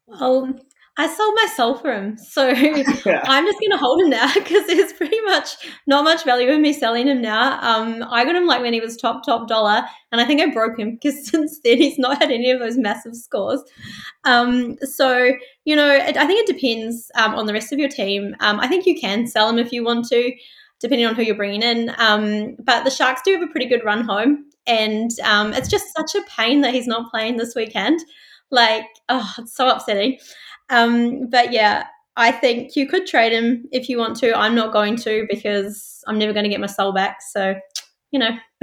Well, 0.09 0.59
I 1.01 1.07
sold 1.07 1.33
my 1.37 1.47
soul 1.47 1.77
for 1.77 1.93
him. 1.93 2.19
So 2.19 2.49
yeah. 2.49 2.83
I'm 3.25 3.47
just 3.47 3.61
going 3.61 3.71
to 3.71 3.77
hold 3.77 4.03
him 4.03 4.11
now 4.11 4.35
because 4.35 4.67
there's 4.67 4.93
pretty 4.93 5.21
much 5.21 5.57
not 5.87 6.03
much 6.03 6.25
value 6.25 6.51
in 6.51 6.61
me 6.61 6.73
selling 6.73 7.07
him 7.07 7.23
now. 7.23 7.61
Um, 7.63 8.05
I 8.11 8.25
got 8.25 8.35
him 8.35 8.47
like 8.47 8.61
when 8.61 8.73
he 8.73 8.81
was 8.81 8.97
top, 8.97 9.25
top 9.25 9.47
dollar. 9.47 9.85
And 10.11 10.21
I 10.21 10.25
think 10.25 10.41
I 10.41 10.53
broke 10.53 10.77
him 10.79 10.99
because 11.01 11.29
since 11.31 11.61
then 11.63 11.79
he's 11.79 11.99
not 11.99 12.19
had 12.19 12.33
any 12.33 12.51
of 12.51 12.59
those 12.59 12.77
massive 12.77 13.15
scores. 13.15 13.63
Um, 14.25 14.77
so, 14.83 15.31
you 15.65 15.77
know, 15.77 15.89
it, 15.89 16.17
I 16.17 16.27
think 16.27 16.49
it 16.49 16.53
depends 16.53 17.13
um, 17.15 17.37
on 17.37 17.47
the 17.47 17.53
rest 17.53 17.73
of 17.73 17.79
your 17.79 17.89
team. 17.89 18.35
Um, 18.41 18.59
I 18.59 18.67
think 18.67 18.85
you 18.85 18.99
can 19.01 19.29
sell 19.29 19.49
him 19.49 19.59
if 19.59 19.71
you 19.71 19.85
want 19.85 20.09
to, 20.09 20.33
depending 20.81 21.07
on 21.07 21.15
who 21.15 21.23
you're 21.23 21.37
bringing 21.37 21.63
in. 21.63 21.95
Um, 21.99 22.57
but 22.59 22.83
the 22.83 22.91
Sharks 22.91 23.23
do 23.25 23.35
have 23.35 23.43
a 23.43 23.53
pretty 23.53 23.67
good 23.67 23.85
run 23.85 24.03
home. 24.03 24.47
And 24.67 25.13
um, 25.23 25.53
it's 25.53 25.69
just 25.69 25.95
such 25.97 26.17
a 26.17 26.27
pain 26.29 26.61
that 26.63 26.75
he's 26.75 26.89
not 26.89 27.09
playing 27.11 27.37
this 27.37 27.55
weekend. 27.55 28.01
Like, 28.51 28.85
oh, 29.09 29.33
it's 29.39 29.55
so 29.55 29.69
upsetting. 29.69 30.19
Um, 30.71 31.29
but 31.29 31.53
yeah, 31.53 31.87
I 32.17 32.33
think 32.33 32.75
you 32.77 32.89
could 32.89 33.07
trade 33.07 33.33
him 33.33 33.69
if 33.73 33.89
you 33.89 33.99
want 33.99 34.17
to. 34.19 34.37
I'm 34.37 34.55
not 34.55 34.73
going 34.73 34.97
to 34.97 35.27
because 35.31 36.03
I'm 36.07 36.19
never 36.19 36.33
going 36.33 36.45
to 36.45 36.51
get 36.51 36.61
my 36.61 36.67
soul 36.67 36.93
back. 36.93 37.23
So, 37.23 37.55
you 38.11 38.19
know. 38.19 38.31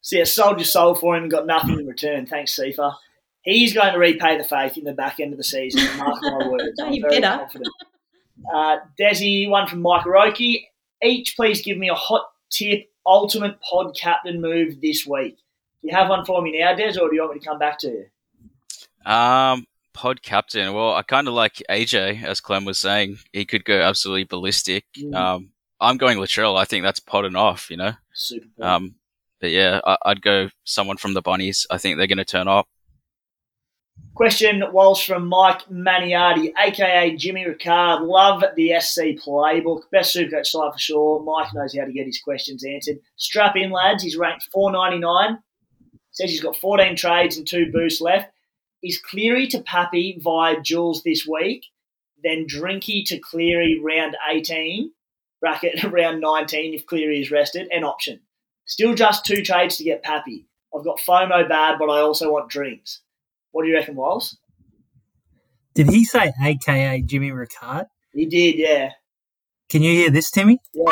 so 0.00 0.16
yeah, 0.16 0.24
sold 0.24 0.58
your 0.58 0.66
soul 0.66 0.94
for 0.94 1.16
him 1.16 1.24
and 1.24 1.30
got 1.30 1.46
nothing 1.46 1.78
in 1.78 1.86
return. 1.86 2.26
Thanks, 2.26 2.58
Sifa. 2.58 2.94
He's 3.42 3.72
going 3.72 3.92
to 3.92 3.98
repay 3.98 4.36
the 4.36 4.44
faith 4.44 4.76
in 4.76 4.84
the 4.84 4.92
back 4.92 5.20
end 5.20 5.32
of 5.32 5.38
the 5.38 5.44
season. 5.44 5.96
Mark 5.96 6.18
my 6.22 6.48
words. 6.48 6.78
I'm 6.82 7.00
very 7.00 7.20
better. 7.20 7.38
confident. 7.38 7.68
Uh, 8.52 8.76
Desi, 8.98 9.48
one 9.48 9.68
from 9.68 9.80
Mike 9.80 10.04
Roki. 10.04 10.64
Each, 11.02 11.36
please 11.36 11.62
give 11.62 11.78
me 11.78 11.88
a 11.88 11.94
hot 11.94 12.24
tip, 12.50 12.90
ultimate 13.06 13.60
pod 13.60 13.96
captain 13.96 14.40
move 14.40 14.80
this 14.80 15.06
week. 15.06 15.36
Do 15.82 15.88
you 15.88 15.94
have 15.94 16.08
one 16.08 16.24
for 16.24 16.42
me 16.42 16.58
now, 16.58 16.74
Des, 16.74 16.98
or 17.00 17.08
do 17.08 17.14
you 17.14 17.22
want 17.22 17.34
me 17.34 17.40
to 17.40 17.46
come 17.46 17.58
back 17.58 17.78
to 17.78 17.88
you? 17.88 19.10
Um, 19.10 19.64
pod 19.98 20.22
captain. 20.22 20.72
Well, 20.72 20.94
I 20.94 21.02
kind 21.02 21.26
of 21.26 21.34
like 21.34 21.60
AJ, 21.68 22.22
as 22.22 22.40
Clem 22.40 22.64
was 22.64 22.78
saying. 22.78 23.18
He 23.32 23.44
could 23.44 23.64
go 23.64 23.80
absolutely 23.80 24.24
ballistic. 24.24 24.84
Mm. 24.96 25.14
Um, 25.14 25.50
I'm 25.80 25.96
going 25.96 26.18
Latrell. 26.18 26.56
I 26.56 26.64
think 26.64 26.84
that's 26.84 27.00
podding 27.00 27.34
off, 27.34 27.68
you 27.68 27.76
know? 27.76 27.92
Super. 28.14 28.46
Um, 28.64 28.94
but 29.40 29.50
yeah, 29.50 29.80
I, 29.84 29.96
would 30.06 30.22
go 30.22 30.50
someone 30.62 30.98
from 30.98 31.14
the 31.14 31.22
Bunnies. 31.22 31.66
I 31.68 31.78
think 31.78 31.96
they're 31.96 32.06
going 32.06 32.18
to 32.18 32.24
turn 32.24 32.46
up. 32.46 32.68
Question 34.14 34.62
Walsh 34.72 35.06
from 35.06 35.28
Mike 35.28 35.68
Maniardi, 35.68 36.52
aka 36.56 37.16
Jimmy 37.16 37.44
Recard. 37.44 38.06
Love 38.06 38.44
the 38.56 38.74
SC 38.80 39.20
playbook. 39.24 39.82
Best 39.90 40.14
supercoach 40.14 40.46
side 40.46 40.72
for 40.72 40.78
sure. 40.78 41.22
Mike 41.24 41.52
knows 41.54 41.76
how 41.76 41.84
to 41.84 41.92
get 41.92 42.06
his 42.06 42.20
questions 42.20 42.64
answered. 42.64 42.98
Strap 43.16 43.56
in, 43.56 43.70
lads. 43.70 44.04
He's 44.04 44.16
ranked 44.16 44.48
499. 44.52 45.38
Says 46.12 46.30
he's 46.30 46.40
got 46.40 46.56
14 46.56 46.96
trades 46.96 47.36
and 47.36 47.46
two 47.46 47.70
boosts 47.72 48.00
left 48.00 48.30
is 48.82 49.00
Cleary 49.00 49.46
to 49.48 49.60
Pappy 49.60 50.18
via 50.22 50.60
Jules 50.60 51.02
this 51.02 51.26
week, 51.26 51.66
then 52.22 52.46
Drinky 52.46 53.04
to 53.06 53.18
Cleary 53.18 53.80
round 53.82 54.16
18, 54.30 54.90
bracket 55.40 55.82
round 55.90 56.20
19 56.20 56.74
if 56.74 56.86
Cleary 56.86 57.20
is 57.20 57.30
rested, 57.30 57.68
and 57.72 57.84
option. 57.84 58.20
Still 58.66 58.94
just 58.94 59.24
two 59.24 59.42
trades 59.42 59.76
to 59.78 59.84
get 59.84 60.02
Pappy. 60.02 60.46
I've 60.74 60.84
got 60.84 60.98
FOMO 60.98 61.48
bad, 61.48 61.78
but 61.78 61.88
I 61.88 62.00
also 62.00 62.30
want 62.30 62.50
drinks. 62.50 63.00
What 63.52 63.62
do 63.62 63.68
you 63.68 63.74
reckon, 63.74 63.96
Walls? 63.96 64.36
Did 65.74 65.88
he 65.88 66.04
say 66.04 66.32
AKA 66.42 67.02
Jimmy 67.02 67.30
Recard? 67.30 67.86
He 68.12 68.26
did, 68.26 68.56
yeah. 68.56 68.92
Can 69.68 69.82
you 69.82 69.92
hear 69.92 70.10
this, 70.10 70.30
Timmy? 70.30 70.58
Yeah. 70.74 70.82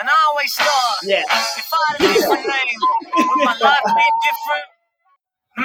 And 0.00 0.08
I 0.08 0.12
always 0.28 0.52
start. 0.52 0.98
Yeah. 1.02 1.22
If 1.28 1.70
I 1.72 1.92
had 1.92 2.00
a 2.00 2.14
different 2.14 2.46
name, 2.46 3.28
would 3.28 3.44
my 3.44 3.56
life 3.60 3.80
be 3.84 4.04
different? 4.24 4.79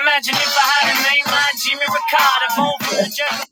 Imagine 0.02 0.36
if 0.36 0.58
I 0.58 0.72
had 0.80 0.92
a 0.92 0.96
name 1.16 1.26
like 1.26 1.56
Jimmy 1.64 1.86
Ricardo, 1.88 2.48
home 2.52 2.80
from 2.80 2.98
the 2.98 3.12
jungle. 3.16 3.48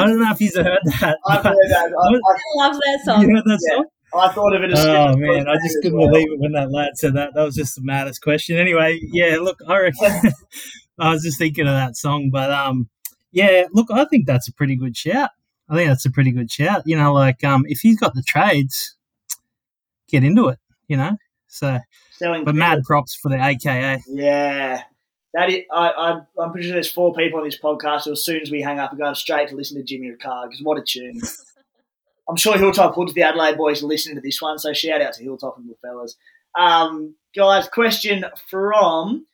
I 0.00 0.06
don't 0.06 0.20
know 0.20 0.32
if 0.32 0.40
you've 0.40 0.54
heard 0.54 0.78
that. 1.00 1.18
I've 1.26 1.44
heard 1.44 1.54
that. 1.68 1.92
I, 1.98 2.14
I 2.14 2.66
love 2.68 2.74
that 2.74 2.98
you 2.98 3.04
song. 3.04 3.30
heard 3.30 3.44
that 3.44 3.60
Yeah. 3.68 3.76
song? 3.76 3.86
I, 4.14 4.18
I 4.26 4.32
thought 4.32 4.54
of 4.56 4.62
it 4.62 4.72
as 4.72 4.84
Oh 4.84 5.08
as 5.10 5.16
man, 5.18 5.48
I 5.48 5.54
just 5.56 5.76
couldn't 5.82 5.98
well. 5.98 6.08
believe 6.08 6.32
it 6.32 6.40
when 6.40 6.52
that 6.52 6.70
lad 6.72 6.92
said 6.96 7.12
that. 7.14 7.34
That 7.34 7.42
was 7.44 7.54
just 7.54 7.74
the 7.76 7.82
maddest 7.82 8.22
question. 8.22 8.56
Anyway, 8.56 8.98
yeah, 9.12 9.36
look, 9.38 9.58
I 9.68 9.78
reckon 9.78 10.32
I 10.98 11.12
was 11.12 11.22
just 11.22 11.36
thinking 11.38 11.66
of 11.66 11.74
that 11.74 11.94
song, 11.96 12.30
but 12.32 12.50
um, 12.50 12.88
yeah, 13.30 13.64
look, 13.72 13.88
I 13.92 14.06
think 14.06 14.26
that's 14.26 14.48
a 14.48 14.52
pretty 14.54 14.76
good 14.76 14.96
shout. 14.96 15.30
I 15.68 15.76
think 15.76 15.88
that's 15.90 16.06
a 16.06 16.10
pretty 16.10 16.32
good 16.32 16.50
shout. 16.50 16.82
You 16.86 16.96
know, 16.96 17.12
like 17.12 17.44
um, 17.44 17.64
if 17.68 17.80
he's 17.80 17.98
got 18.00 18.14
the 18.14 18.22
trades, 18.22 18.96
get 20.08 20.24
into 20.24 20.48
it. 20.48 20.58
You 20.88 20.96
know, 20.96 21.18
so 21.48 21.78
Selling 22.12 22.44
but 22.46 22.54
mad 22.54 22.82
props 22.84 23.14
for 23.14 23.28
the 23.28 23.36
AKA. 23.44 24.00
Yeah. 24.08 24.82
That 25.34 25.50
is, 25.50 25.60
I, 25.72 25.90
I, 25.90 26.20
I'm 26.42 26.52
pretty 26.52 26.66
sure 26.66 26.74
there's 26.74 26.90
four 26.90 27.14
people 27.14 27.38
on 27.38 27.44
this 27.44 27.60
podcast 27.60 28.04
who, 28.04 28.12
as 28.12 28.24
soon 28.24 28.40
as 28.40 28.50
we 28.50 28.62
hang 28.62 28.78
up, 28.78 28.92
are 28.92 28.96
going 28.96 29.14
straight 29.14 29.48
to 29.48 29.56
listen 29.56 29.76
to 29.76 29.84
Jimmy 29.84 30.10
Recard 30.10 30.50
because 30.50 30.62
what 30.62 30.78
a 30.78 30.82
tune. 30.82 31.20
I'm 32.28 32.36
sure 32.36 32.58
Hilltop 32.58 32.94
Hoods, 32.94 33.14
the 33.14 33.22
Adelaide 33.22 33.56
boys, 33.56 33.82
are 33.82 33.86
listening 33.86 34.16
to 34.16 34.20
this 34.20 34.40
one, 34.40 34.58
so 34.58 34.72
shout 34.72 35.00
out 35.00 35.14
to 35.14 35.22
Hilltop 35.22 35.56
and 35.56 35.68
the 35.68 35.74
fellas. 35.80 36.16
Um, 36.58 37.14
guys, 37.34 37.68
question 37.68 38.24
from 38.50 39.26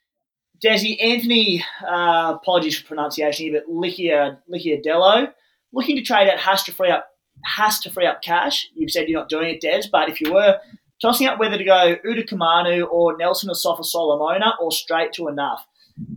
Desi 0.65 1.03
Anthony. 1.03 1.65
Uh, 1.87 2.35
apologies 2.41 2.79
for 2.79 2.87
pronunciation 2.87 3.47
here, 3.47 3.61
but 3.61 3.73
Licia 3.73 4.83
Dello 4.83 5.29
looking 5.73 5.97
to 5.97 6.03
trade 6.03 6.29
out 6.29 6.39
has 6.39 6.63
to 6.65 6.73
free 6.73 6.91
up 6.91 7.09
has 7.45 7.81
to 7.81 7.91
free 7.91 8.07
up 8.07 8.23
cash. 8.23 8.69
You've 8.75 8.91
said 8.91 9.09
you're 9.09 9.21
not 9.21 9.29
doing 9.29 9.51
it, 9.55 9.61
Des, 9.61 9.89
but 9.91 10.09
if 10.09 10.21
you 10.21 10.33
were 10.33 10.59
tossing 11.03 11.27
up 11.27 11.39
whether 11.39 11.59
to 11.59 11.65
go 11.65 11.97
Uda 12.07 12.27
Kamanu 12.29 12.89
or 12.91 13.17
Nelson 13.17 13.51
Asofa-Solomona 13.51 14.55
or 14.61 14.71
straight 14.73 15.13
to 15.15 15.29
enough. 15.29 15.67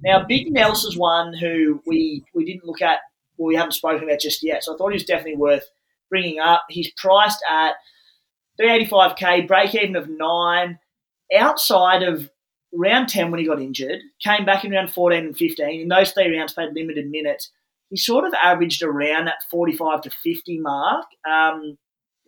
Now, 0.03 0.23
Big 0.23 0.51
Nelson's 0.51 0.97
one 0.97 1.33
who 1.33 1.81
we 1.85 2.23
we 2.33 2.45
didn't 2.45 2.65
look 2.65 2.81
at, 2.81 2.99
well, 3.37 3.47
we 3.47 3.55
haven't 3.55 3.73
spoken 3.73 4.03
about 4.03 4.19
just 4.19 4.43
yet, 4.43 4.63
so 4.63 4.73
I 4.73 4.77
thought 4.77 4.89
he 4.89 4.95
was 4.95 5.05
definitely 5.05 5.37
worth 5.37 5.69
bringing 6.09 6.39
up. 6.39 6.63
He's 6.69 6.91
priced 6.97 7.43
at 7.49 7.73
385k, 8.59 9.47
break 9.47 9.75
even 9.75 9.95
of 9.95 10.09
nine, 10.09 10.79
outside 11.35 12.03
of 12.03 12.29
round 12.73 13.09
10 13.09 13.31
when 13.31 13.39
he 13.39 13.45
got 13.45 13.61
injured, 13.61 13.99
came 14.21 14.45
back 14.45 14.65
in 14.65 14.71
round 14.71 14.91
14 14.91 15.25
and 15.25 15.37
15. 15.37 15.81
In 15.81 15.87
those 15.87 16.11
three 16.11 16.35
rounds, 16.35 16.53
played 16.53 16.73
limited 16.73 17.09
minutes. 17.09 17.51
He 17.89 17.97
sort 17.97 18.25
of 18.25 18.33
averaged 18.33 18.83
around 18.83 19.25
that 19.25 19.43
45 19.49 20.01
to 20.01 20.09
50 20.09 20.59
mark. 20.59 21.05
Um, 21.29 21.77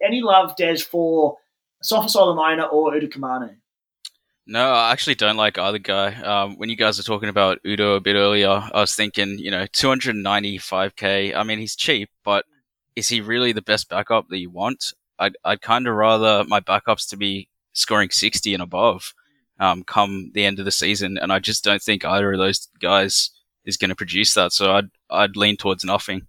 any 0.02 0.22
love, 0.22 0.56
Des, 0.56 0.78
for 0.78 1.38
Sofa 1.84 2.08
Solomona 2.08 2.64
or 2.66 2.94
Uda 2.94 3.12
Kamanu? 3.12 3.56
No, 4.52 4.74
I 4.74 4.92
actually 4.92 5.14
don't 5.14 5.38
like 5.38 5.60
either 5.60 5.78
guy. 5.78 6.16
Um, 6.16 6.58
when 6.58 6.70
you 6.70 6.76
guys 6.76 6.98
were 6.98 7.04
talking 7.04 7.30
about 7.30 7.60
Udo 7.64 7.94
a 7.94 8.00
bit 8.00 8.16
earlier, 8.16 8.50
I 8.50 8.80
was 8.80 8.96
thinking, 8.96 9.38
you 9.38 9.52
know, 9.52 9.66
295k. 9.66 11.36
I 11.36 11.44
mean, 11.44 11.60
he's 11.60 11.76
cheap, 11.76 12.10
but 12.26 12.46
is 12.96 13.10
he 13.10 13.22
really 13.22 13.52
the 13.52 13.62
best 13.62 13.90
backup 13.90 14.28
that 14.30 14.40
you 14.40 14.50
want? 14.50 14.94
I'd, 15.20 15.38
I'd 15.46 15.62
kind 15.62 15.88
of 15.88 15.94
rather 15.94 16.46
my 16.48 16.62
backups 16.62 17.08
to 17.10 17.16
be 17.16 17.48
scoring 17.74 18.10
60 18.10 18.56
and 18.56 18.64
above 18.64 19.14
um, 19.60 19.84
come 19.84 20.32
the 20.34 20.46
end 20.46 20.58
of 20.58 20.66
the 20.66 20.72
season, 20.72 21.20
and 21.20 21.32
I 21.32 21.38
just 21.38 21.64
don't 21.64 21.84
think 21.84 22.04
either 22.04 22.34
of 22.34 22.40
those 22.40 22.70
guys 22.82 23.30
is 23.66 23.78
going 23.78 23.90
to 23.90 23.96
produce 23.96 24.34
that. 24.34 24.52
So 24.52 24.74
I'd 24.74 24.90
I'd 25.12 25.38
lean 25.38 25.58
towards 25.58 25.84
nothing. 25.84 26.26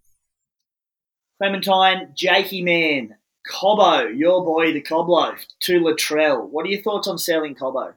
Clementine, 1.41 2.13
Jakey 2.15 2.61
Man, 2.61 3.17
Cobbo, 3.51 4.15
your 4.15 4.45
boy, 4.45 4.75
the 4.75 4.83
Coblo, 4.83 5.39
to 5.61 5.81
Latrell. 5.81 6.51
What 6.51 6.67
are 6.67 6.69
your 6.69 6.83
thoughts 6.83 7.09
on 7.09 7.17
selling 7.17 7.55
Cobbo? 7.55 7.95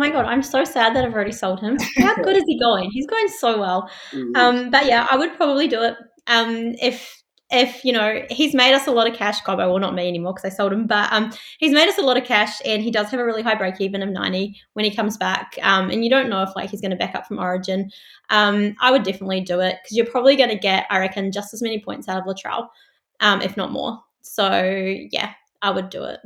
Oh 0.00 0.02
my 0.02 0.08
god, 0.08 0.24
I'm 0.24 0.42
so 0.42 0.64
sad 0.64 0.96
that 0.96 1.04
I've 1.04 1.12
already 1.12 1.30
sold 1.30 1.60
him. 1.60 1.76
How 1.98 2.14
good 2.14 2.34
is 2.34 2.44
he 2.46 2.58
going? 2.58 2.90
He's 2.90 3.06
going 3.06 3.28
so 3.28 3.60
well. 3.60 3.90
Um, 4.34 4.70
but 4.70 4.86
yeah, 4.86 5.06
I 5.10 5.18
would 5.18 5.36
probably 5.36 5.68
do 5.68 5.82
it. 5.82 5.94
Um, 6.26 6.74
if 6.80 7.22
if 7.50 7.84
you 7.84 7.92
know 7.92 8.22
he's 8.30 8.54
made 8.54 8.72
us 8.72 8.86
a 8.86 8.92
lot 8.92 9.06
of 9.06 9.14
cash, 9.14 9.42
Cobbo, 9.42 9.68
well 9.68 9.78
not 9.78 9.94
me 9.94 10.08
anymore 10.08 10.32
because 10.32 10.50
I 10.50 10.56
sold 10.56 10.72
him, 10.72 10.86
but 10.86 11.12
um, 11.12 11.30
he's 11.58 11.72
made 11.72 11.86
us 11.86 11.98
a 11.98 12.02
lot 12.02 12.16
of 12.16 12.24
cash 12.24 12.62
and 12.64 12.82
he 12.82 12.90
does 12.90 13.10
have 13.10 13.20
a 13.20 13.24
really 13.26 13.42
high 13.42 13.56
break 13.56 13.78
even 13.78 14.02
of 14.02 14.08
ninety 14.08 14.58
when 14.72 14.86
he 14.86 14.96
comes 14.96 15.18
back. 15.18 15.58
Um, 15.60 15.90
and 15.90 16.02
you 16.02 16.08
don't 16.08 16.30
know 16.30 16.42
if 16.44 16.56
like 16.56 16.70
he's 16.70 16.80
going 16.80 16.92
to 16.92 16.96
back 16.96 17.14
up 17.14 17.26
from 17.26 17.38
Origin. 17.38 17.90
Um, 18.30 18.76
I 18.80 18.92
would 18.92 19.02
definitely 19.02 19.42
do 19.42 19.60
it 19.60 19.80
because 19.82 19.98
you're 19.98 20.06
probably 20.06 20.34
going 20.34 20.48
to 20.48 20.56
get, 20.56 20.86
I 20.88 20.98
reckon, 20.98 21.30
just 21.30 21.52
as 21.52 21.60
many 21.60 21.78
points 21.78 22.08
out 22.08 22.16
of 22.16 22.24
Latrell, 22.24 22.68
um, 23.20 23.42
if 23.42 23.54
not 23.54 23.70
more. 23.70 24.00
So 24.22 24.62
yeah, 25.12 25.34
I 25.60 25.68
would 25.68 25.90
do 25.90 26.04
it. 26.04 26.20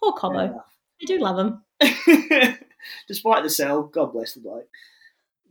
Poor 0.00 0.14
Cobbo, 0.14 0.54
I 0.56 1.04
do 1.04 1.18
love 1.18 1.38
him. 1.38 2.58
Despite 3.06 3.42
the 3.42 3.50
sell, 3.50 3.82
God 3.82 4.12
bless 4.12 4.34
the 4.34 4.40
bloke. 4.40 4.68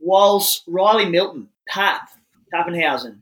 Whilst 0.00 0.62
Riley 0.66 1.06
Milton, 1.06 1.48
Pap, 1.68 2.08
Papenhuyzen, 2.52 3.18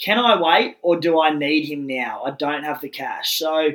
can 0.00 0.18
I 0.18 0.40
wait 0.40 0.76
or 0.82 0.98
do 0.98 1.20
I 1.20 1.30
need 1.30 1.66
him 1.66 1.86
now? 1.86 2.22
I 2.24 2.30
don't 2.30 2.64
have 2.64 2.80
the 2.80 2.88
cash. 2.88 3.38
So 3.38 3.70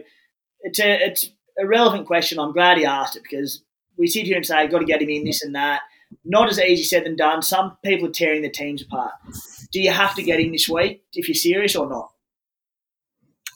it's 0.62 0.80
a 0.80 1.06
it's 1.06 1.30
a 1.60 1.68
relevant 1.68 2.08
question. 2.08 2.40
I'm 2.40 2.54
glad 2.54 2.78
he 2.78 2.86
asked 2.86 3.16
it 3.16 3.24
because 3.24 3.62
we 3.98 4.08
sit 4.08 4.26
here 4.26 4.38
and 4.38 4.46
say, 4.46 4.68
got 4.68 4.80
to 4.80 4.86
get 4.86 5.02
him 5.02 5.10
in 5.10 5.24
this 5.24 5.44
and 5.44 5.56
that. 5.56 5.82
Not 6.24 6.50
as 6.50 6.60
easy 6.60 6.84
said 6.84 7.06
than 7.06 7.16
done. 7.16 7.42
Some 7.42 7.78
people 7.84 8.08
are 8.08 8.12
tearing 8.12 8.42
the 8.42 8.50
teams 8.50 8.82
apart. 8.82 9.14
Do 9.72 9.82
you 9.82 9.92
have 9.92 10.16
to 10.16 10.24
get 10.24 10.40
him 10.40 10.52
this 10.52 10.70
week 10.70 11.04
if 11.14 11.28
you're 11.28 11.36
serious 11.36 11.76
or 11.76 11.90
not? 11.90 12.12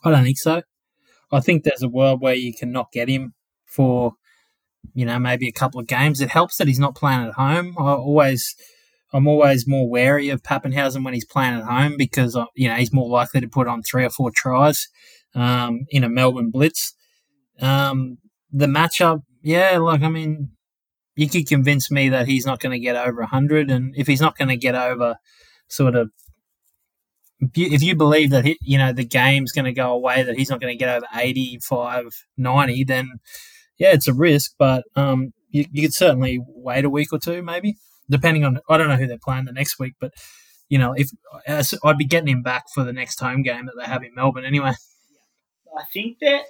I 0.04 0.12
don't 0.12 0.24
think 0.24 0.38
so. 0.38 0.62
I 1.32 1.40
think 1.42 1.64
there's 1.64 1.84
a 1.84 1.90
world 1.90 2.22
where 2.22 2.34
you 2.34 2.54
can 2.54 2.72
not 2.72 2.92
get 2.92 3.08
him 3.08 3.34
for, 3.66 4.14
you 4.94 5.06
know, 5.06 5.20
maybe 5.20 5.48
a 5.48 5.52
couple 5.52 5.80
of 5.80 5.88
games. 5.88 6.22
It 6.22 6.30
helps 6.30 6.58
that 6.58 6.68
he's 6.68 6.80
not 6.80 6.96
playing 6.96 7.22
at 7.22 7.34
home. 7.34 7.76
I 7.78 7.92
always, 7.94 8.56
I'm 9.14 9.28
always 9.28 9.68
more 9.68 9.90
wary 9.90 10.30
of 10.30 10.44
Papenhuyzen 10.44 11.04
when 11.04 11.14
he's 11.14 11.26
playing 11.26 11.56
at 11.56 11.64
home 11.64 11.96
because 11.98 12.36
uh, 12.36 12.46
you 12.56 12.68
know 12.68 12.76
he's 12.76 12.94
more 12.94 13.10
likely 13.10 13.42
to 13.42 13.48
put 13.48 13.68
on 13.68 13.82
three 13.82 14.06
or 14.06 14.10
four 14.10 14.32
tries 14.32 14.88
um, 15.36 15.86
in 15.90 16.04
a 16.04 16.10
Melbourne 16.10 16.52
blitz. 16.52 16.94
Um, 17.62 18.18
the 18.52 18.68
matchup, 18.68 19.22
yeah, 19.42 19.78
like 19.78 20.02
I 20.02 20.10
mean, 20.10 20.52
you 21.16 21.30
could 21.30 21.48
convince 21.48 21.92
me 21.92 22.10
that 22.10 22.28
he's 22.28 22.46
not 22.46 22.60
going 22.60 22.72
to 22.72 22.84
get 22.84 22.96
over 22.96 23.24
hundred, 23.24 23.70
and 23.70 23.94
if 23.98 24.08
he's 24.08 24.22
not 24.22 24.38
going 24.38 24.50
to 24.50 24.58
get 24.58 24.76
over, 24.76 25.18
sort 25.68 25.96
of 25.96 26.10
if 27.56 27.82
you, 27.82 27.96
believe 27.96 28.32
that 28.32 28.46
he, 28.46 28.58
you 28.62 28.78
know 28.78 28.92
the 28.92 29.06
game's 29.06 29.52
going 29.52 29.66
to 29.66 29.72
go 29.72 29.92
away, 29.92 30.24
that 30.24 30.38
he's 30.38 30.50
not 30.50 30.60
going 30.60 30.74
to 30.74 30.78
get 30.78 30.94
over 30.94 31.06
85, 31.14 32.26
90, 32.38 32.84
then 32.84 33.10
yeah, 33.80 33.94
it's 33.94 34.08
a 34.08 34.14
risk. 34.14 34.54
But 34.60 34.84
um, 34.96 35.34
you, 35.50 35.66
you 35.72 35.82
could 35.82 35.94
certainly 35.94 36.40
wait 36.48 36.86
a 36.86 36.90
week 36.90 37.12
or 37.12 37.20
two, 37.20 37.42
maybe, 37.42 37.76
depending 38.10 38.44
on. 38.44 38.60
I 38.70 38.78
don't 38.78 38.90
know 38.90 38.98
who 38.98 39.08
they're 39.08 39.18
playing 39.18 39.46
the 39.46 39.54
next 39.54 39.80
week, 39.80 39.94
but 40.00 40.14
you 40.70 40.78
know, 40.78 40.94
if 40.96 41.10
I'd 41.84 41.98
be 41.98 42.06
getting 42.06 42.30
him 42.30 42.44
back 42.44 42.66
for 42.74 42.84
the 42.84 42.94
next 42.94 43.20
home 43.20 43.42
game 43.42 43.66
that 43.66 43.74
they 43.78 43.86
have 43.86 44.04
in 44.04 44.14
Melbourne 44.14 44.46
anyway. 44.46 44.74
I 45.78 45.84
think 45.92 46.18
that. 46.22 46.44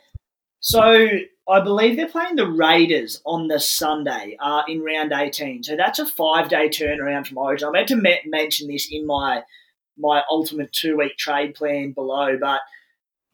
So 0.59 1.07
I 1.49 1.61
believe 1.61 1.95
they're 1.95 2.09
playing 2.09 2.36
the 2.36 2.49
Raiders 2.49 3.21
on 3.25 3.47
the 3.47 3.59
Sunday 3.59 4.36
uh, 4.41 4.63
in 4.67 4.84
round 4.84 5.13
18. 5.13 5.63
So 5.63 5.77
that's 5.77 5.99
a 5.99 6.05
five 6.05 6.49
day 6.49 6.67
turnaround 6.67 7.27
from 7.27 7.38
Origin. 7.38 7.69
I 7.69 7.71
meant 7.71 7.88
to 7.89 7.95
me- 7.95 8.21
mention 8.25 8.67
this 8.67 8.88
in 8.91 9.07
my 9.07 9.43
my 9.97 10.21
ultimate 10.29 10.71
two 10.71 10.97
week 10.97 11.17
trade 11.17 11.55
plan 11.55 11.91
below, 11.91 12.37
but 12.39 12.62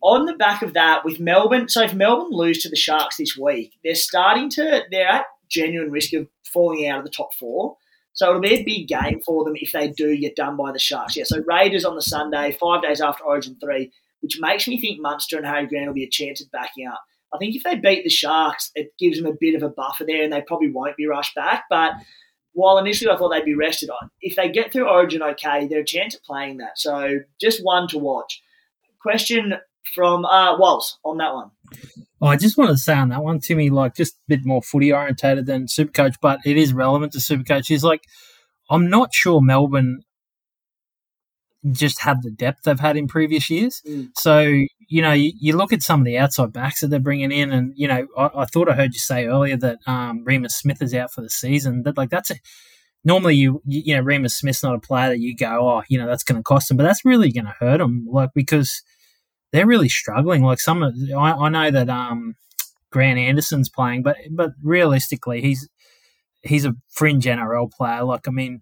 on 0.05 0.25
the 0.25 0.33
back 0.33 0.61
of 0.61 0.73
that, 0.73 1.03
with 1.03 1.19
Melbourne, 1.19 1.67
so 1.67 1.81
if 1.81 1.93
Melbourne 1.95 2.29
lose 2.29 2.59
to 2.59 2.69
the 2.69 2.75
Sharks 2.75 3.17
this 3.17 3.35
week, 3.35 3.73
they're 3.83 3.95
starting 3.95 4.49
to 4.51 4.83
they're 4.91 5.07
at 5.07 5.25
genuine 5.49 5.91
risk 5.91 6.13
of 6.13 6.27
falling 6.53 6.87
out 6.87 6.99
of 6.99 7.05
the 7.05 7.11
top 7.11 7.33
four. 7.33 7.77
So 8.13 8.29
it'll 8.29 8.41
be 8.41 8.53
a 8.53 8.63
big 8.63 8.87
game 8.87 9.19
for 9.25 9.43
them 9.43 9.55
if 9.57 9.71
they 9.71 9.89
do 9.89 10.15
get 10.15 10.35
done 10.35 10.55
by 10.55 10.71
the 10.71 10.79
Sharks. 10.79 11.17
Yeah, 11.17 11.23
so 11.25 11.41
Raiders 11.45 11.85
on 11.85 11.95
the 11.95 12.01
Sunday, 12.01 12.51
five 12.51 12.83
days 12.83 13.01
after 13.01 13.23
Origin 13.23 13.57
three, 13.59 13.91
which 14.21 14.37
makes 14.39 14.67
me 14.67 14.79
think 14.79 15.01
Munster 15.01 15.37
and 15.37 15.45
Harry 15.45 15.67
Grant 15.67 15.87
will 15.87 15.93
be 15.93 16.03
a 16.03 16.09
chance 16.09 16.39
at 16.39 16.51
backing 16.51 16.87
up. 16.87 17.03
I 17.33 17.37
think 17.39 17.55
if 17.55 17.63
they 17.63 17.75
beat 17.75 18.03
the 18.03 18.09
Sharks, 18.09 18.71
it 18.75 18.93
gives 18.99 19.17
them 19.17 19.25
a 19.25 19.35
bit 19.37 19.55
of 19.55 19.63
a 19.63 19.69
buffer 19.69 20.05
there, 20.05 20.23
and 20.23 20.31
they 20.31 20.41
probably 20.41 20.71
won't 20.71 20.97
be 20.97 21.07
rushed 21.07 21.35
back. 21.35 21.65
But 21.69 21.93
while 22.53 22.77
initially 22.77 23.11
I 23.11 23.17
thought 23.17 23.29
they'd 23.29 23.43
be 23.43 23.55
rested 23.55 23.89
on, 23.89 24.11
if 24.21 24.35
they 24.35 24.49
get 24.49 24.71
through 24.71 24.87
Origin 24.87 25.21
okay, 25.21 25.67
they're 25.67 25.81
a 25.81 25.85
chance 25.85 26.15
at 26.15 26.23
playing 26.23 26.57
that. 26.57 26.77
So 26.77 27.19
just 27.41 27.63
one 27.63 27.87
to 27.89 27.97
watch. 27.97 28.41
Question 29.01 29.55
from 29.93 30.25
uh, 30.25 30.57
Walls 30.57 30.97
on 31.03 31.17
that 31.17 31.33
one. 31.33 31.51
Oh, 32.21 32.27
I 32.27 32.37
just 32.37 32.57
wanted 32.57 32.73
to 32.73 32.77
say 32.77 32.93
on 32.93 33.09
that 33.09 33.23
one, 33.23 33.39
Timmy, 33.39 33.69
like 33.69 33.95
just 33.95 34.15
a 34.15 34.19
bit 34.27 34.45
more 34.45 34.61
footy 34.61 34.91
orientated 34.91 35.45
than 35.45 35.65
Supercoach, 35.65 36.15
but 36.21 36.39
it 36.45 36.57
is 36.57 36.73
relevant 36.73 37.13
to 37.13 37.19
Supercoach. 37.19 37.69
Is 37.71 37.83
like, 37.83 38.03
I'm 38.69 38.89
not 38.89 39.13
sure 39.13 39.41
Melbourne 39.41 40.01
just 41.71 42.01
have 42.01 42.21
the 42.21 42.31
depth 42.31 42.63
they've 42.63 42.79
had 42.79 42.97
in 42.97 43.07
previous 43.07 43.49
years. 43.49 43.81
Mm. 43.87 44.09
So, 44.15 44.39
you 44.87 45.01
know, 45.01 45.13
you, 45.13 45.33
you, 45.39 45.57
look 45.57 45.73
at 45.73 45.81
some 45.81 46.01
of 46.01 46.05
the 46.05 46.17
outside 46.17 46.53
backs 46.53 46.81
that 46.81 46.87
they're 46.87 46.99
bringing 46.99 47.31
in, 47.31 47.51
and, 47.51 47.73
you 47.75 47.87
know, 47.87 48.07
I, 48.17 48.29
I 48.35 48.45
thought 48.45 48.69
I 48.69 48.73
heard 48.73 48.93
you 48.93 48.99
say 48.99 49.25
earlier 49.25 49.57
that 49.57 49.79
um, 49.87 50.23
Reimis 50.23 50.51
Smith 50.51 50.81
is 50.81 50.93
out 50.93 51.11
for 51.11 51.21
the 51.21 51.29
season. 51.29 51.83
That, 51.83 51.97
like, 51.97 52.09
that's 52.11 52.29
a, 52.29 52.35
normally 53.03 53.35
you, 53.35 53.61
you, 53.65 53.81
you 53.85 53.95
know, 53.95 54.03
Reimis 54.03 54.31
Smith's 54.31 54.63
not 54.63 54.75
a 54.75 54.79
player 54.79 55.09
that 55.09 55.19
you 55.19 55.35
go, 55.35 55.67
oh, 55.67 55.83
you 55.89 55.97
know, 55.97 56.05
that's 56.05 56.23
going 56.23 56.37
to 56.37 56.43
cost 56.43 56.69
him, 56.69 56.77
but 56.77 56.83
that's 56.83 57.03
really 57.03 57.31
going 57.31 57.45
to 57.45 57.55
hurt 57.59 57.81
him, 57.81 58.07
like, 58.11 58.29
because 58.35 58.83
they're 59.55 59.67
really 59.67 59.89
struggling. 59.89 60.43
Like, 60.43 60.59
some, 60.59 60.83
I, 60.83 61.31
I 61.31 61.49
know 61.49 61.71
that, 61.71 61.89
um, 61.89 62.35
Grant 62.95 63.19
Anderson's 63.19 63.67
playing, 63.67 64.03
but 64.03 64.15
but 64.31 64.51
realistically, 64.63 65.41
he's 65.41 65.67
he's 66.43 66.63
a 66.63 66.75
fringe 66.89 67.25
NRL 67.25 67.69
player. 67.69 68.05
Like 68.05 68.25
I 68.25 68.31
mean, 68.31 68.61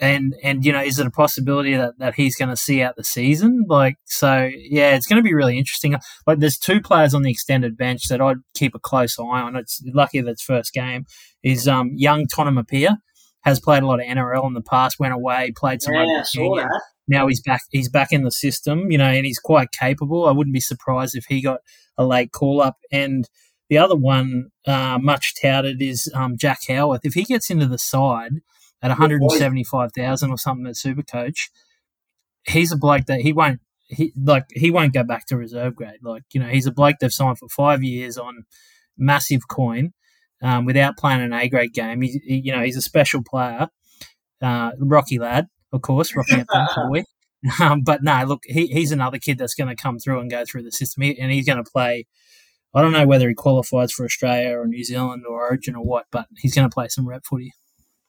and 0.00 0.34
and 0.42 0.64
you 0.64 0.72
know, 0.72 0.80
is 0.80 0.98
it 0.98 1.06
a 1.06 1.10
possibility 1.10 1.76
that 1.76 1.98
that 1.98 2.14
he's 2.14 2.36
going 2.36 2.48
to 2.48 2.56
see 2.56 2.80
out 2.80 2.96
the 2.96 3.04
season? 3.04 3.66
Like 3.68 3.96
so, 4.04 4.48
yeah, 4.54 4.94
it's 4.94 5.06
going 5.06 5.22
to 5.22 5.22
be 5.22 5.34
really 5.34 5.58
interesting. 5.58 5.94
Like 6.26 6.38
there's 6.38 6.56
two 6.56 6.80
players 6.80 7.12
on 7.12 7.20
the 7.20 7.30
extended 7.30 7.76
bench 7.76 8.08
that 8.08 8.22
I'd 8.22 8.38
keep 8.54 8.74
a 8.74 8.78
close 8.78 9.18
eye 9.18 9.22
on. 9.22 9.56
It's 9.56 9.82
lucky 9.92 10.22
that's 10.22 10.42
first 10.42 10.72
game 10.72 11.04
is 11.42 11.68
um, 11.68 11.90
young 11.94 12.26
Tonumaipea 12.26 12.96
has 13.42 13.60
played 13.60 13.82
a 13.82 13.86
lot 13.86 14.00
of 14.00 14.06
NRL 14.06 14.46
in 14.46 14.54
the 14.54 14.62
past, 14.62 14.98
went 14.98 15.12
away, 15.12 15.52
played 15.54 15.82
some 15.82 15.92
yeah, 15.92 16.22
that. 16.32 16.80
Now 17.06 17.26
he's 17.28 17.42
back. 17.42 17.62
He's 17.70 17.88
back 17.88 18.12
in 18.12 18.22
the 18.22 18.30
system, 18.30 18.90
you 18.90 18.98
know, 18.98 19.04
and 19.04 19.26
he's 19.26 19.38
quite 19.38 19.68
capable. 19.72 20.26
I 20.26 20.32
wouldn't 20.32 20.54
be 20.54 20.60
surprised 20.60 21.14
if 21.14 21.26
he 21.26 21.42
got 21.42 21.60
a 21.98 22.04
late 22.04 22.32
call 22.32 22.60
up. 22.60 22.76
And 22.90 23.28
the 23.68 23.78
other 23.78 23.96
one, 23.96 24.50
uh, 24.66 24.98
much 25.00 25.34
touted, 25.40 25.82
is 25.82 26.10
um, 26.14 26.36
Jack 26.36 26.60
Howarth. 26.68 27.00
If 27.04 27.14
he 27.14 27.24
gets 27.24 27.50
into 27.50 27.66
the 27.66 27.78
side 27.78 28.32
at 28.82 28.88
one 28.88 28.96
hundred 28.96 29.22
and 29.22 29.32
seventy-five 29.32 29.92
thousand 29.92 30.30
or 30.30 30.38
something 30.38 30.66
at 30.66 30.74
Supercoach, 30.74 31.50
he's 32.44 32.72
a 32.72 32.76
bloke 32.76 33.06
that 33.06 33.20
he 33.20 33.32
won't. 33.32 33.60
He 33.86 34.12
like 34.16 34.46
he 34.50 34.70
won't 34.70 34.94
go 34.94 35.04
back 35.04 35.26
to 35.26 35.36
reserve 35.36 35.76
grade. 35.76 36.00
Like 36.02 36.24
you 36.32 36.40
know, 36.40 36.48
he's 36.48 36.66
a 36.66 36.72
bloke 36.72 36.96
they've 37.00 37.12
signed 37.12 37.38
for 37.38 37.48
five 37.48 37.82
years 37.82 38.16
on 38.16 38.44
massive 38.96 39.48
coin 39.48 39.92
um, 40.42 40.64
without 40.64 40.96
playing 40.96 41.20
an 41.20 41.32
A 41.32 41.48
grade 41.48 41.72
game. 41.74 42.00
He, 42.00 42.20
he, 42.24 42.42
you 42.44 42.52
know, 42.52 42.62
he's 42.62 42.76
a 42.76 42.82
special 42.82 43.22
player, 43.22 43.68
uh, 44.42 44.72
Rocky 44.78 45.18
lad, 45.18 45.48
of 45.74 45.82
course, 45.82 46.14
Rocky 46.16 46.44
boy. 46.88 47.04
Um, 47.60 47.82
but 47.82 48.02
no, 48.02 48.24
look, 48.24 48.42
he, 48.46 48.68
he's 48.68 48.92
another 48.92 49.18
kid 49.18 49.36
that's 49.36 49.54
going 49.54 49.68
to 49.68 49.80
come 49.80 49.98
through 49.98 50.20
and 50.20 50.30
go 50.30 50.44
through 50.46 50.62
the 50.62 50.72
system, 50.72 51.02
he, 51.02 51.18
and 51.18 51.30
he's 51.30 51.46
going 51.46 51.62
to 51.62 51.70
play. 51.70 52.06
I 52.74 52.80
don't 52.80 52.92
know 52.92 53.06
whether 53.06 53.28
he 53.28 53.34
qualifies 53.34 53.92
for 53.92 54.04
Australia 54.04 54.56
or 54.58 54.66
New 54.66 54.82
Zealand 54.82 55.24
or 55.28 55.46
Origin 55.46 55.76
or 55.76 55.84
what, 55.84 56.06
but 56.10 56.26
he's 56.38 56.54
going 56.54 56.68
to 56.68 56.74
play 56.74 56.88
some 56.88 57.06
rep 57.06 57.24
footy. 57.24 57.52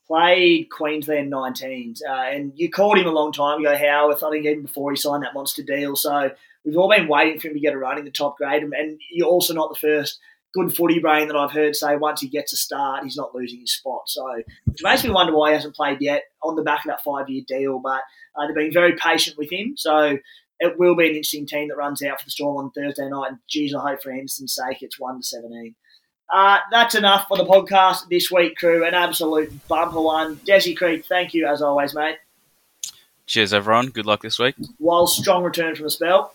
Played 0.08 0.70
Queensland 0.70 1.32
19s, 1.32 1.98
uh, 2.08 2.12
and 2.12 2.52
you 2.54 2.70
called 2.70 2.96
him 2.96 3.06
a 3.06 3.10
long 3.10 3.32
time 3.32 3.60
ago, 3.60 3.76
Howarth. 3.76 4.22
I 4.22 4.30
think 4.30 4.46
even 4.46 4.62
before 4.62 4.90
he 4.92 4.96
signed 4.96 5.24
that 5.24 5.34
monster 5.34 5.62
deal. 5.62 5.96
So 5.96 6.30
we've 6.64 6.76
all 6.76 6.88
been 6.88 7.08
waiting 7.08 7.40
for 7.40 7.48
him 7.48 7.54
to 7.54 7.60
get 7.60 7.74
a 7.74 7.78
run 7.78 7.98
in 7.98 8.04
the 8.04 8.10
top 8.10 8.38
grade, 8.38 8.62
and, 8.62 8.72
and 8.72 9.00
you're 9.10 9.28
also 9.28 9.52
not 9.52 9.68
the 9.72 9.78
first 9.78 10.18
good 10.54 10.74
footy 10.74 10.98
brain 10.98 11.28
that 11.28 11.36
I've 11.36 11.52
heard 11.52 11.76
say 11.76 11.96
once 11.96 12.20
he 12.20 12.28
gets 12.28 12.52
a 12.52 12.56
start, 12.56 13.04
he's 13.04 13.16
not 13.16 13.34
losing 13.34 13.60
his 13.60 13.72
spot. 13.72 14.02
So 14.06 14.26
it 14.36 14.46
makes 14.82 15.04
me 15.04 15.10
wonder 15.10 15.34
why 15.34 15.50
he 15.50 15.54
hasn't 15.56 15.76
played 15.76 16.00
yet 16.00 16.24
on 16.42 16.56
the 16.56 16.62
back 16.62 16.84
of 16.84 16.90
that 16.90 17.04
five 17.04 17.28
year 17.28 17.44
deal. 17.46 17.78
But 17.78 18.02
uh, 18.34 18.46
they've 18.46 18.54
been 18.54 18.72
very 18.72 18.96
patient 18.96 19.36
with 19.36 19.52
him. 19.52 19.74
So 19.76 20.18
it 20.60 20.78
will 20.78 20.96
be 20.96 21.04
an 21.04 21.10
interesting 21.10 21.46
team 21.46 21.68
that 21.68 21.76
runs 21.76 22.02
out 22.02 22.20
for 22.20 22.24
the 22.24 22.30
Storm 22.30 22.56
on 22.56 22.70
Thursday 22.70 23.08
night. 23.08 23.30
And 23.30 23.38
geez, 23.48 23.74
I 23.74 23.90
hope 23.90 24.02
for 24.02 24.10
Anderson's 24.10 24.54
sake 24.54 24.82
it's 24.82 24.98
1 24.98 25.18
to 25.18 25.22
17. 25.22 25.74
Uh, 26.32 26.58
that's 26.72 26.94
enough 26.94 27.28
for 27.28 27.36
the 27.36 27.44
podcast 27.44 28.08
this 28.08 28.30
week, 28.30 28.56
crew. 28.56 28.84
An 28.84 28.94
absolute 28.94 29.52
bumper 29.68 30.00
one. 30.00 30.36
Desi 30.38 30.76
Creek, 30.76 31.04
thank 31.06 31.34
you 31.34 31.46
as 31.46 31.62
always, 31.62 31.94
mate. 31.94 32.16
Cheers, 33.26 33.52
everyone. 33.52 33.88
Good 33.88 34.06
luck 34.06 34.22
this 34.22 34.38
week. 34.38 34.54
While 34.78 35.06
strong 35.06 35.44
return 35.44 35.74
from 35.74 35.84
the 35.84 35.90
spell. 35.90 36.32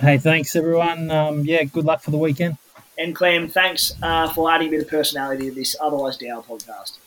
Hey, 0.00 0.18
thanks, 0.18 0.54
everyone. 0.56 1.10
Um, 1.10 1.44
yeah, 1.44 1.64
good 1.64 1.84
luck 1.84 2.02
for 2.02 2.10
the 2.10 2.18
weekend. 2.18 2.56
And 2.98 3.14
Clem, 3.14 3.48
thanks 3.48 3.92
uh, 4.02 4.32
for 4.32 4.50
adding 4.50 4.68
a 4.68 4.70
bit 4.70 4.82
of 4.82 4.88
personality 4.88 5.48
to 5.48 5.54
this 5.54 5.76
otherwise 5.80 6.16
down 6.16 6.42
podcast. 6.42 6.98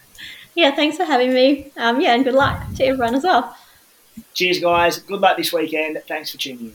Yeah, 0.56 0.76
thanks 0.76 0.98
for 0.98 1.04
having 1.04 1.34
me. 1.34 1.72
Um, 1.78 2.02
yeah, 2.02 2.14
and 2.14 2.24
good 2.24 2.34
luck 2.34 2.62
to 2.76 2.84
everyone 2.84 3.16
as 3.16 3.24
well. 3.24 3.56
Cheers, 4.34 4.60
guys. 4.60 5.00
Good 5.00 5.22
luck 5.22 5.38
this 5.38 5.54
weekend. 5.54 6.02
Thanks 6.08 6.32
for 6.32 6.38
tuning 6.38 6.66
in. 6.66 6.74